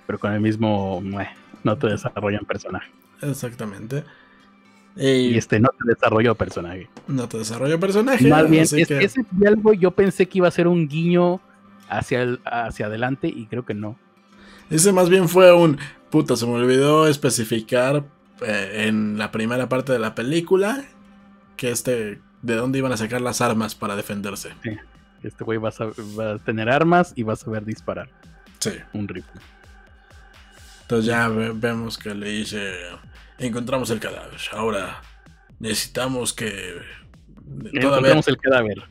Pero 0.07 0.19
con 0.19 0.33
el 0.33 0.41
mismo. 0.41 1.03
meh, 1.03 1.29
no 1.65 1.77
te 1.77 1.89
desarrollan 1.89 2.47
personaje. 2.47 2.91
Exactamente. 3.21 4.05
Y 4.97 5.09
Y 5.09 5.36
este 5.39 5.60
no 5.60 5.68
te 5.68 5.89
desarrolló 5.94 6.35
personaje. 6.35 6.89
no 7.06 7.28
te 7.28 7.39
desarrolla 7.39 7.78
personaje. 7.78 8.27
Más 8.28 8.48
bien, 8.48 8.62
es- 8.62 8.70
que- 8.73 9.05
ese 9.05 9.24
diálogo 9.32 9.73
yo 9.74 9.90
pensé 9.90 10.27
que 10.27 10.39
iba 10.39 10.48
a 10.48 10.51
ser 10.51 10.66
un 10.68 10.89
guiño 10.89 11.40
hacia, 11.89 12.23
el, 12.23 12.40
hacia 12.44 12.86
adelante 12.86 13.28
y 13.28 13.47
creo 13.47 13.64
que 13.64 13.74
no. 13.74 13.98
ese 14.70 14.93
más 14.93 15.09
bien 15.10 15.28
fue 15.28 15.52
un. 15.52 15.78
Puta, 16.10 16.36
se 16.36 16.47
me 16.47 16.52
olvidó 16.52 17.06
especificar 17.09 18.05
eh, 18.47 18.85
en 18.89 19.18
la 19.18 19.31
primera 19.32 19.68
parte 19.68 19.93
de 19.93 19.98
la 19.98 20.14
película 20.14 20.85
que 21.56 21.70
este. 21.70 22.20
de 22.43 22.55
dónde 22.55 22.78
iban 22.78 22.93
a 22.93 22.97
sacar 22.97 23.20
las 23.20 23.40
armas 23.40 23.74
para 23.74 23.97
defenderse. 23.97 24.51
Este 25.23 25.44
güey 25.44 25.59
va 25.59 25.70
va 26.18 26.32
a 26.35 26.39
tener 26.39 26.68
armas 26.70 27.12
y 27.16 27.23
va 27.23 27.32
a 27.32 27.36
saber 27.36 27.64
disparar 27.64 28.09
Sí. 28.60 28.70
un 28.93 29.09
rifle. 29.09 29.40
Entonces 30.82 31.06
ya 31.06 31.28
ve- 31.28 31.52
vemos 31.55 31.98
que 31.98 32.14
le 32.14 32.28
dice. 32.31 32.73
Encontramos 33.39 33.91
el 33.91 34.01
cadáver. 34.01 34.41
Ahora 34.53 35.03
necesitamos 35.59 36.33
que. 36.33 36.75
Todavía, 37.45 37.81
Encontramos 37.81 38.29
el 38.29 38.39
cadáver. 38.39 38.83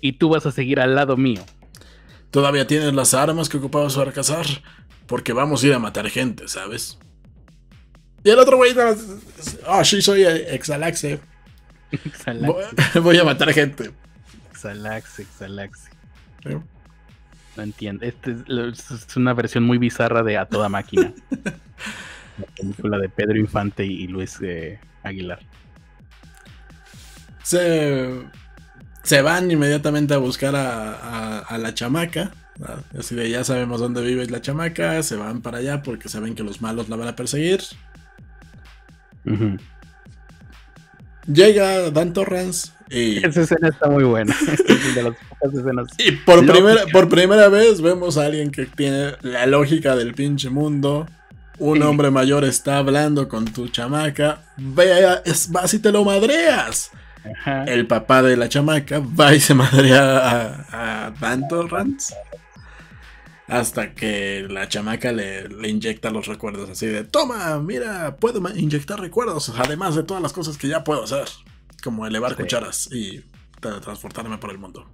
Y 0.00 0.12
tú 0.12 0.28
vas 0.28 0.46
a 0.46 0.52
seguir 0.52 0.80
al 0.80 0.94
lado 0.94 1.16
mío. 1.16 1.42
todavía 2.30 2.66
tienes 2.66 2.92
las 2.94 3.14
armas 3.14 3.48
que 3.48 3.56
ocupabas 3.56 3.96
para 3.96 4.12
cazar. 4.12 4.46
Porque 5.06 5.32
vamos 5.32 5.62
a 5.62 5.66
ir 5.68 5.72
a 5.72 5.78
matar 5.78 6.08
gente, 6.10 6.48
¿sabes? 6.48 6.98
Y 8.24 8.30
el 8.30 8.38
otro 8.38 8.56
güey. 8.56 8.74
Ah, 9.66 9.84
sí, 9.84 10.02
soy 10.02 10.24
Exalaxe. 10.24 11.20
Exalaxe, 11.92 13.00
Voy, 13.00 13.16
a 13.16 13.24
matar 13.24 13.52
gente. 13.52 13.92
exalaxe, 14.50 15.22
exalaxe. 15.22 15.90
Sí. 16.42 16.56
No 17.56 17.62
entiendo. 17.62 18.04
Este 18.04 18.32
es, 18.32 18.90
es 18.90 19.16
una 19.16 19.32
versión 19.32 19.62
muy 19.62 19.78
bizarra 19.78 20.24
de 20.24 20.36
A 20.36 20.46
Toda 20.46 20.68
Máquina. 20.68 21.14
La 22.38 22.46
película 22.56 22.98
de 22.98 23.08
Pedro 23.08 23.38
Infante 23.38 23.84
y 23.84 24.06
Luis 24.08 24.38
eh, 24.42 24.78
Aguilar. 25.02 25.38
Se, 27.42 28.10
se 29.02 29.22
van 29.22 29.50
inmediatamente 29.50 30.14
a 30.14 30.18
buscar 30.18 30.54
a, 30.56 30.92
a- 30.94 31.38
a 31.38 31.58
la 31.58 31.72
chamaca. 31.74 32.32
Así 32.98 33.14
de 33.14 33.28
ya 33.30 33.44
sabemos 33.44 33.80
dónde 33.80 34.02
vive 34.02 34.26
la 34.26 34.40
chamaca. 34.40 35.02
Se 35.02 35.16
van 35.16 35.42
para 35.42 35.58
allá 35.58 35.82
porque 35.82 36.08
saben 36.08 36.34
que 36.34 36.42
los 36.42 36.60
malos 36.62 36.88
la 36.88 36.96
van 36.96 37.08
a 37.08 37.16
perseguir. 37.16 37.60
Llega 41.26 41.90
Dan 41.90 42.12
Torrance 42.12 42.70
y, 42.88 43.16
Esa 43.26 43.42
escena 43.42 43.68
está 43.68 43.88
muy 43.88 44.04
buena. 44.04 44.34
Es 44.52 44.64
de 44.94 45.02
las 45.02 45.14
pocas 45.28 45.54
escenas. 45.58 45.86
y 45.98 46.12
por, 46.12 46.36
Lógica. 46.36 46.52
primera, 46.52 46.86
por 46.92 47.08
primera 47.08 47.48
vez 47.48 47.80
vemos 47.80 48.16
a 48.16 48.26
alguien 48.26 48.50
que 48.50 48.66
tiene 48.66 49.12
la 49.22 49.46
lógica 49.46 49.96
del 49.96 50.14
pinche 50.14 50.50
mundo. 50.50 51.06
Un 51.58 51.82
hombre 51.82 52.10
mayor 52.10 52.44
está 52.44 52.78
hablando 52.78 53.28
con 53.28 53.44
tu 53.46 53.68
chamaca. 53.68 54.42
Vea, 54.56 55.22
vas 55.50 55.74
y 55.74 55.78
te 55.78 55.90
lo 55.92 56.04
madreas. 56.04 56.90
Ajá. 57.40 57.64
el 57.64 57.88
papá 57.88 58.22
de 58.22 58.36
la 58.36 58.48
chamaca 58.48 59.00
va 59.00 59.34
y 59.34 59.40
se 59.40 59.52
madrea 59.52 60.18
a, 60.70 61.06
a 61.06 61.10
Dan 61.10 61.48
Torrance. 61.48 62.14
Hasta 63.48 63.94
que 63.94 64.46
la 64.48 64.68
chamaca 64.68 65.10
le, 65.12 65.48
le 65.48 65.68
inyecta 65.68 66.10
los 66.10 66.26
recuerdos 66.26 66.68
así 66.70 66.86
de, 66.86 67.04
toma, 67.04 67.58
mira, 67.60 68.16
puedo 68.16 68.40
inyectar 68.56 69.00
recuerdos, 69.00 69.52
además 69.56 69.94
de 69.94 70.02
todas 70.02 70.22
las 70.22 70.32
cosas 70.32 70.56
que 70.58 70.66
ya 70.68 70.82
puedo 70.84 71.04
hacer, 71.04 71.26
como 71.82 72.06
elevar 72.06 72.32
Sí. 72.32 72.42
cucharas 72.42 72.88
y 72.92 73.24
transportarme 73.60 74.38
por 74.38 74.50
el 74.50 74.58
mundo 74.58 74.88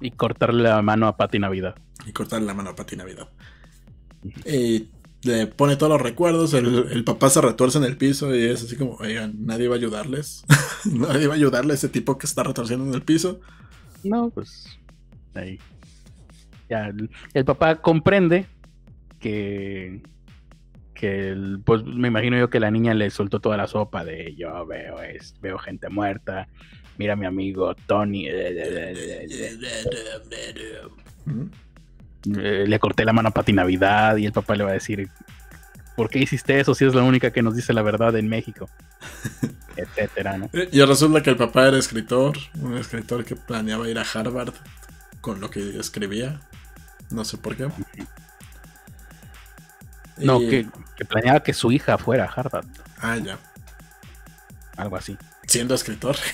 Y 0.00 0.12
cortarle 0.12 0.62
la 0.64 0.82
mano 0.82 1.06
a 1.08 1.16
Pati 1.16 1.38
Navidad. 1.40 1.74
y 2.06 2.12
cortarle 2.12 2.46
la 2.46 2.54
mano 2.54 2.70
a 2.70 2.76
Pati 2.76 2.96
Navidad. 2.96 3.28
Y 4.46 4.88
le 5.22 5.46
pone 5.46 5.76
todos 5.76 5.90
los 5.92 6.00
recuerdos, 6.00 6.54
el, 6.54 6.86
el 6.90 7.04
papá 7.04 7.28
se 7.30 7.40
retuerce 7.40 7.78
en 7.78 7.84
el 7.84 7.96
piso 7.96 8.34
y 8.34 8.44
es 8.44 8.62
así 8.64 8.76
como, 8.76 8.94
oigan, 8.96 9.34
nadie 9.44 9.68
va 9.68 9.74
a 9.74 9.78
ayudarles, 9.78 10.44
nadie 10.86 11.26
va 11.26 11.34
a 11.34 11.36
ayudarle 11.36 11.72
a 11.72 11.74
ese 11.76 11.88
tipo 11.88 12.16
que 12.18 12.26
está 12.26 12.42
retorciendo 12.42 12.86
en 12.86 12.94
el 12.94 13.02
piso. 13.02 13.40
No, 14.02 14.30
pues. 14.30 14.66
Ahí. 15.34 15.58
Ya, 16.68 16.86
el, 16.86 17.10
el 17.34 17.44
papá 17.44 17.76
comprende 17.82 18.46
que. 19.18 20.02
Que 20.94 21.28
el- 21.30 21.60
pues 21.64 21.82
me 21.84 22.08
imagino 22.08 22.38
yo 22.38 22.50
que 22.50 22.60
la 22.60 22.70
niña 22.70 22.92
le 22.94 23.08
soltó 23.10 23.40
toda 23.40 23.56
la 23.56 23.66
sopa 23.66 24.04
de 24.04 24.34
yo 24.36 24.66
veo 24.66 25.00
es, 25.02 25.34
veo 25.40 25.58
gente 25.58 25.88
muerta. 25.88 26.48
Mira 26.98 27.14
a 27.14 27.16
mi 27.16 27.24
amigo 27.26 27.74
Tony. 27.86 28.28
Ujú. 31.26 31.50
eh, 32.38 32.64
le 32.66 32.78
corté 32.78 33.04
la 33.04 33.12
mano 33.12 33.28
a 33.28 33.32
Pati 33.32 33.52
Navidad 33.52 34.16
y 34.16 34.26
el 34.26 34.32
papá 34.32 34.54
le 34.56 34.64
va 34.64 34.70
a 34.70 34.74
decir, 34.74 35.08
¿por 35.96 36.10
qué 36.10 36.18
hiciste 36.18 36.58
eso 36.60 36.74
si 36.74 36.84
es 36.84 36.94
la 36.94 37.02
única 37.02 37.30
que 37.32 37.42
nos 37.42 37.54
dice 37.56 37.72
la 37.72 37.82
verdad 37.82 38.16
en 38.16 38.28
México? 38.28 38.68
Etcétera, 39.76 40.36
¿no? 40.38 40.50
Y 40.72 40.82
resulta 40.82 41.22
que 41.22 41.30
el 41.30 41.36
papá 41.36 41.68
era 41.68 41.78
escritor, 41.78 42.36
un 42.60 42.76
escritor 42.76 43.24
que 43.24 43.36
planeaba 43.36 43.88
ir 43.88 43.98
a 43.98 44.02
Harvard 44.14 44.52
con 45.20 45.40
lo 45.40 45.50
que 45.50 45.78
escribía. 45.78 46.40
No 47.10 47.24
sé 47.24 47.38
por 47.38 47.56
qué. 47.56 47.68
No, 50.18 50.40
Y- 50.42 50.48
que, 50.50 50.66
que 50.96 51.04
planeaba 51.04 51.42
que 51.42 51.54
su 51.54 51.72
hija 51.72 51.96
fuera 51.98 52.24
a 52.24 52.28
Harvard, 52.28 52.66
Ah, 53.00 53.16
ya. 53.16 53.38
algo 54.76 54.96
así. 54.96 55.16
Siendo 55.46 55.74
escritor. 55.74 56.16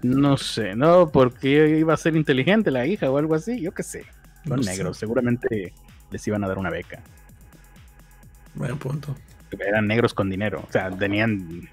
No 0.00 0.36
sé, 0.36 0.76
no, 0.76 1.10
porque 1.10 1.76
iba 1.76 1.92
a 1.92 1.96
ser 1.96 2.14
inteligente 2.14 2.70
la 2.70 2.86
hija 2.86 3.10
o 3.10 3.18
algo 3.18 3.34
así, 3.34 3.60
yo 3.60 3.72
qué 3.72 3.82
sé. 3.82 4.06
Son 4.46 4.56
No 4.56 4.62
sé. 4.62 4.70
negros, 4.70 4.96
seguramente 4.98 5.72
les 6.10 6.26
iban 6.26 6.44
a 6.44 6.48
dar 6.48 6.58
una 6.58 6.70
beca. 6.70 7.02
Buen 8.54 8.78
punto. 8.78 9.14
Eran 9.58 9.86
negros 9.86 10.14
con 10.14 10.28
dinero, 10.30 10.64
o 10.68 10.72
sea, 10.72 10.90
tenían 10.90 11.68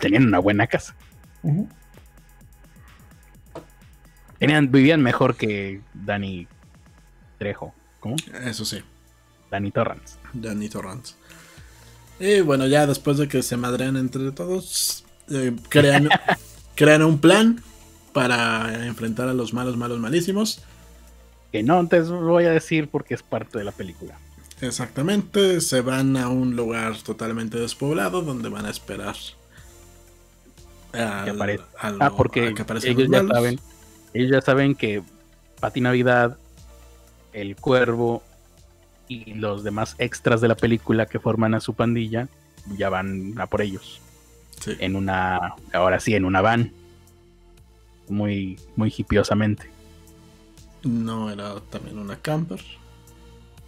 tenían 0.00 0.26
una 0.26 0.38
buena 0.38 0.66
casa. 0.66 0.94
Tenían, 4.38 4.70
vivían 4.70 5.02
mejor 5.02 5.36
que 5.36 5.80
Danny 5.94 6.46
Trejo, 7.38 7.74
¿cómo? 8.00 8.16
Eso 8.44 8.64
sí. 8.64 8.82
Danny 9.50 9.70
Torrance. 9.70 10.16
Danny 10.32 10.68
Torrance. 10.68 11.14
Y 12.20 12.40
bueno, 12.40 12.66
ya 12.66 12.86
después 12.86 13.18
de 13.18 13.28
que 13.28 13.42
se 13.42 13.56
madrean 13.56 13.96
entre 13.96 14.32
todos, 14.32 15.04
eh, 15.30 15.54
crean, 15.68 16.08
crean 16.74 17.02
un 17.02 17.18
plan 17.18 17.62
para 18.12 18.86
enfrentar 18.86 19.28
a 19.28 19.34
los 19.34 19.54
malos, 19.54 19.76
malos, 19.76 19.98
malísimos. 20.00 20.62
Que 21.52 21.62
no 21.62 21.86
te 21.88 22.00
voy 22.00 22.44
a 22.44 22.50
decir 22.50 22.88
porque 22.88 23.14
es 23.14 23.22
parte 23.22 23.58
de 23.58 23.64
la 23.64 23.72
película. 23.72 24.18
Exactamente, 24.60 25.60
se 25.60 25.80
van 25.82 26.16
a 26.16 26.28
un 26.28 26.56
lugar 26.56 26.96
totalmente 27.02 27.58
despoblado 27.58 28.22
donde 28.22 28.48
van 28.48 28.64
a 28.64 28.70
esperar. 28.70 29.16
al, 30.92 31.24
que 31.24 31.30
aparece. 31.30 31.64
ah, 31.78 32.10
porque 32.16 32.54
ellos 32.84 33.08
ya 33.10 33.26
saben, 33.26 33.60
ellos 34.14 34.30
ya 34.30 34.40
saben 34.40 34.74
que 34.74 35.02
Pati 35.60 35.80
Navidad, 35.82 36.38
el 37.32 37.56
cuervo 37.56 38.22
y 39.08 39.34
los 39.34 39.62
demás 39.62 39.94
extras 39.98 40.40
de 40.40 40.48
la 40.48 40.56
película 40.56 41.06
que 41.06 41.20
forman 41.20 41.54
a 41.54 41.60
su 41.60 41.74
pandilla 41.74 42.28
ya 42.76 42.88
van 42.88 43.34
a 43.38 43.46
por 43.46 43.62
ellos. 43.62 44.00
En 44.80 44.96
una, 44.96 45.54
ahora 45.72 46.00
sí, 46.00 46.14
en 46.14 46.24
una 46.24 46.40
van. 46.40 46.72
Muy, 48.08 48.58
muy 48.74 48.92
hipiosamente. 48.96 49.70
No, 50.86 51.30
era 51.30 51.54
también 51.70 51.98
una 51.98 52.16
camper. 52.16 52.60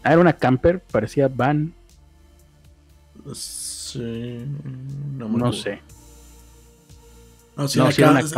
Ah, 0.05 0.13
era 0.13 0.21
una 0.21 0.33
camper, 0.33 0.81
parecía 0.81 1.29
van. 1.29 1.75
Sí, 3.35 4.45
no, 5.17 5.53
sé. 5.53 5.81
No, 7.57 7.67
sí, 7.67 7.81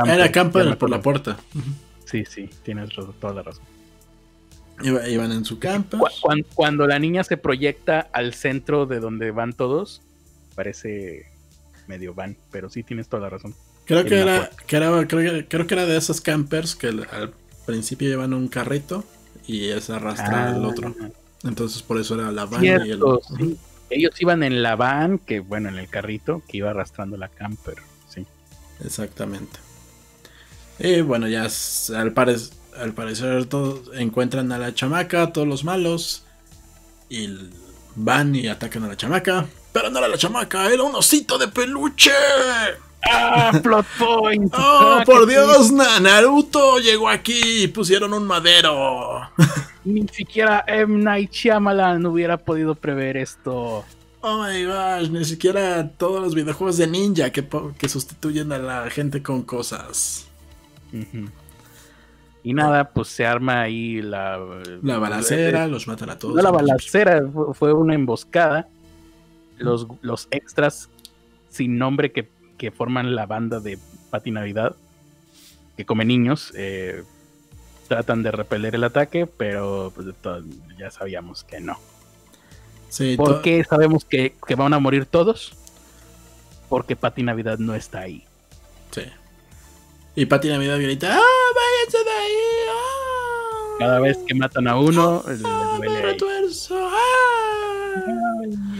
era, 0.07 0.32
camper, 0.32 0.78
por 0.78 0.89
la 0.89 1.02
puerta. 1.02 1.36
Sí, 2.07 2.24
sí, 2.24 2.48
tienes 2.65 2.89
toda 3.20 3.35
la 3.35 3.43
razón. 3.43 3.65
iban 4.82 5.31
en 5.31 5.44
su 5.44 5.59
camper. 5.59 6.01
Cuando, 6.55 6.86
la 6.86 6.98
niña 6.98 7.23
se 7.23 7.36
proyecta 7.36 8.09
al 8.12 8.32
centro 8.32 8.86
de 8.86 8.98
donde 8.98 9.31
van 9.31 9.52
todos, 9.52 10.01
parece 10.55 11.27
medio 11.86 12.15
van, 12.15 12.36
pero 12.51 12.70
sí 12.70 12.82
tienes 12.82 13.09
toda 13.09 13.24
la 13.24 13.31
razón. 13.31 13.55
Creo 13.85 14.05
que 14.05 14.20
era, 14.20 14.51
creo, 14.66 15.07
que 15.07 15.74
era 15.74 15.85
de 15.85 15.97
esos 15.97 16.20
campers 16.20 16.74
que 16.74 16.86
al 16.86 17.32
principio 17.71 18.09
llevan 18.09 18.35
un 18.35 18.49
carrito 18.49 19.05
y 19.47 19.69
es 19.69 19.91
arrastra 19.91 20.55
al 20.55 20.65
otro. 20.65 20.95
Ah. 21.01 21.09
Entonces 21.45 21.83
por 21.83 22.01
eso 22.01 22.15
era 22.15 22.31
la 22.33 22.47
van 22.47 22.65
y 22.65 22.69
el... 22.69 23.01
Ellos 23.91 24.13
iban 24.21 24.43
en 24.45 24.63
la 24.63 24.77
van, 24.77 25.19
que 25.19 25.41
bueno, 25.41 25.69
en 25.69 25.79
el 25.79 25.89
carrito, 25.89 26.43
que 26.47 26.59
iba 26.59 26.71
arrastrando 26.71 27.17
la 27.17 27.29
camper, 27.29 27.77
sí. 28.09 28.25
Exactamente. 28.85 29.59
Y 30.79 31.01
bueno, 31.01 31.27
ya 31.27 31.49
al, 31.97 32.15
al 32.79 32.93
parecer 32.95 33.47
todos 33.47 33.91
encuentran 33.95 34.53
a 34.53 34.59
la 34.59 34.75
chamaca, 34.75 35.33
todos 35.33 35.49
los 35.49 35.65
malos, 35.65 36.23
y 37.09 37.29
van 37.97 38.37
y 38.37 38.47
atacan 38.47 38.85
a 38.85 38.89
la 38.89 38.97
chamaca. 38.97 39.47
Pero 39.73 39.91
no 39.91 39.99
era 39.99 40.09
la 40.09 40.19
chamaca, 40.19 40.73
era 40.73 40.85
un 40.85 40.95
osito 40.95 41.37
de 41.37 41.49
peluche. 41.49 42.13
¡Ah, 43.09 43.52
plot 43.62 43.86
point! 43.98 44.52
¡Oh, 44.55 44.59
ah, 44.59 45.02
por 45.05 45.27
Dios! 45.27 45.72
Naruto 45.72 46.78
llegó 46.78 47.09
aquí 47.09 47.64
y 47.64 47.68
pusieron 47.68 48.12
un 48.12 48.27
madero. 48.27 49.20
Ni 49.85 50.06
siquiera 50.09 50.64
M. 50.66 51.02
Night 51.02 51.32
Shyamalan 51.32 52.05
hubiera 52.06 52.36
podido 52.36 52.74
prever 52.74 53.16
esto. 53.16 53.85
Oh 54.22 54.44
my 54.44 54.64
gosh, 54.64 55.09
ni 55.09 55.24
siquiera 55.24 55.89
todos 55.89 56.20
los 56.20 56.35
videojuegos 56.35 56.77
de 56.77 56.86
ninja 56.86 57.31
que, 57.31 57.43
que 57.78 57.89
sustituyen 57.89 58.52
a 58.52 58.59
la 58.59 58.90
gente 58.90 59.22
con 59.22 59.43
cosas. 59.43 60.28
Y 62.43 62.52
nada, 62.52 62.90
pues 62.90 63.09
se 63.09 63.24
arma 63.24 63.62
ahí 63.62 64.02
la... 64.02 64.39
La 64.82 64.98
balacera, 64.98 65.66
los 65.66 65.86
matan 65.86 66.10
a 66.10 66.18
todos. 66.18 66.35
No 66.35 66.43
la 66.43 66.51
balacera, 66.51 67.22
fue 67.55 67.72
una 67.72 67.94
emboscada. 67.94 68.68
Los, 69.56 69.86
los 70.02 70.28
extras 70.31 70.90
sin 71.48 71.78
nombre 71.78 72.12
que 72.12 72.28
que 72.61 72.70
forman 72.70 73.16
la 73.16 73.24
banda 73.24 73.59
de 73.59 73.78
Pati 74.11 74.31
Navidad, 74.31 74.77
que 75.78 75.87
come 75.87 76.05
niños, 76.05 76.53
eh, 76.55 77.05
tratan 77.89 78.23
de 78.23 78.31
repeler 78.32 78.74
el 78.74 78.85
ataque, 78.85 79.27
pero 79.27 79.91
pues, 79.95 80.09
ya 80.78 80.91
sabíamos 80.91 81.43
que 81.43 81.59
no. 81.59 81.78
¿Por 83.16 83.41
qué 83.41 83.65
sabemos 83.65 84.05
que, 84.05 84.35
van 84.59 84.74
a 84.74 84.78
morir 84.78 85.07
todos? 85.07 85.57
Porque 86.69 86.97
Pati 86.97 87.23
Navidad 87.23 87.57
no 87.59 87.74
está 87.74 88.01
ahí. 88.01 88.27
Sí. 88.91 89.05
Y 90.15 90.27
Pati 90.27 90.49
Navidad 90.49 90.77
grita, 90.78 91.16
¡Ah, 91.16 91.23
váyanse 91.55 92.05
de 92.05 92.11
ahí! 92.11 92.35
¡Ah! 92.69 93.77
Cada 93.78 94.01
vez 94.01 94.19
que 94.27 94.35
matan 94.35 94.69
a 94.69 94.77
uno, 94.77 95.24
¡Ah, 95.47 95.78
me 95.81 95.89
¡Ay! 95.89 96.05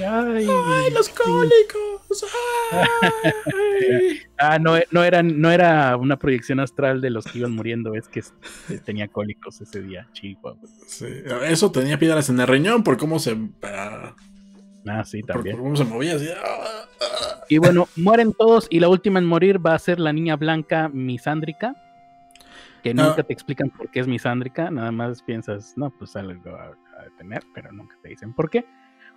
¡Ay! 0.05 0.49
¡Ay, 0.67 0.91
los 0.91 1.09
cólicos! 1.09 1.90
ah, 4.39 4.59
no, 4.59 4.75
no, 4.91 5.05
era, 5.05 5.23
no 5.23 5.51
era 5.51 5.97
una 5.97 6.19
proyección 6.19 6.61
astral 6.61 7.01
de 7.01 7.11
los 7.11 7.25
que 7.25 7.39
iban 7.39 7.53
muriendo, 7.53 7.95
es 7.95 8.09
que 8.09 8.23
tenía 8.85 9.09
cólicos 9.09 9.61
ese 9.61 9.83
día, 9.83 10.09
chico. 10.13 10.59
Sí, 10.87 11.07
eso 11.45 11.71
tenía 11.71 11.99
piedras 11.99 12.29
en 12.29 12.41
el 12.41 12.47
riñón 12.47 12.83
por 12.83 12.97
cómo 12.97 13.19
se. 13.19 13.37
ah, 13.63 14.15
ah 14.87 15.05
sí, 15.05 15.23
también. 15.23 15.57
Por, 15.57 15.65
cómo 15.65 15.77
se 15.77 15.85
movía 15.85 16.17
así. 16.17 16.29
Ah, 16.29 16.87
ah. 17.01 17.45
Y 17.49 17.59
bueno, 17.59 17.89
mueren 17.97 18.33
todos 18.33 18.67
y 18.71 18.81
la 18.81 18.89
última 18.89 19.19
en 19.19 19.27
morir 19.27 19.65
va 19.65 19.75
a 19.75 19.79
ser 19.79 20.01
la 20.01 20.13
niña 20.13 20.37
blanca 20.37 20.89
misándrica. 20.89 21.75
Que 22.83 22.95
nunca 22.95 23.23
te 23.23 23.35
explican 23.35 23.69
por 23.69 23.91
qué 23.91 24.01
es 24.01 24.09
misándrica, 24.09 24.71
nada 24.71 24.91
más 24.91 25.23
piensas, 25.23 25.75
no, 25.77 25.91
pues 25.91 26.17
algo 26.17 26.57
a, 26.57 26.69
a 26.69 27.17
tener, 27.19 27.43
pero 27.53 27.71
nunca 27.73 27.95
te 28.03 28.09
dicen 28.09 28.33
por 28.33 28.49
qué 28.49 28.65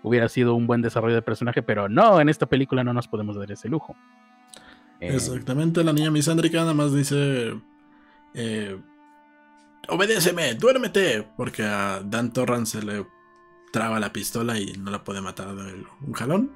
hubiera 0.04 0.30
sido 0.30 0.54
un 0.54 0.68
buen 0.68 0.82
desarrollo 0.82 1.16
de 1.16 1.22
personaje, 1.22 1.64
pero 1.64 1.90
no, 1.90 2.20
en 2.22 2.30
esta 2.30 2.46
película 2.46 2.84
no 2.84 2.94
nos 2.94 3.08
podemos 3.08 3.36
dar 3.36 3.52
ese 3.52 3.70
lujo. 3.70 3.96
Eh, 5.00 5.16
Exactamente, 5.16 5.84
la 5.84 5.94
niña 5.94 6.12
misándrica 6.12 6.60
nada 6.60 6.74
más 6.74 6.94
dice... 6.94 7.60
Eh, 8.36 8.78
obedéceme, 9.88 10.54
duérmete, 10.56 11.28
porque 11.36 11.64
a 11.64 12.02
Dan 12.04 12.32
Torrance 12.32 12.80
se 12.80 12.86
le 12.86 13.06
traba 13.72 14.00
la 14.00 14.14
pistola 14.14 14.60
y 14.60 14.74
no 14.74 14.92
la 14.92 15.04
puede 15.04 15.22
matar 15.22 15.56
de 15.56 15.84
un 16.06 16.14
jalón. 16.14 16.52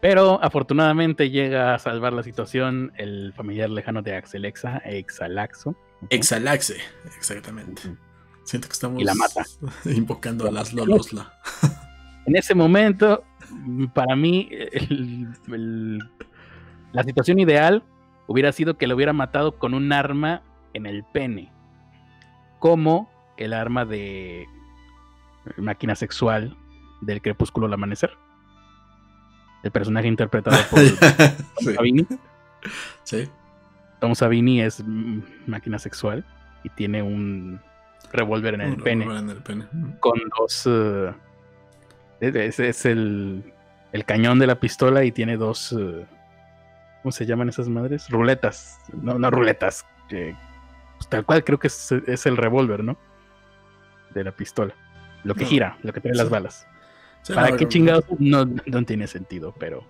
Pero 0.00 0.42
afortunadamente 0.42 1.30
llega 1.30 1.74
a 1.74 1.78
salvar 1.78 2.12
la 2.12 2.22
situación 2.22 2.92
el 2.96 3.32
familiar 3.34 3.70
lejano 3.70 4.02
de 4.02 4.16
Axelexa, 4.16 4.78
Exalaxo. 4.78 5.76
Exalaxe, 6.10 6.76
exactamente. 7.16 7.82
Siento 8.44 8.68
que 8.68 8.72
estamos 8.72 9.00
y 9.00 9.04
la 9.04 9.14
mata. 9.14 9.44
invocando 9.86 10.46
a 10.46 10.50
las 10.50 10.72
Lolosla. 10.72 11.32
En 12.26 12.36
ese 12.36 12.54
momento, 12.54 13.24
para 13.92 14.16
mí, 14.16 14.48
la 16.92 17.02
situación 17.02 17.38
ideal 17.38 17.82
hubiera 18.26 18.52
sido 18.52 18.76
que 18.76 18.86
lo 18.86 18.94
hubiera 18.94 19.12
matado 19.12 19.58
con 19.58 19.74
un 19.74 19.92
arma 19.92 20.42
en 20.72 20.86
el 20.86 21.04
pene. 21.04 21.52
Como 22.58 23.10
el 23.36 23.52
arma 23.52 23.84
de 23.84 24.46
máquina 25.58 25.94
sexual 25.94 26.56
del 27.00 27.20
crepúsculo 27.20 27.66
al 27.66 27.74
amanecer. 27.74 28.10
El 29.62 29.70
personaje 29.70 30.08
interpretado 30.08 30.56
por 30.70 30.80
Tom 31.58 31.74
Savini. 31.74 32.06
Sí. 33.02 33.28
Tom 34.00 34.14
Savini 34.14 34.60
es 34.60 34.82
máquina 35.46 35.78
sexual 35.78 36.24
y 36.64 36.70
tiene 36.70 37.02
un 37.02 37.60
revólver 38.14 38.54
en, 38.54 38.60
el 38.62 38.76
pene. 38.76 39.06
Con 40.00 40.18
dos. 40.38 40.66
Uh, 40.66 41.12
es, 42.20 42.86
el, 42.86 43.52
el, 43.92 44.04
cañón 44.04 44.38
de 44.38 44.46
la 44.46 44.54
pistola 44.56 45.04
y 45.04 45.12
tiene 45.12 45.36
dos. 45.36 45.72
Uh, 45.72 46.04
¿Cómo 47.02 47.12
se 47.12 47.26
llaman 47.26 47.48
esas 47.50 47.68
madres? 47.68 48.08
Ruletas. 48.08 48.78
No, 48.92 49.18
no 49.18 49.30
ruletas. 49.30 49.84
pues, 50.08 51.08
tal 51.08 51.24
cual 51.26 51.44
creo 51.44 51.58
que 51.58 51.66
es, 51.66 52.26
el 52.26 52.36
revólver, 52.36 52.82
¿no? 52.82 52.96
De 54.14 54.24
la 54.24 54.32
pistola. 54.32 54.74
Lo 55.22 55.34
que 55.34 55.44
gira, 55.44 55.76
lo 55.82 55.92
que 55.92 56.00
trae 56.00 56.14
las 56.14 56.30
balas. 56.30 56.66
¿Para 57.34 57.56
qué 57.56 57.66
chingados? 57.66 58.04
No, 58.18 58.44
no 58.44 58.84
tiene 58.84 59.06
sentido, 59.06 59.54
pero 59.58 59.86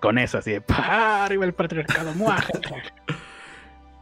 con 0.00 0.18
esa 0.18 0.38
así 0.38 0.50
de 0.50 0.62
arriba 0.68 1.46
el 1.46 1.54
patriarcado, 1.54 2.12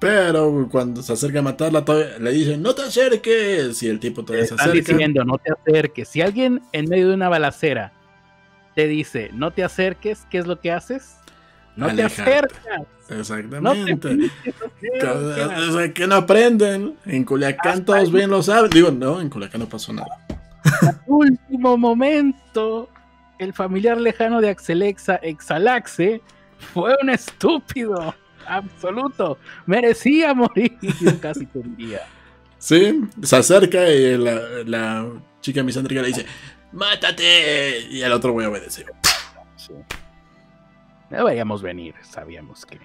Pero 0.03 0.69
cuando 0.71 1.01
se 1.03 1.13
acerca 1.13 1.39
a 1.39 1.43
matarla, 1.43 1.85
le 2.19 2.33
dicen, 2.33 2.61
no 2.61 2.75
te 2.75 2.83
acerques. 2.83 3.83
Y 3.83 3.89
el 3.89 4.01
tipo 4.01 4.25
todavía 4.25 4.47
se 4.47 4.55
acerca. 4.55 4.73
diciendo, 4.73 5.25
no 5.25 5.39
te 5.39 5.53
acerques. 5.53 6.09
Si 6.09 6.21
alguien 6.21 6.61
en 6.73 6.89
medio 6.89 7.09
de 7.09 7.15
una 7.15 7.29
balacera 7.29 7.93
te 8.75 8.89
dice, 8.89 9.31
no 9.33 9.53
te 9.53 9.63
acerques, 9.63 10.27
¿qué 10.29 10.39
es 10.39 10.47
lo 10.47 10.61
que 10.61 10.73
haces? 10.73 11.17
No 11.77 11.95
te 11.95 12.03
acercas. 12.03 12.83
Exactamente. 13.09 14.31
o 14.99 15.73
sea, 15.73 15.93
que 15.93 16.07
no 16.07 16.17
aprenden. 16.17 16.97
En 17.07 17.25
Culiacán 17.25 17.85
todos 17.85 18.11
bien 18.11 18.31
lo 18.31 18.43
saben. 18.43 18.71
Digo, 18.71 18.91
no, 18.91 19.21
en 19.21 19.31
Culiacán 19.31 19.61
no 19.61 19.69
pasó 19.69 19.93
nada. 19.93 20.27
último 21.07 21.77
momento, 21.77 22.89
el 23.39 23.53
familiar 23.53 24.01
lejano 24.01 24.41
de 24.41 24.51
Axelexa, 24.51 25.17
Exalaxe, 25.17 26.21
fue 26.73 26.97
un 27.03 27.11
estúpido 27.11 28.15
absoluto. 28.47 29.39
Merecía 29.67 30.35
morir 30.35 30.77
casi 31.21 31.49
un 31.55 31.77
día. 31.77 32.01
Sí, 32.59 33.01
se 33.23 33.37
acerca 33.37 33.89
y 33.91 34.17
la, 34.17 34.41
la 34.65 35.09
chica 35.41 35.63
misándrica 35.63 36.01
le 36.03 36.09
dice, 36.09 36.27
¡mátate! 36.73 37.81
Y 37.91 38.03
el 38.03 38.13
otro 38.13 38.33
voy 38.33 38.45
a 38.45 38.51
obedecer. 38.51 38.87
Sí. 39.57 39.73
No 41.11 41.25
vayamos 41.25 41.61
venir, 41.63 41.95
sabíamos 42.03 42.65
que 42.65 42.79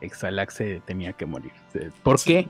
Exalaxe 0.00 0.80
tenía 0.86 1.12
que 1.12 1.26
morir. 1.26 1.52
¿Por 2.02 2.22
qué? 2.22 2.48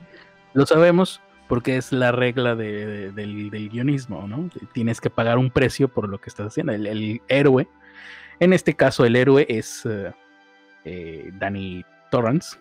Lo 0.52 0.66
sabemos 0.66 1.20
porque 1.48 1.76
es 1.76 1.92
la 1.92 2.10
regla 2.12 2.55
de- 2.55 2.86
de- 2.86 3.12
del, 3.12 3.51
del 3.51 3.68
guionismo, 3.68 4.26
¿no? 4.26 4.48
Tienes 4.72 5.01
que 5.01 5.10
pagar 5.10 5.38
un 5.38 5.51
precio 5.51 5.88
por 5.88 6.09
lo 6.09 6.18
que 6.20 6.30
estás 6.30 6.48
haciendo. 6.48 6.72
El, 6.72 6.86
el 6.86 7.22
héroe, 7.28 7.68
en 8.40 8.52
este 8.52 8.74
caso 8.74 9.05
el 9.05 9.16
héroe 9.16 9.46
es 9.48 9.82
eh, 9.84 10.12
eh, 10.84 11.30
Danny 11.34 11.84
torrents, 12.15 12.57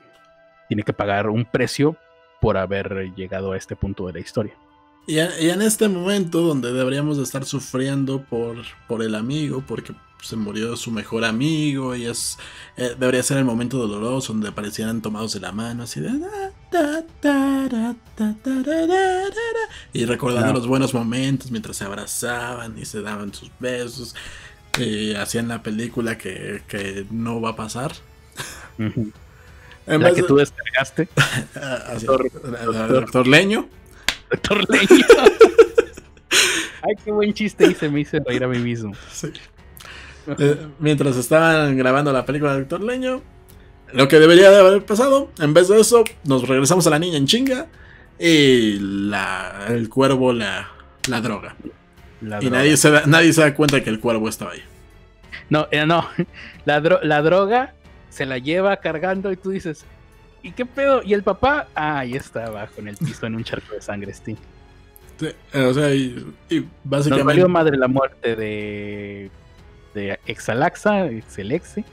tiene 0.67 0.81
que 0.81 0.93
pagar 0.93 1.29
un 1.29 1.45
precio 1.45 1.95
por 2.41 2.57
haber 2.57 3.13
llegado 3.15 3.51
a 3.51 3.57
este 3.57 3.75
punto 3.75 4.07
de 4.07 4.13
la 4.13 4.19
historia. 4.19 4.55
Y, 5.05 5.19
en 5.19 5.61
este 5.61 5.87
momento 5.89 6.41
donde 6.41 6.73
deberíamos 6.73 7.17
de 7.17 7.23
estar 7.23 7.45
sufriendo 7.45 8.23
por, 8.23 8.57
por 8.87 9.03
el 9.03 9.13
amigo, 9.13 9.63
porque 9.67 9.93
se 10.23 10.35
murió 10.35 10.75
su 10.75 10.89
mejor 10.89 11.23
amigo 11.23 11.95
y 11.95 12.05
es 12.05 12.39
eh, 12.77 12.95
debería 12.97 13.21
ser 13.21 13.37
el 13.37 13.45
momento 13.45 13.77
doloroso 13.77 14.31
donde 14.31 14.47
aparecieran 14.47 15.01
tomados 15.01 15.33
de 15.33 15.41
la 15.41 15.51
mano 15.51 15.83
así 15.83 15.99
de 15.99 16.09
y 19.91 20.05
recordando 20.05 20.53
los 20.53 20.65
buenos 20.65 20.93
momentos 20.93 21.51
mientras 21.51 21.75
se 21.75 21.83
abrazaban 21.83 22.79
y 22.79 22.85
se 22.85 23.01
daban 23.01 23.33
sus 23.33 23.51
besos 23.59 24.15
y 24.79 25.13
hacían 25.13 25.49
la 25.49 25.61
película 25.61 26.17
que, 26.17 26.61
que 26.69 27.05
no 27.11 27.41
va 27.41 27.49
a 27.49 27.55
pasar 27.57 27.91
uh. 28.79 29.11
En 29.87 30.01
La 30.01 30.11
que 30.13 30.21
de- 30.21 30.27
tú 30.27 30.35
descargaste, 30.37 31.07
Ah, 31.55 31.93
Doctor- 32.01 32.31
el 32.61 32.87
doctor 32.93 33.27
Leño. 33.27 33.67
Doctor 34.31 34.69
Leño. 34.69 35.05
Ay, 36.81 36.95
qué 37.03 37.11
buen 37.11 37.33
chiste 37.33 37.65
hice, 37.69 37.89
me 37.89 38.01
hice 38.01 38.19
reír 38.19 38.43
a 38.43 38.47
mí 38.47 38.59
mismo. 38.59 38.93
Sí. 39.11 39.31
Eh, 40.39 40.67
mientras 40.79 41.15
estaban 41.17 41.77
grabando 41.77 42.11
la 42.11 42.25
película 42.25 42.53
de 42.53 42.59
Doctor 42.59 42.81
Leño, 42.83 43.21
lo 43.93 44.07
que 44.07 44.19
debería 44.19 44.49
de 44.51 44.59
haber 44.59 44.85
pasado, 44.85 45.31
en 45.39 45.53
vez 45.53 45.67
de 45.67 45.79
eso, 45.79 46.03
nos 46.25 46.47
regresamos 46.47 46.85
a 46.87 46.89
la 46.89 46.99
niña 46.99 47.17
en 47.17 47.27
chinga 47.27 47.67
y 48.19 48.77
la, 48.79 49.65
el 49.69 49.87
cuervo 49.89 50.33
la, 50.33 50.69
la 51.09 51.21
droga. 51.21 51.55
La 52.21 52.37
y 52.37 52.45
droga. 52.45 52.57
nadie 52.57 52.77
se, 52.77 52.89
da, 52.91 53.03
nadie 53.05 53.31
se 53.33 53.41
da 53.41 53.53
cuenta 53.53 53.81
que 53.83 53.89
el 53.89 53.99
cuervo 53.99 54.27
estaba 54.29 54.51
ahí. 54.51 54.63
No, 55.49 55.67
eh, 55.71 55.85
no. 55.85 56.07
La, 56.65 56.81
dro- 56.81 57.01
la 57.03 57.21
droga 57.21 57.73
se 58.13 58.25
la 58.25 58.37
lleva 58.37 58.77
cargando 58.77 59.31
y 59.31 59.37
tú 59.37 59.49
dices, 59.49 59.85
¿y 60.43 60.51
qué 60.51 60.65
pedo? 60.65 61.01
¿Y 61.03 61.13
el 61.13 61.23
papá? 61.23 61.67
Ah, 61.73 61.99
ahí 61.99 62.13
está 62.13 62.45
abajo 62.45 62.73
en 62.77 62.87
el 62.89 62.97
piso 62.97 63.25
en 63.25 63.35
un 63.35 63.43
charco 63.43 63.73
de 63.73 63.81
sangre, 63.81 64.13
Steve. 64.13 64.37
Eh, 65.21 65.63
o 65.63 65.73
sea, 65.73 65.93
y, 65.93 66.33
y 66.49 66.59
Nos 66.59 66.67
básicamente. 66.83 67.23
valió 67.25 67.49
madre 67.49 67.77
la 67.77 67.87
muerte 67.87 68.35
de, 68.35 69.31
de 69.93 70.19
Exalaxa, 70.27 71.05
Exelexe, 71.07 71.83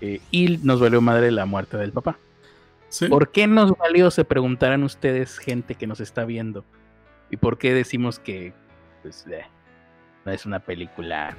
eh, 0.00 0.20
y 0.30 0.58
nos 0.58 0.80
valió 0.80 1.00
madre 1.00 1.30
la 1.30 1.46
muerte 1.46 1.76
del 1.76 1.92
papá. 1.92 2.16
sí, 2.88 3.08
¿Por 3.08 3.30
qué 3.30 3.46
nos 3.46 3.72
valió? 3.76 4.10
Se 4.10 4.24
preguntarán 4.24 4.82
ustedes, 4.84 5.38
gente 5.38 5.74
que 5.74 5.86
nos 5.86 6.00
está 6.00 6.24
viendo. 6.24 6.64
¿Y 7.30 7.36
por 7.38 7.58
qué 7.58 7.72
decimos 7.74 8.18
que 8.18 8.52
pues, 9.02 9.24
eh, 9.30 9.44
no 10.24 10.32
es 10.32 10.44
una 10.46 10.60
película 10.60 11.36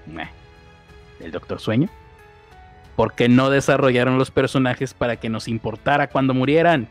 del 1.19 1.31
Doctor 1.31 1.59
Sueño? 1.59 1.89
Porque 3.01 3.27
no 3.27 3.49
desarrollaron 3.49 4.19
los 4.19 4.29
personajes 4.29 4.93
para 4.93 5.15
que 5.15 5.27
nos 5.27 5.47
importara 5.47 6.11
cuando 6.11 6.35
murieran. 6.35 6.87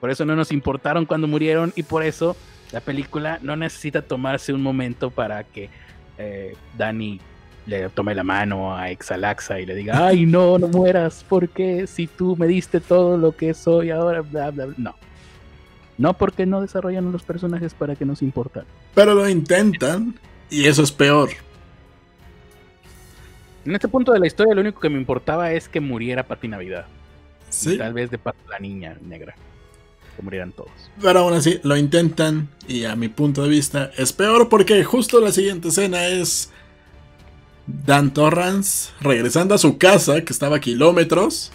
Por 0.00 0.10
eso 0.10 0.24
no 0.24 0.34
nos 0.36 0.52
importaron 0.52 1.04
cuando 1.04 1.28
murieron 1.28 1.74
y 1.76 1.82
por 1.82 2.02
eso 2.02 2.34
la 2.72 2.80
película 2.80 3.38
no 3.42 3.56
necesita 3.56 4.00
tomarse 4.00 4.54
un 4.54 4.62
momento 4.62 5.10
para 5.10 5.44
que 5.44 5.68
eh, 6.16 6.56
Danny 6.78 7.20
le 7.66 7.90
tome 7.90 8.14
la 8.14 8.24
mano 8.24 8.74
a 8.74 8.88
Exalaxa 8.88 9.60
y 9.60 9.66
le 9.66 9.74
diga, 9.74 10.06
ay 10.06 10.24
no, 10.24 10.58
no 10.58 10.68
mueras, 10.68 11.26
porque 11.28 11.86
si 11.86 12.06
tú 12.06 12.34
me 12.34 12.46
diste 12.46 12.80
todo 12.80 13.18
lo 13.18 13.36
que 13.36 13.52
soy 13.52 13.90
ahora, 13.90 14.22
bla, 14.22 14.50
bla, 14.50 14.64
bla. 14.64 14.74
No. 14.78 14.94
No 15.98 16.14
porque 16.14 16.46
no 16.46 16.62
desarrollan 16.62 17.12
los 17.12 17.22
personajes 17.22 17.74
para 17.74 17.96
que 17.96 18.06
nos 18.06 18.22
importan. 18.22 18.64
pero 18.94 19.12
lo 19.14 19.28
intentan 19.28 20.18
y 20.48 20.64
eso 20.64 20.82
es 20.82 20.90
peor. 20.90 21.28
En 23.64 23.74
este 23.74 23.88
punto 23.88 24.12
de 24.12 24.18
la 24.20 24.26
historia 24.26 24.54
lo 24.54 24.60
único 24.60 24.80
que 24.80 24.88
me 24.90 24.98
importaba 24.98 25.52
es 25.52 25.68
que 25.68 25.80
muriera 25.80 26.22
Pati 26.24 26.48
Navidad. 26.48 26.86
Y 27.48 27.52
Sí, 27.52 27.78
tal 27.78 27.92
vez 27.94 28.10
de 28.10 28.18
paso 28.18 28.38
la 28.50 28.58
niña 28.58 28.96
negra. 29.02 29.34
Que 30.16 30.22
murieran 30.22 30.52
todos. 30.52 30.70
pero 31.00 31.20
aún 31.20 31.34
así 31.34 31.58
lo 31.64 31.76
intentan 31.76 32.48
y 32.68 32.84
a 32.84 32.94
mi 32.94 33.08
punto 33.08 33.42
de 33.42 33.48
vista 33.48 33.90
es 33.96 34.12
peor 34.12 34.48
porque 34.48 34.84
justo 34.84 35.20
la 35.20 35.32
siguiente 35.32 35.68
escena 35.68 36.06
es 36.06 36.52
Dan 37.66 38.12
Torrance 38.12 38.92
regresando 39.00 39.54
a 39.54 39.58
su 39.58 39.76
casa 39.78 40.22
que 40.24 40.32
estaba 40.32 40.56
a 40.56 40.60
kilómetros. 40.60 41.50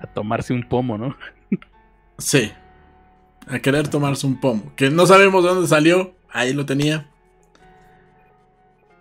A 0.00 0.06
tomarse 0.06 0.52
un 0.52 0.62
pomo, 0.68 0.98
¿no? 0.98 1.16
Sí, 2.18 2.52
a 3.46 3.58
querer 3.60 3.88
tomarse 3.88 4.26
un 4.26 4.38
pomo, 4.40 4.72
que 4.76 4.90
no 4.90 5.06
sabemos 5.06 5.42
de 5.42 5.50
dónde 5.50 5.68
salió, 5.68 6.12
ahí 6.30 6.52
lo 6.52 6.66
tenía. 6.66 7.06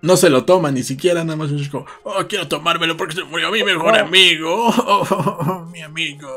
No 0.02 0.16
se 0.18 0.30
lo 0.30 0.46
toma 0.46 0.72
ni 0.72 0.84
siquiera, 0.84 1.24
nada 1.24 1.36
más 1.36 1.52
es 1.52 1.68
como, 1.70 1.86
oh, 2.04 2.26
quiero 2.28 2.48
tomármelo 2.48 2.96
porque 2.96 3.16
se 3.16 3.24
murió 3.24 3.52
mi 3.52 3.64
mejor 3.64 3.98
No. 3.98 4.06
amigo, 4.06 4.68
oh, 4.68 5.06
oh, 5.10 5.38
oh, 5.46 5.66
mi 5.72 5.82
amigo. 5.82 6.30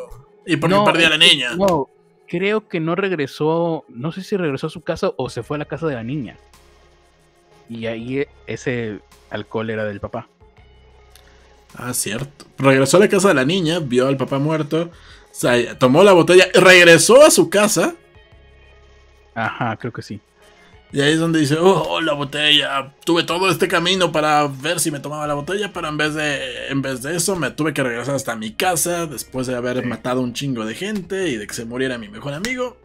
Y 0.46 0.56
porque 0.56 0.74
No, 0.74 0.84
perdí 0.84 1.04
a 1.04 1.10
la 1.10 1.18
niña. 1.18 1.54
no, 1.54 1.88
creo 2.28 2.66
que 2.68 2.80
no 2.80 2.94
regresó. 2.96 3.84
No 3.88 4.10
sé 4.10 4.24
si 4.24 4.36
regresó 4.36 4.66
a 4.66 4.70
su 4.70 4.80
casa 4.80 5.12
o 5.16 5.30
se 5.30 5.42
fue 5.44 5.56
a 5.56 5.58
la 5.58 5.64
casa 5.66 5.86
de 5.86 5.94
la 5.94 6.02
niña. 6.02 6.36
Y 7.68 7.86
ahí 7.86 8.18
e- 8.20 8.28
ese 8.48 8.98
alcohol 9.30 9.70
era 9.70 9.84
del 9.84 10.00
papá. 10.00 10.26
Ah, 11.76 11.94
cierto. 11.94 12.44
Regresó 12.58 12.96
a 12.96 13.00
la 13.00 13.08
casa 13.08 13.28
de 13.28 13.34
la 13.34 13.44
niña, 13.44 13.78
vio 13.78 14.08
al 14.08 14.16
papá 14.16 14.38
muerto, 14.38 14.90
o 14.90 15.34
sea, 15.34 15.78
tomó 15.78 16.02
la 16.02 16.12
botella, 16.12 16.46
regresó 16.52 17.22
a 17.22 17.30
su 17.30 17.48
casa. 17.48 17.94
Ajá, 19.34 19.76
creo 19.78 19.92
que 19.92 20.02
sí. 20.02 20.20
Y 20.92 21.00
ahí 21.00 21.12
es 21.14 21.18
donde 21.20 21.40
dice, 21.40 21.56
oh, 21.56 21.84
oh, 21.88 22.00
la 22.02 22.12
botella. 22.12 22.92
Tuve 23.04 23.22
todo 23.24 23.50
este 23.50 23.66
camino 23.66 24.12
para 24.12 24.46
ver 24.46 24.78
si 24.78 24.90
me 24.90 25.00
tomaba 25.00 25.26
la 25.26 25.32
botella, 25.32 25.72
pero 25.72 25.88
en 25.88 25.96
vez 25.96 26.12
de, 26.14 26.68
en 26.68 26.82
vez 26.82 27.00
de 27.02 27.16
eso 27.16 27.34
me 27.34 27.50
tuve 27.50 27.72
que 27.72 27.82
regresar 27.82 28.14
hasta 28.14 28.36
mi 28.36 28.52
casa 28.52 29.06
después 29.06 29.46
de 29.46 29.56
haber 29.56 29.80
Sí. 29.80 29.86
matado 29.86 30.20
un 30.20 30.34
chingo 30.34 30.66
de 30.66 30.74
gente 30.74 31.28
y 31.30 31.36
de 31.36 31.46
que 31.46 31.54
se 31.54 31.64
muriera 31.64 31.96
mi 31.96 32.08
mejor 32.08 32.34
amigo. 32.34 32.76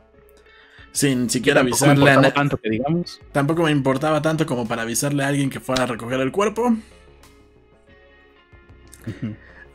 Sin 0.93 1.29
siquiera 1.29 1.59
Tampoco 1.59 1.83
avisarle 1.83 2.09
a 2.09 2.13
importaba 2.13 2.21
na- 2.29 2.33
tanto 2.33 2.57
que 2.57 2.69
digamos. 2.69 3.19
Tampoco 3.33 3.63
me 3.63 3.71
importaba 3.71 4.21
tanto 4.21 4.45
como 4.45 4.67
para 4.67 4.83
avisarle 4.83 5.23
a 5.23 5.27
alguien 5.27 5.49
que 5.49 5.59
fuera 5.59 5.83
a 5.83 5.87
recoger 5.87 6.19
el 6.21 6.31
cuerpo. 6.31 6.75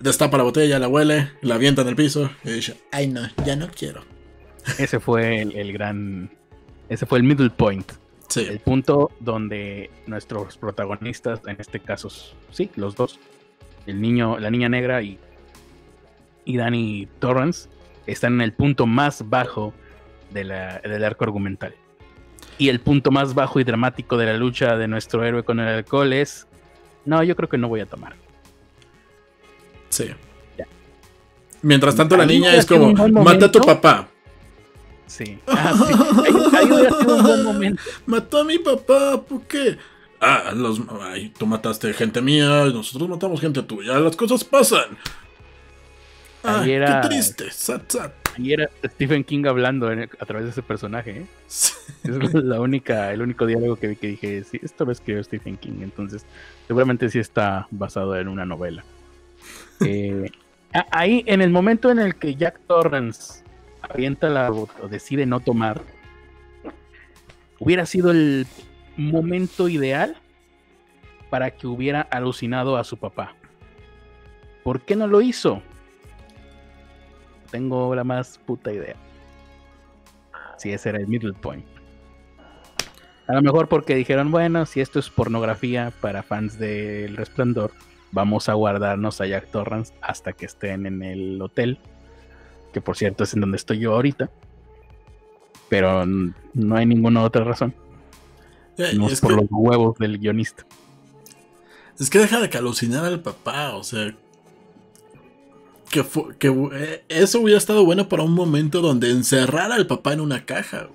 Destapa 0.00 0.36
la 0.36 0.42
botella, 0.42 0.78
la 0.78 0.88
huele, 0.88 1.30
la 1.42 1.54
avienta 1.56 1.82
en 1.82 1.88
el 1.88 1.96
piso 1.96 2.30
y 2.44 2.50
dice, 2.50 2.76
ay 2.90 3.06
no, 3.08 3.22
ya 3.44 3.56
no 3.56 3.68
quiero. 3.68 4.04
Ese 4.78 5.00
fue 5.00 5.42
el, 5.42 5.54
el 5.54 5.72
gran. 5.72 6.30
Ese 6.88 7.06
fue 7.06 7.18
el 7.18 7.24
middle 7.24 7.50
point. 7.50 7.92
Sí, 8.32 8.46
El 8.48 8.60
punto 8.60 9.10
donde 9.20 9.90
nuestros 10.06 10.56
protagonistas, 10.56 11.40
en 11.46 11.56
este 11.58 11.80
caso, 11.80 12.08
sí, 12.50 12.70
los 12.76 12.94
dos, 12.96 13.18
el 13.86 14.00
niño, 14.00 14.38
la 14.38 14.50
niña 14.50 14.70
negra 14.70 15.02
y, 15.02 15.18
y 16.46 16.56
Danny 16.56 17.08
Torrance, 17.18 17.68
están 18.06 18.34
en 18.34 18.40
el 18.40 18.52
punto 18.54 18.86
más 18.86 19.28
bajo 19.28 19.74
de 20.30 20.44
la- 20.44 20.78
del 20.78 21.04
arco 21.04 21.24
argumental. 21.24 21.74
Y 22.56 22.70
el 22.70 22.80
punto 22.80 23.10
más 23.10 23.34
bajo 23.34 23.60
y 23.60 23.64
dramático 23.64 24.16
de 24.16 24.26
la 24.26 24.36
lucha 24.38 24.76
de 24.76 24.88
nuestro 24.88 25.24
héroe 25.24 25.42
con 25.42 25.60
el 25.60 25.68
alcohol 25.68 26.12
es, 26.14 26.46
no, 27.04 27.22
yo 27.22 27.36
creo 27.36 27.48
que 27.50 27.58
no 27.58 27.68
voy 27.68 27.80
a 27.80 27.86
tomar. 27.86 28.14
sí. 29.90 30.06
Ya. 30.56 30.66
Mientras 31.60 31.94
tanto 31.94 32.16
la 32.16 32.24
niña 32.24 32.54
es 32.54 32.64
como, 32.64 32.92
mata 32.92 33.02
a 33.46 33.52
tu 33.52 33.58
momento". 33.58 33.60
papá. 33.62 34.08
Sí. 35.06 35.38
Ah, 35.46 35.74
sí. 35.76 35.92
Ahí, 36.26 36.34
ahí 36.56 36.72
hubiera 36.72 36.98
sido 36.98 37.16
un 37.16 37.22
buen 37.22 37.42
momento. 37.44 37.82
Mató 38.06 38.38
a 38.40 38.44
mi 38.44 38.58
papá, 38.58 39.20
¿por 39.22 39.42
qué? 39.42 39.76
Ah, 40.20 40.52
los, 40.54 40.80
ay, 41.02 41.32
tú 41.36 41.46
mataste 41.46 41.92
gente 41.92 42.20
mía, 42.22 42.64
nosotros 42.66 43.08
matamos 43.08 43.40
gente 43.40 43.62
tuya, 43.62 43.98
las 43.98 44.14
cosas 44.16 44.44
pasan. 44.44 44.96
Ay, 46.44 46.60
Ahí 46.64 46.70
era- 46.72 47.00
qué 47.00 47.08
triste, 47.08 47.50
sad, 47.50 47.82
sad. 47.88 48.10
Y 48.38 48.52
era 48.52 48.68
Stephen 48.84 49.24
King 49.24 49.44
hablando 49.46 49.90
en- 49.92 50.08
a 50.18 50.24
través 50.26 50.44
de 50.46 50.50
ese 50.52 50.62
personaje. 50.62 51.10
¿eh? 51.10 51.26
Es 52.04 52.34
la 52.34 52.60
única, 52.60 53.12
el 53.12 53.20
único 53.22 53.46
diálogo 53.46 53.76
que 53.76 53.88
vi 53.88 53.96
que 53.96 54.06
dije, 54.08 54.44
sí, 54.44 54.58
esto 54.62 54.84
lo 54.84 54.92
escribió 54.92 55.22
Stephen 55.22 55.56
King, 55.56 55.82
entonces 55.82 56.24
seguramente 56.66 57.08
sí 57.10 57.18
está 57.18 57.66
basado 57.70 58.16
en 58.16 58.28
una 58.28 58.46
novela. 58.46 58.84
Eh, 59.84 60.30
ahí, 60.92 61.24
en 61.26 61.42
el 61.42 61.50
momento 61.50 61.90
en 61.90 61.98
el 61.98 62.14
que 62.14 62.36
Jack 62.36 62.60
Torrance 62.68 63.41
avienta 63.82 64.28
la 64.28 64.50
o 64.50 64.68
decide 64.88 65.26
no 65.26 65.40
tomar, 65.40 65.82
hubiera 67.58 67.86
sido 67.86 68.10
el 68.10 68.46
momento 68.96 69.68
ideal 69.68 70.16
para 71.30 71.50
que 71.50 71.66
hubiera 71.66 72.02
alucinado 72.02 72.76
a 72.76 72.84
su 72.84 72.96
papá. 72.96 73.34
¿Por 74.62 74.82
qué 74.82 74.96
no 74.96 75.06
lo 75.06 75.20
hizo? 75.20 75.62
Tengo 77.50 77.94
la 77.94 78.04
más 78.04 78.38
puta 78.38 78.72
idea. 78.72 78.96
Si 80.56 80.70
ese 80.70 80.90
era 80.90 80.98
el 80.98 81.08
middle 81.08 81.32
point. 81.32 81.66
A 83.26 83.34
lo 83.34 83.42
mejor 83.42 83.68
porque 83.68 83.94
dijeron, 83.94 84.30
bueno, 84.30 84.66
si 84.66 84.80
esto 84.80 84.98
es 84.98 85.10
pornografía 85.10 85.92
para 86.00 86.22
fans 86.22 86.58
del 86.58 87.16
Resplandor, 87.16 87.72
vamos 88.10 88.48
a 88.48 88.54
guardarnos 88.54 89.20
a 89.20 89.26
Jack 89.26 89.50
Torrance 89.50 89.94
hasta 90.02 90.32
que 90.32 90.46
estén 90.46 90.86
en 90.86 91.02
el 91.02 91.40
hotel 91.40 91.78
que 92.72 92.80
por 92.80 92.96
cierto 92.96 93.24
es 93.24 93.34
en 93.34 93.40
donde 93.40 93.56
estoy 93.56 93.78
yo 93.78 93.94
ahorita, 93.94 94.30
pero 95.68 96.04
no 96.06 96.76
hay 96.76 96.86
ninguna 96.86 97.22
otra 97.22 97.44
razón. 97.44 97.74
Eh, 98.78 98.92
no 98.94 99.08
es, 99.08 99.20
por 99.20 99.32
los 99.32 99.46
huevos 99.50 99.98
del 99.98 100.18
guionista. 100.18 100.66
Es 101.98 102.10
que 102.10 102.18
deja 102.18 102.40
de 102.40 102.58
alucinar 102.58 103.04
al 103.04 103.20
papá, 103.20 103.74
o 103.76 103.84
sea, 103.84 104.14
que, 105.90 106.04
que 106.38 106.48
eh, 106.72 107.04
eso 107.08 107.40
hubiera 107.40 107.58
estado 107.58 107.84
bueno 107.84 108.08
para 108.08 108.22
un 108.22 108.32
momento 108.32 108.80
donde 108.80 109.10
encerrara 109.10 109.74
al 109.74 109.86
papá 109.86 110.14
en 110.14 110.20
una 110.20 110.44
caja. 110.44 110.88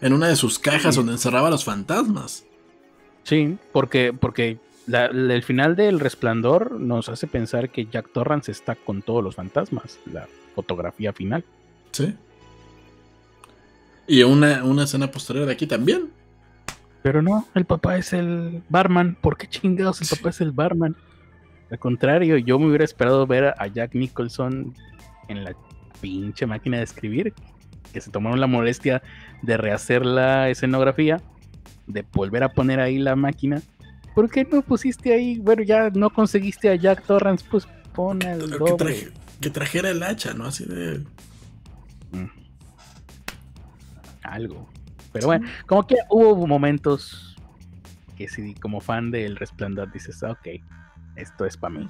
En 0.00 0.12
una 0.12 0.28
de 0.28 0.36
sus 0.36 0.58
cajas 0.58 0.96
donde 0.96 1.12
encerraba 1.12 1.48
a 1.48 1.50
los 1.50 1.64
fantasmas. 1.64 2.44
Sí, 3.24 3.58
porque, 3.72 4.12
porque 4.12 4.58
el 4.92 5.42
final 5.42 5.76
del 5.76 6.00
resplandor 6.00 6.80
nos 6.80 7.08
hace 7.08 7.26
pensar 7.26 7.70
que 7.70 7.86
Jack 7.86 8.12
Torrance 8.12 8.50
está 8.50 8.74
con 8.74 9.02
todos 9.02 9.22
los 9.22 9.34
fantasmas. 9.34 9.98
La 10.12 10.26
fotografía 10.54 11.12
final. 11.12 11.44
Sí. 11.92 12.14
Y 14.06 14.22
una, 14.22 14.64
una 14.64 14.84
escena 14.84 15.10
posterior 15.10 15.46
de 15.46 15.52
aquí 15.52 15.66
también. 15.66 16.10
Pero 17.02 17.22
no, 17.22 17.46
el 17.54 17.64
papá 17.64 17.96
es 17.96 18.12
el 18.12 18.62
barman. 18.68 19.16
¿Por 19.20 19.36
qué 19.36 19.46
chingados 19.46 20.02
el 20.02 20.08
papá 20.08 20.30
es 20.30 20.40
el 20.40 20.52
barman? 20.52 20.96
Al 21.70 21.78
contrario, 21.78 22.36
yo 22.36 22.58
me 22.58 22.66
hubiera 22.66 22.84
esperado 22.84 23.26
ver 23.26 23.54
a 23.56 23.66
Jack 23.68 23.94
Nicholson 23.94 24.74
en 25.28 25.44
la 25.44 25.54
pinche 26.00 26.46
máquina 26.46 26.78
de 26.78 26.84
escribir. 26.84 27.32
Que 27.92 28.00
se 28.00 28.10
tomaron 28.10 28.40
la 28.40 28.46
molestia 28.46 29.02
de 29.42 29.56
rehacer 29.56 30.04
la 30.04 30.48
escenografía, 30.48 31.20
de 31.86 32.04
volver 32.12 32.42
a 32.42 32.50
poner 32.50 32.80
ahí 32.80 32.98
la 32.98 33.16
máquina. 33.16 33.62
¿Por 34.14 34.30
qué 34.30 34.44
no 34.44 34.62
pusiste 34.62 35.12
ahí? 35.12 35.38
Bueno, 35.38 35.62
ya 35.62 35.90
no 35.90 36.10
conseguiste 36.10 36.68
a 36.68 36.74
Jack 36.74 37.04
Torrance, 37.06 37.44
pues 37.50 37.66
pon 37.94 38.20
el 38.22 38.50
doble. 38.50 39.12
Que, 39.40 39.50
trajera 39.50 39.90
el 39.90 40.02
hacha, 40.02 40.34
¿no? 40.34 40.46
Así 40.46 40.64
de. 40.64 40.98
Mm. 42.12 42.30
Algo. 44.22 44.68
Pero 45.12 45.26
bueno, 45.26 45.48
como 45.66 45.86
que 45.86 45.96
hubo 46.08 46.46
momentos 46.46 47.36
que 48.16 48.28
sí, 48.28 48.54
como 48.54 48.80
fan 48.80 49.10
del 49.10 49.36
Resplandor, 49.36 49.90
dices, 49.92 50.22
ok, 50.22 50.46
esto 51.16 51.46
es 51.46 51.56
para 51.56 51.78
mí. 51.78 51.88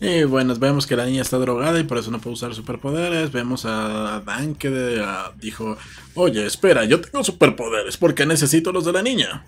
Y 0.00 0.24
bueno, 0.24 0.54
vemos 0.56 0.86
que 0.86 0.96
la 0.96 1.04
niña 1.04 1.22
está 1.22 1.38
drogada 1.38 1.78
y 1.78 1.84
por 1.84 1.98
eso 1.98 2.10
no 2.10 2.20
puede 2.20 2.34
usar 2.34 2.54
superpoderes. 2.54 3.30
Vemos 3.32 3.66
a 3.66 4.22
Dan 4.24 4.54
que 4.54 4.98
dijo, 5.40 5.76
oye, 6.14 6.46
espera, 6.46 6.84
yo 6.86 7.00
tengo 7.00 7.22
superpoderes 7.22 7.96
porque 7.98 8.24
necesito 8.24 8.72
los 8.72 8.84
de 8.84 8.92
la 8.92 9.02
niña. 9.02 9.44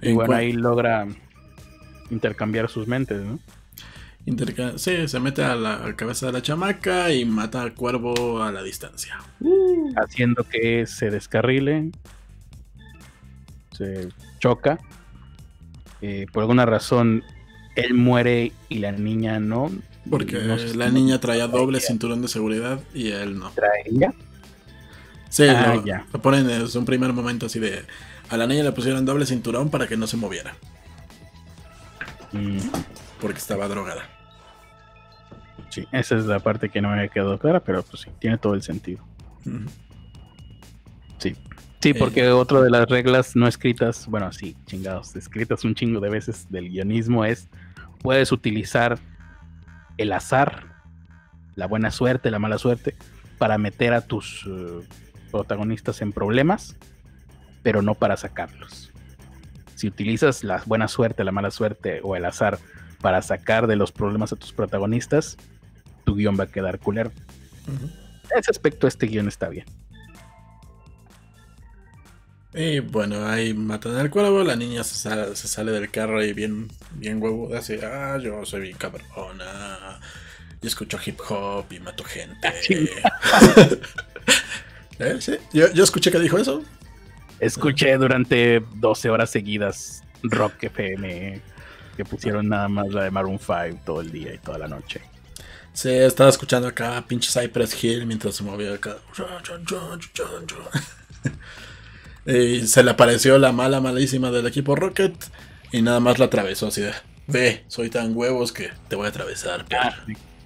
Y 0.00 0.12
bueno, 0.12 0.34
ahí 0.34 0.52
logra 0.52 1.06
intercambiar 2.10 2.68
sus 2.68 2.86
mentes, 2.86 3.20
¿no? 3.20 3.38
sí, 4.76 5.08
se 5.08 5.20
mete 5.20 5.42
a 5.42 5.54
la 5.54 5.94
cabeza 5.96 6.26
de 6.26 6.32
la 6.32 6.42
chamaca 6.42 7.12
y 7.12 7.24
mata 7.24 7.62
al 7.62 7.74
cuervo 7.74 8.42
a 8.42 8.52
la 8.52 8.62
distancia. 8.62 9.18
Haciendo 9.96 10.44
que 10.44 10.86
se 10.86 11.10
descarrile. 11.10 11.90
Se 13.72 14.08
choca. 14.38 14.78
Eh, 16.00 16.26
por 16.32 16.42
alguna 16.42 16.66
razón, 16.66 17.24
él 17.74 17.94
muere 17.94 18.52
y 18.68 18.78
la 18.78 18.92
niña 18.92 19.40
no. 19.40 19.70
Porque 20.10 20.38
la 20.38 20.90
niña 20.90 21.20
traía 21.20 21.46
doble 21.46 21.80
cinturón 21.80 22.22
de 22.22 22.28
seguridad 22.28 22.80
y 22.94 23.10
él 23.10 23.38
no. 23.38 23.50
¿Traía? 23.50 24.14
Sí, 25.28 25.44
ah, 25.48 25.80
ya. 25.84 26.06
lo 26.12 26.22
ponen 26.22 26.48
en 26.48 26.62
un 26.62 26.84
primer 26.84 27.12
momento 27.12 27.46
así 27.46 27.58
de. 27.58 27.82
A 28.30 28.36
la 28.36 28.46
niña 28.46 28.62
le 28.62 28.72
pusieron 28.72 29.04
doble 29.04 29.26
cinturón 29.26 29.70
para 29.70 29.86
que 29.86 29.96
no 29.96 30.06
se 30.06 30.16
moviera. 30.16 30.54
Mm. 32.32 32.58
Porque 33.20 33.38
estaba 33.38 33.68
drogada. 33.68 34.02
Sí, 35.70 35.86
esa 35.92 36.16
es 36.16 36.26
la 36.26 36.40
parte 36.40 36.68
que 36.68 36.80
no 36.80 36.88
me 36.88 36.94
había 36.94 37.08
quedado 37.08 37.38
clara, 37.38 37.60
pero 37.60 37.82
pues 37.82 38.02
sí, 38.02 38.10
tiene 38.18 38.38
todo 38.38 38.54
el 38.54 38.62
sentido. 38.62 39.04
Sí. 41.18 41.36
Sí, 41.80 41.94
porque 41.94 42.24
eh, 42.24 42.30
otra 42.30 42.60
de 42.60 42.70
las 42.70 42.88
reglas 42.88 43.36
no 43.36 43.46
escritas, 43.46 44.06
bueno, 44.08 44.32
sí, 44.32 44.56
chingados, 44.66 45.14
escritas 45.14 45.64
un 45.64 45.74
chingo 45.74 46.00
de 46.00 46.10
veces 46.10 46.50
del 46.50 46.68
guionismo 46.70 47.24
es, 47.24 47.48
puedes 48.02 48.32
utilizar 48.32 48.98
el 49.96 50.12
azar, 50.12 50.66
la 51.54 51.66
buena 51.66 51.90
suerte, 51.90 52.30
la 52.30 52.40
mala 52.40 52.58
suerte, 52.58 52.96
para 53.38 53.58
meter 53.58 53.92
a 53.92 54.00
tus 54.00 54.44
eh, 54.48 54.80
protagonistas 55.30 56.02
en 56.02 56.12
problemas, 56.12 56.76
pero 57.62 57.82
no 57.82 57.94
para 57.94 58.16
sacarlos. 58.16 58.90
Si 59.74 59.86
utilizas 59.86 60.42
la 60.42 60.62
buena 60.66 60.88
suerte, 60.88 61.24
la 61.24 61.32
mala 61.32 61.50
suerte 61.50 62.00
o 62.02 62.16
el 62.16 62.24
azar 62.24 62.58
para 63.00 63.22
sacar 63.22 63.66
de 63.66 63.76
los 63.76 63.92
problemas 63.92 64.32
a 64.32 64.36
tus 64.36 64.52
protagonistas, 64.52 65.36
tu 66.04 66.16
guion 66.16 66.38
va 66.38 66.44
a 66.44 66.48
quedar 66.48 66.78
culero. 66.78 67.12
En 67.68 68.38
ese 68.38 68.50
aspecto, 68.50 68.86
este 68.86 69.06
guion 69.06 69.28
está 69.28 69.48
bien. 69.48 69.66
Y 72.54 72.80
bueno, 72.80 73.26
ahí 73.26 73.54
matan 73.54 73.94
al 73.96 74.10
cuervo, 74.10 74.42
la 74.42 74.56
niña 74.56 74.82
se 74.82 74.96
sale, 74.96 75.70
del 75.70 75.90
carro 75.90 76.24
y 76.24 76.32
bien, 76.32 76.68
bien 76.92 77.22
huevo, 77.22 77.54
así, 77.54 77.78
ah, 77.82 78.18
yo 78.20 78.44
soy 78.46 78.62
bien 78.62 78.76
cabrona, 78.76 80.00
y 80.60 80.66
escucho 80.66 80.98
hip 81.04 81.20
hop 81.28 81.66
y 81.70 81.78
mato 81.78 82.04
gente. 82.04 82.48
Ah, 82.48 83.68
¿Eh? 84.98 85.16
¿Sí? 85.20 85.36
¿Yo, 85.52 85.70
yo 85.72 85.84
escuché 85.84 86.10
que 86.10 86.18
dijo 86.18 86.38
eso. 86.38 86.64
Escuché 87.40 87.96
durante 87.96 88.62
12 88.76 89.10
horas 89.10 89.30
seguidas 89.30 90.02
Rock 90.22 90.64
FM, 90.64 91.40
que 91.96 92.04
pusieron 92.04 92.48
nada 92.48 92.68
más 92.68 92.88
la 92.88 93.04
de 93.04 93.10
Maroon 93.10 93.38
5 93.38 93.82
todo 93.84 94.00
el 94.00 94.10
día 94.10 94.34
y 94.34 94.38
toda 94.38 94.58
la 94.58 94.68
noche. 94.68 95.00
Sí, 95.72 95.90
estaba 95.90 96.28
escuchando 96.28 96.66
acá 96.66 97.04
pinche 97.06 97.30
Cypress 97.30 97.84
Hill 97.84 98.04
mientras 98.04 98.34
se 98.34 98.42
movía 98.42 98.74
acá. 98.74 98.96
y 102.26 102.66
se 102.66 102.82
le 102.82 102.90
apareció 102.90 103.38
la 103.38 103.52
mala, 103.52 103.80
malísima 103.80 104.32
del 104.32 104.46
equipo 104.48 104.74
Rocket 104.74 105.14
y 105.70 105.82
nada 105.82 106.00
más 106.00 106.18
la 106.18 106.24
atravesó 106.24 106.66
así 106.66 106.80
de, 106.80 106.92
ve, 107.28 107.64
soy 107.68 107.90
tan 107.90 108.16
huevos 108.16 108.52
que 108.52 108.70
te 108.88 108.96
voy 108.96 109.06
a 109.06 109.10
atravesar. 109.10 109.66
Ah, 109.70 109.94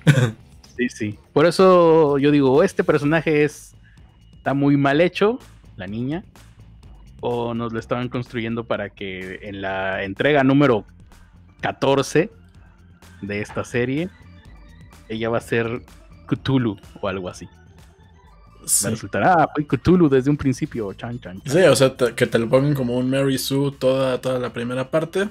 sí. 0.76 0.88
sí, 0.90 1.18
Por 1.32 1.46
eso 1.46 2.18
yo 2.18 2.30
digo, 2.30 2.62
este 2.62 2.84
personaje 2.84 3.44
es 3.44 3.74
está 4.36 4.54
muy 4.54 4.76
mal 4.76 5.00
hecho, 5.00 5.38
la 5.76 5.86
niña, 5.86 6.24
o 7.22 7.54
nos 7.54 7.72
lo 7.72 7.78
estaban 7.78 8.08
construyendo 8.08 8.64
para 8.64 8.90
que 8.90 9.38
en 9.42 9.62
la 9.62 10.02
entrega 10.02 10.42
número 10.42 10.84
14 11.60 12.30
de 13.22 13.40
esta 13.40 13.64
serie 13.64 14.10
ella 15.08 15.28
va 15.28 15.38
a 15.38 15.40
ser 15.40 15.82
Cthulhu 16.26 16.76
o 17.00 17.08
algo 17.08 17.28
así. 17.28 17.46
Va 18.84 18.88
a 18.88 18.90
resultar, 18.90 19.22
ah, 19.24 19.48
Cthulhu 19.68 20.08
desde 20.08 20.30
un 20.30 20.36
principio, 20.36 20.92
chan, 20.94 21.20
chan, 21.20 21.40
Sí, 21.46 21.58
o 21.58 21.76
sea, 21.76 21.94
que 21.96 22.26
te 22.26 22.38
lo 22.38 22.48
pongan 22.48 22.74
como 22.74 22.96
un 22.96 23.08
Mary 23.08 23.38
Sue 23.38 23.72
toda, 23.78 24.20
toda 24.20 24.38
la 24.40 24.52
primera 24.52 24.90
parte. 24.90 25.28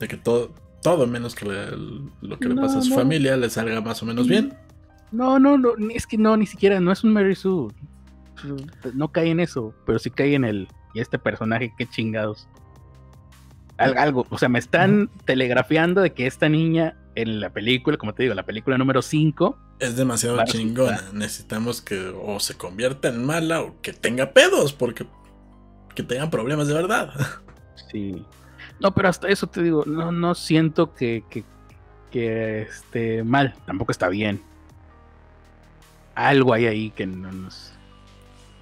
De 0.00 0.08
que 0.08 0.16
todo, 0.16 0.52
todo 0.82 1.06
menos 1.06 1.34
que 1.34 1.44
lo 1.44 2.38
que 2.38 2.48
le 2.48 2.54
pasa 2.56 2.78
a 2.78 2.82
su 2.82 2.94
familia 2.94 3.36
le 3.36 3.50
salga 3.50 3.80
más 3.82 4.02
o 4.02 4.06
menos 4.06 4.26
bien. 4.28 4.54
No, 5.10 5.38
no, 5.38 5.58
no, 5.58 5.74
es 5.94 6.06
que 6.06 6.16
no, 6.16 6.36
ni 6.38 6.46
siquiera, 6.46 6.80
no 6.80 6.90
es 6.90 7.04
un 7.04 7.12
Mary 7.12 7.34
Sue. 7.34 7.70
No 8.94 9.12
cae 9.12 9.30
en 9.30 9.40
eso, 9.40 9.74
pero 9.86 9.98
sí 9.98 10.10
cae 10.10 10.34
en 10.34 10.44
el. 10.44 10.68
Y 10.94 11.00
este 11.00 11.18
personaje, 11.18 11.72
qué 11.78 11.86
chingados. 11.86 12.48
algo, 13.78 14.26
o 14.30 14.38
sea, 14.38 14.48
me 14.48 14.58
están 14.58 15.10
telegrafiando 15.24 16.00
de 16.00 16.12
que 16.12 16.26
esta 16.26 16.48
niña 16.48 16.96
en 17.14 17.40
la 17.40 17.50
película, 17.50 17.96
como 17.96 18.14
te 18.14 18.22
digo, 18.22 18.34
la 18.34 18.44
película 18.44 18.78
número 18.78 19.02
5. 19.02 19.58
Es 19.80 19.96
demasiado 19.96 20.42
chingona. 20.44 21.02
Necesitamos 21.12 21.80
que 21.80 22.08
o 22.08 22.40
se 22.40 22.56
convierta 22.56 23.08
en 23.08 23.24
mala 23.24 23.62
o 23.62 23.80
que 23.80 23.92
tenga 23.92 24.32
pedos, 24.32 24.72
porque 24.72 25.06
que 25.94 26.02
tengan 26.02 26.30
problemas 26.30 26.68
de 26.68 26.74
verdad. 26.74 27.12
Sí. 27.90 28.24
No, 28.80 28.94
pero 28.94 29.08
hasta 29.08 29.28
eso 29.28 29.46
te 29.46 29.62
digo, 29.62 29.84
no, 29.86 30.10
no 30.12 30.34
siento 30.34 30.94
que, 30.94 31.24
que, 31.28 31.44
que 32.10 32.62
esté 32.62 33.22
mal, 33.22 33.54
tampoco 33.66 33.92
está 33.92 34.08
bien. 34.08 34.42
Algo 36.14 36.52
hay 36.52 36.66
ahí 36.66 36.90
que 36.90 37.06
no 37.06 37.30
nos... 37.30 37.72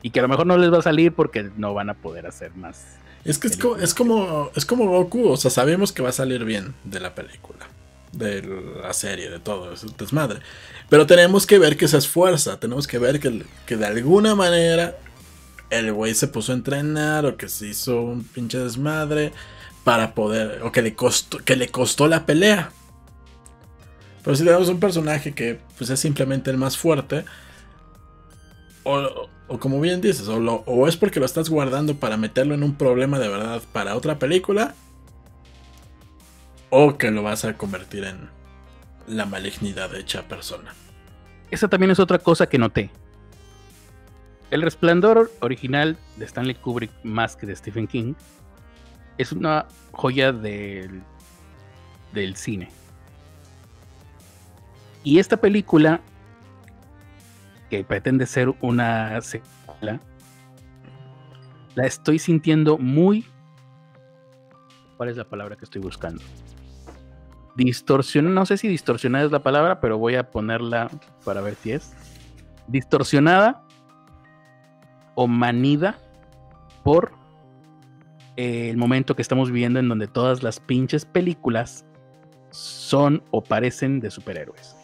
Y 0.03 0.11
que 0.11 0.21
a 0.21 0.23
lo 0.23 0.29
mejor 0.29 0.47
no 0.47 0.57
les 0.57 0.73
va 0.73 0.79
a 0.79 0.83
salir 0.83 1.13
porque 1.13 1.51
no 1.57 1.75
van 1.75 1.91
a 1.91 1.95
poder 1.95 2.27
hacer 2.27 2.55
más. 2.55 2.85
Es 3.25 3.39
que 3.39 3.49
es 3.49 3.57
como, 3.57 3.77
es 3.77 3.95
como, 3.95 4.51
es 4.55 4.65
como 4.65 4.87
Goku, 4.87 5.29
o 5.29 5.37
sea, 5.37 5.51
sabemos 5.51 5.93
que 5.93 6.03
va 6.03 6.09
a 6.09 6.13
salir 6.13 6.45
bien 6.45 6.75
de 6.85 7.01
la 7.01 7.15
película 7.15 7.67
de 8.13 8.43
la 8.83 8.93
serie, 8.93 9.31
de 9.31 9.39
todo, 9.39 9.73
es 9.73 9.85
desmadre. 9.97 10.41
Pero 10.89 11.07
tenemos 11.07 11.47
que 11.47 11.59
ver 11.59 11.77
que 11.77 11.89
se 11.89 11.99
esfuerza, 11.99 12.59
tenemos 12.59 12.87
que 12.87 12.99
ver 12.99 13.21
que, 13.21 13.45
que 13.67 13.77
de 13.77 13.87
alguna 13.87 14.35
manera 14.35 14.97
el 15.71 15.93
güey 15.93 16.15
se 16.15 16.27
puso 16.27 16.53
a 16.53 16.57
entrenar 16.57 17.25
o 17.27 17.37
que 17.37 17.49
se 17.49 17.69
hizo 17.69 18.03
un 18.03 18.25
pinche 18.25 18.59
desmadre 18.59 19.33
para 19.85 20.15
poder, 20.15 20.63
o 20.63 20.73
que 20.73 20.83
le 20.83 20.95
costó, 20.95 21.39
que 21.39 21.57
le 21.57 21.69
costó 21.69 22.09
la 22.09 22.27
pelea. 22.27 22.73
Pero 24.23 24.37
si 24.37 24.45
tenemos 24.45 24.69
un 24.69 24.81
personaje 24.81 25.33
que 25.33 25.61
pues, 25.79 25.89
es 25.91 26.01
simplemente 26.01 26.51
el 26.51 26.57
más 26.57 26.77
fuerte, 26.77 27.25
o, 28.83 29.29
o 29.51 29.59
como 29.59 29.81
bien 29.81 30.01
dices, 30.01 30.29
o, 30.29 30.39
o 30.39 30.89
es 30.89 30.97
porque 30.97 31.21
lo 31.21 31.27
estás 31.27 31.51
guardando 31.51 31.97
para 31.97 32.17
meterlo 32.17 32.55
en 32.55 32.63
un 32.63 32.75
problema 32.77 33.19
de 33.19 33.29
verdad 33.29 33.61
para 33.73 33.97
otra 33.97 34.19
película, 34.19 34.75
o 36.71 36.97
que 36.97 37.11
lo 37.11 37.23
vas 37.23 37.45
a 37.45 37.59
convertir 37.59 38.05
en, 38.05 38.31
la 39.11 39.27
malignidad 39.27 39.95
hecha 39.95 40.23
persona. 40.23 40.73
Esa 41.51 41.69
también 41.69 41.91
es 41.91 41.99
otra 41.99 42.19
cosa 42.19 42.49
que 42.49 42.59
noté. 42.59 42.91
El 44.51 44.63
resplandor 44.63 45.31
original 45.41 45.97
de 46.17 46.25
Stanley 46.25 46.55
Kubrick 46.55 46.91
más 47.03 47.37
que 47.37 47.47
de 47.47 47.57
Stephen 47.57 47.87
King 47.87 48.15
es 49.19 49.33
una 49.33 49.67
joya 49.93 50.33
del, 50.33 51.03
del 52.13 52.37
cine. 52.37 52.71
Y 55.03 55.19
esta 55.19 55.37
película, 55.37 56.01
que 57.71 57.85
pretende 57.85 58.27
ser 58.27 58.53
una 58.61 59.21
secuela, 59.23 60.01
la 61.75 61.87
estoy 61.87 62.19
sintiendo 62.19 62.77
muy... 62.77 63.25
¿Cuál 64.97 65.09
es 65.09 65.17
la 65.17 65.25
palabra 65.25 65.57
que 65.57 65.65
estoy 65.65 65.81
buscando? 65.81 66.21
Distorsionada, 67.57 68.35
no 68.35 68.45
sé 68.45 68.59
si 68.59 68.69
distorsionada 68.69 69.25
es 69.25 69.33
la 69.33 69.43
palabra, 69.43 69.81
pero 69.81 69.97
voy 69.97 70.17
a 70.17 70.31
ponerla 70.31 70.91
para 71.25 71.41
ver 71.41 71.55
si 71.55 71.73
es. 71.73 71.95
Distorsionada 72.67 73.65
o 75.15 75.27
manida 75.27 75.99
por 76.85 77.13
el 78.37 78.77
momento 78.77 79.17
que 79.17 79.23
estamos 79.23 79.51
viviendo 79.51 79.79
en 79.79 79.89
donde 79.89 80.07
todas 80.07 80.43
las 80.43 80.61
pinches 80.61 81.05
películas 81.05 81.87
son 82.51 83.23
o 83.31 83.43
parecen 83.43 84.01
de 84.01 84.11
superhéroes. 84.11 84.80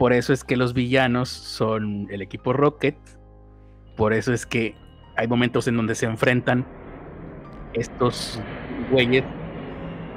Por 0.00 0.14
eso 0.14 0.32
es 0.32 0.44
que 0.44 0.56
los 0.56 0.72
villanos 0.72 1.28
son 1.28 2.06
el 2.10 2.22
equipo 2.22 2.54
Rocket. 2.54 2.96
Por 3.98 4.14
eso 4.14 4.32
es 4.32 4.46
que 4.46 4.74
hay 5.14 5.28
momentos 5.28 5.68
en 5.68 5.76
donde 5.76 5.94
se 5.94 6.06
enfrentan 6.06 6.66
estos 7.74 8.40
güeyes 8.90 9.24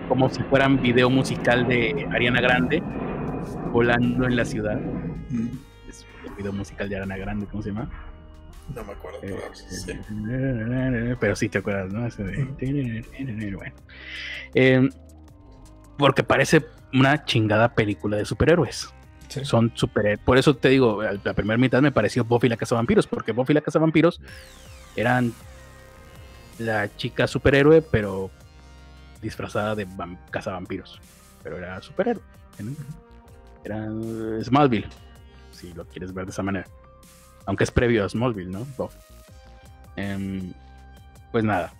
como 0.08 0.30
si 0.30 0.42
fueran 0.44 0.82
video 0.82 1.10
musical 1.10 1.68
de 1.68 2.08
Ariana 2.14 2.40
Grande 2.40 2.82
volando 3.74 4.26
en 4.26 4.38
la 4.38 4.46
ciudad. 4.46 4.80
Mm. 5.30 5.50
Es 5.90 6.06
el 6.30 6.34
video 6.36 6.54
musical 6.54 6.88
de 6.88 6.96
Ariana 6.96 7.18
Grande, 7.18 7.46
¿cómo 7.48 7.62
se 7.62 7.72
llama? 7.72 7.90
No 8.74 8.86
me 8.86 8.94
acuerdo. 8.94 9.20
Pero, 9.20 9.38
sí. 9.52 9.92
pero 11.20 11.36
sí 11.36 11.50
te 11.50 11.58
acuerdas, 11.58 11.92
¿no? 11.92 12.08
Bueno. 13.58 13.76
Eh, 14.54 14.90
porque 15.98 16.24
parece 16.24 16.64
una 16.94 17.26
chingada 17.26 17.76
película 17.76 18.16
de 18.16 18.24
superhéroes. 18.24 18.94
Son 19.44 19.72
superhéroes. 19.76 20.20
Por 20.24 20.38
eso 20.38 20.56
te 20.56 20.70
digo, 20.70 21.02
la 21.02 21.34
primera 21.34 21.58
mitad 21.58 21.82
me 21.82 21.92
pareció 21.92 22.24
Buffy 22.24 22.50
la 22.50 22.58
Casa 22.58 22.76
Vampiros, 22.76 23.08
porque 23.08 23.32
Buffy 23.32 23.54
la 23.54 23.62
Casa 23.62 23.80
Vampiros 23.80 24.22
eran 24.96 25.34
la 26.60 26.96
chica 26.96 27.28
superhéroe, 27.28 27.82
pero 27.82 28.30
disfrazada 29.22 29.76
de 29.76 29.88
Casa 30.30 30.52
Vampiros. 30.52 31.00
Pero 31.42 31.58
era 31.58 31.82
superhéroe. 31.82 32.22
Era 33.64 33.88
Smallville, 34.44 34.88
si 35.52 35.74
lo 35.74 35.86
quieres 35.86 36.14
ver 36.14 36.26
de 36.26 36.32
esa 36.32 36.44
manera. 36.44 36.68
Aunque 37.46 37.64
es 37.64 37.72
previo 37.72 38.06
a 38.06 38.10
Smallville, 38.10 38.52
¿no? 38.52 38.68
Em, 39.96 40.54
pues 41.32 41.44
nada. 41.44 41.74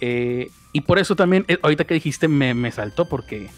Eh, 0.00 0.48
y 0.72 0.80
por 0.82 0.98
eso 0.98 1.16
también, 1.16 1.44
eh, 1.48 1.58
ahorita 1.62 1.84
que 1.84 1.94
dijiste, 1.94 2.28
me, 2.28 2.54
me 2.54 2.70
saltó 2.70 3.08
porque 3.08 3.48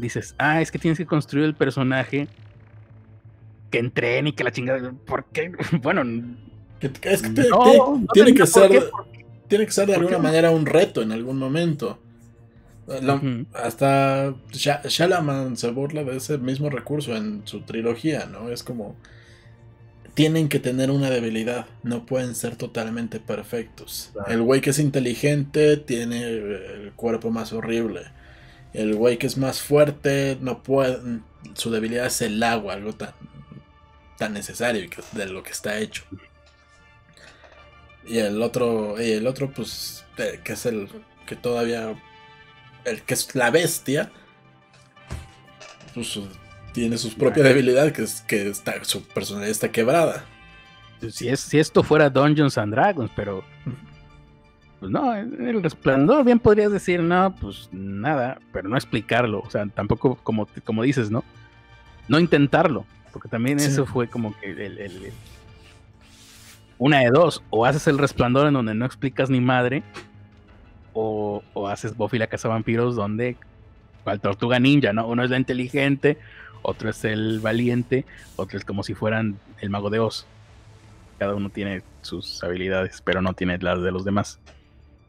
dices, 0.00 0.34
ah, 0.38 0.60
es 0.60 0.70
que 0.70 0.78
tienes 0.78 0.98
que 0.98 1.06
construir 1.06 1.44
el 1.44 1.54
personaje 1.54 2.28
que 3.70 3.78
entrene 3.78 4.30
y 4.30 4.32
que 4.32 4.44
la 4.44 4.52
chingada. 4.52 4.92
¿Por 5.06 5.24
qué? 5.26 5.52
Bueno, 5.82 6.02
es 6.80 7.22
que 7.22 7.30
tiene 8.12 8.34
que 8.34 8.46
ser. 8.46 8.90
Tiene 9.48 9.66
que 9.66 9.72
ser 9.72 9.88
de 9.88 9.96
alguna 9.96 10.18
manera 10.18 10.50
un 10.50 10.64
reto 10.64 11.02
en 11.02 11.12
algún 11.12 11.38
momento. 11.38 11.98
Hasta 13.52 14.34
Shalaman 14.52 15.56
se 15.56 15.70
burla 15.70 16.04
de 16.04 16.16
ese 16.16 16.38
mismo 16.38 16.70
recurso 16.70 17.16
en 17.16 17.42
su 17.44 17.60
trilogía, 17.62 18.26
¿no? 18.26 18.48
Es 18.48 18.62
como 18.62 18.96
tienen 20.14 20.48
que 20.48 20.58
tener 20.58 20.90
una 20.90 21.08
debilidad, 21.08 21.66
no 21.82 22.04
pueden 22.04 22.34
ser 22.34 22.56
totalmente 22.56 23.20
perfectos. 23.20 24.12
El 24.26 24.42
güey 24.42 24.60
que 24.60 24.70
es 24.70 24.78
inteligente 24.78 25.76
tiene 25.76 26.22
el 26.24 26.92
cuerpo 26.96 27.30
más 27.30 27.52
horrible. 27.52 28.02
El 28.72 28.94
güey 28.94 29.18
que 29.18 29.26
es 29.26 29.36
más 29.36 29.60
fuerte 29.60 30.38
no 30.40 30.62
puede, 30.62 31.20
su 31.54 31.70
debilidad 31.70 32.06
es 32.06 32.22
el 32.22 32.42
agua, 32.42 32.74
algo 32.74 32.92
tan, 32.92 33.12
tan 34.16 34.32
necesario 34.32 34.88
de 35.12 35.26
lo 35.26 35.42
que 35.42 35.50
está 35.50 35.78
hecho. 35.78 36.04
Y 38.06 38.18
el 38.18 38.42
otro, 38.42 39.00
y 39.00 39.12
el 39.12 39.26
otro 39.26 39.50
pues, 39.50 40.04
que 40.16 40.52
es 40.52 40.66
el 40.66 40.88
que 41.26 41.36
todavía, 41.36 42.00
el 42.84 43.02
que 43.02 43.14
es 43.14 43.34
la 43.34 43.50
bestia, 43.50 44.10
pues 45.94 46.18
tiene 46.72 46.98
su 46.98 47.14
propia 47.14 47.42
debilidad, 47.42 47.92
que 47.92 48.02
es 48.02 48.20
que 48.22 48.48
está, 48.48 48.84
su 48.84 49.02
personalidad 49.02 49.50
está 49.50 49.70
quebrada. 49.70 50.24
Si, 51.10 51.28
es, 51.28 51.40
si 51.40 51.58
esto 51.58 51.82
fuera 51.82 52.10
Dungeons 52.10 52.58
and 52.58 52.72
Dragons, 52.72 53.10
pero 53.16 53.42
pues 54.80 54.90
no, 54.90 55.14
el 55.14 55.62
resplandor 55.62 56.24
bien 56.24 56.38
podrías 56.38 56.72
decir, 56.72 57.02
no, 57.02 57.36
pues 57.36 57.68
nada, 57.70 58.40
pero 58.52 58.68
no 58.68 58.76
explicarlo, 58.76 59.40
o 59.40 59.50
sea, 59.50 59.66
tampoco 59.66 60.16
como, 60.16 60.48
como 60.64 60.82
dices, 60.82 61.10
¿no? 61.10 61.22
No 62.08 62.18
intentarlo, 62.18 62.86
porque 63.12 63.28
también 63.28 63.60
eso 63.60 63.84
fue 63.84 64.08
como 64.08 64.34
que 64.40 64.50
el, 64.50 65.12
una 66.78 67.00
de 67.00 67.10
dos, 67.10 67.42
o 67.50 67.66
haces 67.66 67.86
el 67.88 67.98
resplandor 67.98 68.46
en 68.46 68.54
donde 68.54 68.74
no 68.74 68.86
explicas 68.86 69.28
ni 69.28 69.40
madre, 69.40 69.82
o, 70.94 71.42
o 71.52 71.68
haces 71.68 71.94
Buffy 71.94 72.18
la 72.18 72.26
Casa 72.26 72.48
Vampiros 72.48 72.96
donde 72.96 73.36
cual 74.02 74.18
tortuga 74.18 74.58
ninja, 74.58 74.94
¿no? 74.94 75.06
Uno 75.06 75.22
es 75.22 75.30
la 75.30 75.36
inteligente, 75.36 76.16
otro 76.62 76.88
es 76.88 77.04
el 77.04 77.40
valiente, 77.40 78.06
otro 78.36 78.58
es 78.58 78.64
como 78.64 78.82
si 78.82 78.94
fueran 78.94 79.38
el 79.60 79.68
mago 79.68 79.90
de 79.90 79.98
Oz. 79.98 80.26
Cada 81.18 81.34
uno 81.34 81.50
tiene 81.50 81.82
sus 82.00 82.42
habilidades, 82.42 83.02
pero 83.04 83.20
no 83.20 83.34
tiene 83.34 83.58
las 83.58 83.82
de 83.82 83.92
los 83.92 84.06
demás. 84.06 84.40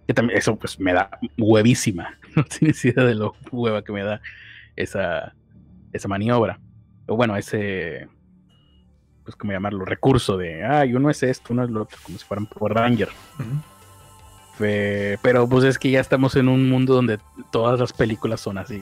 Que 0.07 0.14
también, 0.14 0.38
eso 0.38 0.56
pues 0.56 0.80
me 0.80 0.94
da 0.94 1.10
huevísima. 1.38 2.18
No 2.34 2.45
tienes 2.45 2.86
idea 2.86 3.03
de 3.03 3.14
lo 3.14 3.36
hueva 3.52 3.84
que 3.84 3.91
me 3.91 4.03
da 4.03 4.22
esa, 4.78 5.34
esa 5.91 6.07
maniobra. 6.07 6.61
O 7.07 7.18
bueno, 7.18 7.36
ese, 7.36 8.07
pues 9.26 9.36
como 9.36 9.52
llamarlo, 9.52 9.84
recurso 9.84 10.38
de, 10.38 10.64
ay, 10.64 10.94
uno 10.94 11.10
es 11.10 11.23
esto, 11.23 11.52
uno 11.52 11.65
es 11.65 11.69
lo 11.69 11.82
otro, 11.82 11.98
como 12.03 12.18
si 12.18 12.23
fueran 12.23 12.45
Power 12.45 12.73
Ranger. 12.73 13.10
pero 14.57 15.49
pues 15.49 15.65
es 15.65 15.78
que 15.78 15.91
ya 15.91 15.99
estamos 15.99 16.38
en 16.38 16.48
un 16.48 16.69
mundo 16.69 16.94
donde 16.94 17.19
todas 17.52 17.78
las 17.78 17.91
películas 17.91 18.40
son 18.40 18.57
así. 18.57 18.82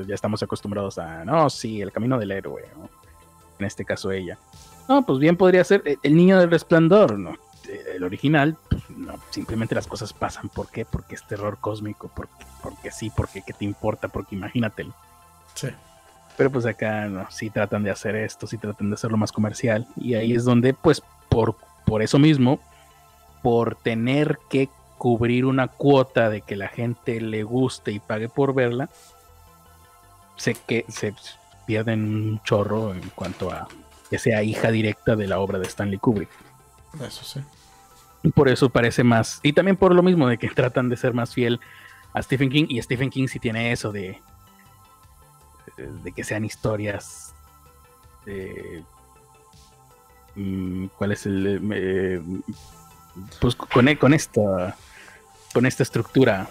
Pues, 0.00 0.08
ya 0.08 0.14
estamos 0.14 0.42
acostumbrados 0.42 0.96
a, 0.96 1.26
no, 1.26 1.50
sí, 1.50 1.82
el 1.82 1.92
camino 1.92 2.18
del 2.18 2.30
héroe, 2.30 2.64
en 3.58 3.66
este 3.66 3.84
caso 3.84 4.10
ella. 4.10 4.38
No, 4.88 5.04
pues 5.04 5.18
bien 5.18 5.36
podría 5.36 5.62
ser 5.62 5.82
el 6.02 6.16
niño 6.16 6.38
del 6.38 6.50
resplandor, 6.50 7.18
¿no? 7.18 7.36
El 7.94 8.04
original, 8.04 8.56
pues, 8.68 8.88
no, 8.90 9.14
simplemente 9.30 9.74
las 9.74 9.86
cosas 9.86 10.12
pasan. 10.12 10.48
¿Por 10.48 10.68
qué? 10.70 10.84
Porque 10.84 11.14
es 11.14 11.26
terror 11.26 11.58
cósmico, 11.60 12.10
porque, 12.14 12.44
porque 12.62 12.90
sí, 12.90 13.10
porque 13.14 13.42
¿qué 13.42 13.52
te 13.52 13.64
importa? 13.64 14.08
Porque 14.08 14.34
imagínatelo. 14.34 14.94
Sí. 15.54 15.68
Pero 16.36 16.50
pues 16.50 16.64
acá 16.66 17.06
no, 17.06 17.30
sí 17.30 17.50
tratan 17.50 17.82
de 17.82 17.90
hacer 17.90 18.16
esto, 18.16 18.46
sí 18.46 18.56
tratan 18.56 18.90
de 18.90 18.94
hacerlo 18.94 19.16
más 19.16 19.32
comercial. 19.32 19.86
Y 19.96 20.14
ahí 20.14 20.32
es 20.32 20.44
donde, 20.44 20.74
pues, 20.74 21.02
por, 21.28 21.56
por 21.84 22.02
eso 22.02 22.18
mismo, 22.18 22.60
por 23.42 23.76
tener 23.76 24.38
que 24.48 24.68
cubrir 24.98 25.46
una 25.46 25.68
cuota 25.68 26.28
de 26.28 26.42
que 26.42 26.56
la 26.56 26.68
gente 26.68 27.20
le 27.20 27.42
guste 27.42 27.92
y 27.92 28.00
pague 28.00 28.28
por 28.28 28.54
verla, 28.54 28.90
sé 30.36 30.54
que 30.66 30.84
se 30.88 31.14
pierden 31.66 32.02
un 32.02 32.42
chorro 32.42 32.94
en 32.94 33.08
cuanto 33.14 33.50
a 33.50 33.68
que 34.10 34.18
sea 34.18 34.42
hija 34.42 34.70
directa 34.70 35.14
de 35.16 35.26
la 35.26 35.38
obra 35.38 35.58
de 35.58 35.66
Stanley 35.66 35.98
Kubrick. 35.98 36.30
Eso 37.06 37.24
sí. 37.24 37.40
Por 38.34 38.48
eso 38.48 38.68
parece 38.68 39.04
más. 39.04 39.40
Y 39.42 39.52
también 39.52 39.76
por 39.76 39.94
lo 39.94 40.02
mismo 40.02 40.28
de 40.28 40.38
que 40.38 40.48
tratan 40.48 40.88
de 40.88 40.96
ser 40.96 41.14
más 41.14 41.34
fiel 41.34 41.60
a 42.12 42.22
Stephen 42.22 42.50
King. 42.50 42.66
Y 42.68 42.80
Stephen 42.82 43.10
King 43.10 43.28
sí 43.28 43.38
tiene 43.38 43.72
eso 43.72 43.92
de. 43.92 44.20
de 45.76 46.12
que 46.12 46.24
sean 46.24 46.44
historias. 46.44 47.34
Mm, 50.34 50.86
¿Cuál 50.98 51.12
es 51.12 51.26
el. 51.26 51.60
Eh, 51.72 52.22
pues 53.40 53.56
con, 53.56 53.94
con 53.96 54.14
esta. 54.14 54.76
con 55.52 55.66
esta 55.66 55.82
estructura 55.82 56.48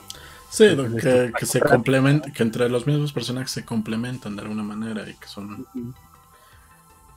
Sí, 0.49 0.65
que, 0.99 1.45
se 1.45 1.59
complementan, 1.59 2.33
que 2.33 2.41
entre 2.41 2.69
los 2.69 2.87
mismos 2.87 3.13
personajes 3.13 3.51
se 3.51 3.65
complementan 3.65 4.35
de 4.35 4.41
alguna 4.41 4.63
manera 4.63 5.07
y 5.07 5.13
que 5.13 5.27
son 5.27 5.67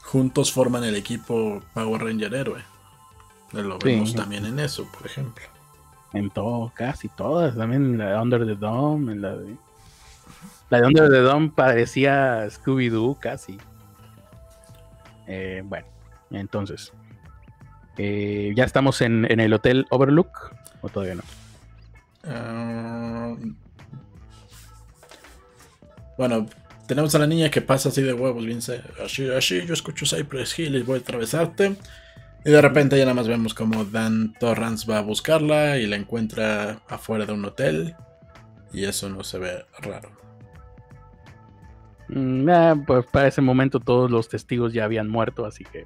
juntos 0.03 0.51
forman 0.51 0.83
el 0.83 0.95
equipo 0.95 1.63
Power 1.73 2.03
Ranger 2.03 2.33
héroe. 2.33 2.61
Lo 3.53 3.77
vemos 3.77 4.15
también 4.15 4.45
en 4.45 4.59
eso, 4.59 4.87
por 4.91 5.05
ejemplo. 5.05 5.43
En 6.13 6.29
todo, 6.29 6.71
casi 6.75 7.09
todas, 7.09 7.55
también 7.55 7.97
la 7.97 8.11
de 8.11 8.17
Under 8.19 8.45
the 8.45 8.55
Dome, 8.55 9.15
la 9.15 9.35
de 9.35 9.55
la 10.69 10.81
de 10.81 10.87
Under 10.87 11.09
the 11.09 11.19
Dome 11.19 11.51
parecía 11.55 12.47
Scooby 12.49 12.89
Doo 12.89 13.15
casi. 13.19 13.57
Eh, 15.27 15.61
bueno, 15.65 15.87
entonces 16.31 16.91
eh, 17.97 18.53
ya 18.55 18.63
estamos 18.63 19.01
en, 19.01 19.29
en 19.31 19.39
el 19.39 19.53
hotel 19.53 19.85
Overlook 19.89 20.53
o 20.81 20.89
todavía 20.89 21.15
no. 21.15 21.23
Ah, 22.25 23.35
bueno, 26.17 26.47
tenemos 26.87 27.13
a 27.15 27.19
la 27.19 27.27
niña 27.27 27.49
que 27.49 27.61
pasa 27.61 27.89
así 27.89 28.01
de 28.01 28.13
huevos, 28.13 28.45
bien 28.45 28.59
así, 29.03 29.29
así, 29.29 29.65
yo 29.65 29.73
escucho 29.73 30.05
Cypress 30.05 30.57
Hill 30.57 30.75
y 30.75 30.83
voy 30.83 30.99
a 30.99 31.01
atravesarte. 31.01 31.75
Y 32.45 32.51
de 32.51 32.61
repente 32.61 32.97
ya 32.97 33.05
nada 33.05 33.15
más 33.15 33.27
vemos 33.27 33.53
como 33.53 33.85
Dan 33.85 34.33
Torrance 34.39 34.89
va 34.89 34.97
a 34.97 35.01
buscarla 35.01 35.77
y 35.77 35.87
la 35.87 35.95
encuentra 35.95 36.81
afuera 36.89 37.25
de 37.25 37.33
un 37.33 37.45
hotel. 37.45 37.95
Y 38.73 38.85
eso 38.85 39.09
no 39.09 39.23
se 39.23 39.39
ve 39.39 39.65
raro. 39.79 40.11
Mm, 42.09 42.49
ah, 42.49 42.75
pues 42.85 43.05
para 43.05 43.27
ese 43.27 43.41
momento 43.41 43.79
todos 43.79 44.11
los 44.11 44.27
testigos 44.27 44.73
ya 44.73 44.83
habían 44.83 45.07
muerto, 45.07 45.45
así 45.45 45.63
que. 45.63 45.85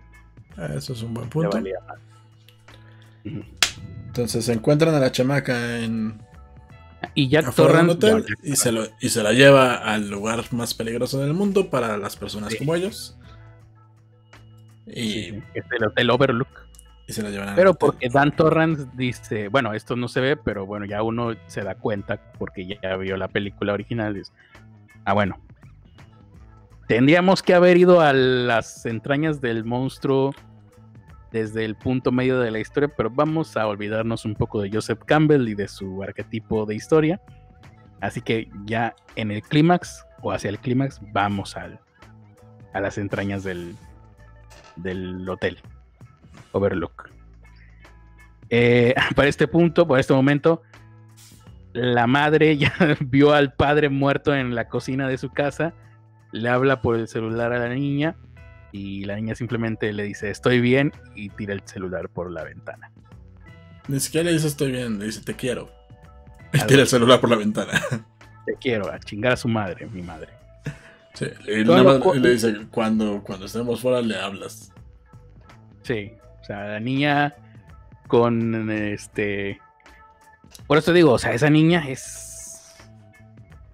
Eso 0.76 0.94
es 0.94 1.04
un 1.04 1.14
buen 1.14 1.30
punto. 1.30 1.60
Entonces 4.08 4.46
se 4.46 4.54
encuentran 4.54 4.96
a 4.96 5.00
la 5.00 5.12
chamaca 5.12 5.80
en. 5.80 6.20
Y 7.14 7.30
Jack 7.30 7.54
Torrance. 7.54 7.98
y, 8.42 8.56
se 8.56 8.72
lo, 8.72 8.88
y 9.00 9.10
se 9.10 9.22
la 9.22 9.34
lleva 9.34 9.76
al 9.76 10.10
lugar 10.10 10.44
más 10.52 10.74
peligroso 10.74 11.20
del 11.20 11.34
mundo 11.34 11.70
para 11.70 11.98
las 11.98 12.16
personas 12.16 12.56
como 12.56 12.74
ellos. 12.74 13.16
Y. 14.88 15.36
es 15.54 15.66
el 15.72 15.84
Hotel 15.86 16.10
Overlook. 16.10 16.68
Y 17.08 17.14
se 17.14 17.24
la 17.24 17.30
llevan 17.30 17.56
Pero 17.56 17.74
porque 17.74 18.10
Dan 18.10 18.36
Torrance 18.36 18.86
dice, 18.96 19.48
bueno, 19.48 19.74
esto 19.74 19.96
no 19.96 20.10
se 20.10 20.20
ve, 20.20 20.36
pero 20.36 20.66
bueno, 20.66 20.86
ya 20.86 21.04
uno 21.04 21.36
se 21.48 21.62
da 21.62 21.76
cuenta 21.76 22.34
porque 22.38 22.68
ya 22.82 22.98
vio 22.98 23.16
la 23.16 23.30
película 23.30 23.72
original. 23.72 24.14
Dice, 24.14 24.34
ah, 25.06 25.14
bueno, 25.14 25.40
Tendríamos 26.88 27.44
que 27.44 27.54
haber 27.54 27.76
ido 27.76 28.00
a 28.00 28.14
las 28.14 28.86
entrañas 28.86 29.42
del 29.42 29.66
monstruo 29.66 30.34
desde 31.34 31.66
el 31.66 31.76
punto 31.76 32.14
medio 32.14 32.40
de 32.40 32.50
la 32.50 32.60
historia, 32.60 32.90
pero 32.96 33.10
vamos 33.10 33.58
a 33.58 33.68
olvidarnos 33.68 34.24
un 34.24 34.36
poco 34.36 34.62
de 34.62 34.72
Joseph 34.72 35.02
Campbell 35.06 35.50
y 35.50 35.54
de 35.54 35.68
su 35.68 36.02
arquetipo 36.02 36.66
de 36.66 36.76
historia. 36.76 37.22
Así 38.00 38.22
que 38.22 38.50
ya 38.66 38.96
en 39.18 39.32
el 39.32 39.42
clímax 39.42 40.06
o 40.22 40.32
hacia 40.32 40.50
el 40.50 40.60
clímax 40.60 41.02
vamos 41.12 41.58
al, 41.58 41.78
a 42.74 42.80
las 42.80 42.98
entrañas 42.98 43.44
del, 43.44 43.76
del 44.78 45.28
hotel 45.28 45.60
Overlook. 46.52 47.10
Eh, 48.50 48.96
para 49.16 49.28
este 49.28 49.48
punto, 49.48 49.88
por 49.88 50.00
este 50.00 50.14
momento, 50.14 50.62
la 51.74 52.08
madre 52.08 52.58
ya 52.58 52.74
vio 53.02 53.34
al 53.34 53.54
padre 53.54 53.90
muerto 53.90 54.36
en 54.36 54.56
la 54.56 54.68
cocina 54.68 55.08
de 55.08 55.18
su 55.18 55.30
casa 55.30 55.74
le 56.32 56.50
habla 56.50 56.82
por 56.82 56.96
el 56.96 57.08
celular 57.08 57.54
a 57.54 57.60
la 57.60 57.70
niña 57.70 58.16
y 58.72 59.06
la 59.06 59.16
niña 59.16 59.36
simplemente 59.36 59.92
le 59.94 60.04
dice 60.04 60.30
estoy 60.30 60.60
bien 60.60 60.92
y 61.16 61.30
tira 61.30 61.54
el 61.54 61.62
celular 61.66 62.10
por 62.10 62.32
la 62.32 62.44
ventana. 62.44 62.92
Ni 63.88 64.00
siquiera 64.00 64.26
le 64.26 64.34
dice 64.34 64.48
estoy 64.48 64.72
bien, 64.72 65.00
le 65.00 65.06
dice 65.06 65.22
te 65.22 65.36
quiero. 65.36 65.70
Y 66.54 66.60
tira 66.66 66.82
el 66.82 66.88
celular 66.88 67.20
por 67.20 67.30
la 67.30 67.36
ventana. 67.36 67.74
Te 68.46 68.56
quiero, 68.60 68.90
a 68.90 69.00
chingar 69.00 69.34
a 69.34 69.38
su 69.38 69.50
madre, 69.50 69.86
mi 69.88 70.02
madre. 70.02 70.30
Sí, 71.18 71.26
le 71.48 72.30
dice 72.30 72.68
cuando, 72.70 73.24
cuando 73.24 73.48
estemos 73.48 73.82
fuera 73.82 74.02
le 74.02 74.16
hablas. 74.20 74.72
Sí, 75.82 76.12
o 76.42 76.46
sea, 76.46 76.68
la 76.68 76.80
niña 76.80 77.34
con 78.08 78.70
este... 78.70 79.60
Por 80.68 80.78
eso 80.78 80.94
digo, 80.94 81.14
o 81.14 81.18
sea, 81.18 81.34
esa 81.34 81.50
niña 81.50 81.90
es 81.90 82.76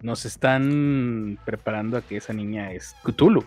nos 0.02 0.24
están 0.24 1.38
preparando 1.44 1.98
a 1.98 2.02
que 2.02 2.16
esa 2.16 2.32
niña 2.32 2.72
es 2.72 2.96
Cthulhu. 3.04 3.44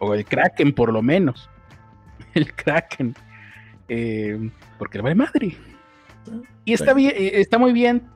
O 0.00 0.14
el 0.14 0.24
Kraken, 0.24 0.72
por 0.72 0.92
lo 0.92 1.02
menos. 1.02 1.48
El 2.34 2.52
Kraken. 2.52 3.14
Eh, 3.88 4.50
porque 4.76 4.98
le 4.98 5.02
vale 5.02 5.14
madre. 5.14 5.56
Y 6.64 6.72
está 6.72 6.94
bien, 6.94 7.12
está 7.16 7.58
muy 7.58 7.72
bien 7.72 8.08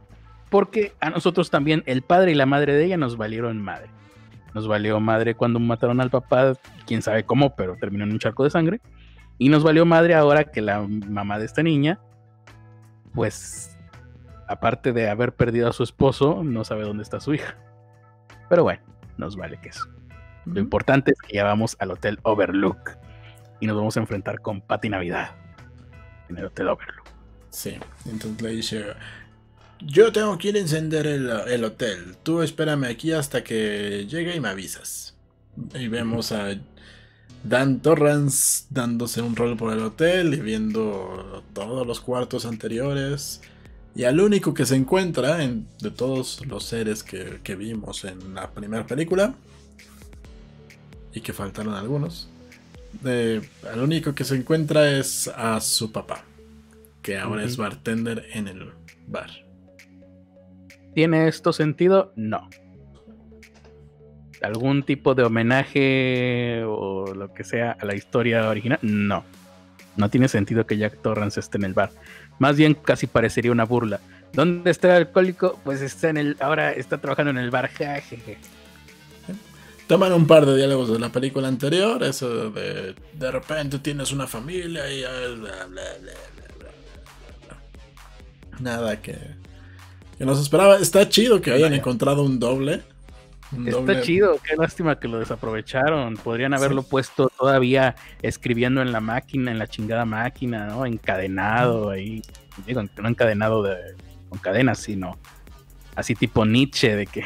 porque 0.51 0.93
a 1.01 1.11
nosotros 1.11 1.51
también, 1.51 1.83
el 1.87 2.03
padre 2.03 2.33
y 2.33 2.35
la 2.35 2.47
madre 2.47 2.75
de 2.75 2.85
ella 2.85 2.97
nos 2.97 3.17
valieron 3.17 3.61
madre. 3.61 3.91
Nos 4.57 4.66
valió 4.66 4.99
madre 5.01 5.35
cuando 5.35 5.61
mataron 5.61 6.01
al 6.01 6.09
papá, 6.09 6.55
quién 6.87 7.03
sabe 7.03 7.24
cómo, 7.24 7.55
pero 7.55 7.77
terminó 7.77 8.05
en 8.05 8.12
un 8.12 8.19
charco 8.19 8.43
de 8.43 8.49
sangre. 8.49 8.81
Y 9.37 9.51
nos 9.51 9.62
valió 9.62 9.85
madre 9.85 10.15
ahora 10.15 10.45
que 10.45 10.62
la 10.62 10.81
mamá 10.81 11.39
de 11.39 11.45
esta 11.45 11.62
niña, 11.62 12.01
pues 13.12 13.77
aparte 14.49 14.95
de 14.95 15.11
haber 15.11 15.35
perdido 15.35 15.69
a 15.69 15.74
su 15.74 15.83
esposo, 15.83 16.43
no 16.43 16.65
sabe 16.65 16.85
dónde 16.85 17.03
está 17.03 17.20
su 17.20 17.35
hija. 17.35 17.59
Pero 18.49 18.62
bueno, 18.62 18.81
nos 19.19 19.37
vale 19.37 19.61
que 19.61 19.69
eso. 19.69 19.91
Lo 20.47 20.59
importante 20.59 21.11
es 21.11 21.20
que 21.20 21.37
ya 21.37 21.45
vamos 21.45 21.77
al 21.78 21.91
Hotel 21.91 22.19
Overlook 22.23 22.93
y 23.61 23.66
nos 23.66 23.77
vamos 23.77 23.99
a 23.99 24.01
enfrentar 24.01 24.41
con 24.41 24.62
Patty 24.62 24.89
Navidad 24.89 25.33
en 26.31 26.39
el 26.39 26.47
Hotel 26.47 26.69
Overlook. 26.69 27.05
Sí, 27.51 27.77
entonces 28.07 28.41
le 28.41 28.51
dice, 28.53 28.87
yo 29.81 30.12
tengo 30.12 30.36
que 30.39 30.48
ir 30.48 30.57
a 30.57 30.61
encender 30.61 31.07
el, 31.07 31.28
el 31.28 31.65
hotel, 31.65 32.16
tú 32.23 32.43
espérame 32.43 32.85
aquí 32.85 33.12
hasta 33.12 33.44
que 33.44 34.07
llegue 34.09 34.35
y 34.35 34.40
me 34.40 34.48
avisas. 34.48 35.15
Y 35.74 35.89
vemos 35.89 36.32
a 36.32 36.55
Dan 37.48 37.81
Torrance 37.81 38.65
dándose 38.70 39.23
un 39.23 39.36
rol 39.36 39.57
por 39.57 39.73
el 39.73 39.78
hotel 39.81 40.35
y 40.35 40.40
viendo 40.40 41.44
todos 41.53 41.86
los 41.86 42.01
cuartos 42.01 42.44
anteriores. 42.44 43.40
Y 43.94 44.05
al 44.05 44.20
único 44.20 44.53
que 44.53 44.66
se 44.66 44.74
encuentra 44.74 45.43
en, 45.43 45.66
de 45.81 45.90
todos 45.90 46.44
los 46.47 46.65
seres 46.65 47.03
que, 47.03 47.55
vimos 47.55 48.05
en 48.05 48.35
la 48.35 48.51
primera 48.51 48.86
película, 48.86 49.35
y 51.15 51.20
que 51.23 51.32
faltaron 51.32 51.73
algunos, 51.73 52.28
al 53.03 53.81
único 53.81 54.15
que 54.15 54.24
se 54.24 54.36
encuentra 54.36 54.98
es 54.98 55.28
a 55.28 55.61
su 55.62 55.93
papá, 55.93 56.24
que 57.01 57.16
ahora 57.16 57.44
es 57.44 57.57
bartender 57.57 58.27
en 58.35 58.48
el 58.48 58.70
bar. 59.07 59.45
¿Tiene 60.97 61.28
esto 61.28 61.52
sentido? 61.52 62.14
No. 62.16 62.48
¿Algún 64.40 64.82
tipo 64.82 65.14
de 65.14 65.24
homenaje 65.24 66.64
o 66.64 67.12
lo 67.14 67.35
que 67.35 67.44
sea 67.44 67.77
a 67.78 67.85
la 67.85 67.94
historia 67.94 68.48
original? 68.48 68.78
No. 68.81 69.23
No 69.98 70.09
tiene 70.09 70.27
sentido 70.28 70.66
que 70.66 70.78
Jack 70.78 71.02
Torrance 71.02 71.39
esté 71.39 71.59
en 71.59 71.64
el 71.64 71.74
bar. 71.74 71.90
Más 72.39 72.56
bien 72.56 72.73
casi 72.73 73.06
parecería 73.06 73.52
una 73.52 73.66
burla. 73.66 74.01
¿Dónde 74.32 74.70
está 74.70 74.89
el 74.89 75.09
alcohólico? 75.09 75.60
Pues 75.64 75.82
está 75.82 76.09
en 76.09 76.16
el. 76.16 76.36
Ahora 76.40 76.73
está 76.73 76.97
trabajando 76.97 77.31
en 77.31 77.39
el 77.44 77.51
bar. 77.51 77.70
Toman 79.89 80.14
un 80.14 80.27
par 80.27 80.47
de 80.47 80.56
diálogos 80.56 80.90
de 80.90 80.98
la 80.98 81.10
película 81.10 81.47
anterior. 81.47 82.02
Eso 82.05 82.51
de. 82.52 82.94
De 83.12 83.31
repente 83.31 83.81
tienes 83.81 84.12
una 84.12 84.27
familia 84.27 84.90
y. 84.90 85.02
Bla, 85.02 85.66
bla, 85.66 85.82
bla, 86.01 86.12
Nada 88.60 89.02
que. 89.02 89.45
Que 90.19 90.25
nos 90.25 90.41
esperaba. 90.41 90.77
Está 90.77 91.09
chido 91.09 91.41
que 91.41 91.53
hayan 91.53 91.75
encontrado 91.75 92.23
un 92.23 92.39
doble. 92.39 92.83
Está 93.65 94.03
chido, 94.03 94.41
qué 94.43 94.57
lástima 94.57 94.99
que 94.99 95.07
lo 95.07 95.19
desaprovecharon. 95.19 96.17
Podrían 96.17 96.53
haberlo 96.53 96.83
puesto 96.83 97.29
todavía 97.29 97.95
escribiendo 98.23 98.83
en 98.83 98.93
la 98.93 99.01
máquina, 99.01 99.53
en 99.53 99.59
la 99.59 99.69
chingada 99.69 100.05
máquina, 100.05 100.67
¿no? 100.67 100.85
Encadenado 100.85 101.91
ahí. 101.91 102.23
Digo, 102.67 102.83
no 102.83 103.09
encadenado 103.09 103.63
de, 103.63 103.77
con 104.29 104.39
cadenas, 104.39 104.79
sino 104.79 105.17
así 105.95 106.15
tipo 106.15 106.45
Nietzsche, 106.45 106.97
de 106.97 107.07
que 107.07 107.25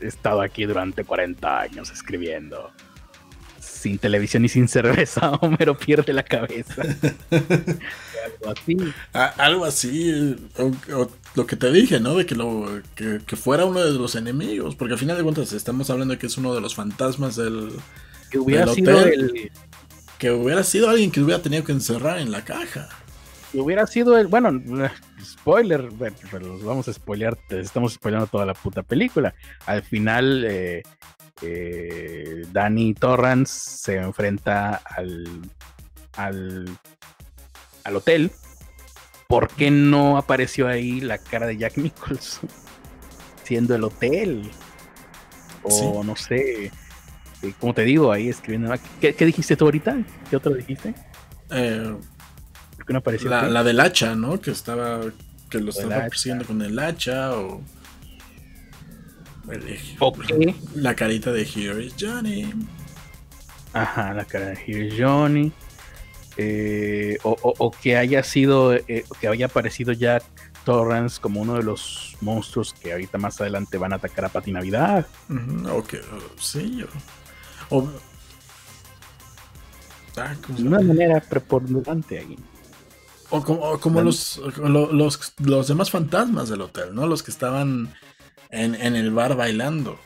he 0.00 0.06
estado 0.06 0.40
aquí 0.40 0.64
durante 0.64 1.04
40 1.04 1.60
años 1.60 1.90
escribiendo. 1.90 2.70
Sin 3.60 3.98
televisión 3.98 4.44
y 4.44 4.48
sin 4.48 4.66
cerveza, 4.66 5.30
Homero 5.40 5.76
pierde 5.76 6.12
la 6.12 6.22
cabeza. 6.22 6.82
algo 7.30 8.50
así. 8.50 8.76
algo 9.12 9.64
así 9.64 10.36
lo 11.34 11.46
que 11.46 11.56
te 11.56 11.70
dije, 11.70 12.00
¿no? 12.00 12.14
De 12.14 12.26
que, 12.26 12.34
lo, 12.34 12.82
que, 12.94 13.36
fuera 13.36 13.64
uno 13.64 13.80
de 13.80 13.92
los 13.92 14.14
enemigos, 14.14 14.74
porque 14.74 14.94
al 14.94 14.98
final 14.98 15.16
de 15.16 15.22
cuentas 15.22 15.52
estamos 15.52 15.88
hablando 15.90 16.14
de 16.14 16.18
que 16.18 16.26
es 16.26 16.36
uno 16.36 16.54
de 16.54 16.60
los 16.60 16.74
fantasmas 16.74 17.36
del, 17.36 17.72
que 18.30 18.38
hubiera 18.38 18.66
sido 18.72 19.04
el... 19.04 19.50
Que 20.18 20.32
hubiera 20.32 20.64
sido 20.64 20.90
alguien 20.90 21.12
que 21.12 21.20
hubiera 21.20 21.40
tenido 21.40 21.62
que 21.62 21.70
encerrar 21.70 22.18
en 22.18 22.32
la 22.32 22.44
caja. 22.44 22.88
Que 23.52 23.60
hubiera 23.60 23.86
sido 23.86 24.18
el... 24.18 24.26
Bueno, 24.26 24.50
spoiler, 25.22 25.88
pero 26.30 26.58
vamos 26.58 26.88
a 26.88 26.92
spoilear, 26.92 27.38
estamos 27.50 27.92
spoileando 27.92 28.26
toda 28.26 28.44
la 28.44 28.54
puta 28.54 28.82
película. 28.82 29.32
Al 29.66 29.84
final, 29.84 30.44
eh, 30.44 30.82
eh, 31.42 32.42
Danny 32.52 32.94
Torrance 32.94 33.52
se 33.52 33.96
enfrenta 33.98 34.82
al, 34.84 35.28
al, 36.16 36.68
al 37.84 37.96
hotel 37.96 38.32
¿por 39.28 39.48
qué 39.50 39.70
no 39.70 40.16
apareció 40.16 40.66
ahí 40.68 41.00
la 41.00 41.18
cara 41.18 41.46
de 41.46 41.58
Jack 41.58 41.76
Nicholson? 41.76 42.48
Siendo 43.44 43.74
el 43.74 43.84
hotel. 43.84 44.50
O 45.62 46.02
no 46.02 46.16
sé. 46.16 46.72
Eh, 47.42 47.52
como 47.60 47.74
te 47.74 47.84
digo, 47.84 48.10
ahí 48.10 48.28
escribiendo. 48.28 48.74
¿Qué, 49.00 49.12
dijiste 49.12 49.56
tú 49.56 49.66
ahorita? 49.66 49.98
¿Qué 50.28 50.36
otro 50.36 50.54
dijiste? 50.54 50.94
Eh, 51.50 51.94
¿Por 52.76 52.86
qué 52.86 52.92
no 52.92 52.98
apareció? 52.98 53.28
La, 53.28 53.62
del 53.62 53.80
hacha, 53.80 54.14
¿no? 54.14 54.40
Que 54.40 54.50
estaba. 54.50 55.00
Que 55.50 55.60
lo 55.60 55.70
estaba 55.70 56.00
persiguiendo 56.00 56.44
con 56.44 56.60
el 56.62 56.78
hacha 56.78 57.36
o. 57.36 57.62
La 60.74 60.94
carita 60.94 61.32
de 61.32 61.42
Here 61.42 61.82
is 61.82 61.94
Johnny. 61.98 62.52
Ajá, 63.72 64.12
la 64.12 64.24
cara 64.24 64.46
de 64.46 64.58
Here 64.66 64.86
is 64.86 64.94
Johnny. 64.98 65.52
Eh, 66.40 67.18
o, 67.24 67.72
que 67.72 67.96
haya 67.96 68.22
sido, 68.22 68.72
eh, 68.72 69.04
que 69.20 69.26
haya 69.26 69.46
aparecido 69.46 69.92
Jack 69.92 70.22
Torrance 70.64 71.20
como 71.20 71.40
uno 71.40 71.54
de 71.54 71.64
los 71.64 72.16
monstruos 72.20 72.72
que 72.74 72.92
ahorita 72.92 73.18
más 73.18 73.40
adelante 73.40 73.76
van 73.76 73.92
a 73.92 73.96
atacar 73.96 74.26
a 74.26 74.28
Pati 74.28 74.52
Navidad. 74.52 75.04
Ok, 75.72 75.94
sí. 76.38 76.84
O, 77.70 77.88
ah, 80.16 80.36
de 80.46 80.62
una 80.62 80.78
manera 80.78 81.20
preponderante 81.20 82.20
ahí. 82.20 82.38
O 83.30 83.42
como, 83.80 84.00
los, 84.00 84.40
los, 84.58 85.34
los, 85.38 85.68
demás 85.68 85.90
fantasmas 85.90 86.48
del 86.48 86.60
hotel, 86.62 86.94
¿no? 86.94 87.08
Los 87.08 87.24
que 87.24 87.32
estaban 87.32 87.92
en, 88.50 88.74
el 88.76 89.10
bar 89.10 89.34
bailando. 89.34 89.98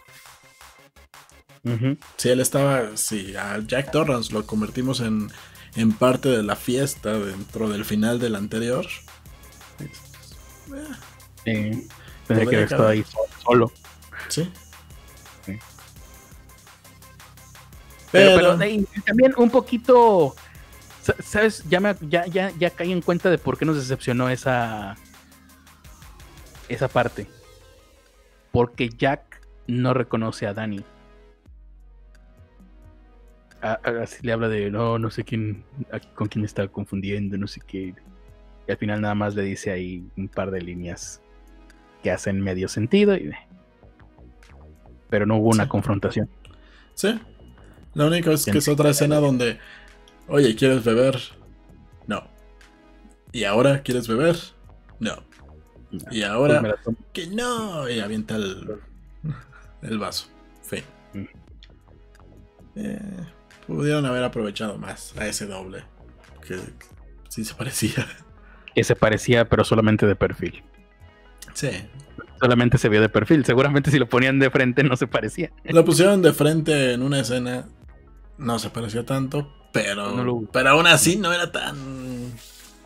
Si 2.16 2.30
él 2.30 2.40
estaba, 2.40 2.96
si 2.96 3.36
a 3.36 3.60
Jack 3.60 3.92
Torrance 3.92 4.32
lo 4.32 4.46
convertimos 4.46 5.00
en, 5.00 5.30
en 5.76 5.92
parte 5.92 6.28
de 6.28 6.42
la 6.42 6.56
fiesta 6.56 7.18
dentro 7.18 7.68
del 7.68 7.84
final 7.84 8.18
del 8.18 8.36
anterior. 8.36 8.86
Sí, 11.44 11.88
tendría 12.26 12.48
que 12.48 12.56
haber 12.56 12.64
estado 12.64 12.88
ahí 12.88 13.04
solo. 13.44 13.72
Sí. 14.28 14.50
Pero, 18.10 18.58
también 19.06 19.32
un 19.38 19.48
poquito, 19.48 20.36
¿sabes? 21.24 21.64
Ya, 21.70 21.80
me, 21.80 21.96
ya, 22.02 22.26
ya, 22.26 22.50
ya 22.58 22.68
caí 22.68 22.92
en 22.92 23.00
cuenta 23.00 23.30
de 23.30 23.38
por 23.38 23.56
qué 23.56 23.64
nos 23.64 23.76
decepcionó 23.76 24.28
esa, 24.28 24.96
esa 26.68 26.88
parte. 26.88 27.26
Porque 28.50 28.90
Jack 28.90 29.40
no 29.66 29.94
reconoce 29.94 30.46
a 30.46 30.52
Danny 30.52 30.84
así 33.62 34.18
le 34.22 34.32
habla 34.32 34.48
de 34.48 34.70
no, 34.70 34.98
no 34.98 35.10
sé 35.10 35.24
quién, 35.24 35.64
con 36.14 36.28
quién 36.28 36.44
está 36.44 36.66
confundiendo, 36.68 37.36
no 37.39 37.47
sé 37.47 37.60
qué. 37.66 37.94
Y 38.66 38.70
al 38.70 38.76
final 38.76 39.01
nada 39.01 39.14
más 39.14 39.34
le 39.34 39.43
dice 39.43 39.70
ahí 39.70 40.05
un 40.16 40.28
par 40.28 40.51
de 40.51 40.60
líneas 40.60 41.20
que 42.02 42.10
hacen 42.10 42.40
medio 42.40 42.68
sentido. 42.68 43.14
Y... 43.16 43.32
Pero 45.09 45.26
no 45.26 45.36
hubo 45.36 45.51
una 45.51 45.68
confrontación. 45.68 46.28
Sí. 46.94 47.20
Lo 47.94 48.06
único 48.06 48.30
es 48.30 48.44
que 48.44 48.59
es 48.59 48.68
otra 48.68 48.90
escena 48.90 49.16
donde, 49.16 49.59
oye, 50.26 50.55
¿quieres 50.56 50.82
beber? 50.84 51.18
No. 52.06 52.24
¿Y 53.32 53.44
ahora 53.44 53.82
quieres 53.82 54.09
beber? 54.09 54.36
No. 54.98 55.22
y 56.10 56.22
ahora, 56.22 56.78
pues 56.84 56.97
que 57.12 57.26
no. 57.26 57.89
Y 57.89 58.01
avienta 58.01 58.36
el, 58.36 58.78
el 59.82 59.98
vaso. 59.98 60.28
Fin. 60.62 60.84
Eh, 62.74 62.98
Pudieron 63.66 64.05
haber 64.06 64.24
aprovechado 64.24 64.78
más 64.78 65.16
a 65.16 65.26
ese 65.26 65.47
doble. 65.47 65.84
Que, 66.47 66.59
sí 67.28 67.44
se 67.44 67.55
parecía. 67.55 68.06
Que 68.74 68.84
se 68.84 68.97
parecía, 68.97 69.48
pero 69.48 69.64
solamente 69.64 70.06
de 70.06 70.16
perfil. 70.16 70.62
Sí. 71.55 71.70
Solamente 72.40 72.78
se 72.78 72.89
vio 72.89 73.01
de 73.01 73.09
perfil. 73.09 73.44
Seguramente 73.44 73.90
si 73.90 73.98
lo 73.98 74.09
ponían 74.09 74.39
de 74.39 74.51
frente 74.51 74.82
no 74.82 74.97
se 74.97 75.06
parecía. 75.06 75.52
Lo 75.64 75.84
pusieron 75.84 76.22
de 76.22 76.32
frente 76.32 76.93
en 76.93 77.02
una 77.02 77.20
escena. 77.20 77.68
No 78.39 78.59
se 78.59 78.70
parecía 78.70 79.05
tanto. 79.05 79.52
Pero. 79.72 80.48
Pero 80.52 80.70
aún 80.70 80.86
así 80.86 81.16
no 81.16 81.32
era 81.32 81.52
tan. 81.52 82.32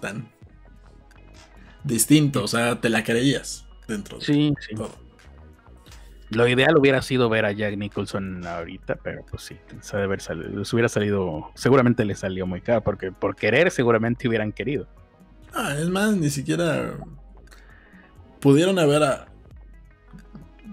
tan. 0.00 0.28
distinto. 1.84 2.44
O 2.44 2.48
sea, 2.48 2.80
te 2.80 2.90
la 2.90 3.02
creías 3.02 3.66
dentro 3.88 4.18
de 4.18 4.24
sí, 4.24 4.54
sí. 4.68 4.74
Lo 6.30 6.48
ideal 6.48 6.76
hubiera 6.76 7.02
sido 7.02 7.28
ver 7.28 7.44
a 7.44 7.52
Jack 7.52 7.76
Nicholson 7.76 8.44
ahorita, 8.44 8.96
pero 8.96 9.24
pues 9.30 9.42
sí, 9.44 9.56
se 9.80 9.96
haber 9.96 10.20
salido, 10.20 10.48
les 10.58 10.72
hubiera 10.72 10.88
salido, 10.88 11.50
seguramente 11.54 12.04
le 12.04 12.16
salió 12.16 12.46
muy 12.46 12.60
caro, 12.60 12.82
porque 12.82 13.12
por 13.12 13.36
querer 13.36 13.70
seguramente 13.70 14.26
hubieran 14.26 14.52
querido. 14.52 14.88
Ah, 15.54 15.76
es 15.78 15.88
más, 15.88 16.16
ni 16.16 16.28
siquiera 16.30 16.94
pudieron 18.40 18.78
haber, 18.80 19.04
a, 19.04 19.28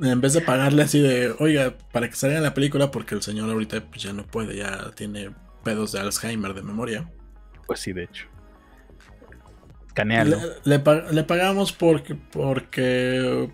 en 0.02 0.22
vez 0.22 0.34
de 0.34 0.42
pagarle 0.42 0.82
así 0.82 1.00
de, 1.00 1.36
oiga, 1.38 1.76
para 1.92 2.10
que 2.10 2.16
salga 2.16 2.38
en 2.38 2.44
la 2.44 2.56
película, 2.56 2.90
porque 2.90 3.14
el 3.14 3.22
señor 3.22 3.50
ahorita 3.50 3.82
pues, 3.82 4.02
ya 4.02 4.12
no 4.12 4.26
puede, 4.26 4.58
ya 4.58 4.90
tiene 4.96 5.32
pedos 5.64 5.92
de 5.92 6.00
Alzheimer 6.00 6.56
de 6.56 6.64
memoria. 6.64 7.10
Pues 7.68 7.80
sí, 7.80 7.94
de 7.94 8.06
hecho. 8.06 8.26
Canealo. 9.94 10.38
Le, 10.64 10.82
le 11.12 11.24
pagamos 11.24 11.72
porque, 11.72 12.16
porque, 12.16 13.52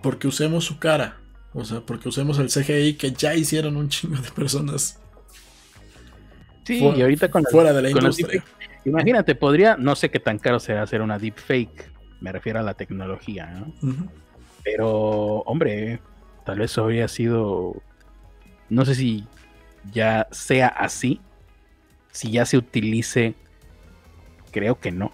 porque 0.00 0.28
usemos 0.28 0.64
su 0.64 0.78
cara. 0.78 1.18
O 1.54 1.64
sea, 1.64 1.80
porque 1.80 2.08
usemos 2.08 2.38
el 2.40 2.48
CGI 2.48 2.94
que 2.94 3.12
ya 3.12 3.34
hicieron 3.34 3.76
un 3.76 3.88
chingo 3.88 4.16
de 4.16 4.30
personas. 4.32 4.98
Sí, 6.64 6.78
y 6.78 7.00
ahorita 7.00 7.30
con 7.30 7.44
fuera 7.44 7.72
de 7.72 7.82
la 7.82 7.90
industria. 7.90 8.44
imagínate, 8.84 9.34
podría, 9.34 9.76
no 9.76 9.94
sé 9.94 10.10
qué 10.10 10.18
tan 10.18 10.38
caro 10.38 10.58
será 10.58 10.82
hacer 10.82 11.00
una 11.00 11.18
deepfake. 11.18 11.92
Me 12.20 12.32
refiero 12.32 12.58
a 12.58 12.62
la 12.62 12.74
tecnología, 12.74 13.46
¿no? 13.46 13.72
Pero, 14.64 14.88
hombre, 15.40 16.00
tal 16.44 16.58
vez 16.58 16.76
habría 16.76 17.06
sido. 17.06 17.82
No 18.68 18.84
sé 18.84 18.94
si 18.94 19.26
ya 19.92 20.26
sea 20.32 20.68
así. 20.68 21.20
Si 22.10 22.32
ya 22.32 22.46
se 22.46 22.56
utilice. 22.56 23.34
Creo 24.50 24.80
que 24.80 24.90
no. 24.90 25.12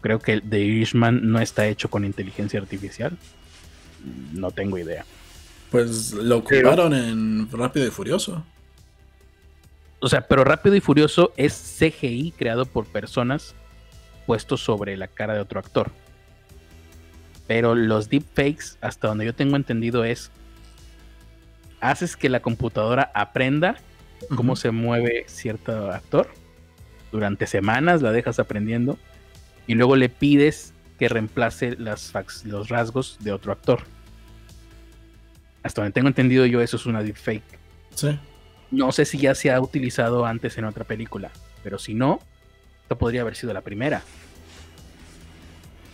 Creo 0.00 0.18
que 0.18 0.32
el 0.34 0.42
The 0.42 0.58
Irishman 0.58 1.30
no 1.30 1.40
está 1.40 1.66
hecho 1.66 1.88
con 1.88 2.04
inteligencia 2.04 2.60
artificial. 2.60 3.16
No 4.32 4.50
tengo 4.50 4.78
idea. 4.78 5.04
Pues 5.70 6.12
lo 6.12 6.38
ocuparon 6.38 6.94
en 6.94 7.50
Rápido 7.50 7.86
y 7.86 7.90
Furioso. 7.90 8.44
O 10.00 10.08
sea, 10.08 10.26
pero 10.26 10.44
Rápido 10.44 10.76
y 10.76 10.80
Furioso 10.80 11.32
es 11.36 11.78
CGI 11.78 12.32
creado 12.36 12.66
por 12.66 12.86
personas 12.86 13.54
puestos 14.26 14.60
sobre 14.60 14.96
la 14.96 15.08
cara 15.08 15.34
de 15.34 15.40
otro 15.40 15.58
actor. 15.58 15.90
Pero 17.46 17.74
los 17.74 18.08
deepfakes, 18.08 18.76
hasta 18.80 19.08
donde 19.08 19.24
yo 19.24 19.34
tengo 19.34 19.56
entendido, 19.56 20.04
es 20.04 20.30
haces 21.80 22.16
que 22.16 22.28
la 22.28 22.40
computadora 22.40 23.10
aprenda 23.14 23.76
cómo 24.34 24.56
se 24.56 24.70
mueve 24.70 25.24
cierto 25.28 25.90
actor. 25.90 26.28
Durante 27.12 27.46
semanas 27.46 28.02
la 28.02 28.12
dejas 28.12 28.38
aprendiendo 28.38 28.98
y 29.66 29.74
luego 29.74 29.96
le 29.96 30.08
pides 30.08 30.72
que 30.98 31.08
reemplace 31.08 31.76
las 31.76 32.12
los 32.44 32.68
rasgos 32.68 33.18
de 33.20 33.32
otro 33.32 33.52
actor 33.52 33.82
hasta 35.66 35.82
donde 35.82 35.92
tengo 35.92 36.08
entendido 36.08 36.46
yo, 36.46 36.60
eso 36.60 36.76
es 36.76 36.86
una 36.86 37.02
deepfake. 37.02 37.42
Sí. 37.94 38.18
No 38.70 38.92
sé 38.92 39.04
si 39.04 39.18
ya 39.18 39.34
se 39.34 39.50
ha 39.50 39.60
utilizado 39.60 40.26
antes 40.26 40.58
en 40.58 40.64
otra 40.64 40.84
película, 40.84 41.30
pero 41.62 41.78
si 41.78 41.94
no, 41.94 42.20
esto 42.82 42.96
podría 42.98 43.20
haber 43.22 43.36
sido 43.36 43.52
la 43.52 43.60
primera. 43.60 44.02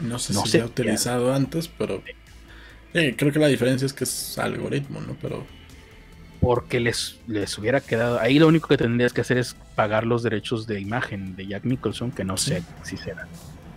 No 0.00 0.18
sé 0.18 0.34
si 0.34 0.48
se 0.48 0.60
ha 0.60 0.66
utilizado 0.66 1.32
antes, 1.34 1.68
pero 1.68 2.02
creo 2.92 3.32
que 3.32 3.38
la 3.38 3.48
diferencia 3.48 3.86
es 3.86 3.92
que 3.92 4.04
es 4.04 4.38
algoritmo, 4.38 5.00
¿no? 5.00 5.16
Pero 5.20 5.46
porque 6.40 6.80
les, 6.80 7.20
les 7.28 7.56
hubiera 7.56 7.80
quedado. 7.80 8.18
Ahí 8.18 8.38
lo 8.38 8.48
único 8.48 8.66
que 8.66 8.76
tendrías 8.76 9.12
que 9.12 9.20
hacer 9.20 9.38
es 9.38 9.54
pagar 9.76 10.04
los 10.04 10.24
derechos 10.24 10.66
de 10.66 10.80
imagen 10.80 11.36
de 11.36 11.46
Jack 11.46 11.64
Nicholson, 11.64 12.10
que 12.10 12.24
no 12.24 12.36
sé 12.36 12.64
si 12.82 12.96
serán 12.96 13.28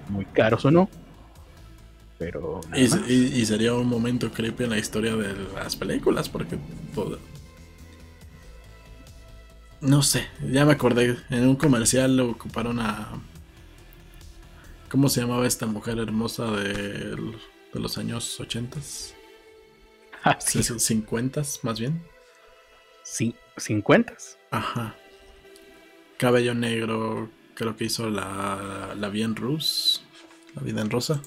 muy 0.10 0.26
caros 0.26 0.66
o 0.66 0.72
no. 0.72 0.90
Pero. 2.18 2.62
Y, 2.76 3.46
sería 3.46 3.74
un 3.74 3.88
momento 3.88 4.32
creepy 4.32 4.64
en 4.64 4.70
la 4.70 4.78
historia 4.78 5.16
de 5.16 5.36
las 5.54 5.76
películas, 5.76 6.30
porque 6.30 6.58
No 9.82 10.02
sé, 10.02 10.28
ya 10.52 10.66
me 10.66 10.74
acordé. 10.74 11.18
En 11.30 11.48
un 11.48 11.56
comercial 11.56 12.16
lo 12.16 12.32
ocuparon 12.32 12.80
a. 12.80 13.22
¿Cómo 14.90 15.10
se 15.10 15.22
llamaba 15.22 15.46
esta 15.46 15.66
mujer 15.66 15.98
hermosa 16.00 16.52
de, 16.52 17.16
de 17.74 17.80
los 17.80 17.98
años 17.98 18.40
80? 18.40 18.80
Ah, 20.24 20.38
sí. 20.40 20.64
50 20.64 21.42
más 21.64 21.80
bien. 21.80 22.02
Sí, 23.04 23.36
50 23.58 24.16
Ajá. 24.52 24.96
Cabello 26.18 26.56
negro, 26.56 27.30
creo 27.56 27.76
que 27.76 27.84
hizo 27.84 28.10
la, 28.10 28.96
la 28.98 29.10
bien 29.10 29.36
Rus, 29.36 30.02
la 30.56 30.62
vida 30.62 30.82
en 30.82 30.90
rosa 30.90 31.22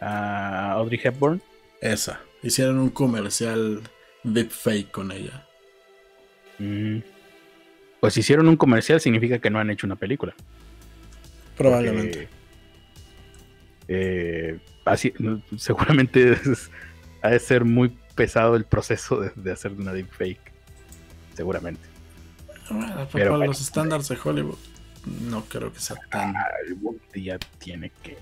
a 0.00 0.72
Audrey 0.72 1.00
Hepburn. 1.02 1.42
Esa. 1.80 2.20
Hicieron 2.42 2.78
un 2.78 2.90
comercial 2.90 3.82
fake 4.24 4.90
con 4.90 5.12
ella. 5.12 5.46
Mm. 6.58 6.98
Pues 8.00 8.16
hicieron 8.16 8.48
un 8.48 8.56
comercial 8.56 9.00
significa 9.00 9.38
que 9.38 9.50
no 9.50 9.58
han 9.58 9.70
hecho 9.70 9.86
una 9.86 9.96
película. 9.96 10.34
Probablemente. 11.56 12.28
Eh, 13.88 14.58
así, 14.84 15.12
seguramente 15.56 16.36
ha 17.22 17.30
de 17.30 17.38
ser 17.38 17.64
muy 17.64 17.96
pesado 18.14 18.56
el 18.56 18.64
proceso 18.64 19.20
de, 19.34 19.52
hacer 19.52 19.72
una 19.72 19.92
deepfake. 19.92 20.52
Seguramente. 21.34 21.80
Bueno, 22.70 23.08
pero 23.12 23.32
para 23.32 23.46
los 23.46 23.60
estándares 23.60 24.08
de 24.08 24.18
Hollywood, 24.22 24.58
no 25.22 25.44
creo 25.44 25.72
que 25.72 25.80
sea 25.80 25.96
tan. 26.10 26.34
ya 27.14 27.38
tiene 27.58 27.90
que. 28.02 28.16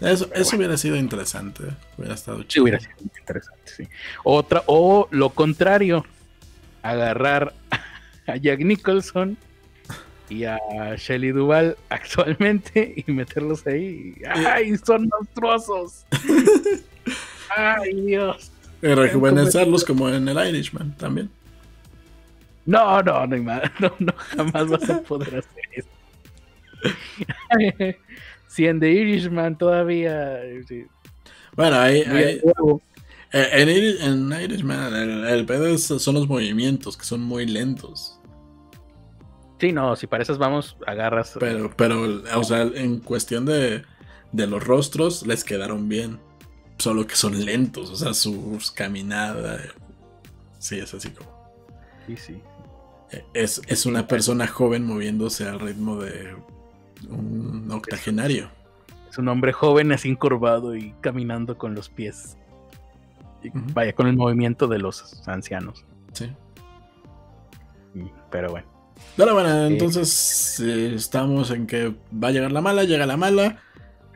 Eso, 0.00 0.28
hubiera 0.56 0.76
sido 0.76 0.96
interesante. 0.96 1.64
Hubiera 1.98 2.14
estado 2.14 2.42
chido. 2.42 2.48
Sí, 2.48 2.60
hubiera 2.60 2.80
sido 2.80 2.94
interesante, 3.00 3.72
sí. 3.76 3.88
Otra, 4.24 4.62
o 4.66 5.08
lo 5.10 5.30
contrario, 5.30 6.04
agarrar 6.82 7.54
a 8.26 8.36
Jack 8.36 8.60
Nicholson 8.60 9.36
y 10.28 10.44
a 10.44 10.58
Shelly 10.96 11.32
Duval 11.32 11.76
actualmente 11.88 12.94
y 13.06 13.12
meterlos 13.12 13.66
ahí. 13.66 14.14
¡Ay, 14.28 14.76
son 14.78 15.08
monstruosos! 15.08 16.06
¡Ay, 17.56 18.00
Dios! 18.02 18.52
Y 18.80 18.86
rejuvenecerlos 18.86 19.84
como 19.84 20.08
en 20.08 20.26
el 20.26 20.48
Irishman 20.48 20.96
también. 20.96 21.30
No, 22.64 23.02
no, 23.02 23.26
no, 23.26 23.36
no, 23.80 23.92
no 23.98 24.12
jamás 24.16 24.68
vas 24.68 24.88
a 24.88 25.02
poder 25.02 25.36
hacer 25.36 25.64
eso. 25.72 25.88
si 28.50 28.66
en 28.66 28.80
The 28.80 28.90
Irishman 28.90 29.56
todavía. 29.56 30.40
Bueno, 31.54 31.76
ahí. 31.78 32.02
en, 33.32 34.32
Irishman, 34.32 34.94
el, 35.24 35.46
pedo 35.46 35.78
son 35.78 36.14
los 36.14 36.28
movimientos, 36.28 36.96
que 36.96 37.04
son 37.04 37.20
muy 37.20 37.46
lentos. 37.46 38.18
Sí, 39.60 39.72
no, 39.72 39.94
si 39.94 40.08
para 40.08 40.24
esas 40.24 40.38
vamos, 40.38 40.76
agarras. 40.84 41.36
Pero, 41.38 41.70
pero, 41.76 42.22
o 42.34 42.44
sea, 42.44 42.62
en 42.62 42.98
cuestión 42.98 43.46
de, 43.46 43.84
de 44.32 44.46
los 44.48 44.64
rostros, 44.64 45.24
les 45.26 45.44
quedaron 45.44 45.88
bien. 45.88 46.18
Solo 46.78 47.06
que 47.06 47.14
son 47.14 47.44
lentos, 47.44 47.90
o 47.90 47.96
sea, 47.96 48.14
sus 48.14 48.72
caminadas. 48.72 49.60
Sí, 50.58 50.78
es 50.78 50.92
así 50.92 51.10
como. 51.10 51.30
Sí, 52.06 52.16
sí. 52.16 52.42
Es, 53.32 53.60
es 53.68 53.86
una 53.86 54.08
persona 54.08 54.48
joven 54.48 54.86
moviéndose 54.86 55.46
al 55.46 55.60
ritmo 55.60 55.96
de 55.96 56.34
un 57.08 57.70
octogenario. 57.70 58.50
Es 59.08 59.18
un 59.18 59.28
hombre 59.28 59.52
joven 59.52 59.92
así 59.92 60.08
encorvado 60.08 60.76
y 60.76 60.92
caminando 61.00 61.58
con 61.58 61.74
los 61.74 61.88
pies. 61.88 62.36
Vaya, 63.74 63.92
con 63.94 64.06
el 64.06 64.16
movimiento 64.16 64.68
de 64.68 64.78
los 64.78 65.26
ancianos. 65.26 65.84
Sí. 66.12 66.30
Pero 68.30 68.50
bueno. 68.50 68.68
Pero 69.16 69.34
bueno, 69.34 69.66
entonces 69.66 70.60
eh, 70.60 70.94
estamos 70.94 71.50
en 71.50 71.66
que 71.66 71.94
va 72.12 72.28
a 72.28 72.30
llegar 72.30 72.52
la 72.52 72.60
mala, 72.60 72.84
llega 72.84 73.06
la 73.06 73.16
mala. 73.16 73.58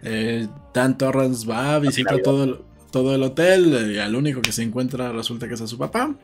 Eh, 0.03 0.47
Dan 0.73 0.99
Torrance 0.99 1.47
va, 1.47 1.79
visita 1.79 2.21
todo 2.23 2.45
el, 2.45 2.61
todo 2.91 3.15
el 3.15 3.23
hotel 3.23 3.93
y 3.93 3.99
al 3.99 4.15
único 4.15 4.43
que 4.43 4.53
se 4.53 4.63
encuentra 4.63 5.11
resulta 5.13 5.49
que 5.49 5.55
es 5.55 5.61
a 5.61 5.67
su 5.67 5.79
papá. 5.79 6.15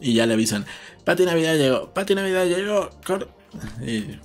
Y 0.00 0.14
ya 0.14 0.26
le 0.26 0.34
avisan, 0.34 0.64
Pati 1.04 1.24
Navidad 1.24 1.56
llegó, 1.56 1.92
Pati 1.92 2.14
Navidad 2.14 2.46
llegó. 2.46 2.90
Y 3.86 4.18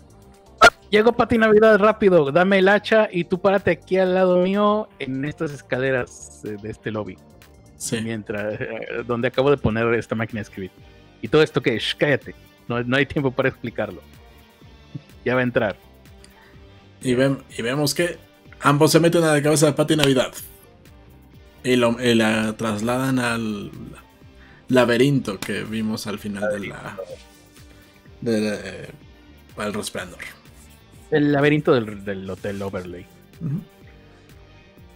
Llego 0.95 1.11
Pati 1.11 1.37
Navidad 1.37 1.77
rápido, 1.77 2.31
dame 2.31 2.59
el 2.59 2.69
hacha 2.69 3.09
y 3.11 3.25
tú 3.25 3.41
párate 3.41 3.71
aquí 3.71 3.97
al 3.97 4.15
lado 4.15 4.37
mío 4.37 4.87
en 4.97 5.25
estas 5.25 5.51
escaleras 5.51 6.39
de 6.41 6.69
este 6.69 6.89
lobby. 6.89 7.17
Sí. 7.75 7.99
Mientras, 7.99 8.61
eh, 8.61 9.03
donde 9.05 9.27
acabo 9.27 9.51
de 9.51 9.57
poner 9.57 9.93
esta 9.95 10.15
máquina 10.15 10.39
de 10.39 10.43
escribir. 10.43 10.71
Y 11.21 11.27
todo 11.27 11.43
esto 11.43 11.61
que, 11.61 11.75
es, 11.75 11.93
cállate, 11.95 12.33
no, 12.69 12.81
no, 12.81 12.95
hay 12.95 13.05
tiempo 13.05 13.29
para 13.29 13.49
explicarlo. 13.49 14.01
Ya 15.25 15.35
va 15.35 15.41
a 15.41 15.43
entrar. 15.43 15.75
Y, 17.01 17.11
y 17.11 17.61
vemos 17.61 17.93
que 17.93 18.17
ambos 18.61 18.93
se 18.93 19.01
meten 19.01 19.21
a 19.25 19.33
la 19.33 19.41
cabeza 19.43 19.65
de 19.65 19.73
Pati 19.73 19.97
Navidad. 19.97 20.31
Y, 21.65 21.75
lo, 21.75 21.97
la 21.99 22.53
trasladan 22.53 23.19
al 23.19 23.69
laberinto 24.69 25.41
que 25.41 25.65
vimos 25.65 26.07
al 26.07 26.19
final 26.19 26.53
de 26.53 26.67
la. 26.69 26.97
del 28.21 28.59
eh, 28.63 28.91
resplandor. 29.73 30.44
El 31.11 31.31
laberinto 31.31 31.73
del, 31.73 32.29
Hotel 32.29 32.61
Overlay. 32.61 33.05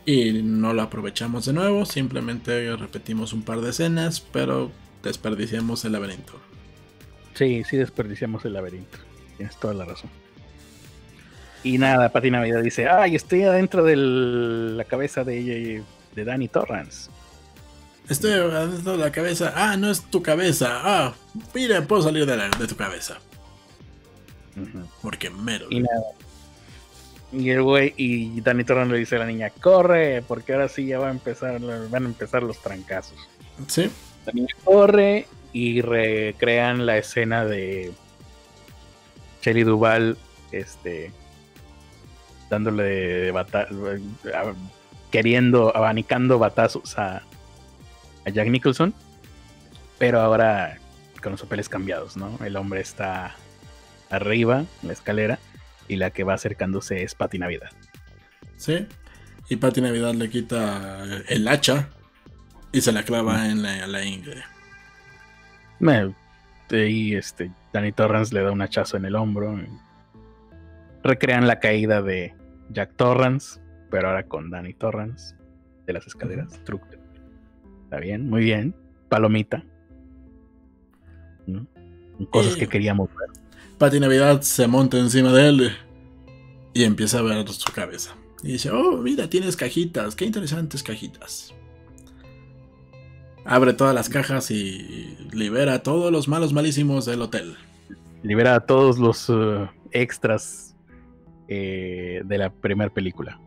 Y 0.05 0.41
no 0.41 0.73
lo 0.73 0.81
aprovechamos 0.81 1.45
de 1.45 1.53
nuevo, 1.53 1.85
simplemente 1.85 2.75
repetimos 2.75 3.33
un 3.33 3.43
par 3.43 3.61
de 3.61 3.69
escenas, 3.69 4.19
pero 4.19 4.71
desperdiciamos 5.03 5.85
el 5.85 5.91
laberinto. 5.91 6.33
Sí, 7.35 7.63
sí 7.63 7.77
desperdiciamos 7.77 8.43
el 8.45 8.53
laberinto. 8.53 8.97
Tienes 9.37 9.55
toda 9.57 9.73
la 9.73 9.85
razón. 9.85 10.09
Y 11.63 11.77
nada, 11.77 12.09
Pati 12.09 12.31
Navidad 12.31 12.63
dice, 12.63 12.87
ay, 12.87 13.15
estoy 13.15 13.43
adentro 13.43 13.83
de 13.83 13.95
la 13.95 14.83
cabeza 14.85 15.23
de, 15.23 15.83
de 16.15 16.25
Danny 16.25 16.47
Torrance. 16.47 17.09
Estoy 18.09 18.31
adentro 18.31 18.93
de 18.93 18.97
la 18.97 19.11
cabeza. 19.11 19.53
Ah, 19.55 19.77
no 19.77 19.91
es 19.91 20.01
tu 20.01 20.23
cabeza. 20.23 20.81
Ah, 20.83 21.13
mira, 21.53 21.81
puedo 21.83 22.01
salir 22.01 22.25
de, 22.25 22.35
de 22.35 22.67
tu 22.67 22.75
cabeza. 22.75 23.19
Porque 25.01 25.29
mero. 25.29 25.67
Y 25.69 25.81
nada. 25.81 26.03
Y 27.31 27.49
el 27.51 27.61
güey, 27.61 27.93
y 27.95 28.41
Danny 28.41 28.63
Torrance 28.63 28.91
le 28.91 28.99
dice 28.99 29.15
a 29.17 29.19
la 29.19 29.27
niña, 29.27 29.51
corre, 29.51 30.23
porque 30.23 30.53
ahora 30.53 30.67
sí 30.67 30.87
ya 30.87 30.97
va 30.97 31.09
a 31.09 31.11
empezar, 31.11 31.59
van 31.61 32.03
a 32.03 32.07
empezar 32.07 32.41
los 32.41 32.57
trancazos. 32.59 33.17
Sí. 33.67 33.89
La 34.25 34.33
niña 34.33 34.53
corre 34.63 35.27
y 35.53 35.81
recrean 35.81 36.85
la 36.87 36.97
escena 36.97 37.45
de 37.45 37.91
Shelly 39.41 39.63
Duval, 39.63 40.17
este, 40.51 41.11
dándole 42.49 43.31
queriendo, 45.11 45.75
abanicando 45.75 46.39
batazos 46.39 46.97
a, 46.97 47.23
a 48.25 48.29
Jack 48.31 48.47
Nicholson, 48.47 48.93
pero 49.99 50.19
ahora 50.19 50.79
con 51.21 51.33
los 51.33 51.41
papeles 51.41 51.69
cambiados, 51.69 52.17
¿no? 52.17 52.39
El 52.43 52.55
hombre 52.55 52.81
está 52.81 53.35
arriba, 54.09 54.65
la 54.83 54.93
escalera, 54.93 55.39
y 55.87 55.95
la 55.95 56.11
que 56.11 56.23
va 56.23 56.35
acercándose 56.35 57.03
es 57.03 57.15
Pati 57.15 57.39
Navidad. 57.39 57.69
Sí, 58.57 58.87
y 59.49 59.55
Pati 59.55 59.81
Navidad 59.81 60.13
le 60.13 60.29
quita 60.29 61.03
el 61.27 61.47
hacha 61.47 61.89
y 62.71 62.81
se 62.81 62.91
la 62.91 63.03
clava 63.03 63.49
en 63.49 63.63
la, 63.63 63.87
la 63.87 64.05
ingle. 64.05 64.43
Y 66.71 67.15
este, 67.15 67.51
Danny 67.73 67.91
Torrance 67.91 68.33
le 68.33 68.43
da 68.43 68.51
un 68.51 68.61
hachazo 68.61 68.97
en 68.97 69.05
el 69.05 69.15
hombro. 69.15 69.59
Recrean 71.03 71.47
la 71.47 71.59
caída 71.59 72.01
de 72.01 72.35
Jack 72.69 72.95
Torrance, 72.95 73.59
pero 73.89 74.09
ahora 74.09 74.23
con 74.23 74.51
Danny 74.51 74.73
Torrance 74.73 75.35
de 75.87 75.93
las 75.93 76.05
escaleras. 76.05 76.53
Está 76.53 77.99
bien, 77.99 78.29
muy 78.29 78.43
bien. 78.43 78.75
Palomita. 79.07 79.63
Cosas 82.29 82.55
que 82.55 82.67
queríamos 82.67 83.09
ver. 83.09 83.29
Pati 83.79 83.97
Navidad 84.01 84.41
se 84.41 84.67
monta 84.67 84.99
encima 84.99 85.31
de 85.31 85.47
él 85.47 85.71
y 86.73 86.83
empieza 86.83 87.19
a 87.19 87.21
ver 87.21 87.47
su 87.47 87.71
cabeza. 87.71 88.13
Y 88.43 88.51
dice, 88.51 88.71
oh, 88.71 88.97
mira, 88.97 89.29
tienes 89.29 89.55
cajitas, 89.55 90.17
qué 90.17 90.25
interesantes 90.25 90.83
cajitas. 90.83 91.55
Abre 93.45 93.71
todas 93.71 93.95
las 93.95 94.09
cajas 94.09 94.51
y 94.51 95.17
libera 95.31 95.75
a 95.75 95.79
todos 95.79 96.11
los 96.11 96.27
malos 96.27 96.51
malísimos 96.51 97.05
del 97.05 97.21
hotel. 97.21 97.55
Libera 98.21 98.55
a 98.55 98.59
todos 98.59 98.99
los 98.99 99.29
uh, 99.29 99.69
extras 99.91 100.75
eh, 101.47 102.21
de 102.25 102.37
la 102.37 102.49
primera 102.51 102.93
película. 102.93 103.39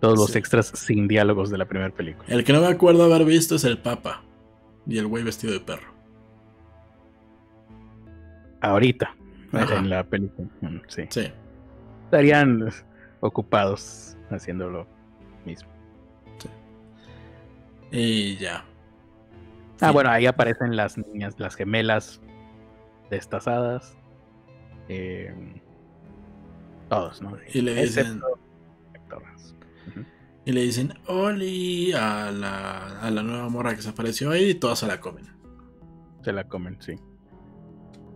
Todos 0.00 0.16
los 0.16 0.36
extras 0.36 0.70
sin 0.74 1.08
diálogos 1.08 1.50
de 1.50 1.58
la 1.58 1.66
primera 1.66 1.92
película. 1.92 2.24
El 2.28 2.44
que 2.44 2.52
no 2.52 2.60
me 2.60 2.68
acuerdo 2.68 3.02
haber 3.02 3.24
visto 3.24 3.56
es 3.56 3.64
el 3.64 3.78
Papa 3.78 4.22
y 4.86 4.98
el 4.98 5.08
güey 5.08 5.24
vestido 5.24 5.52
de 5.52 5.58
perro. 5.58 5.92
Ahorita 8.60 9.16
en 9.60 9.90
la 9.90 10.04
película. 10.04 10.48
Mm, 10.60 10.78
sí. 10.88 11.04
sí. 11.10 11.32
Estarían 12.04 12.68
ocupados 13.20 14.16
haciendo 14.30 14.68
lo 14.70 14.86
mismo. 15.44 15.68
Sí. 16.38 16.48
Y 17.90 18.36
ya. 18.36 18.64
Ah, 19.80 19.90
bueno, 19.90 20.10
ahí 20.10 20.26
aparecen 20.26 20.76
las 20.76 20.96
niñas, 20.98 21.34
las 21.38 21.54
gemelas 21.56 22.20
destazadas. 23.10 23.96
Eh, 24.88 25.34
todos, 26.88 27.22
¿no? 27.22 27.36
Y 27.52 27.60
le 27.60 27.74
dicen. 27.74 28.20
Y 30.46 30.52
le 30.52 30.60
dicen 30.60 30.92
Oli 31.06 31.94
a 31.94 32.30
la, 32.30 33.00
a 33.00 33.10
la 33.10 33.22
nueva 33.22 33.48
morra 33.48 33.74
que 33.74 33.80
se 33.80 33.88
apareció 33.88 34.30
ahí 34.30 34.50
y 34.50 34.54
todas 34.54 34.80
se 34.80 34.86
la 34.86 35.00
comen. 35.00 35.26
Se 36.22 36.32
la 36.32 36.44
comen, 36.44 36.76
sí. 36.80 36.96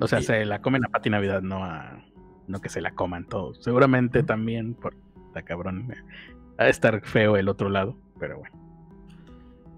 O 0.00 0.06
sea, 0.06 0.22
se 0.22 0.44
la 0.44 0.60
comen 0.60 0.84
a 0.84 0.88
Pati 0.88 1.10
Navidad, 1.10 1.42
no 1.42 1.64
a. 1.64 2.04
No 2.46 2.60
que 2.60 2.68
se 2.68 2.80
la 2.80 2.92
coman 2.92 3.26
todos. 3.26 3.62
Seguramente 3.62 4.22
también 4.22 4.74
por 4.74 4.96
la 5.34 5.42
cabrón. 5.42 5.92
Va 6.58 6.64
a 6.64 6.68
estar 6.68 7.00
feo 7.02 7.36
el 7.36 7.48
otro 7.48 7.68
lado, 7.68 7.96
pero 8.18 8.38
bueno. 8.38 8.56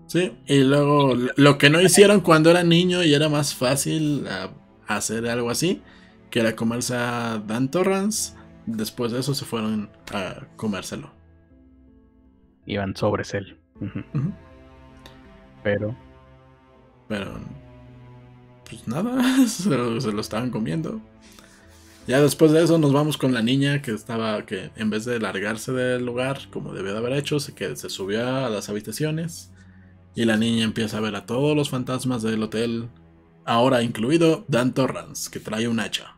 Sí, 0.06 0.36
y 0.46 0.64
luego 0.64 1.14
lo 1.36 1.58
que 1.58 1.70
no 1.70 1.80
hicieron 1.80 2.20
cuando 2.20 2.50
era 2.50 2.64
niño 2.64 3.02
y 3.04 3.14
era 3.14 3.28
más 3.28 3.54
fácil 3.54 4.26
ah, 4.28 4.50
hacer 4.86 5.28
algo 5.28 5.50
así, 5.50 5.82
que 6.30 6.40
era 6.40 6.56
comerse 6.56 6.96
a 6.96 7.42
Dan 7.46 7.70
Torrance, 7.70 8.34
después 8.66 9.12
de 9.12 9.20
eso 9.20 9.34
se 9.34 9.44
fueron 9.44 9.90
a 10.12 10.46
comérselo. 10.56 11.12
Iban 12.66 12.96
sobre 12.96 13.24
él. 13.36 13.58
Pero. 15.62 15.96
Pero 17.08 17.40
pues 18.70 18.86
nada, 18.86 19.46
se 19.48 19.68
lo, 19.68 20.20
estaban 20.20 20.50
comiendo. 20.50 21.00
Ya 22.06 22.20
después 22.20 22.52
de 22.52 22.62
eso 22.62 22.78
nos 22.78 22.92
vamos 22.92 23.16
con 23.18 23.34
la 23.34 23.42
niña 23.42 23.82
que 23.82 23.92
estaba, 23.92 24.46
que 24.46 24.70
en 24.76 24.90
vez 24.90 25.04
de 25.04 25.20
largarse 25.20 25.72
del 25.72 26.06
lugar, 26.06 26.38
como 26.50 26.72
debió 26.72 26.92
de 26.92 26.98
haber 26.98 27.12
hecho, 27.12 27.40
se, 27.40 27.54
que 27.54 27.76
se 27.76 27.90
subió 27.90 28.26
a 28.26 28.48
las 28.48 28.68
habitaciones. 28.68 29.52
Y 30.14 30.24
la 30.24 30.36
niña 30.36 30.64
empieza 30.64 30.98
a 30.98 31.00
ver 31.00 31.14
a 31.14 31.26
todos 31.26 31.54
los 31.54 31.70
fantasmas 31.70 32.22
del 32.22 32.42
hotel, 32.42 32.88
ahora 33.44 33.82
incluido 33.82 34.44
Dan 34.48 34.74
Torrance, 34.74 35.30
que 35.30 35.38
trae 35.38 35.68
un 35.68 35.78
hacha. 35.78 36.14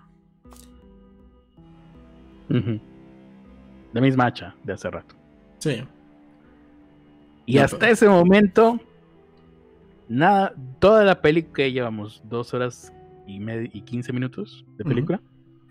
La 3.92 4.00
misma 4.00 4.26
hacha 4.26 4.54
de 4.64 4.72
hace 4.72 4.90
rato. 4.90 5.14
Sí. 5.58 5.82
Y 7.46 7.58
hasta 7.58 7.90
ese 7.90 8.08
momento, 8.08 8.80
nada, 10.12 10.54
toda 10.78 11.04
la 11.04 11.20
película 11.20 11.54
que 11.54 11.72
llevamos, 11.72 12.22
dos 12.24 12.52
horas 12.54 12.92
y, 13.26 13.40
y 13.72 13.82
15 13.82 14.12
minutos 14.12 14.64
de 14.76 14.84
película. 14.84 15.20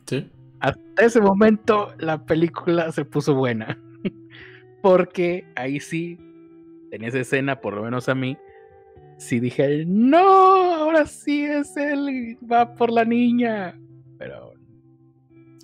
Sí. 0.08 0.30
Hasta 0.60 1.06
ese 1.06 1.22
momento 1.22 1.94
la 2.00 2.26
película 2.26 2.92
se 2.92 3.06
puso 3.06 3.36
buena. 3.36 3.78
Porque 4.82 5.46
ahí 5.56 5.80
sí, 5.80 6.18
en 6.92 7.04
esa 7.04 7.20
escena, 7.20 7.62
por 7.62 7.76
lo 7.76 7.84
menos 7.84 8.10
a 8.10 8.16
mí, 8.16 8.38
sí 9.18 9.40
dije, 9.40 9.86
no, 9.86 10.18
ahora 10.18 11.06
sí 11.06 11.46
es 11.46 11.78
él, 11.78 12.38
va 12.52 12.74
por 12.74 12.92
la 12.92 13.06
niña. 13.06 13.80
Pero 14.18 14.54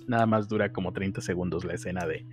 nada 0.06 0.26
más 0.26 0.48
dura 0.48 0.72
como 0.72 0.92
30 0.92 1.20
segundos 1.20 1.64
la 1.64 1.74
escena 1.74 2.06
de, 2.06 2.24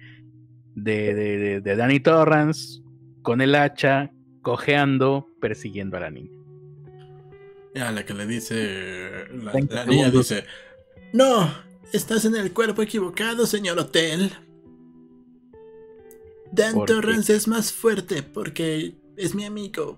de, 0.76 1.61
de, 1.61 1.76
Danny 1.76 1.99
Torrance 1.99 2.81
con 3.22 3.41
el 3.41 3.55
hacha, 3.55 4.11
cojeando, 4.45 5.27
persiguiendo 5.41 5.97
a 5.97 6.01
la 6.01 6.11
niña. 6.11 6.38
Ya, 7.73 7.91
la 7.91 8.05
que 8.05 8.13
le 8.13 8.27
dice, 8.27 9.26
la, 9.34 9.85
niña 9.85 10.11
dice, 10.11 10.45
no, 11.13 11.51
estás 11.91 12.26
en 12.26 12.35
el 12.35 12.53
cuerpo 12.53 12.84
equivocado, 12.84 13.47
señor 13.47 13.80
Hotel. 13.80 14.31
Dan 16.51 16.85
Torrance 16.85 17.35
es 17.35 17.47
más 17.47 17.73
fuerte 17.73 18.22
porque 18.22 18.93
es 19.17 19.34
mi 19.34 19.45
amigo. 19.45 19.97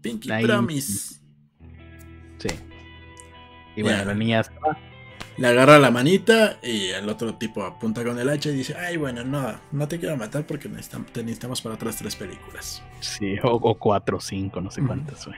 Pinky 0.00 0.28
Promise. 0.28 1.16
Sí. 2.38 2.48
Y 3.74 3.82
bueno, 3.82 4.04
la 4.04 4.14
niña 4.14 4.42
Le 5.36 5.48
agarra 5.48 5.78
la 5.80 5.90
manita 5.90 6.58
y 6.62 6.90
el 6.90 7.08
otro 7.08 7.34
tipo 7.34 7.64
apunta 7.64 8.04
con 8.04 8.18
el 8.18 8.28
hacha 8.28 8.50
y 8.50 8.54
dice, 8.54 8.76
ay, 8.76 8.96
bueno, 8.96 9.24
no, 9.24 9.54
no 9.72 9.88
te 9.88 9.98
quiero 9.98 10.16
matar 10.16 10.46
porque 10.46 10.68
te 10.68 11.22
necesitamos 11.24 11.60
para 11.60 11.74
otras 11.74 11.96
tres 11.96 12.14
películas. 12.14 12.82
Sí, 13.00 13.36
o, 13.42 13.74
cuatro 13.74 14.18
o 14.18 14.20
cinco, 14.20 14.60
no 14.60 14.70
sé 14.70 14.82
cuántas. 14.86 15.28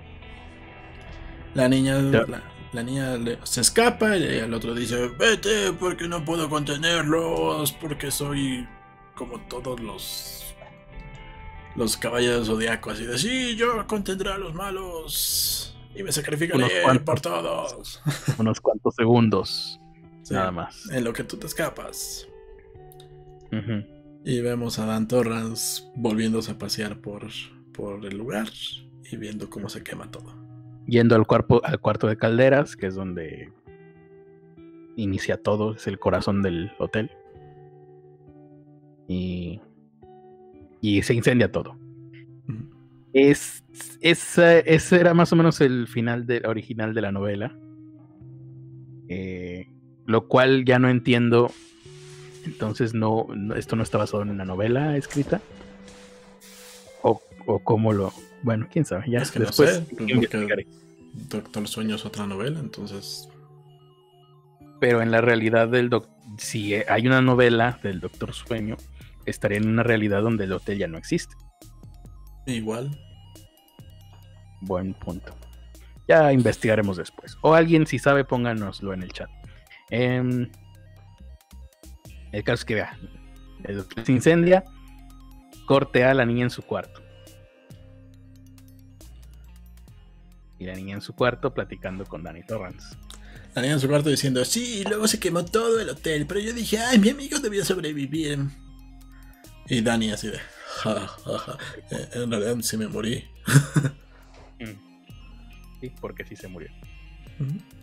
La 1.55 1.69
niña, 1.69 1.99
la, 2.73 2.83
niña 2.83 3.17
se 3.45 3.63
escapa 3.63 4.19
y 4.19 4.25
el 4.25 4.53
otro 4.53 4.75
dice, 4.75 5.09
vete 5.19 5.73
porque 5.73 6.07
no 6.07 6.25
puedo 6.27 6.51
contenerlos, 6.51 7.73
porque 7.73 8.11
soy 8.11 8.69
como 9.15 9.41
todos 9.49 9.81
los 9.81 10.43
los 11.75 11.97
caballeros 11.97 12.47
zodiacos, 12.47 12.95
así 12.95 13.05
de 13.05 13.19
sí, 13.19 13.57
yo 13.57 13.87
contendré 13.87 14.31
a 14.31 14.39
los 14.39 14.55
malos 14.55 15.77
y 15.95 16.03
me 16.03 16.13
sacrificaré 16.13 16.83
por 17.05 17.21
todos. 17.21 18.03
Unos 18.39 18.61
cuantos 18.61 18.95
segundos, 18.95 19.81
nada 20.31 20.51
más. 20.51 20.91
En 20.91 21.05
lo 21.05 21.13
que 21.13 21.25
tú 21.25 21.37
te 21.37 21.47
escapas. 21.47 22.29
Y 24.25 24.41
vemos 24.41 24.79
a 24.79 24.87
Dan 24.87 25.09
Torrance 25.09 25.85
volviéndose 25.95 26.53
a 26.53 26.59
pasear 26.59 27.01
por, 27.01 27.29
por 27.73 28.05
el 28.05 28.19
lugar 28.19 28.49
y 29.11 29.17
viendo 29.17 29.49
cómo 29.49 29.69
se 29.69 29.83
quema 29.83 30.11
todo. 30.11 30.35
Yendo 30.87 31.15
al, 31.15 31.27
cuerpo, 31.27 31.61
al 31.65 31.81
cuarto 31.81 32.07
de 32.07 32.17
calderas, 32.17 32.77
que 32.77 32.87
es 32.87 32.95
donde 32.95 33.53
inicia 34.97 35.43
todo, 35.43 35.75
es 35.75 35.87
el 35.87 35.99
corazón 35.99 36.43
del 36.43 36.71
hotel. 36.79 37.11
Y 39.09 39.61
y 40.81 41.03
se 41.03 41.15
incendia 41.15 41.51
todo. 41.51 41.77
Es, 43.13 43.65
ese 44.01 45.01
era 45.01 45.15
más 45.15 45.33
o 45.33 45.37
menos 45.37 45.61
el 45.61 45.89
final 45.89 46.27
de, 46.27 46.43
original 46.47 46.95
de 46.95 47.01
la 47.01 47.13
novela. 47.13 47.59
Eh, 49.09 49.69
lo 50.07 50.29
cual 50.29 50.65
ya 50.65 50.79
no 50.79 50.89
entiendo. 50.89 51.53
Entonces, 52.45 52.95
no, 52.95 53.27
esto 53.57 53.77
no 53.77 53.83
está 53.83 53.99
basado 53.99 54.23
en 54.23 54.31
una 54.31 54.45
novela 54.45 54.97
escrita. 54.97 55.41
O, 57.03 57.21
o 57.45 57.59
cómo 57.59 57.93
lo. 57.93 58.13
Bueno, 58.43 58.69
quién 58.71 58.85
sabe. 58.85 59.05
Ya 59.09 59.19
es 59.19 59.31
que 59.31 59.41
después. 59.41 59.83
Doctor 61.29 61.67
Sueño 61.67 61.97
es 61.97 62.05
otra 62.05 62.27
novela, 62.27 62.61
entonces. 62.61 63.29
Pero 64.81 65.03
en 65.03 65.11
la 65.11 65.21
realidad 65.21 65.69
del 65.69 65.91
Doctor. 65.91 66.15
Si 66.39 66.75
hay 66.75 67.07
una 67.07 67.23
novela 67.23 67.79
del 67.83 68.01
Doctor 68.01 68.35
Sueño, 68.35 68.77
estaría 69.25 69.59
en 69.59 69.69
una 69.69 69.83
realidad 69.83 70.23
donde 70.23 70.45
el 70.45 70.53
hotel 70.53 70.79
ya 70.79 70.89
no 70.89 70.99
existe. 70.99 71.35
Igual. 72.47 72.91
Buen 74.61 74.95
punto. 74.95 75.35
Ya 76.09 76.33
investigaremos 76.33 76.97
después. 76.97 77.37
O 77.43 77.55
alguien, 77.55 77.87
si 77.87 77.99
sabe, 77.99 78.25
pónganoslo 78.25 78.93
en 78.93 79.03
el 79.03 79.13
chat. 79.13 79.31
Em, 79.91 80.51
el 82.33 82.45
caso 82.45 82.61
es 82.61 82.65
que 82.65 82.75
vea. 82.75 82.99
El 83.65 83.81
hotel 83.81 84.05
se 84.05 84.13
incendia. 84.13 84.65
Corte 85.67 86.05
a 86.05 86.15
la 86.15 86.25
niña 86.25 86.45
en 86.45 86.51
su 86.51 86.63
cuarto. 86.63 87.03
Y 90.59 90.65
la 90.65 90.75
niña 90.75 90.95
en 90.95 91.03
su 91.03 91.15
cuarto 91.15 91.53
platicando 91.53 92.05
con 92.05 92.23
Danny 92.23 92.43
Torrance. 92.43 92.97
La 93.55 93.63
niña 93.63 93.75
en 93.75 93.81
su 93.81 93.89
cuarto 93.89 94.11
diciendo, 94.11 94.45
sí, 94.45 94.85
luego 94.85 95.09
se 95.09 95.19
quemó 95.19 95.45
todo 95.45 95.81
el 95.81 95.89
hotel, 95.89 96.27
pero 96.27 96.41
yo 96.41 96.53
dije, 96.53 96.79
ay, 96.79 96.99
mi 96.99 97.11
amigo 97.11 97.39
debía 97.39 97.65
sobrevivir. 97.65 98.39
Y 99.69 99.81
Dani 99.81 100.13
así 100.13 100.29
de, 100.29 100.39
ja, 100.39 101.07
eh, 101.91 102.09
en 102.15 102.31
realidad 102.31 102.57
sí 102.61 102.77
me 102.77 102.89
morí. 102.89 103.25
Sí, 105.79 105.93
porque 106.01 106.25
sí 106.25 106.37
se 106.37 106.49
murió. 106.49 106.71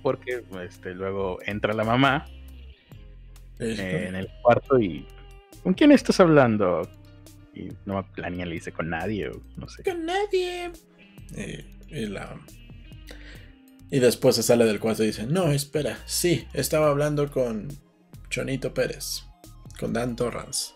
Porque 0.01 0.43
este, 0.61 0.93
luego 0.93 1.39
entra 1.45 1.73
la 1.73 1.84
mamá 1.84 2.25
eh, 3.59 4.05
en 4.07 4.15
el 4.15 4.27
cuarto 4.41 4.80
y 4.80 5.05
¿con 5.63 5.73
quién 5.73 5.91
estás 5.91 6.19
hablando? 6.19 6.89
Y 7.53 7.69
no, 7.85 8.05
la 8.15 8.30
niña 8.30 8.45
le 8.45 8.55
dice 8.55 8.71
con 8.71 8.89
nadie 8.89 9.30
o 9.30 9.41
no 9.57 9.69
sé. 9.69 9.84
Con 9.84 10.05
nadie. 10.05 10.71
Y, 11.89 12.05
la... 12.07 12.35
y 13.91 13.99
después 13.99 14.35
se 14.35 14.43
sale 14.43 14.65
del 14.65 14.80
cuarto 14.80 15.03
y 15.03 15.07
dice, 15.07 15.25
no, 15.25 15.51
espera, 15.51 15.99
sí, 16.05 16.47
estaba 16.53 16.89
hablando 16.89 17.31
con 17.31 17.67
Chonito 18.30 18.73
Pérez, 18.73 19.23
con 19.80 19.93
Dan 19.93 20.15
Torrance 20.15 20.73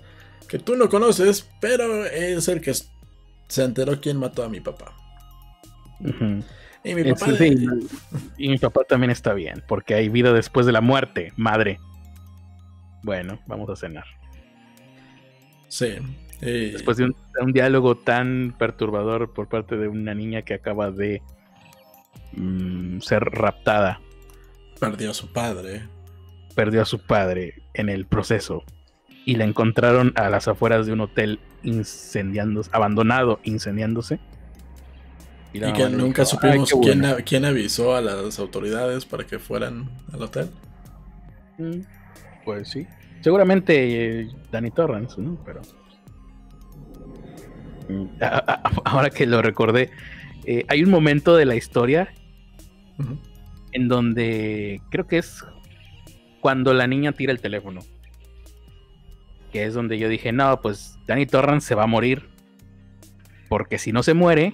que 0.48 0.60
tú 0.60 0.76
no 0.76 0.90
conoces, 0.90 1.48
pero 1.60 2.06
es 2.06 2.48
el 2.48 2.62
que 2.62 2.74
se 2.74 3.64
enteró 3.64 4.00
quién 4.00 4.18
mató 4.18 4.44
a 4.44 4.50
mi 4.50 4.62
papá. 4.62 4.96
Y 6.84 6.96
mi 6.96 7.04
papá. 7.04 7.28
y 8.38 8.50
mi 8.50 8.58
papá 8.58 8.84
también 8.84 9.12
está 9.12 9.34
bien, 9.34 9.64
porque 9.68 9.94
hay 9.94 10.10
vida 10.10 10.34
después 10.34 10.66
de 10.66 10.72
la 10.72 10.82
muerte, 10.82 11.34
madre. 11.36 11.80
Bueno, 13.04 13.40
vamos 13.48 13.70
a 13.70 13.76
cenar. 13.76 14.06
Sí. 15.68 15.98
Después 16.40 16.98
de 16.98 17.06
un, 17.06 17.52
diálogo 17.52 17.98
tan 17.98 18.56
perturbador 18.58 19.34
por 19.34 19.48
parte 19.48 19.76
de 19.76 19.88
una 19.88 20.14
niña 20.14 20.44
que 20.44 20.54
acaba 20.54 20.92
de 20.92 21.22
mm, 22.34 23.00
ser 23.00 23.24
raptada. 23.24 24.00
Perdió 24.80 25.12
a 25.12 25.14
su 25.14 25.32
padre. 25.34 25.88
Perdió 26.56 26.82
a 26.82 26.86
su 26.86 27.00
padre 27.00 27.56
en 27.74 27.90
el 27.90 28.06
proceso 28.06 28.64
y 29.26 29.36
la 29.36 29.46
encontraron 29.46 30.14
a 30.16 30.30
las 30.30 30.48
afueras 30.48 30.86
de 30.86 30.94
un 30.94 31.02
hotel 31.02 31.40
incendiándose, 31.64 32.70
abandonado, 32.72 33.40
incendiándose. 33.44 34.20
Y, 35.58 35.74
que 35.74 35.90
nunca 35.90 36.26
supimos 36.26 36.74
quién, 37.26 37.46
avisó 37.46 37.96
a 37.96 38.02
las 38.02 38.40
autoridades 38.40 39.06
para 39.06 39.26
que 39.26 39.40
fueran 39.40 39.90
al 40.14 40.22
hotel. 40.22 40.50
Mm, 41.58 41.82
pues 42.46 42.70
sí. 42.70 42.88
Seguramente 43.22 44.22
eh, 44.22 44.30
Danny 44.52 44.72
Torrance, 44.72 45.20
¿no? 45.20 45.38
Pero. 45.46 45.62
Mm, 47.90 48.06
ahora 48.86 49.10
que 49.10 49.26
lo 49.26 49.42
recordé, 49.42 49.90
eh, 50.46 50.66
hay 50.68 50.84
un 50.84 50.90
momento 50.90 51.36
de 51.36 51.46
la 51.46 51.56
historia 51.56 52.14
en 53.72 53.88
donde 53.88 54.82
creo 54.90 55.08
que 55.08 55.20
es 55.20 55.44
cuando 56.42 56.74
la 56.74 56.88
niña 56.88 57.12
tira 57.12 57.32
el 57.32 57.40
teléfono 57.40 57.82
que 59.52 59.66
es 59.66 59.74
donde 59.74 59.98
yo 59.98 60.10
dije, 60.10 60.32
no, 60.32 60.62
pues 60.62 60.98
Danny 61.08 61.26
Torrance 61.26 61.68
se 61.68 61.76
va 61.76 61.84
a 61.84 61.88
morir. 61.88 62.30
Porque 63.50 63.78
si 63.78 63.92
no 63.92 64.04
se 64.04 64.14
muere, 64.14 64.54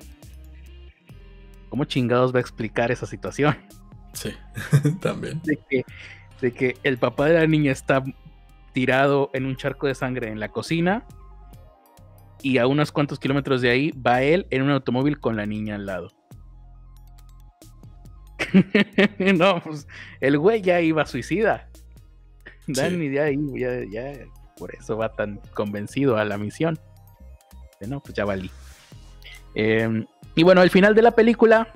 ¿cómo 1.74 1.86
chingados 1.86 2.32
va 2.32 2.38
a 2.38 2.42
explicar 2.42 2.92
esa 2.92 3.08
situación? 3.08 3.58
Sí, 4.14 4.30
también. 5.02 5.42
De 5.44 5.58
que, 5.68 5.84
de 6.40 6.52
que 6.52 6.78
el 6.84 7.00
papá 7.00 7.26
de 7.26 7.34
la 7.34 7.48
niña 7.48 7.72
está 7.72 8.04
tirado 8.74 9.32
en 9.34 9.48
un 9.48 9.56
charco 9.56 9.88
de 9.88 9.96
sangre 9.96 10.30
en 10.30 10.40
la 10.40 10.50
cocina 10.50 11.04
y 12.44 12.60
a 12.60 12.68
unos 12.68 12.92
cuantos 12.92 13.18
kilómetros 13.18 13.64
de 13.64 13.72
ahí 13.72 13.90
va 13.90 14.22
él 14.22 14.46
en 14.52 14.62
un 14.62 14.70
automóvil 14.70 15.20
con 15.20 15.36
la 15.36 15.48
niña 15.48 15.74
al 15.74 15.88
lado. 15.88 16.12
no, 19.36 19.60
pues 19.64 19.88
el 20.22 20.38
güey 20.38 20.62
ya 20.62 20.80
iba 20.80 21.08
suicida. 21.08 21.72
Danny 22.68 23.12
ya, 23.12 23.32
ya, 23.32 23.84
ya 23.90 24.26
por 24.58 24.76
eso 24.76 24.96
va 24.96 25.12
tan 25.12 25.42
convencido 25.56 26.18
a 26.18 26.24
la 26.24 26.38
misión. 26.38 26.78
no, 27.88 28.00
pues 28.00 28.14
ya 28.14 28.26
valí. 28.26 28.52
Em, 29.56 30.06
y 30.36 30.44
bueno, 30.44 30.62
el 30.64 30.70
final 30.70 30.96
de 30.96 31.02
la 31.02 31.12
película, 31.12 31.68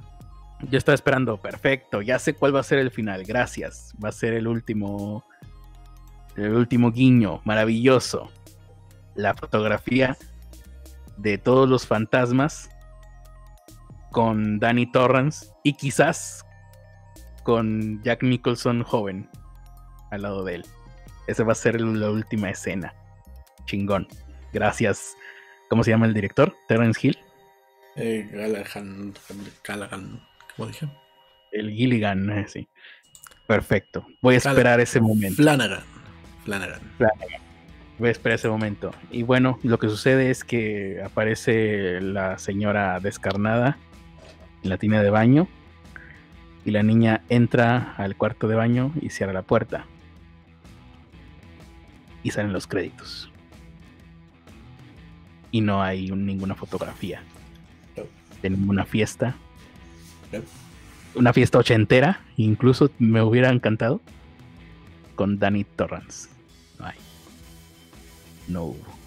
yo 0.69 0.77
estaba 0.77 0.95
esperando, 0.95 1.37
perfecto, 1.37 2.01
ya 2.01 2.17
sé 2.17 2.33
cuál 2.33 2.55
va 2.55 2.61
a 2.61 2.63
ser 2.63 2.79
el 2.79 2.91
final, 2.91 3.23
gracias. 3.23 3.93
Va 4.03 4.09
a 4.09 4.11
ser 4.11 4.33
el 4.33 4.47
último, 4.47 5.23
el 6.35 6.53
último 6.53 6.91
guiño, 6.91 7.41
maravilloso. 7.45 8.31
La 9.15 9.35
fotografía 9.35 10.17
de 11.17 11.37
todos 11.37 11.67
los 11.67 11.85
fantasmas 11.85 12.69
con 14.11 14.59
Danny 14.59 14.91
Torrance 14.91 15.47
y 15.63 15.73
quizás 15.73 16.43
con 17.43 18.01
Jack 18.03 18.23
Nicholson 18.23 18.83
joven 18.83 19.29
al 20.11 20.23
lado 20.23 20.43
de 20.43 20.55
él. 20.55 20.65
Esa 21.27 21.43
va 21.43 21.51
a 21.51 21.55
ser 21.55 21.79
la 21.81 22.09
última 22.09 22.49
escena. 22.49 22.93
Chingón. 23.65 24.07
Gracias. 24.53 25.15
¿Cómo 25.69 25.83
se 25.83 25.91
llama 25.91 26.05
el 26.05 26.13
director? 26.13 26.55
Terence 26.67 27.05
Hill. 27.05 27.17
Eh, 27.99 28.29
Gallaghan, 28.31 29.15
¿cómo 30.55 30.67
dije? 30.67 30.87
El 31.51 31.71
Gilligan, 31.71 32.29
eh, 32.29 32.45
sí. 32.47 32.67
Perfecto. 33.47 34.05
Voy 34.21 34.35
a 34.35 34.37
esperar 34.37 34.79
ese 34.79 35.01
momento. 35.01 35.37
Flanagan. 35.37 35.81
Flanagan. 36.45 36.79
Flanagan. 36.97 37.41
Voy 37.97 38.09
a 38.09 38.11
esperar 38.11 38.35
ese 38.35 38.49
momento. 38.49 38.91
Y 39.09 39.23
bueno, 39.23 39.59
lo 39.63 39.79
que 39.79 39.89
sucede 39.89 40.29
es 40.29 40.43
que 40.43 41.01
aparece 41.03 41.99
la 41.99 42.37
señora 42.37 42.99
descarnada 42.99 43.79
en 44.61 44.69
la 44.69 44.77
tina 44.77 45.01
de 45.01 45.09
baño. 45.09 45.47
Y 46.65 46.71
la 46.71 46.83
niña 46.83 47.23
entra 47.29 47.95
al 47.97 48.15
cuarto 48.15 48.47
de 48.47 48.55
baño 48.55 48.93
y 49.01 49.09
cierra 49.09 49.33
la 49.33 49.41
puerta. 49.41 49.87
Y 52.21 52.29
salen 52.29 52.53
los 52.53 52.67
créditos. 52.67 53.31
Y 55.49 55.61
no 55.61 55.81
hay 55.81 56.11
ninguna 56.11 56.53
fotografía 56.53 57.23
de 58.41 58.49
ninguna 58.49 58.85
fiesta. 58.85 59.35
Una 61.15 61.33
fiesta 61.33 61.57
ochentera, 61.57 62.21
incluso 62.37 62.91
me 62.99 63.21
hubiera 63.21 63.49
encantado. 63.49 64.01
Con 65.15 65.39
Danny 65.39 65.63
Torrance. 65.63 66.29
No 66.77 66.85
hay. 66.85 66.95
No 68.47 68.63
hubo. 68.65 68.97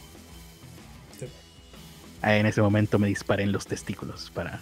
En 2.23 2.47
ese 2.47 2.61
momento 2.61 2.99
me 2.99 3.09
disparé 3.09 3.45
en 3.45 3.53
los 3.53 3.67
testículos 3.67 4.31
para 4.35 4.61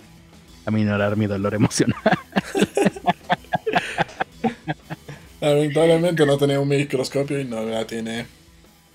aminorar 0.65 1.17
mi 1.17 1.27
dolor 1.27 1.55
emocional. 1.55 1.97
Lamentablemente 5.41 6.27
no 6.27 6.37
tenía 6.37 6.61
un 6.61 6.69
microscopio 6.69 7.41
y 7.41 7.45
no 7.45 7.63
la 7.63 7.87
tiene. 7.87 8.27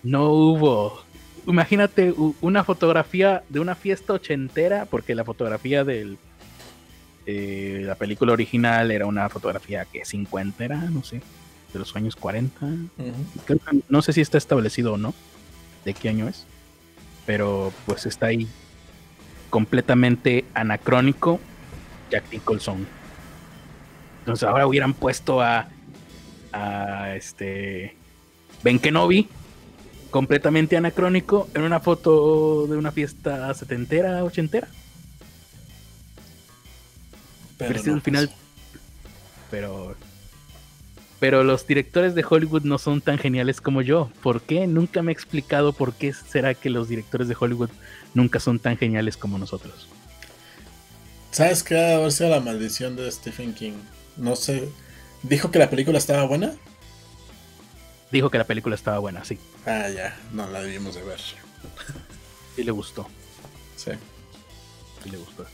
No 0.04 0.30
hubo. 0.30 1.04
Imagínate 1.46 2.14
una 2.42 2.64
fotografía 2.64 3.44
de 3.50 3.60
una 3.60 3.76
fiesta 3.76 4.14
ochentera, 4.14 4.86
porque 4.86 5.14
la 5.14 5.26
fotografía 5.26 5.84
de 5.84 6.16
eh, 7.26 7.84
la 7.86 7.96
película 7.96 8.34
original 8.34 8.92
era 8.92 9.06
una 9.06 9.28
fotografía 9.30 9.86
que 9.86 10.06
50 10.06 10.64
era, 10.64 10.78
no 10.78 11.04
sé, 11.04 11.22
de 11.74 11.80
los 11.80 11.96
años 11.96 12.16
40. 12.16 12.66
no 13.90 14.02
sé 14.02 14.14
si 14.14 14.22
está 14.22 14.38
establecido 14.38 14.94
o 14.94 14.98
no 14.98 15.14
de 15.84 15.94
qué 15.94 16.10
año 16.10 16.28
es, 16.28 16.46
pero 17.26 17.74
pues 17.86 18.06
está 18.06 18.28
ahí 18.28 18.48
completamente 19.50 20.46
anacrónico 20.54 21.40
Jack 22.10 22.32
Nicholson. 22.32 22.88
Entonces 24.20 24.48
ahora 24.48 24.66
hubieran 24.66 24.94
puesto 24.94 25.42
a, 25.42 25.68
a 26.54 27.16
este 27.16 27.96
Ben 28.64 28.80
Kenobi 28.80 29.28
completamente 30.14 30.78
anacrónico 30.78 31.50
en 31.56 31.64
una 31.64 31.80
foto 31.80 32.68
de 32.68 32.78
una 32.78 32.92
fiesta 32.92 33.52
setentera, 33.56 34.24
ochentera. 34.24 34.68
Pero, 37.58 37.94
al 37.96 38.02
final. 38.02 38.32
Pero. 39.50 39.96
Pero 41.20 41.44
los 41.44 41.66
directores 41.66 42.14
de 42.14 42.24
Hollywood 42.30 42.62
no 42.62 42.78
son 42.78 43.02
tan 43.02 43.18
geniales 43.18 43.60
como 43.60 43.82
yo. 43.82 44.12
¿Por 44.22 44.44
qué? 44.44 44.68
Nunca 44.68 45.02
me 45.02 45.12
he 45.12 45.14
explicado 45.14 45.74
por 45.74 45.94
qué 45.94 46.14
será 46.14 46.54
que 46.54 46.70
los 46.70 46.90
directores 46.90 47.28
de 47.28 47.36
Hollywood 47.40 47.72
nunca 48.14 48.40
son 48.40 48.60
tan 48.60 48.78
geniales 48.78 49.18
como 49.18 49.40
nosotros. 49.40 49.88
¿Sabes 51.32 51.64
qué? 51.64 51.96
A 51.96 51.98
ver 51.98 52.12
si 52.12 52.24
la 52.30 52.40
maldición 52.40 52.96
de 52.96 53.12
Stephen 53.12 53.56
King. 53.56 53.74
No 54.16 54.36
sé. 54.36 54.70
¿Dijo 55.24 55.50
que 55.50 55.58
la 55.58 55.72
película 55.72 55.98
estaba 55.98 56.26
buena? 56.26 56.54
Dijo 58.14 58.30
que 58.30 58.38
la 58.38 58.44
película 58.44 58.76
estaba 58.76 59.00
buena, 59.00 59.26
sí. 59.26 59.40
Ah, 59.66 59.90
ya, 59.90 60.16
no 60.34 60.48
la 60.48 60.62
debimos 60.62 60.94
de 60.94 61.02
ver. 61.02 61.20
Sí 62.56 62.64
le 62.64 62.70
gustó. 62.70 63.08
Sí. 63.76 63.90
Sí 65.04 65.10
le 65.10 65.18
gustó. 65.18 65.48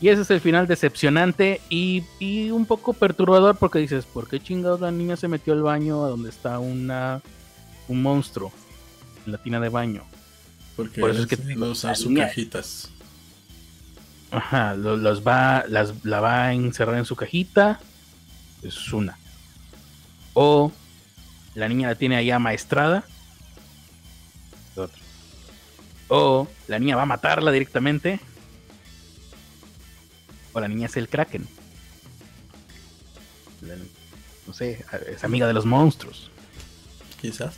Y 0.00 0.08
ese 0.08 0.22
es 0.22 0.30
el 0.30 0.40
final 0.40 0.66
decepcionante 0.66 1.60
y, 1.68 2.02
un 2.50 2.64
poco 2.64 2.94
perturbador 2.94 3.58
porque 3.58 3.78
dices, 3.78 4.06
¿por 4.06 4.26
qué 4.26 4.40
chingados 4.40 4.80
la 4.80 4.90
niña 4.90 5.18
se 5.18 5.28
metió 5.28 5.52
al 5.52 5.60
baño 5.60 6.02
a 6.02 6.08
donde 6.08 6.30
está 6.30 6.58
una 6.58 7.20
un 7.88 8.00
monstruo? 8.00 8.50
En 9.26 9.32
la 9.32 9.38
tina 9.42 9.60
de 9.60 9.68
baño. 9.68 10.02
Porque 10.76 11.02
Por 11.02 11.10
eso 11.10 11.24
es 11.24 11.26
que 11.26 11.36
no 11.56 11.66
usar 11.66 11.94
sus 11.94 12.14
cajitas. 12.14 12.88
Ajá, 14.30 14.74
los, 14.74 15.26
va, 15.26 15.66
las, 15.68 15.92
la 16.06 16.20
va 16.20 16.44
a 16.44 16.54
encerrar 16.54 16.96
en 16.96 17.04
su 17.04 17.16
cajita. 17.16 17.80
Es 18.62 18.94
una. 18.94 19.18
O 20.32 20.72
la 21.56 21.68
niña 21.68 21.88
la 21.88 21.94
tiene 21.94 22.16
ahí 22.16 22.30
amaestrada. 22.30 23.04
O 26.08 26.46
la 26.68 26.78
niña 26.78 26.96
va 26.96 27.02
a 27.02 27.06
matarla 27.06 27.50
directamente. 27.50 28.20
O 30.52 30.60
la 30.60 30.68
niña 30.68 30.86
es 30.86 30.96
el 30.96 31.08
Kraken. 31.08 31.48
No 34.46 34.52
sé, 34.52 34.84
es 35.08 35.24
amiga 35.24 35.46
de 35.46 35.54
los 35.54 35.64
monstruos. 35.64 36.30
Quizás. 37.20 37.56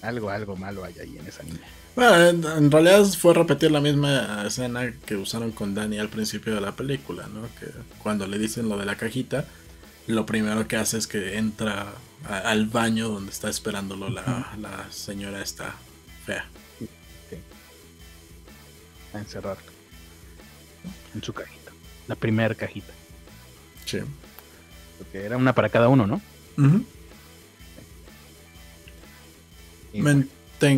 Algo, 0.00 0.30
algo 0.30 0.56
malo 0.56 0.84
hay 0.84 0.98
ahí 0.98 1.18
en 1.18 1.26
esa 1.26 1.42
niña. 1.42 1.60
Bueno, 1.96 2.28
en, 2.56 2.70
realidad 2.70 3.04
fue 3.04 3.34
repetir 3.34 3.72
la 3.72 3.80
misma 3.80 4.44
escena 4.46 4.92
que 5.04 5.16
usaron 5.16 5.50
con 5.50 5.74
Danny 5.74 5.98
al 5.98 6.08
principio 6.08 6.54
de 6.54 6.60
la 6.60 6.72
película, 6.72 7.26
¿no? 7.26 7.42
Que 7.58 7.66
cuando 7.98 8.26
le 8.28 8.38
dicen 8.38 8.68
lo 8.68 8.78
de 8.78 8.86
la 8.86 8.96
cajita, 8.96 9.44
lo 10.06 10.26
primero 10.26 10.66
que 10.66 10.76
hace 10.76 10.98
es 10.98 11.06
que 11.06 11.36
entra 11.38 11.92
al 12.28 12.66
baño 12.66 13.08
donde 13.08 13.30
está 13.30 13.48
esperándolo 13.48 14.08
la, 14.08 14.86
señora 14.90 15.42
esta 15.42 15.74
fea. 16.24 16.44
A 19.12 19.18
encerrar 19.18 19.58
en 21.14 21.22
su 21.22 21.32
cajita. 21.32 21.72
La 22.06 22.14
primera 22.14 22.54
cajita. 22.54 22.92
Sí. 23.84 23.98
Porque 24.98 25.24
era 25.24 25.36
una 25.36 25.54
para 25.54 25.68
cada 25.68 25.88
uno, 25.88 26.06
¿no? 26.06 26.20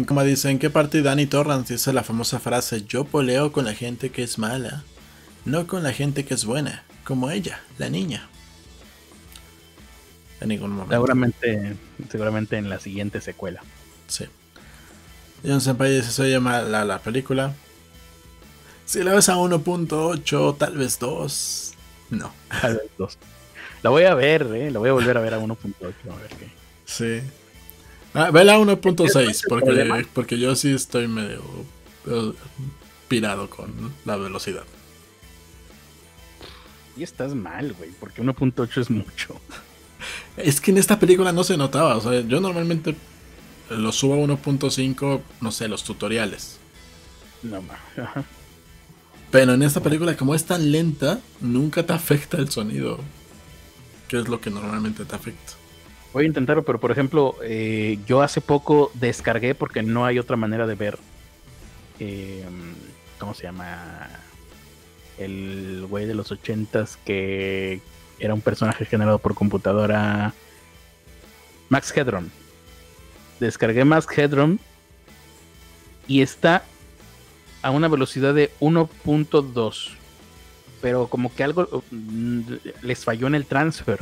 como 0.07 0.23
dice, 0.23 0.51
¿en 0.51 0.59
qué 0.59 0.71
parte 0.71 1.03
Danny 1.03 1.27
Torrance 1.27 1.75
dice 1.75 1.93
la 1.93 2.05
famosa 2.05 2.39
frase, 2.39 2.85
yo 2.85 3.05
poleo 3.05 3.53
con 3.53 3.65
la 3.65 3.75
gente 3.75 4.11
que 4.11 4.23
es 4.23 4.39
mala, 4.39 4.85
no 5.45 5.67
con 5.67 5.83
la 5.83 5.93
gente 5.93 6.25
que 6.25 6.35
es 6.35 6.45
buena, 6.45 6.85
como 7.05 7.31
ella, 7.31 7.61
la 7.79 7.91
niña? 7.91 8.29
En 10.43 10.49
ningún 10.49 10.71
momento. 10.71 10.95
Seguramente, 10.95 11.77
seguramente 12.11 12.57
en 12.57 12.69
la 12.69 12.79
siguiente 12.79 13.21
secuela. 13.21 13.63
Sí. 14.07 14.27
John 15.45 15.61
Senpai 15.61 15.95
dice, 15.95 16.11
se 16.11 16.31
llama 16.31 16.63
la, 16.63 16.85
la 16.85 16.99
película. 16.99 17.55
Si 18.85 19.03
la 19.03 19.15
ves 19.15 19.29
a 19.29 19.37
1.8, 19.37 20.59
tal 20.59 20.77
vez 20.77 20.99
2. 20.99 21.75
No. 22.11 22.33
Tal 22.61 22.75
vez 22.75 22.91
2. 22.99 23.19
La 23.83 23.91
voy 23.91 24.05
a 24.05 24.15
ver, 24.15 24.43
¿eh? 24.55 24.71
La 24.71 24.79
voy 24.79 24.91
a 24.91 24.93
volver 24.93 25.17
a 25.17 25.21
ver 25.21 25.35
a 25.35 25.41
1.8. 25.41 25.55
A 26.11 26.17
ver 26.17 26.31
qué. 26.39 26.51
Sí. 26.85 27.21
Ah, 28.15 28.31
vela 28.31 28.55
a 28.55 28.59
1.6, 28.59 29.45
porque, 29.49 30.07
porque 30.13 30.39
yo 30.39 30.55
sí 30.55 30.73
estoy 30.73 31.09
medio 31.09 31.43
pirado 33.09 33.49
con 33.49 33.93
la 34.05 34.17
velocidad. 34.17 34.65
Y 36.97 37.03
estás 37.03 37.35
mal, 37.35 37.73
güey, 37.73 37.91
porque 37.99 38.23
1.8 38.23 38.81
es 38.81 38.91
mucho. 38.91 39.41
Es 40.37 40.61
que 40.61 40.71
en 40.71 40.79
esta 40.79 40.99
película 40.99 41.33
no 41.33 41.45
se 41.45 41.57
notaba. 41.57 41.97
O 41.97 42.01
sea, 42.01 42.21
yo 42.21 42.41
normalmente 42.41 42.95
lo 43.71 43.93
subo 43.93 44.15
a 44.15 44.19
1.5, 44.19 45.21
no 45.41 45.53
sé, 45.53 45.69
los 45.69 45.85
tutoriales. 45.85 46.59
No 47.43 47.63
más. 47.63 47.79
Pero 49.31 49.55
en 49.55 49.63
esta 49.63 49.81
película, 49.81 50.17
como 50.17 50.35
es 50.35 50.45
tan 50.45 50.71
lenta, 50.71 51.21
nunca 51.41 51.85
te 51.85 51.93
afecta 51.93 52.37
el 52.37 52.51
sonido. 52.51 52.99
Que 54.09 54.19
es 54.19 54.29
lo 54.29 54.41
que 54.41 54.51
normalmente 54.51 55.05
te 55.05 55.17
afecta. 55.17 55.55
Voy 56.13 56.25
a 56.25 56.29
intentarlo, 56.29 56.63
pero 56.65 56.79
por 56.79 56.91
ejemplo, 56.91 57.37
eh, 57.43 57.99
yo 58.07 58.21
hace 58.21 58.43
poco 58.43 58.91
descargué 58.95 59.55
porque 59.55 59.83
no 59.83 60.05
hay 60.05 60.19
otra 60.19 60.37
manera 60.37 60.67
de 60.67 60.75
ver. 60.75 60.99
Eh, 61.99 62.45
¿Cómo 63.19 63.33
se 63.33 63.45
llama? 63.45 64.11
El 65.17 65.87
güey 65.89 66.05
de 66.07 66.15
los 66.15 66.31
ochentas 66.31 66.99
que 67.05 67.81
era 68.23 68.35
un 68.35 68.41
personaje 68.41 68.85
generado 68.85 69.19
por 69.19 69.35
computadora. 69.35 70.33
Max 71.69 71.93
Headroom. 71.97 72.29
Descargué 73.41 73.85
Max 73.85 74.07
Headroom 74.17 74.59
y 76.07 76.23
está 76.23 76.65
a 77.63 77.71
una 77.71 77.89
velocidad 77.89 78.33
de 78.33 78.53
1.2. 78.61 79.89
Pero 80.81 81.09
como 81.09 81.35
que 81.35 81.43
algo 81.43 81.83
mm, 81.91 82.41
les 82.83 83.05
falló 83.05 83.27
en 83.27 83.35
el 83.35 83.47
transfer. 83.47 84.01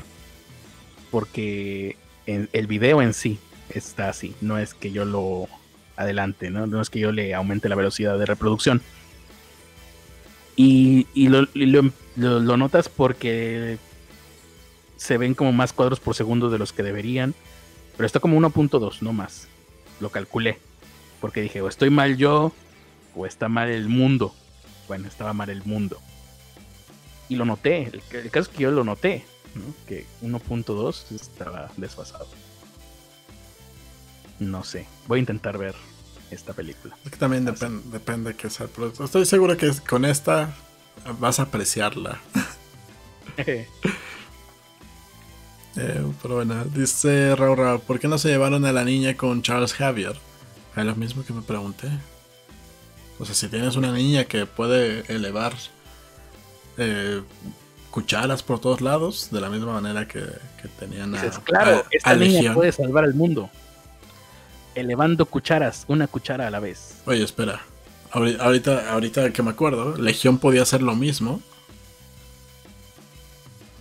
Porque 1.10 1.96
el 2.26 2.66
video 2.66 3.02
en 3.02 3.14
sí 3.14 3.38
está 3.70 4.08
así, 4.08 4.34
no 4.40 4.58
es 4.58 4.74
que 4.74 4.92
yo 4.92 5.04
lo 5.04 5.48
adelante, 5.96 6.50
¿no? 6.50 6.80
es 6.80 6.90
que 6.90 7.00
yo 7.00 7.10
le 7.12 7.34
aumente 7.34 7.68
la 7.68 7.74
velocidad 7.74 8.18
de 8.18 8.26
reproducción. 8.26 8.80
Y, 10.56 11.06
lo, 11.28 11.48
lo, 11.54 12.56
notas 12.56 12.88
porque 12.88 13.78
se 15.00 15.16
ven 15.16 15.34
como 15.34 15.50
más 15.50 15.72
cuadros 15.72 15.98
por 15.98 16.14
segundo 16.14 16.50
de 16.50 16.58
los 16.58 16.74
que 16.74 16.82
deberían, 16.82 17.34
pero 17.96 18.06
está 18.06 18.20
como 18.20 18.38
1.2, 18.38 19.00
no 19.00 19.14
más. 19.14 19.48
Lo 19.98 20.10
calculé, 20.10 20.58
porque 21.22 21.40
dije, 21.40 21.62
o 21.62 21.68
estoy 21.68 21.88
mal 21.88 22.18
yo, 22.18 22.52
o 23.16 23.24
está 23.24 23.48
mal 23.48 23.70
el 23.70 23.88
mundo. 23.88 24.34
Bueno, 24.88 25.08
estaba 25.08 25.32
mal 25.32 25.48
el 25.48 25.64
mundo. 25.64 25.98
Y 27.30 27.36
lo 27.36 27.46
noté, 27.46 27.90
el, 28.12 28.30
caso 28.30 28.50
es 28.50 28.56
que 28.56 28.64
yo 28.64 28.70
lo 28.72 28.84
noté, 28.84 29.24
que 29.86 30.04
1.2 30.22 31.14
estaba 31.14 31.70
desfasado. 31.78 32.28
No 34.38 34.64
sé, 34.64 34.86
voy 35.06 35.18
a 35.18 35.20
intentar 35.20 35.56
ver 35.56 35.74
esta 36.30 36.52
película. 36.52 36.94
Es 37.06 37.10
que 37.12 37.16
también 37.16 37.46
depende, 37.46 37.82
depende 37.90 38.32
de 38.32 38.36
qué 38.36 38.50
sea 38.50 38.66
el 38.66 38.72
producto. 38.72 39.02
Estoy 39.04 39.24
seguro 39.24 39.56
que 39.56 39.72
con 39.88 40.04
esta 40.04 40.54
vas 41.18 41.40
a 41.40 41.44
apreciarla. 41.44 42.20
Eh, 45.76 46.04
pero 46.20 46.36
bueno, 46.36 46.64
dice 46.64 47.34
Raúl 47.36 47.56
Raúl, 47.56 47.80
¿por 47.80 48.00
qué 48.00 48.08
no 48.08 48.18
se 48.18 48.28
llevaron 48.28 48.64
a 48.64 48.72
la 48.72 48.84
niña 48.84 49.16
con 49.16 49.42
Charles 49.42 49.72
Javier? 49.72 50.16
Es 50.76 50.84
lo 50.84 50.94
mismo 50.96 51.24
que 51.24 51.32
me 51.32 51.42
pregunté. 51.42 51.88
O 53.18 53.24
sea, 53.24 53.34
si 53.34 53.48
tienes 53.48 53.76
una 53.76 53.92
niña 53.92 54.24
que 54.24 54.46
puede 54.46 55.04
elevar 55.14 55.52
eh, 56.78 57.22
cucharas 57.90 58.42
por 58.42 58.60
todos 58.60 58.80
lados, 58.80 59.28
de 59.30 59.40
la 59.40 59.50
misma 59.50 59.74
manera 59.74 60.08
que, 60.08 60.24
tenían 60.78 61.14
a, 61.14 61.30
claro, 61.44 61.84
esta 61.90 62.14
niña 62.14 62.54
puede 62.54 62.72
salvar 62.72 63.04
el 63.04 63.14
mundo 63.14 63.50
elevando 64.74 65.26
cucharas, 65.26 65.84
una 65.88 66.06
cuchara 66.06 66.46
a 66.46 66.50
la 66.50 66.60
vez. 66.60 66.96
Oye, 67.06 67.22
espera. 67.22 67.60
Ahorita, 68.12 68.92
ahorita 68.92 69.32
que 69.32 69.42
me 69.42 69.50
acuerdo, 69.50 69.96
Legión 69.96 70.38
podía 70.38 70.62
hacer 70.62 70.82
lo 70.82 70.96
mismo. 70.96 71.40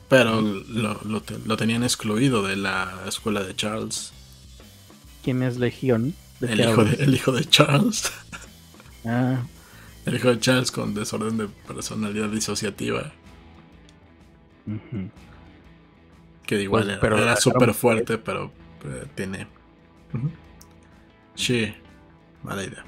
Pero 0.10 0.42
lo, 0.42 1.58
tenían 1.58 1.84
excluido 1.84 2.42
de 2.42 2.56
la 2.56 3.04
escuela 3.08 3.44
de 3.44 3.56
Charles. 3.56 4.12
¿Quién 5.24 5.44
es 5.44 5.58
Legión? 5.58 6.16
El 6.42 6.60
hijo, 6.60 6.84
de, 6.84 7.04
el 7.04 7.14
hijo, 7.14 7.32
de, 7.32 7.46
Charles. 7.46 8.12
Ah. 9.06 9.44
El 10.06 10.16
hijo 10.16 10.30
de 10.30 10.40
Charles 10.40 10.72
con 10.72 10.96
desorden 10.96 11.38
de 11.38 11.48
personalidad 11.48 12.30
disociativa. 12.30 13.12
Que 16.46 16.62
igual 16.62 16.98
pues, 17.00 17.12
era, 17.12 17.22
era 17.22 17.36
súper 17.36 17.74
fuerte, 17.76 18.18
pero 18.18 18.52
eh, 18.86 19.06
tiene. 19.14 19.48
Sí, 21.36 21.72
mala 22.42 22.64
idea. 22.64 22.84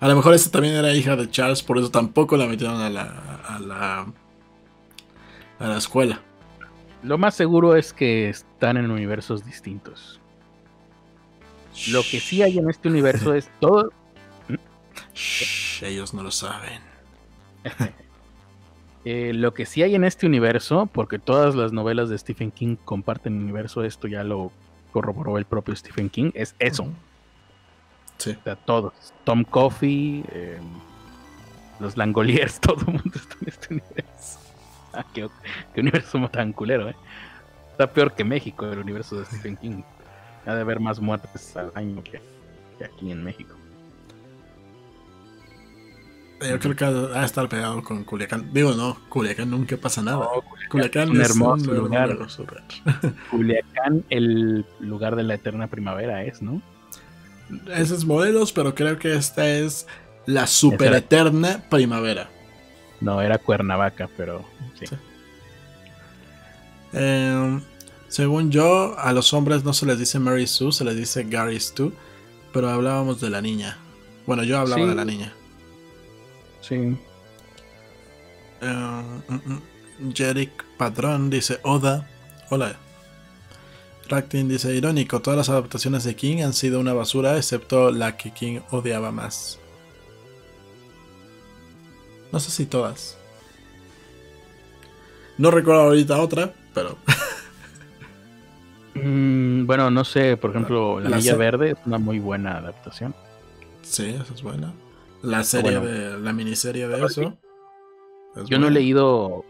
A 0.00 0.08
lo 0.08 0.16
mejor 0.16 0.32
esta 0.34 0.50
también 0.50 0.74
era 0.74 0.94
hija 0.94 1.16
de 1.16 1.30
Charles, 1.30 1.62
por 1.62 1.76
eso 1.76 1.90
tampoco 1.90 2.38
la 2.38 2.46
metieron 2.46 2.80
a 2.80 2.88
la, 2.88 3.02
a 3.46 3.58
la, 3.58 4.06
a 5.58 5.66
la 5.68 5.76
escuela. 5.76 6.22
Lo 7.02 7.18
más 7.18 7.34
seguro 7.34 7.76
es 7.76 7.92
que 7.92 8.28
están 8.28 8.76
en 8.76 8.90
universos 8.90 9.44
distintos. 9.44 10.20
Lo 11.88 12.02
que 12.02 12.20
sí 12.20 12.42
hay 12.42 12.58
en 12.58 12.68
este 12.68 12.88
universo 12.88 13.34
es 13.34 13.50
todo. 13.60 13.90
ellos 15.82 16.14
no 16.14 16.22
lo 16.22 16.30
saben. 16.30 16.80
Eh, 19.06 19.32
lo 19.32 19.54
que 19.54 19.64
sí 19.64 19.82
hay 19.82 19.94
en 19.94 20.04
este 20.04 20.26
universo, 20.26 20.86
porque 20.92 21.18
todas 21.18 21.54
las 21.54 21.72
novelas 21.72 22.10
de 22.10 22.18
Stephen 22.18 22.50
King 22.50 22.76
comparten 22.84 23.32
universo, 23.32 23.82
esto 23.82 24.06
ya 24.08 24.22
lo 24.24 24.52
corroboró 24.92 25.38
el 25.38 25.46
propio 25.46 25.74
Stephen 25.74 26.10
King, 26.10 26.32
es 26.34 26.54
eso. 26.58 26.86
Sí. 28.18 28.36
O 28.38 28.42
sea, 28.42 28.56
todos. 28.56 28.92
Tom 29.24 29.44
Coffey, 29.44 30.22
em, 30.32 30.62
los 31.78 31.96
Langoliers, 31.96 32.60
todo 32.60 32.76
el 32.80 32.92
mundo 32.92 33.12
está 33.14 33.36
en 33.40 33.48
este 33.48 33.74
universo. 33.74 34.39
Ah, 34.94 35.06
qué, 35.14 35.28
universo 35.76 36.28
tan 36.30 36.52
culero, 36.52 36.88
¿eh? 36.88 36.96
Está 37.70 37.92
peor 37.92 38.12
que 38.14 38.24
México, 38.24 38.66
el 38.66 38.78
universo 38.78 39.18
de 39.18 39.24
Stephen 39.24 39.56
King. 39.56 39.82
Ha 40.46 40.54
de 40.54 40.60
haber 40.60 40.80
más 40.80 41.00
muertes 41.00 41.56
al 41.56 41.70
año 41.74 42.02
que, 42.02 42.20
aquí 42.84 43.10
en 43.10 43.22
México. 43.22 43.54
Yo 46.40 46.58
creo 46.58 46.74
que 46.74 46.84
ha 46.84 46.90
de 46.90 47.24
estar 47.24 47.48
pegado 47.48 47.82
con 47.82 48.02
Culiacán. 48.04 48.50
Digo, 48.52 48.72
no, 48.72 48.96
Culiacán 49.10 49.50
nunca 49.50 49.76
pasa 49.76 50.02
nada. 50.02 50.26
Culiacán, 50.70 51.04
es 51.04 51.10
un 51.10 51.20
hermoso 51.20 51.72
lugar. 51.74 52.16
Culiacán, 53.30 54.04
el 54.08 54.64
lugar 54.80 55.16
de 55.16 55.22
la 55.22 55.34
eterna 55.34 55.66
primavera 55.66 56.24
es, 56.24 56.40
¿no? 56.40 56.62
Ese 57.74 57.94
es 57.94 58.04
modelos, 58.06 58.52
pero 58.52 58.74
creo 58.74 58.98
que 58.98 59.14
esta 59.14 59.46
es 59.46 59.86
la 60.24 60.46
super 60.46 60.94
eterna 60.94 61.62
primavera. 61.68 62.30
No, 63.00 63.20
era 63.22 63.38
Cuernavaca, 63.38 64.08
pero 64.16 64.44
sí. 64.78 64.86
Em, 66.92 67.62
según 68.08 68.50
yo, 68.50 68.98
a 68.98 69.12
los 69.12 69.32
hombres 69.32 69.64
no 69.64 69.72
se 69.72 69.86
les 69.86 69.98
dice 69.98 70.18
Mary 70.18 70.46
Sue, 70.46 70.72
se 70.72 70.84
les 70.84 70.96
dice 70.96 71.24
Gary 71.24 71.58
Stu, 71.60 71.92
pero 72.52 72.68
hablábamos 72.68 73.20
de 73.20 73.30
la 73.30 73.40
niña. 73.40 73.78
Bueno, 74.26 74.42
yo 74.42 74.58
hablaba 74.58 74.84
de 74.84 74.94
la 74.94 75.04
niña. 75.04 75.32
Sí. 76.60 76.96
Um, 78.62 80.12
Jerick 80.12 80.64
Padrón 80.76 81.30
dice 81.30 81.60
Oda. 81.62 82.08
Hola. 82.50 82.76
Ractin 84.08 84.48
dice, 84.48 84.74
irónico, 84.74 85.20
todas 85.20 85.36
las 85.36 85.48
adaptaciones 85.48 86.02
de 86.02 86.16
King 86.16 86.42
han 86.42 86.52
sido 86.52 86.80
una 86.80 86.92
basura, 86.92 87.36
excepto 87.36 87.92
la 87.92 88.16
que 88.16 88.32
King 88.32 88.58
odiaba 88.70 89.12
más. 89.12 89.59
No 92.32 92.40
sé 92.40 92.50
si 92.50 92.66
todas. 92.66 93.16
No 95.38 95.50
recuerdo 95.50 95.82
ahorita 95.82 96.20
otra, 96.20 96.52
pero... 96.74 96.96
Mm, 98.92 99.66
bueno, 99.66 99.88
no 99.90 100.04
sé, 100.04 100.36
por 100.36 100.50
ejemplo, 100.50 101.00
La, 101.00 101.16
Milla 101.16 101.36
Verde 101.36 101.70
es 101.70 101.78
una 101.86 101.98
muy 101.98 102.18
buena 102.18 102.58
adaptación. 102.58 103.14
Sí, 103.82 104.06
esa 104.06 104.34
es 104.34 104.42
buena. 104.42 104.74
La 105.22 105.44
serie 105.44 105.78
de 105.78 106.18
la 106.18 106.32
miniserie 106.32 106.88
de 106.88 107.06
eso. 107.06 107.38
Yo 108.46 108.58
no 108.58 108.66
he 108.66 108.70
leído, 108.70 109.44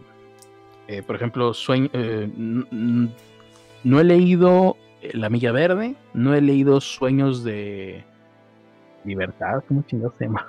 eh, 0.88 1.02
por 1.02 1.16
ejemplo, 1.16 1.54
Sueño... 1.54 1.88
Eh, 1.92 2.30
no 3.82 4.00
he 4.00 4.04
leído 4.04 4.76
eh, 5.00 5.10
La 5.14 5.30
Milla 5.30 5.52
Verde, 5.52 5.96
no 6.12 6.34
he 6.34 6.40
leído 6.40 6.80
Sueños 6.80 7.42
de 7.42 8.04
Libertad, 9.04 9.64
¿cómo 9.66 9.82
chingados 9.88 10.14
se 10.18 10.26
llama? 10.26 10.46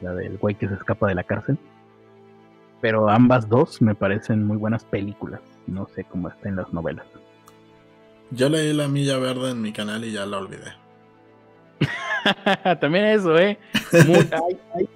La 0.00 0.14
del 0.14 0.38
güey 0.38 0.54
que 0.54 0.68
se 0.68 0.74
escapa 0.74 1.08
de 1.08 1.14
la 1.14 1.24
cárcel. 1.24 1.58
Pero 2.80 3.08
ambas 3.08 3.48
dos 3.48 3.82
me 3.82 3.94
parecen 3.94 4.46
muy 4.46 4.56
buenas 4.56 4.84
películas. 4.84 5.40
No 5.66 5.88
sé 5.88 6.04
cómo 6.04 6.28
está 6.28 6.48
en 6.48 6.56
las 6.56 6.72
novelas. 6.72 7.06
Yo 8.30 8.48
leí 8.48 8.72
La 8.72 8.88
Milla 8.88 9.18
Verde 9.18 9.50
en 9.50 9.62
mi 9.62 9.72
canal 9.72 10.04
y 10.04 10.12
ya 10.12 10.26
la 10.26 10.38
olvidé. 10.38 10.72
También 12.80 13.06
eso, 13.06 13.38
¿eh? 13.38 13.58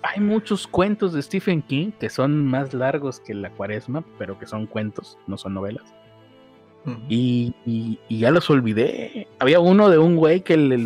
hay, 0.02 0.20
muchos 0.20 0.66
cuentos 0.66 1.12
de 1.12 1.22
Stephen 1.22 1.62
King 1.62 1.92
que 1.98 2.10
son 2.10 2.44
más 2.44 2.74
largos 2.74 3.20
que 3.20 3.34
la 3.34 3.50
cuaresma, 3.50 4.04
pero 4.18 4.38
que 4.38 4.46
son 4.46 4.66
cuentos, 4.66 5.18
no 5.26 5.38
son 5.38 5.54
novelas 5.54 5.84
y, 7.08 7.98
ya 8.08 8.30
los 8.30 8.48
olvidé. 8.50 9.28
Había 9.38 9.60
uno 9.60 9.88
de 9.88 9.98
un 9.98 10.16
güey 10.16 10.40
que 10.40 10.56
le, 10.56 10.78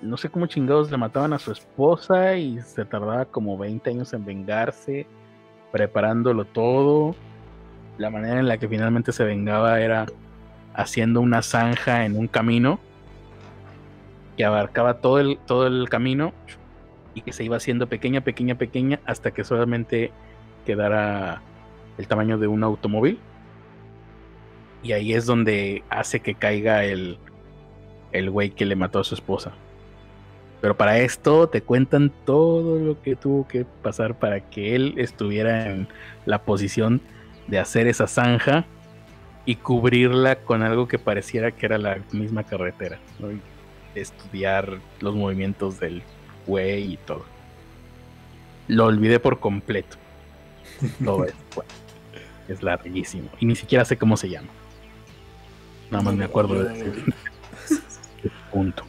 no 0.00 0.16
sé 0.16 0.28
cómo 0.28 0.46
chingados 0.46 0.90
le 0.90 0.96
mataban 0.96 1.32
a 1.32 1.38
su 1.38 1.52
esposa 1.52 2.36
y 2.36 2.60
se 2.60 2.84
tardaba 2.84 3.24
como 3.26 3.56
20 3.56 3.90
años 3.90 4.12
en 4.12 4.24
vengarse, 4.24 5.06
preparándolo 5.72 6.44
todo. 6.44 7.14
La 7.98 8.10
manera 8.10 8.38
en 8.38 8.48
la 8.48 8.58
que 8.58 8.68
finalmente 8.68 9.12
se 9.12 9.24
vengaba 9.24 9.80
era 9.80 10.06
haciendo 10.74 11.20
una 11.20 11.42
zanja 11.42 12.04
en 12.04 12.16
un 12.16 12.28
camino 12.28 12.78
que 14.36 14.44
abarcaba 14.44 15.00
todo 15.00 15.18
el, 15.18 15.38
todo 15.46 15.66
el 15.66 15.88
camino 15.88 16.34
y 17.14 17.22
que 17.22 17.32
se 17.32 17.44
iba 17.44 17.56
haciendo 17.56 17.86
pequeña, 17.86 18.20
pequeña, 18.20 18.56
pequeña 18.56 19.00
hasta 19.06 19.30
que 19.30 19.44
solamente 19.44 20.12
quedara 20.66 21.40
el 21.96 22.06
tamaño 22.06 22.36
de 22.36 22.46
un 22.46 22.62
automóvil 22.62 23.18
y 24.82 24.92
ahí 24.92 25.14
es 25.14 25.24
donde 25.26 25.82
hace 25.88 26.20
que 26.20 26.34
caiga 26.34 26.84
el, 26.84 27.18
el 28.12 28.30
güey 28.30 28.50
que 28.50 28.66
le 28.66 28.76
mató 28.76 29.00
a 29.00 29.04
su 29.04 29.14
esposa. 29.14 29.52
Pero 30.66 30.76
para 30.76 30.98
esto 30.98 31.48
te 31.48 31.62
cuentan 31.62 32.10
todo 32.24 32.80
lo 32.80 33.00
que 33.00 33.14
tuvo 33.14 33.46
que 33.46 33.64
pasar 33.64 34.18
para 34.18 34.40
que 34.40 34.74
él 34.74 34.94
estuviera 34.96 35.70
en 35.70 35.86
la 36.24 36.42
posición 36.42 37.00
de 37.46 37.60
hacer 37.60 37.86
esa 37.86 38.08
zanja 38.08 38.64
y 39.44 39.54
cubrirla 39.54 40.40
con 40.40 40.64
algo 40.64 40.88
que 40.88 40.98
pareciera 40.98 41.52
que 41.52 41.66
era 41.66 41.78
la 41.78 41.98
misma 42.10 42.42
carretera. 42.42 42.98
estudiar 43.94 44.80
los 44.98 45.14
movimientos 45.14 45.78
del 45.78 46.02
güey 46.48 46.94
y 46.94 46.96
todo. 46.96 47.24
Lo 48.66 48.86
olvidé 48.86 49.20
por 49.20 49.38
completo. 49.38 49.96
Todo 51.04 51.26
es, 51.26 51.34
es 52.48 52.60
larguísimo. 52.60 53.28
Y 53.38 53.46
ni 53.46 53.54
siquiera 53.54 53.84
sé 53.84 53.96
cómo 53.96 54.16
se 54.16 54.30
llama. 54.30 54.48
Nada 55.92 56.02
más 56.02 56.14
me 56.16 56.24
acuerdo 56.24 56.64
de 56.64 56.70
decir. 56.70 57.14
Punto. 58.50 58.82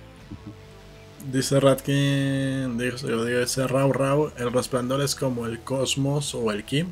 Dice 1.32 1.60
Ratkin, 1.60 2.78
dice 2.78 3.68
Rau 3.68 3.92
Rau, 3.92 4.32
el 4.38 4.54
resplandor 4.54 5.02
es 5.02 5.14
como 5.14 5.46
el 5.46 5.60
cosmos 5.60 6.34
o 6.34 6.52
el 6.54 6.64
Kim. 6.64 6.88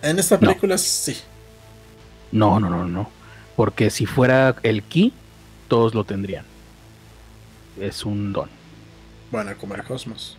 En 0.00 0.18
esta 0.18 0.40
película 0.40 0.78
sí. 0.78 1.14
No, 2.32 2.58
no, 2.58 2.70
no, 2.70 2.86
no. 2.86 3.10
Porque 3.56 3.90
si 3.90 4.06
fuera 4.06 4.56
el 4.62 4.82
Ki, 4.82 5.12
todos 5.68 5.94
lo 5.94 6.04
tendrían. 6.04 6.46
Es 7.78 8.06
un 8.06 8.32
don. 8.32 8.48
Bueno, 9.30 9.52
como 9.60 9.74
el 9.74 9.84
cosmos. 9.84 10.38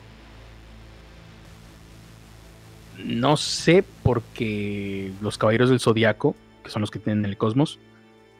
No 2.98 3.38
sé 3.38 3.84
porque 4.02 5.12
los 5.22 5.38
caballeros 5.38 5.70
del 5.70 5.80
zodiaco, 5.80 6.36
que 6.64 6.72
son 6.72 6.82
los 6.82 6.90
que 6.90 6.98
tienen 6.98 7.26
el 7.26 7.38
cosmos, 7.38 7.78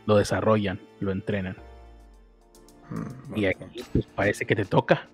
lo 0.08 0.16
desarrollan, 0.16 0.80
lo 1.00 1.12
entrenan. 1.12 1.58
Mm, 2.90 3.38
y 3.38 3.46
aquí 3.46 3.84
pues, 3.94 4.06
parece 4.08 4.46
que 4.46 4.56
te 4.56 4.66
toca. 4.66 5.10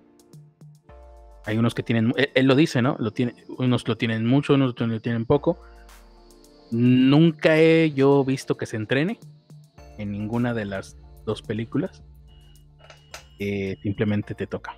Hay 1.44 1.58
unos 1.58 1.74
que 1.74 1.82
tienen, 1.82 2.12
él, 2.34 2.46
lo 2.46 2.54
dice, 2.54 2.82
¿no? 2.82 2.96
Lo 3.00 3.12
tiene, 3.12 3.34
unos 3.58 3.86
lo 3.88 3.96
tienen 3.96 4.26
mucho, 4.26 4.54
unos 4.54 4.78
lo 4.78 5.00
tienen 5.00 5.26
poco. 5.26 5.60
Nunca 6.70 7.58
he 7.58 7.92
yo 7.92 8.24
visto 8.24 8.56
que 8.56 8.66
se 8.66 8.76
entrene 8.76 9.18
en 9.98 10.12
ninguna 10.12 10.54
de 10.54 10.64
las 10.64 10.96
dos 11.24 11.42
películas. 11.42 12.02
Eh, 13.38 13.76
simplemente 13.82 14.34
te 14.34 14.46
toca. 14.46 14.76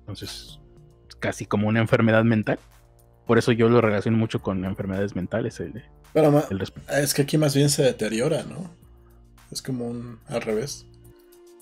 Entonces, 0.00 0.60
casi 1.20 1.46
como 1.46 1.68
una 1.68 1.80
enfermedad 1.80 2.24
mental. 2.24 2.58
Por 3.26 3.38
eso 3.38 3.52
yo 3.52 3.68
lo 3.68 3.80
relaciono 3.80 4.18
mucho 4.18 4.42
con 4.42 4.64
enfermedades 4.64 5.14
mentales. 5.14 5.60
El, 5.60 5.84
Pero 6.12 6.44
es 6.88 7.14
que 7.14 7.22
aquí 7.22 7.38
más 7.38 7.54
bien 7.54 7.70
se 7.70 7.84
deteriora, 7.84 8.42
¿no? 8.42 8.70
Es 9.52 9.62
como 9.62 9.86
un 9.86 10.18
al 10.26 10.42
revés. 10.42 10.86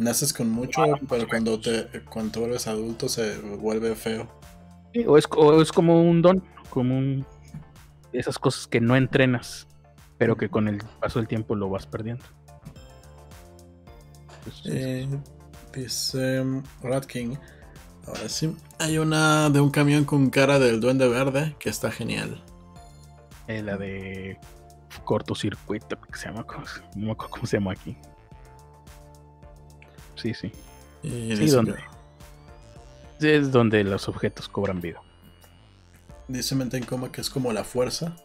Naces 0.00 0.32
con 0.32 0.48
mucho, 0.48 0.82
ah, 0.82 0.98
pero 1.10 1.28
cuando 1.28 1.60
te 1.60 1.86
cuando 2.08 2.40
vuelves 2.40 2.66
adulto 2.66 3.06
se 3.06 3.38
vuelve 3.38 3.94
feo. 3.94 4.26
o, 5.06 5.18
es, 5.18 5.26
o, 5.36 5.60
es, 5.60 5.70
como 5.72 6.02
un 6.02 6.22
don, 6.22 6.42
como 6.70 6.96
un, 6.96 7.26
esas 8.10 8.38
cosas 8.38 8.66
que 8.66 8.80
no 8.80 8.96
entrenas, 8.96 9.68
pero 10.16 10.38
que 10.38 10.48
con 10.48 10.68
el 10.68 10.82
paso 11.02 11.18
del 11.18 11.28
tiempo 11.28 11.54
lo 11.54 11.68
vas 11.68 11.86
perdiendo. 11.86 12.24
Eh, 14.64 15.06
dice 15.74 16.46
Ratking. 16.82 17.38
Ahora 18.06 18.28
sí. 18.30 18.56
Hay 18.78 18.96
una 18.96 19.50
de 19.50 19.60
un 19.60 19.70
camión 19.70 20.06
con 20.06 20.30
cara 20.30 20.58
del 20.58 20.80
duende 20.80 21.08
verde 21.08 21.54
que 21.58 21.68
está 21.68 21.90
genial. 21.90 22.42
Eh, 23.48 23.62
la 23.62 23.76
de 23.76 24.38
cortocircuito, 25.04 26.00
que 26.00 26.18
se 26.18 26.28
llama, 26.28 26.46
no 26.96 27.16
cómo 27.18 27.44
se 27.44 27.58
llama 27.58 27.72
aquí. 27.72 27.98
Sí, 30.20 30.34
sí. 30.34 30.52
sí, 31.02 31.46
donde, 31.48 31.76
es 33.20 33.52
donde 33.52 33.84
los 33.84 34.08
objetos 34.08 34.48
cobran 34.48 34.80
vida. 34.80 35.00
Dice 36.28 36.54
Mente 36.54 36.76
en 36.76 36.84
coma 36.84 37.10
que 37.10 37.20
es 37.20 37.30
como 37.30 37.52
la 37.52 37.64
fuerza. 37.64 38.16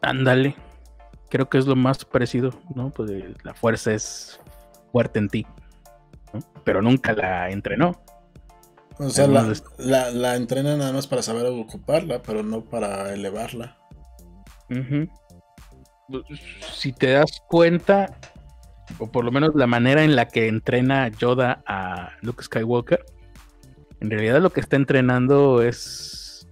Ándale. 0.00 0.56
Creo 1.30 1.48
que 1.48 1.58
es 1.58 1.66
lo 1.66 1.76
más 1.76 2.04
parecido, 2.04 2.52
¿no? 2.74 2.90
Pues 2.90 3.10
la 3.44 3.54
fuerza 3.54 3.94
es 3.94 4.40
fuerte 4.90 5.20
en 5.20 5.28
ti. 5.28 5.46
Pero 6.64 6.82
nunca 6.82 7.12
la 7.12 7.50
entrenó. 7.50 8.02
O 8.98 9.08
sea, 9.10 9.26
la, 9.26 10.10
la, 10.10 10.36
entrena 10.36 10.76
nada 10.76 10.92
más 10.92 11.06
para 11.06 11.22
saber 11.22 11.46
ocuparla, 11.46 12.22
pero 12.22 12.42
no 12.42 12.64
para 12.64 13.14
elevarla. 13.14 13.78
Si 16.74 16.92
te 16.92 17.10
das 17.10 17.42
cuenta, 17.48 18.18
o 18.98 19.10
por 19.10 19.24
lo 19.24 19.32
menos 19.32 19.54
la 19.54 19.66
manera 19.66 20.04
en 20.04 20.16
la 20.16 20.28
que 20.28 20.48
entrena 20.48 21.08
Yoda 21.08 21.62
a 21.66 22.12
Luke 22.22 22.42
Skywalker, 22.42 23.04
en 24.00 24.10
realidad 24.10 24.40
lo 24.40 24.50
que 24.50 24.60
está 24.60 24.76
entrenando 24.76 25.62
es 25.62 26.48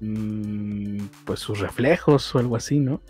mm, 0.00 1.00
pues 1.24 1.40
sus 1.40 1.58
reflejos 1.60 2.34
o 2.34 2.38
algo 2.38 2.56
así, 2.56 2.78
¿no? 2.78 3.02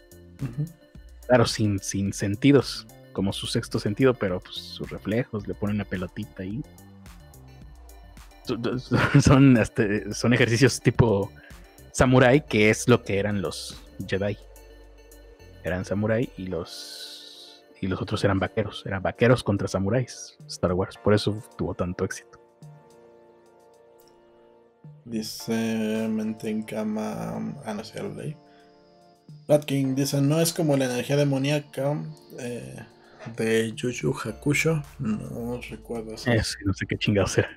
Claro, 1.27 1.47
sin, 1.47 1.79
sin 1.79 2.13
sentidos 2.13 2.87
como 3.19 3.33
su 3.33 3.49
sexto 3.49 3.81
sentido, 3.81 4.15
pero 4.15 4.39
pues, 4.39 4.55
sus 4.55 4.91
reflejos, 4.91 5.49
le 5.49 5.55
ponen 5.55 5.75
una 5.75 5.85
pelotita 5.85 6.45
ahí. 6.45 6.63
Son, 9.21 9.57
este, 9.57 10.15
son 10.15 10.33
ejercicios 10.33 10.81
tipo 10.81 11.33
samurai, 11.91 12.47
que 12.47 12.71
es 12.71 12.87
lo 12.87 13.03
que 13.03 13.19
eran 13.19 13.43
los 13.43 13.83
Jedi. 14.07 14.39
Eran 15.69 15.85
samurai 15.85 16.31
y 16.37 16.47
los 16.47 17.65
y 17.81 17.87
los 17.87 18.03
otros 18.03 18.25
eran 18.25 18.41
vaqueros, 18.41 18.85
eran 18.87 19.03
vaqueros 19.03 19.45
contra 19.45 19.69
samuráis. 19.69 20.37
Star 20.49 20.73
Wars, 20.73 20.99
por 20.99 21.15
eso 21.15 21.43
tuvo 21.57 21.75
tanto 21.75 22.05
éxito. 22.05 22.41
Dice 25.05 26.09
mente 26.11 26.51
en 26.51 26.63
cama. 26.63 27.57
Ah, 27.65 27.75
no 27.75 27.85
sé, 27.85 28.03
lo 28.03 28.15
leí. 28.15 28.37
Ratking 29.47 29.95
dice: 29.95 30.21
No 30.21 30.41
es 30.41 30.53
como 30.53 30.77
la 30.77 30.87
energía 30.87 31.17
demoníaca. 31.17 31.97
Eh, 32.39 32.77
de 33.37 33.73
Yuyu 33.75 34.13
Hakusho. 34.13 34.83
No 34.99 35.61
recuerdo. 35.71 36.15
Eso. 36.15 36.59
no 36.65 36.73
sé 36.75 36.87
qué 36.87 36.97
chingados 36.97 37.33
sea. 37.33 37.49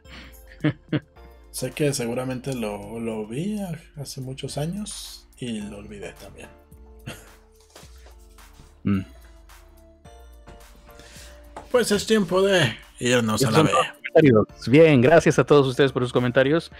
sé 1.52 1.72
que 1.72 1.94
seguramente 1.94 2.54
lo, 2.56 3.28
vi 3.28 3.60
hace 3.98 4.22
muchos 4.22 4.58
años 4.58 5.30
y 5.38 5.62
lo 5.62 5.78
olvidé 5.78 6.14
también. 6.14 6.61
Mm. 8.84 9.02
Pues 11.72 11.92
es 11.92 12.06
tiempo 12.06 12.42
de 12.42 12.76
irnos 13.00 13.44
a 13.46 13.52
la 13.52 13.64
B. 13.64 13.72
Bien, 14.68 15.02
gracias 15.02 15.40
a 15.40 15.46
todos 15.46 15.68
ustedes 15.68 15.92
por 15.92 16.04
sus 16.04 16.12
comentarios. 16.12 16.72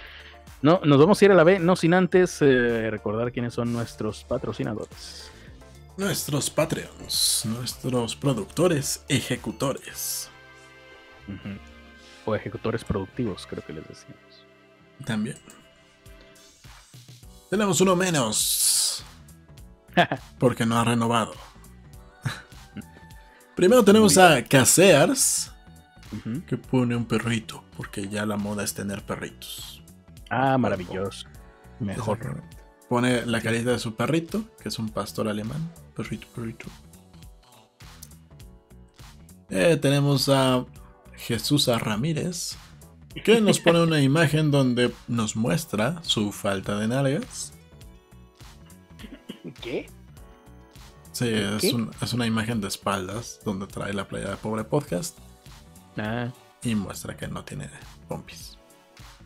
No, 0.62 0.82
nos 0.84 1.00
vamos 1.00 1.22
a 1.22 1.26
ir 1.26 1.32
a 1.32 1.36
la 1.36 1.44
B, 1.44 1.60
no 1.60 1.76
sin 1.76 1.94
antes 1.94 2.42
eh, 2.42 2.92
recordar 2.92 3.32
quiénes 3.32 3.54
son 3.54 3.72
nuestros 3.72 4.24
patrocinadores 4.26 5.32
nuestros 5.98 6.50
Patreons, 6.50 7.44
nuestros 7.46 8.16
productores 8.16 9.04
ejecutores. 9.08 10.30
O 12.26 12.36
ejecutores 12.36 12.84
productivos, 12.84 13.48
creo 13.48 13.64
que 13.64 13.74
les 13.74 13.88
decimos. 13.88 14.18
También. 15.06 15.38
Tenemos 17.50 17.80
uno 17.82 17.96
menos. 17.96 19.04
porque 20.40 20.66
no 20.66 20.78
ha 20.78 20.84
renovado. 20.84 21.34
Primero 23.62 23.84
tenemos 23.84 24.18
a 24.18 24.44
Casears, 24.44 25.52
que 26.48 26.58
pone 26.58 26.96
un 26.96 27.06
perrito, 27.06 27.64
porque 27.78 28.10
ya 28.10 28.26
la 28.26 28.36
moda 28.36 28.64
es 28.64 28.74
tener 28.74 29.04
perritos. 29.04 29.84
Ah, 30.32 30.58
maravilloso. 30.58 31.28
Mejor. 31.80 32.42
Pone 32.90 33.24
la 33.28 33.40
carita 33.40 33.70
de 33.70 33.78
su 33.78 33.94
perrito, 33.94 34.46
que 34.60 34.70
es 34.70 34.80
un 34.80 34.90
pastor 34.90 35.28
alemán. 35.28 35.72
Perrito, 35.96 36.26
perrito. 36.34 36.66
Eh, 39.52 39.78
tenemos 39.80 40.28
a 40.28 40.66
Jesús 41.18 41.68
Ramírez, 41.68 42.58
que 43.24 43.42
nos 43.42 43.60
pone 43.60 43.84
una 43.84 44.02
imagen 44.02 44.50
donde 44.50 44.92
nos 45.08 45.36
muestra 45.36 46.00
su 46.02 46.32
falta 46.32 46.80
de 46.80 46.88
nalgas. 46.88 47.54
¿Qué? 49.62 49.88
Sí, 51.12 51.28
es, 51.30 51.64
es, 52.02 52.14
una 52.14 52.26
imagen 52.26 52.62
de 52.62 52.70
espaldas 52.70 53.40
donde 53.44 53.68
trae 53.68 53.94
la 53.94 54.08
playa 54.08 54.30
de 54.30 54.38
pobre 54.38 54.64
podcast. 54.64 55.18
Ah. 55.98 56.30
Y 56.64 56.76
muestra 56.76 57.18
que 57.18 57.28
no 57.28 57.44
tiene 57.44 57.70
pompis. 58.08 58.58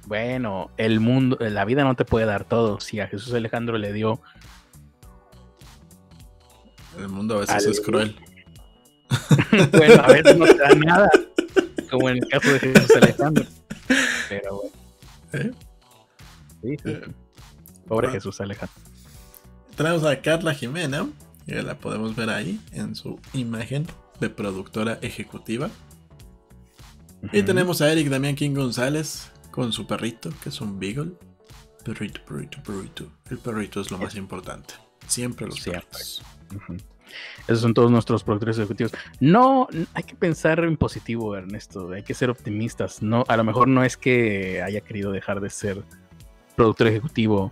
Bueno, 0.07 0.71
el 0.77 0.99
mundo, 0.99 1.37
la 1.39 1.65
vida 1.65 1.83
no 1.83 1.95
te 1.95 2.05
puede 2.05 2.25
dar 2.25 2.45
todo. 2.45 2.79
Si 2.79 2.99
a 2.99 3.07
Jesús 3.07 3.33
Alejandro 3.33 3.77
le 3.77 3.93
dio. 3.93 4.21
El 6.97 7.09
mundo 7.09 7.37
a 7.37 7.39
veces 7.41 7.65
es 7.65 7.81
cruel. 7.81 8.15
bueno, 9.71 10.03
a 10.03 10.07
veces 10.07 10.37
no 10.37 10.45
te 10.45 10.57
da 10.57 10.75
nada. 10.75 11.09
Como 11.89 12.09
en 12.09 12.17
el 12.17 12.27
caso 12.27 12.51
de 12.51 12.59
Jesús 12.59 12.95
Alejandro. 12.95 13.45
Pero 14.29 14.61
bueno. 14.61 14.75
¿Eh? 15.33 15.51
Sí, 16.61 16.77
sí. 16.83 16.91
Eh, 16.91 17.01
Pobre 17.87 18.09
Jesús 18.09 18.39
Alejandro. 18.41 18.75
Tenemos 19.75 20.03
a 20.05 20.21
Carla 20.21 20.53
Jimena, 20.53 21.07
que 21.45 21.61
la 21.61 21.77
podemos 21.77 22.15
ver 22.15 22.29
ahí 22.29 22.59
en 22.71 22.95
su 22.95 23.19
imagen 23.33 23.85
de 24.19 24.29
productora 24.29 24.99
ejecutiva. 25.01 25.69
Y 27.31 27.43
tenemos 27.43 27.81
a 27.81 27.91
Eric 27.91 28.09
Damián 28.09 28.35
King 28.35 28.53
González, 28.53 29.31
con 29.51 29.71
su 29.71 29.87
perrito, 29.87 30.29
que 30.43 30.49
es 30.49 30.61
un 30.61 30.79
beagle. 30.79 31.13
Perrito, 31.83 32.21
perrito, 32.25 32.61
perrito. 32.63 33.11
El 33.29 33.37
perrito 33.37 33.81
es 33.81 33.91
lo 33.91 33.97
más 33.97 34.15
importante. 34.15 34.73
Siempre 35.07 35.45
los 35.45 35.59
perritos. 35.59 36.21
Esos 37.47 37.61
son 37.61 37.73
todos 37.73 37.91
nuestros 37.91 38.23
productores 38.23 38.57
ejecutivos. 38.57 38.91
No, 39.19 39.67
hay 39.93 40.03
que 40.03 40.15
pensar 40.15 40.59
en 40.59 40.77
positivo, 40.77 41.35
Ernesto. 41.35 41.91
Hay 41.91 42.03
que 42.03 42.13
ser 42.13 42.29
optimistas. 42.29 43.01
No, 43.01 43.23
a 43.27 43.37
lo 43.37 43.43
mejor 43.43 43.67
no 43.67 43.83
es 43.83 43.97
que 43.97 44.61
haya 44.61 44.81
querido 44.81 45.11
dejar 45.11 45.39
de 45.39 45.49
ser 45.49 45.83
productor 46.55 46.87
ejecutivo 46.87 47.51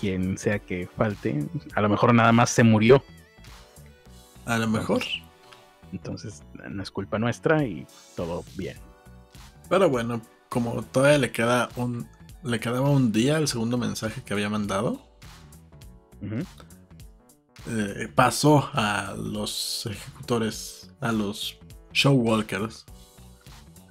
quien 0.00 0.38
sea 0.38 0.58
que 0.58 0.88
falte. 0.96 1.46
A 1.74 1.80
lo 1.80 1.88
mejor 1.88 2.14
nada 2.14 2.32
más 2.32 2.50
se 2.50 2.62
murió. 2.62 3.02
A 4.46 4.58
lo 4.58 4.68
mejor. 4.68 5.02
Entonces 5.92 6.42
no 6.68 6.82
es 6.82 6.90
culpa 6.90 7.18
nuestra 7.18 7.64
y 7.64 7.86
todo 8.16 8.44
bien. 8.56 8.78
Pero 9.68 9.88
bueno, 9.88 10.22
como 10.48 10.82
todavía 10.82 11.18
le 11.18 11.32
queda 11.32 11.68
un. 11.76 12.08
Le 12.42 12.58
quedaba 12.58 12.90
un 12.90 13.12
día 13.12 13.38
el 13.38 13.46
segundo 13.46 13.78
mensaje 13.78 14.22
que 14.24 14.32
había 14.34 14.48
mandado. 14.48 15.00
Eh, 17.68 18.08
pasó 18.14 18.68
a 18.72 19.14
los 19.16 19.86
ejecutores, 19.86 20.92
a 21.00 21.12
los 21.12 21.58
showwalkers, 21.92 22.84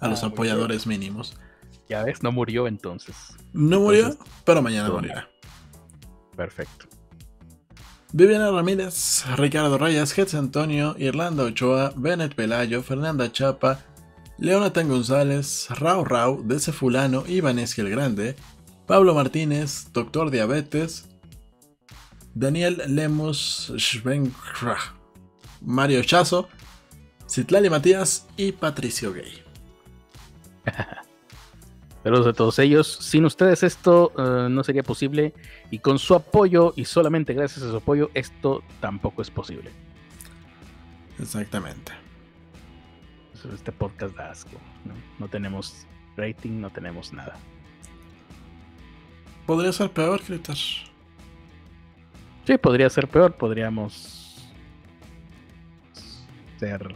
a 0.02 0.10
los 0.10 0.24
ah, 0.24 0.28
apoyadores 0.28 0.86
mínimos. 0.86 1.38
Ya 1.88 2.04
ves, 2.04 2.24
no 2.24 2.32
murió 2.32 2.68
entonces. 2.68 3.16
No 3.54 3.80
murió, 3.80 4.18
pero 4.46 4.62
mañana 4.62 4.90
morirá. 4.90 5.30
Perfecto. 6.36 6.91
Viviana 8.14 8.52
Ramírez, 8.52 9.24
Ricardo 9.38 9.78
Reyes, 9.78 10.18
Hetz 10.18 10.34
Antonio, 10.34 10.96
Irlanda 11.00 11.44
Ochoa, 11.46 11.94
Bennett 11.96 12.36
Pelayo, 12.36 12.84
Fernanda 12.84 13.32
Chapa, 13.32 13.80
Leonatan 14.38 14.90
González, 14.90 15.68
Rao 15.70 16.04
Rao, 16.04 16.42
Dese 16.44 16.74
Fulano 16.74 17.24
y 17.26 17.40
el 17.40 17.90
Grande, 17.90 18.36
Pablo 18.86 19.16
Martínez, 19.16 19.88
Doctor 19.94 20.30
Diabetes, 20.30 21.08
Daniel 22.34 22.82
Lemos 22.88 23.72
Schwenkra, 23.78 24.78
Mario 25.62 26.04
Chazo, 26.04 26.50
Citlali 27.30 27.70
Matías 27.70 28.28
y 28.36 28.52
Patricio 28.52 29.14
Gay. 29.14 29.42
Saludos 32.04 32.28
a 32.28 32.34
todos 32.34 32.60
ellos. 32.60 32.88
Sin 32.88 33.26
ustedes 33.26 33.62
esto 33.62 34.12
eh, 34.18 34.50
no 34.50 34.64
sería 34.64 34.82
posible 34.82 35.34
y 35.70 35.80
con 35.80 36.00
su 36.00 36.16
apoyo 36.16 36.74
y 36.76 36.86
solamente 36.86 37.34
gracias 37.34 37.64
a 37.64 37.70
su 37.70 37.78
apoyo 37.78 38.10
esto 38.16 38.64
tampoco 38.80 39.22
es 39.22 39.30
posible. 39.30 39.70
Exactamente. 41.20 41.92
Este 43.54 43.72
podcast 43.72 44.16
da 44.16 44.32
asco. 44.32 44.58
¿no? 45.20 45.28
tenemos 45.28 45.86
rating, 46.18 46.60
no 46.60 46.70
tenemos 46.70 47.14
nada. 47.14 47.36
Podría 49.46 49.72
ser 49.72 49.92
peor, 49.92 50.22
Critter. 50.22 50.56
Sí, 50.56 52.58
podría 52.62 52.90
ser 52.90 53.08
peor. 53.08 53.34
Podríamos 53.34 54.52
ser 56.60 56.96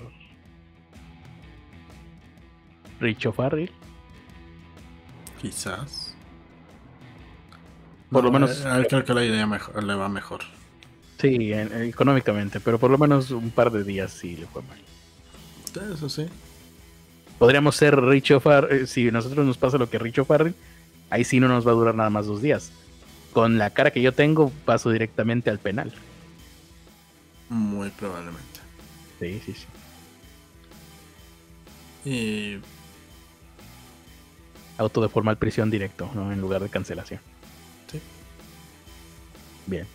Richo 3.00 3.32
Farrell. 3.32 3.72
Quizás. 5.42 6.16
Por 8.10 8.24
lo 8.24 8.32
menos. 8.32 8.66
A 8.66 8.84
creo 8.84 9.04
que 9.04 9.14
la 9.14 9.24
idea 9.24 9.46
mejor, 9.46 9.84
le 9.84 9.96
va 9.96 10.10
mejor. 10.10 10.42
Sí, 11.20 11.54
económicamente, 11.54 12.60
pero 12.60 12.78
por 12.78 12.92
lo 12.92 12.98
menos 12.98 13.32
un 13.32 13.50
par 13.50 13.72
de 13.72 13.84
días 13.84 14.12
sí 14.12 14.36
le 14.36 14.48
fue 14.48 14.62
mal. 14.64 14.78
Eso 15.94 16.10
sí. 16.10 16.28
Podríamos 17.40 17.76
ser 17.76 18.00
Richo 18.00 18.40
Farrell. 18.40 18.84
Eh, 18.84 18.88
si 18.88 19.10
a 19.10 19.12
nosotros 19.12 19.46
nos 19.46 19.58
pasa 19.58 19.78
lo 19.78 19.90
que 19.90 20.00
Richo 20.00 20.24
Farrell, 20.26 20.56
ahí 21.10 21.24
sí 21.24 21.40
no 21.40 21.48
nos 21.48 21.68
va 21.68 21.72
a 21.72 21.76
durar 21.76 21.96
nada 21.96 22.10
más 22.10 22.28
dos 22.28 22.42
días 22.42 22.72
con 23.36 23.58
la 23.58 23.70
cara 23.72 23.92
que 23.92 24.02
yo 24.02 24.14
tengo, 24.14 24.50
paso 24.64 24.90
directamente 24.92 25.50
al 25.50 25.60
penal. 25.60 25.92
Muy 27.50 27.90
probablemente. 27.90 28.62
Sí, 29.20 29.42
sí, 29.46 29.54
sí. 32.06 32.10
Y. 32.10 32.62
Auto 34.78 35.02
de 35.02 35.10
formal 35.10 35.38
prisión 35.38 35.72
directo, 35.72 36.10
¿no? 36.14 36.32
En 36.32 36.42
lugar 36.42 36.62
de 36.62 36.70
cancelación. 36.70 37.20
Sí. 37.92 38.00
Bien. 39.66 39.88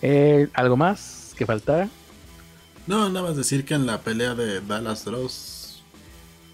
Eh, 0.00 0.48
¿Algo 0.54 0.76
más 0.76 1.34
que 1.36 1.46
faltara? 1.46 1.88
No, 2.86 3.08
nada 3.08 3.28
más 3.28 3.36
decir 3.36 3.64
que 3.64 3.74
en 3.74 3.86
la 3.86 4.00
pelea 4.00 4.34
de 4.34 4.60
Dallas 4.60 5.04
Dross, 5.04 5.82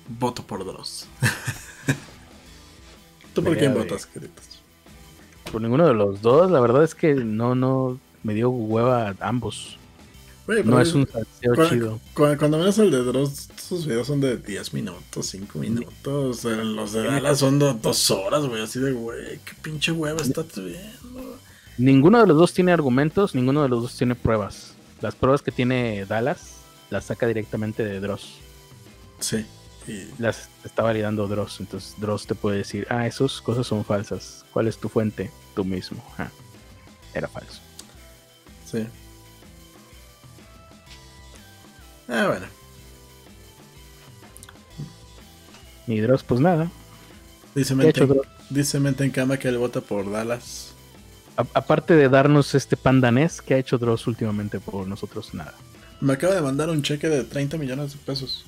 voto 0.08 0.42
por 0.42 0.64
Dross. 0.64 1.06
¿Tú 3.34 3.42
por 3.42 3.56
quién 3.56 3.72
votas, 3.72 4.06
queridos? 4.06 4.60
Por 5.50 5.62
ninguno 5.62 5.86
de 5.86 5.94
los 5.94 6.20
dos, 6.20 6.50
la 6.50 6.60
verdad 6.60 6.84
es 6.84 6.94
que 6.94 7.14
no, 7.14 7.54
no, 7.54 7.98
me 8.22 8.34
dio 8.34 8.50
hueva 8.50 9.08
a 9.08 9.16
ambos. 9.20 9.77
No 10.64 10.80
es 10.80 10.94
un 10.94 11.06
salseo 11.06 11.68
chido. 11.68 12.00
Cuando, 12.14 12.58
menos 12.58 12.78
el 12.78 12.90
de 12.90 13.04
Dross, 13.04 13.48
sus 13.56 13.86
videos 13.86 14.06
son 14.06 14.20
de 14.20 14.38
10 14.38 14.72
minutos, 14.72 15.26
5 15.26 15.58
minutos. 15.58 16.44
Los 16.44 16.92
de 16.92 17.02
Dallas 17.04 17.38
son 17.38 17.58
de 17.58 17.74
2 17.74 18.10
horas, 18.10 18.46
güey. 18.46 18.62
Así 18.62 18.80
de, 18.80 18.92
güey, 18.92 19.38
qué 19.44 19.52
pinche 19.60 19.92
hueva 19.92 20.20
estás 20.22 20.46
viendo. 20.56 21.38
Ninguno 21.76 22.20
de 22.20 22.26
los 22.26 22.36
dos 22.36 22.52
tiene 22.52 22.72
argumentos, 22.72 23.34
ninguno 23.34 23.62
de 23.62 23.68
los 23.68 23.82
dos 23.82 23.96
tiene 23.96 24.14
pruebas. 24.14 24.74
Las 25.00 25.14
pruebas 25.14 25.42
que 25.42 25.52
tiene 25.52 26.04
Dallas 26.06 26.54
las 26.90 27.04
saca 27.04 27.26
directamente 27.26 27.84
de 27.84 28.00
Dross. 28.00 28.38
Sí. 29.20 29.46
Las 30.18 30.48
está 30.64 30.82
validando 30.82 31.28
Dross. 31.28 31.60
Entonces 31.60 31.94
Dross 31.98 32.26
te 32.26 32.34
puede 32.34 32.58
decir, 32.58 32.86
ah, 32.90 33.06
esas 33.06 33.40
cosas 33.40 33.66
son 33.66 33.84
falsas. 33.84 34.44
¿Cuál 34.52 34.66
es 34.66 34.78
tu 34.78 34.88
fuente? 34.88 35.30
Tú 35.54 35.64
mismo. 35.64 36.02
Ah, 36.18 36.30
era 37.14 37.28
falso. 37.28 37.60
Sí. 38.64 38.86
Ah, 42.08 42.26
bueno. 42.28 42.46
Y 45.86 46.00
Dross, 46.00 46.22
pues 46.22 46.40
nada. 46.40 46.70
Dice 47.54 47.74
Mente, 47.74 48.06
dice 48.50 48.80
Mente 48.80 49.04
en 49.04 49.10
cama 49.10 49.38
que 49.38 49.48
él 49.48 49.58
vota 49.58 49.80
por 49.80 50.10
Dallas. 50.10 50.74
aparte 51.36 51.94
de 51.94 52.08
darnos 52.08 52.54
este 52.54 52.76
pandanés, 52.76 53.40
¿qué 53.40 53.54
ha 53.54 53.58
hecho 53.58 53.78
Dross 53.78 54.06
últimamente 54.06 54.60
por 54.60 54.86
nosotros? 54.86 55.34
Nada. 55.34 55.54
Me 56.00 56.12
acaba 56.12 56.34
de 56.34 56.40
mandar 56.40 56.70
un 56.70 56.82
cheque 56.82 57.08
de 57.08 57.24
30 57.24 57.56
millones 57.58 57.92
de 57.92 57.98
pesos. 57.98 58.46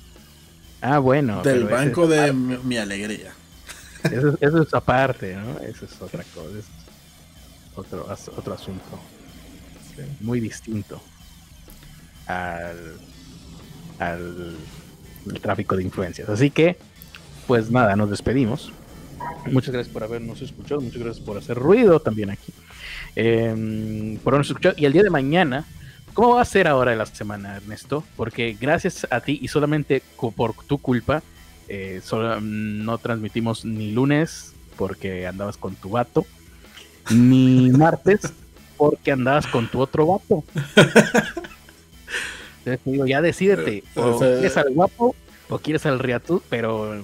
Ah, 0.81 0.99
bueno. 0.99 1.41
Del 1.43 1.65
banco 1.65 2.07
de 2.07 2.33
mi, 2.33 2.77
alegría. 2.77 3.33
Eso, 4.03 4.37
es 4.41 4.73
aparte, 4.73 5.35
¿no? 5.35 5.59
Eso 5.59 5.85
es 5.85 6.01
otra 6.01 6.23
cosa. 6.33 6.57
es 6.57 6.65
otro, 7.75 8.07
otro 8.37 8.53
asunto. 8.53 8.99
Muy 10.19 10.39
distinto 10.39 11.01
al, 12.25 12.95
al 14.01 14.55
tráfico 15.41 15.75
de 15.75 15.83
influencias. 15.83 16.29
Así 16.29 16.49
que, 16.49 16.77
pues 17.47 17.71
nada, 17.71 17.95
nos 17.95 18.09
despedimos. 18.09 18.71
Muchas 19.51 19.73
gracias 19.73 19.93
por 19.93 20.03
habernos 20.03 20.41
escuchado. 20.41 20.81
Muchas 20.81 21.01
gracias 21.01 21.25
por 21.25 21.37
hacer 21.37 21.57
ruido 21.57 21.99
también 21.99 22.31
aquí. 22.31 22.51
Em, 23.15 24.17
por 24.17 24.33
habernos 24.33 24.49
escuchado. 24.49 24.75
Y 24.77 24.85
el 24.85 24.93
día 24.93 25.03
de 25.03 25.09
mañana 25.09 25.65
¿Cómo 26.13 26.35
va 26.35 26.41
a 26.41 26.45
ser 26.45 26.67
ahora 26.67 26.93
la 26.95 27.05
semana, 27.05 27.55
Ernesto? 27.55 28.03
Porque 28.17 28.57
gracias 28.59 29.07
a 29.09 29.21
ti 29.21 29.39
y 29.41 29.47
solamente 29.47 30.03
por 30.35 30.53
tu 30.53 30.77
culpa, 30.77 31.23
eh, 31.69 32.01
no 32.41 32.97
transmitimos 32.97 33.63
ni 33.63 33.91
lunes 33.91 34.53
porque 34.75 35.25
andabas 35.25 35.55
con 35.55 35.75
tu 35.75 35.91
vato, 35.91 36.25
ni 37.09 37.69
martes 37.77 38.33
porque 38.75 39.13
andabas 39.13 39.47
con 39.47 39.69
tu 39.69 39.79
otro 39.79 40.05
vato. 40.07 40.43
Entonces 42.65 42.79
digo, 42.85 43.07
ya 43.07 43.21
decídete, 43.21 43.83
o 43.95 44.19
quieres 44.19 44.55
al 44.57 44.71
guapo 44.73 45.15
o 45.49 45.59
quieres 45.59 45.85
al 45.85 45.99
riatú, 45.99 46.41
pero 46.49 46.95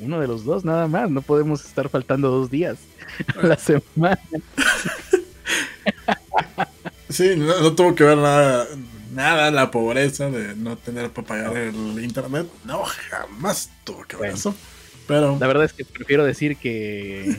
uno 0.00 0.20
de 0.20 0.26
los 0.26 0.44
dos 0.44 0.64
nada 0.64 0.88
más, 0.88 1.10
no 1.10 1.22
podemos 1.22 1.64
estar 1.64 1.88
faltando 1.88 2.30
dos 2.30 2.50
días 2.50 2.78
a 3.42 3.46
la 3.46 3.56
semana. 3.56 4.18
Sí, 7.08 7.34
no, 7.36 7.74
tuvo 7.74 7.94
que 7.94 8.04
ver 8.04 8.18
nada, 8.18 8.66
nada 9.12 9.50
la 9.50 9.70
pobreza 9.70 10.30
de 10.30 10.56
no 10.56 10.76
tener 10.76 11.10
para 11.10 11.26
pagar 11.26 11.56
el 11.56 12.02
internet. 12.02 12.46
No, 12.64 12.82
jamás 12.84 13.70
tuvo 13.84 14.04
que 14.04 14.16
ver 14.16 14.32
eso. 14.32 14.54
Pero... 15.06 15.38
La 15.38 15.46
verdad 15.46 15.64
es 15.64 15.72
que 15.72 15.84
prefiero 15.84 16.24
decir 16.24 16.56
que, 16.58 17.36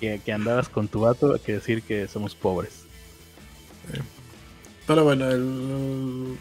que, 0.00 0.32
andabas 0.32 0.68
con 0.68 0.88
tu 0.88 1.00
vato 1.00 1.40
que 1.42 1.54
decir 1.54 1.82
que 1.82 2.06
somos 2.06 2.34
pobres. 2.34 2.84
Pero 4.86 5.04
bueno, 5.04 5.30
el, 5.30 6.36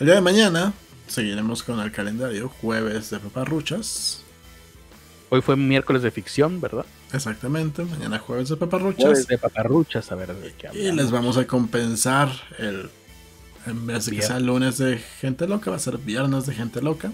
el 0.00 0.06
día 0.06 0.14
de 0.14 0.22
mañana 0.22 0.72
seguiremos 1.06 1.62
con 1.62 1.78
el 1.78 1.92
calendario. 1.92 2.48
Jueves 2.48 3.10
de 3.10 3.18
paparruchas. 3.18 4.22
Hoy 5.28 5.42
fue 5.42 5.56
miércoles 5.56 6.02
de 6.02 6.10
ficción, 6.10 6.58
¿verdad? 6.58 6.86
Exactamente, 7.12 7.84
mañana 7.84 8.18
jueves 8.18 8.48
de 8.48 8.56
paparruchas. 8.56 9.04
Jueves 9.04 9.26
de 9.26 9.36
paparruchas, 9.36 10.10
a 10.10 10.14
ver 10.14 10.34
de 10.34 10.52
qué 10.54 10.70
Y 10.72 10.90
les 10.90 11.10
vamos 11.10 11.36
a 11.36 11.46
compensar 11.46 12.30
el. 12.58 12.88
En 13.66 13.86
vez 13.86 14.06
de 14.06 14.16
que 14.16 14.22
sea 14.22 14.40
lunes 14.40 14.78
de 14.78 14.96
gente 14.98 15.46
loca, 15.46 15.70
va 15.70 15.76
a 15.76 15.80
ser 15.80 15.98
viernes 15.98 16.46
de 16.46 16.54
gente 16.54 16.80
loca. 16.80 17.08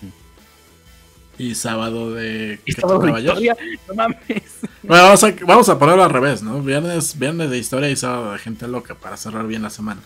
Mm. 0.00 1.42
Y 1.42 1.54
sábado 1.54 2.10
de. 2.10 2.58
¿Y 2.64 2.72
sábado 2.72 2.98
de 2.98 3.20
historia? 3.20 3.56
No 3.86 3.94
mames. 3.94 4.18
Bueno, 4.82 5.04
vamos 5.04 5.22
a, 5.22 5.32
vamos 5.46 5.68
a 5.68 5.78
ponerlo 5.78 6.02
al 6.02 6.10
revés, 6.10 6.42
¿no? 6.42 6.60
Viernes, 6.60 7.16
viernes 7.16 7.48
de 7.48 7.58
historia 7.58 7.88
y 7.90 7.94
sábado 7.94 8.32
de 8.32 8.40
gente 8.40 8.66
loca 8.66 8.96
para 8.96 9.16
cerrar 9.16 9.46
bien 9.46 9.62
la 9.62 9.70
semana. 9.70 10.00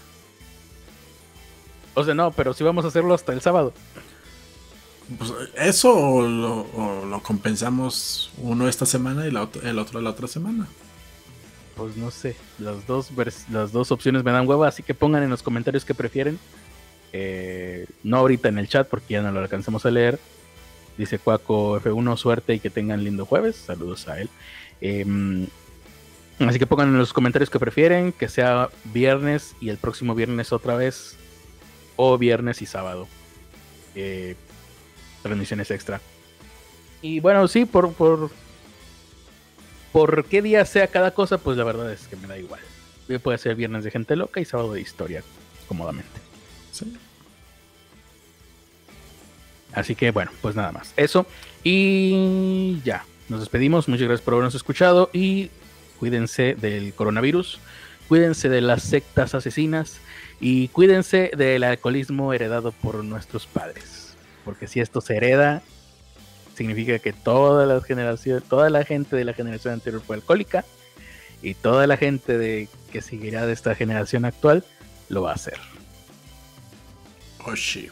O 1.97 2.05
sea, 2.05 2.15
no, 2.15 2.31
pero 2.31 2.55
sí 2.55 2.63
vamos 2.63 2.85
a 2.85 2.89
hacerlo 2.89 3.15
hasta 3.15 3.33
el 3.33 3.41
sábado. 3.41 3.73
Pues, 5.19 5.33
¿Eso 5.57 5.93
o 5.93 6.23
lo, 6.23 7.21
compensamos 7.23 8.31
uno 8.39 8.69
esta 8.69 8.87
semana 8.87 9.25
y 9.27 9.29
el 9.29 9.79
otro 9.79 10.01
la 10.01 10.11
otra 10.11 10.29
semana? 10.29 10.69
pues 11.77 11.97
no 11.97 12.11
sé, 12.11 12.35
las 12.59 12.87
dos, 12.87 13.11
las 13.51 13.71
dos 13.71 13.93
opciones 13.93 14.25
me 14.25 14.33
dan 14.33 14.49
hueva, 14.49 14.67
así 14.67 14.83
que 14.83 14.95
pongan 14.95 15.23
en 15.23 15.31
los 15.31 15.43
comentarios 15.43 15.85
qué 15.85 15.95
prefieren. 15.95 16.39
Eh, 17.13 17.87
no 18.03 18.17
ahorita 18.17 18.49
en 18.49 18.59
el 18.59 18.69
chat 18.69 18.89
porque 18.89 19.15
ya 19.15 19.23
no 19.23 19.31
lo 19.31 19.41
alcanzamos 19.41 19.85
a 19.85 19.91
leer. 19.91 20.19
Dice 20.97 21.19
Cuaco 21.19 21.79
F1, 21.79 22.17
suerte 22.17 22.55
y 22.55 22.61
que 22.61 22.71
tengan 22.71 23.05
lindo 23.05 23.27
jueves. 23.27 23.57
Saludos 23.57 24.09
a 24.09 24.19
él. 24.21 24.31
Em, 24.81 25.47
así 26.39 26.59
que 26.59 26.67
pongan 26.67 26.89
en 26.89 26.99
los 26.99 27.13
comentarios 27.13 27.51
qué 27.51 27.59
prefieren, 27.59 28.13
que 28.13 28.29
sea 28.29 28.71
viernes 28.85 29.55
y 29.61 29.69
el 29.69 29.77
próximo 29.77 30.15
viernes 30.15 30.53
otra 30.55 30.77
vez, 30.77 31.17
o 31.97 32.17
viernes 32.19 32.63
y 32.63 32.67
sábado. 32.67 33.09
Eh, 33.95 34.37
transmisiones 35.23 35.71
extra. 35.71 36.01
Y 37.03 37.21
bueno, 37.21 37.49
sí, 37.49 37.65
por, 37.65 37.93
por 37.93 38.31
por 39.97 40.27
qué 40.27 40.43
día 40.43 40.63
sea 40.67 40.89
cada 40.89 41.13
cosa, 41.13 41.39
pues 41.39 41.57
la 41.57 41.65
verdad 41.65 41.91
es 41.91 42.07
que 42.07 42.17
me 42.17 42.29
da 42.29 42.37
igual. 42.37 42.61
Puede 43.23 43.39
ser 43.39 43.55
viernes 43.55 43.83
de 43.83 43.91
gente 43.91 44.15
loca 44.15 44.41
y 44.41 44.45
sábado 44.45 44.75
de 44.75 44.83
historia, 44.83 45.23
cómodamente. 45.69 46.21
Sí. 46.71 46.95
Así 49.73 49.95
que 49.95 50.11
bueno, 50.11 50.33
pues 50.43 50.55
nada 50.55 50.71
más. 50.71 50.93
Eso. 50.99 51.25
Y 51.65 52.79
ya. 52.85 53.07
Nos 53.31 53.41
despedimos. 53.41 53.89
Muchas 53.89 54.07
gracias 54.07 54.25
por 54.25 54.35
habernos 54.35 54.55
escuchado. 54.55 55.09
Y 55.15 55.51
cuídense 55.99 56.55
del 56.55 56.93
coronavirus. 56.93 57.59
Cuídense 58.07 58.51
de 58.51 58.61
las 58.61 58.83
sectas 58.83 59.35
asesinas. 59.35 60.01
Y 60.41 60.69
cuídense 60.69 61.31
del 61.37 61.65
alcoholismo 61.65 62.33
heredado 62.33 62.73
por 62.73 63.03
nuestros 63.05 63.47
padres. 63.47 64.15
Porque 64.45 64.67
si 64.67 64.81
esto 64.81 65.01
se 65.01 65.17
hereda, 65.17 65.63
significa 66.55 66.99
que 66.99 67.13
toda 67.13 67.67
la 67.67 67.81
generación, 67.81 68.43
toda 68.49 68.71
la 68.71 68.85
gente 68.85 69.17
de 69.17 69.25
la 69.25 69.33
generación 69.33 69.75
anterior 69.75 70.03
fue 70.03 70.17
alcohólica 70.17 70.65
y 71.43 71.55
toda 71.55 71.87
la 71.87 71.97
gente 71.97 72.39
de 72.39 72.69
que 72.93 73.03
seguirá 73.03 73.47
de 73.47 73.53
esta 73.53 73.75
generación 73.75 74.25
actual 74.25 74.65
lo 75.09 75.23
va 75.23 75.33
a 75.33 75.35
hacer. 75.35 75.59
Oh, 77.45 77.57
sí. 77.57 77.89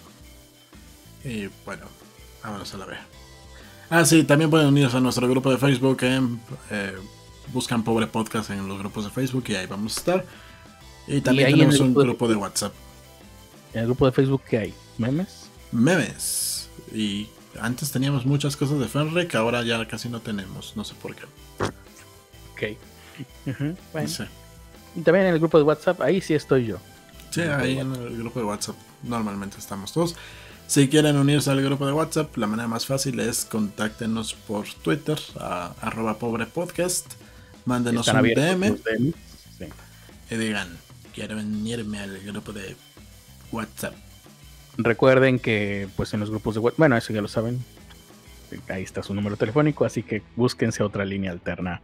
Y 1.24 1.48
bueno, 1.64 1.86
vámonos 2.42 2.74
a 2.74 2.78
la 2.78 2.86
vez. 2.86 2.98
Ah, 3.90 4.05
sí, 4.05 4.24
también 4.24 4.50
pueden 4.50 4.68
unirse 4.68 4.97
a 4.97 5.00
nuestro 5.00 5.28
grupo 5.28 5.50
de 5.50 5.58
Facebook. 5.58 5.98
Eh, 6.02 6.92
buscan 7.52 7.84
Pobre 7.84 8.06
Podcast 8.06 8.50
en 8.50 8.66
los 8.66 8.78
grupos 8.78 9.05
de 9.05 9.10
Facebook 9.10 9.44
y 9.48 9.55
ahí 9.55 9.66
vamos 9.66 9.97
a 9.97 10.00
estar. 10.00 10.24
Y 11.07 11.20
también 11.20 11.50
tenemos 11.50 11.81
un 11.81 11.94
grupo 11.94 12.28
de, 12.28 12.34
de 12.34 12.41
WhatsApp. 12.41 12.73
¿En 13.73 13.81
el 13.81 13.86
grupo 13.86 14.07
de 14.07 14.12
Facebook 14.12 14.42
qué 14.49 14.58
hay? 14.58 14.74
¿Memes? 14.99 15.49
Memes. 15.73 16.68
Y 16.92 17.28
antes 17.60 17.91
teníamos 17.91 18.24
muchas 18.24 18.57
cosas 18.57 18.78
de 18.78 18.89
Fenrek, 18.89 19.34
ahora 19.34 19.62
ya 19.62 19.86
casi 19.86 20.08
no 20.08 20.20
tenemos, 20.20 20.76
no 20.76 20.84
sé 20.84 20.94
por 20.94 21.15
qué. 21.15 21.24
Ok. 22.52 22.78
bueno. 23.92 24.08
Y 24.97 25.00
también 25.00 25.26
en 25.26 25.34
el 25.34 25.41
grupo 25.41 25.58
de 25.58 25.65
WhatsApp, 25.65 26.00
ahí 26.00 26.20
sí 26.20 26.34
estoy 26.34 26.66
yo. 26.66 26.78
Sí, 27.31 27.41
ahí 27.41 27.78
en 27.78 27.92
el 27.94 28.16
grupo 28.16 28.39
de 28.39 28.47
WhatsApp 28.47 28.76
normalmente 29.02 29.58
estamos 29.58 29.92
todos. 29.92 30.15
Si 30.66 30.89
quieren 30.89 31.16
unirse 31.16 31.50
al 31.50 31.62
grupo 31.62 31.86
de 31.86 31.92
WhatsApp, 31.92 32.36
la 32.36 32.47
manera 32.47 32.68
más 32.68 32.86
fácil 32.86 33.20
es 33.20 33.44
contáctenos 33.44 34.34
por 34.34 34.66
Twitter 34.83 35.18
a 35.39 35.74
arroba 35.81 36.18
pobre 36.18 36.47
podcast. 36.47 37.07
Mándenos 37.66 38.08
un 38.08 38.23
DM 38.23 38.76
y 40.31 40.36
digan, 40.36 40.78
quiero 41.15 41.36
unirme 41.39 42.01
al 42.01 42.18
grupo 42.20 42.52
de 42.52 42.76
WhatsApp. 43.52 43.94
Recuerden 44.76 45.39
que 45.39 45.89
pues 45.97 46.12
en 46.15 46.20
los 46.20 46.31
grupos 46.31 46.55
de 46.55 46.60
web, 46.60 46.75
bueno, 46.76 46.97
eso 46.97 47.12
ya 47.12 47.23
lo 47.23 47.28
saben. 47.28 47.65
Ahí 48.68 48.83
está 48.83 49.02
su 49.02 49.15
número 49.15 49.36
telefónico, 49.36 49.84
así 49.84 50.02
que 50.02 50.23
búsquense 50.36 50.83
otra 50.83 51.05
línea 51.05 51.31
alterna. 51.31 51.81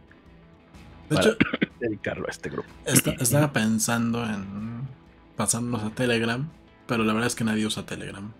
De 1.09 1.17
hecho, 1.17 1.37
dedicarlo 1.79 2.27
a 2.27 2.31
este 2.31 2.49
grupo. 2.49 2.69
estaba 2.85 3.51
pensando 3.51 4.23
en 4.23 4.87
pasarnos 5.35 5.83
a 5.83 5.89
Telegram, 5.89 6.47
pero 6.87 7.03
la 7.03 7.13
verdad 7.13 7.27
es 7.27 7.35
que 7.35 7.43
nadie 7.43 7.65
usa 7.65 7.85
Telegram. 7.85 8.31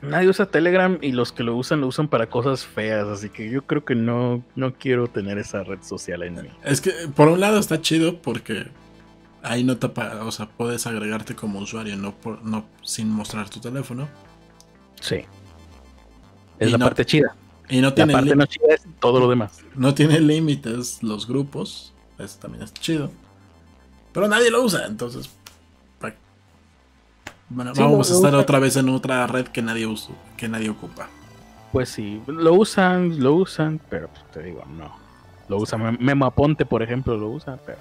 Nadie 0.00 0.28
usa 0.28 0.46
Telegram 0.46 0.98
y 1.02 1.10
los 1.10 1.32
que 1.32 1.42
lo 1.42 1.56
usan 1.56 1.80
lo 1.80 1.88
usan 1.88 2.06
para 2.06 2.28
cosas 2.28 2.64
feas, 2.64 3.08
así 3.08 3.30
que 3.30 3.50
yo 3.50 3.62
creo 3.62 3.84
que 3.84 3.96
no, 3.96 4.44
no 4.54 4.74
quiero 4.74 5.08
tener 5.08 5.38
esa 5.38 5.64
red 5.64 5.82
social 5.82 6.22
en 6.22 6.34
mí. 6.36 6.48
Es 6.64 6.80
que 6.80 6.92
por 7.16 7.28
un 7.28 7.40
lado 7.40 7.58
está 7.58 7.80
chido 7.80 8.22
porque 8.22 8.68
ahí 9.42 9.64
no 9.64 9.76
te 9.76 9.86
o 9.86 10.32
sea, 10.32 10.48
puedes 10.48 10.86
agregarte 10.86 11.34
como 11.34 11.58
usuario, 11.60 11.96
no, 11.96 12.14
por, 12.14 12.44
no 12.44 12.66
sin 12.82 13.10
mostrar 13.10 13.48
tu 13.48 13.60
teléfono. 13.60 14.08
Sí. 15.00 15.24
Es 16.58 16.72
la 16.72 16.78
parte 16.78 17.04
chida. 17.04 17.34
Y 17.68 17.80
no 17.80 17.92
tiene 17.92 18.12
la 18.12 18.20
parte 18.20 18.34
no 18.34 18.46
chida 18.46 18.74
es 18.74 18.86
todo 18.98 19.20
lo 19.20 19.28
demás. 19.28 19.62
No 19.74 19.94
tiene 19.94 20.20
límites 20.20 21.02
los 21.02 21.26
grupos. 21.26 21.92
Eso 22.18 22.38
también 22.40 22.64
es 22.64 22.72
chido. 22.74 23.10
Pero 24.12 24.26
nadie 24.26 24.50
lo 24.50 24.62
usa, 24.62 24.86
entonces. 24.86 25.30
Bueno, 27.50 27.72
vamos 27.74 28.10
a 28.10 28.14
estar 28.14 28.34
otra 28.34 28.58
vez 28.58 28.76
en 28.76 28.90
otra 28.90 29.26
red 29.26 29.46
que 29.46 29.62
nadie 29.62 29.86
usa, 29.86 30.14
que 30.36 30.48
nadie 30.48 30.68
ocupa. 30.68 31.08
Pues 31.72 31.88
sí, 31.88 32.20
lo 32.26 32.52
usan, 32.54 33.20
lo 33.20 33.34
usan, 33.34 33.80
pero 33.88 34.08
pues, 34.08 34.22
te 34.32 34.42
digo, 34.42 34.64
no. 34.66 34.94
Lo 35.48 35.56
usa 35.56 35.78
Memo 35.78 36.26
Aponte, 36.26 36.66
por 36.66 36.82
ejemplo, 36.82 37.16
lo 37.16 37.30
usa, 37.30 37.58
pero 37.64 37.78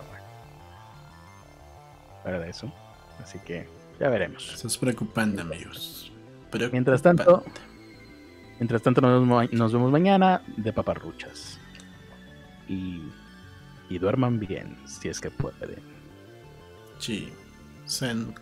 de 2.32 2.50
eso. 2.50 2.72
Así 3.22 3.40
que 3.40 3.68
ya 4.00 4.10
veremos. 4.10 4.54
Eso 4.54 4.68
es 4.68 4.78
preocupante, 4.78 5.42
amigos. 5.42 6.12
Mientras 6.72 7.02
tanto, 7.02 7.44
mientras 8.60 8.82
tanto 8.82 9.02
nos 9.02 9.74
vemos, 9.74 9.92
mañana 9.92 10.42
de 10.56 10.72
paparruchas. 10.74 11.60
Y, 12.68 13.02
y 13.90 13.98
duerman 13.98 14.40
bien, 14.40 14.78
si 14.86 15.10
es 15.10 15.20
que 15.20 15.32
pueden. 15.32 15.82
Sí. 17.00 17.32
Zen 17.88 18.34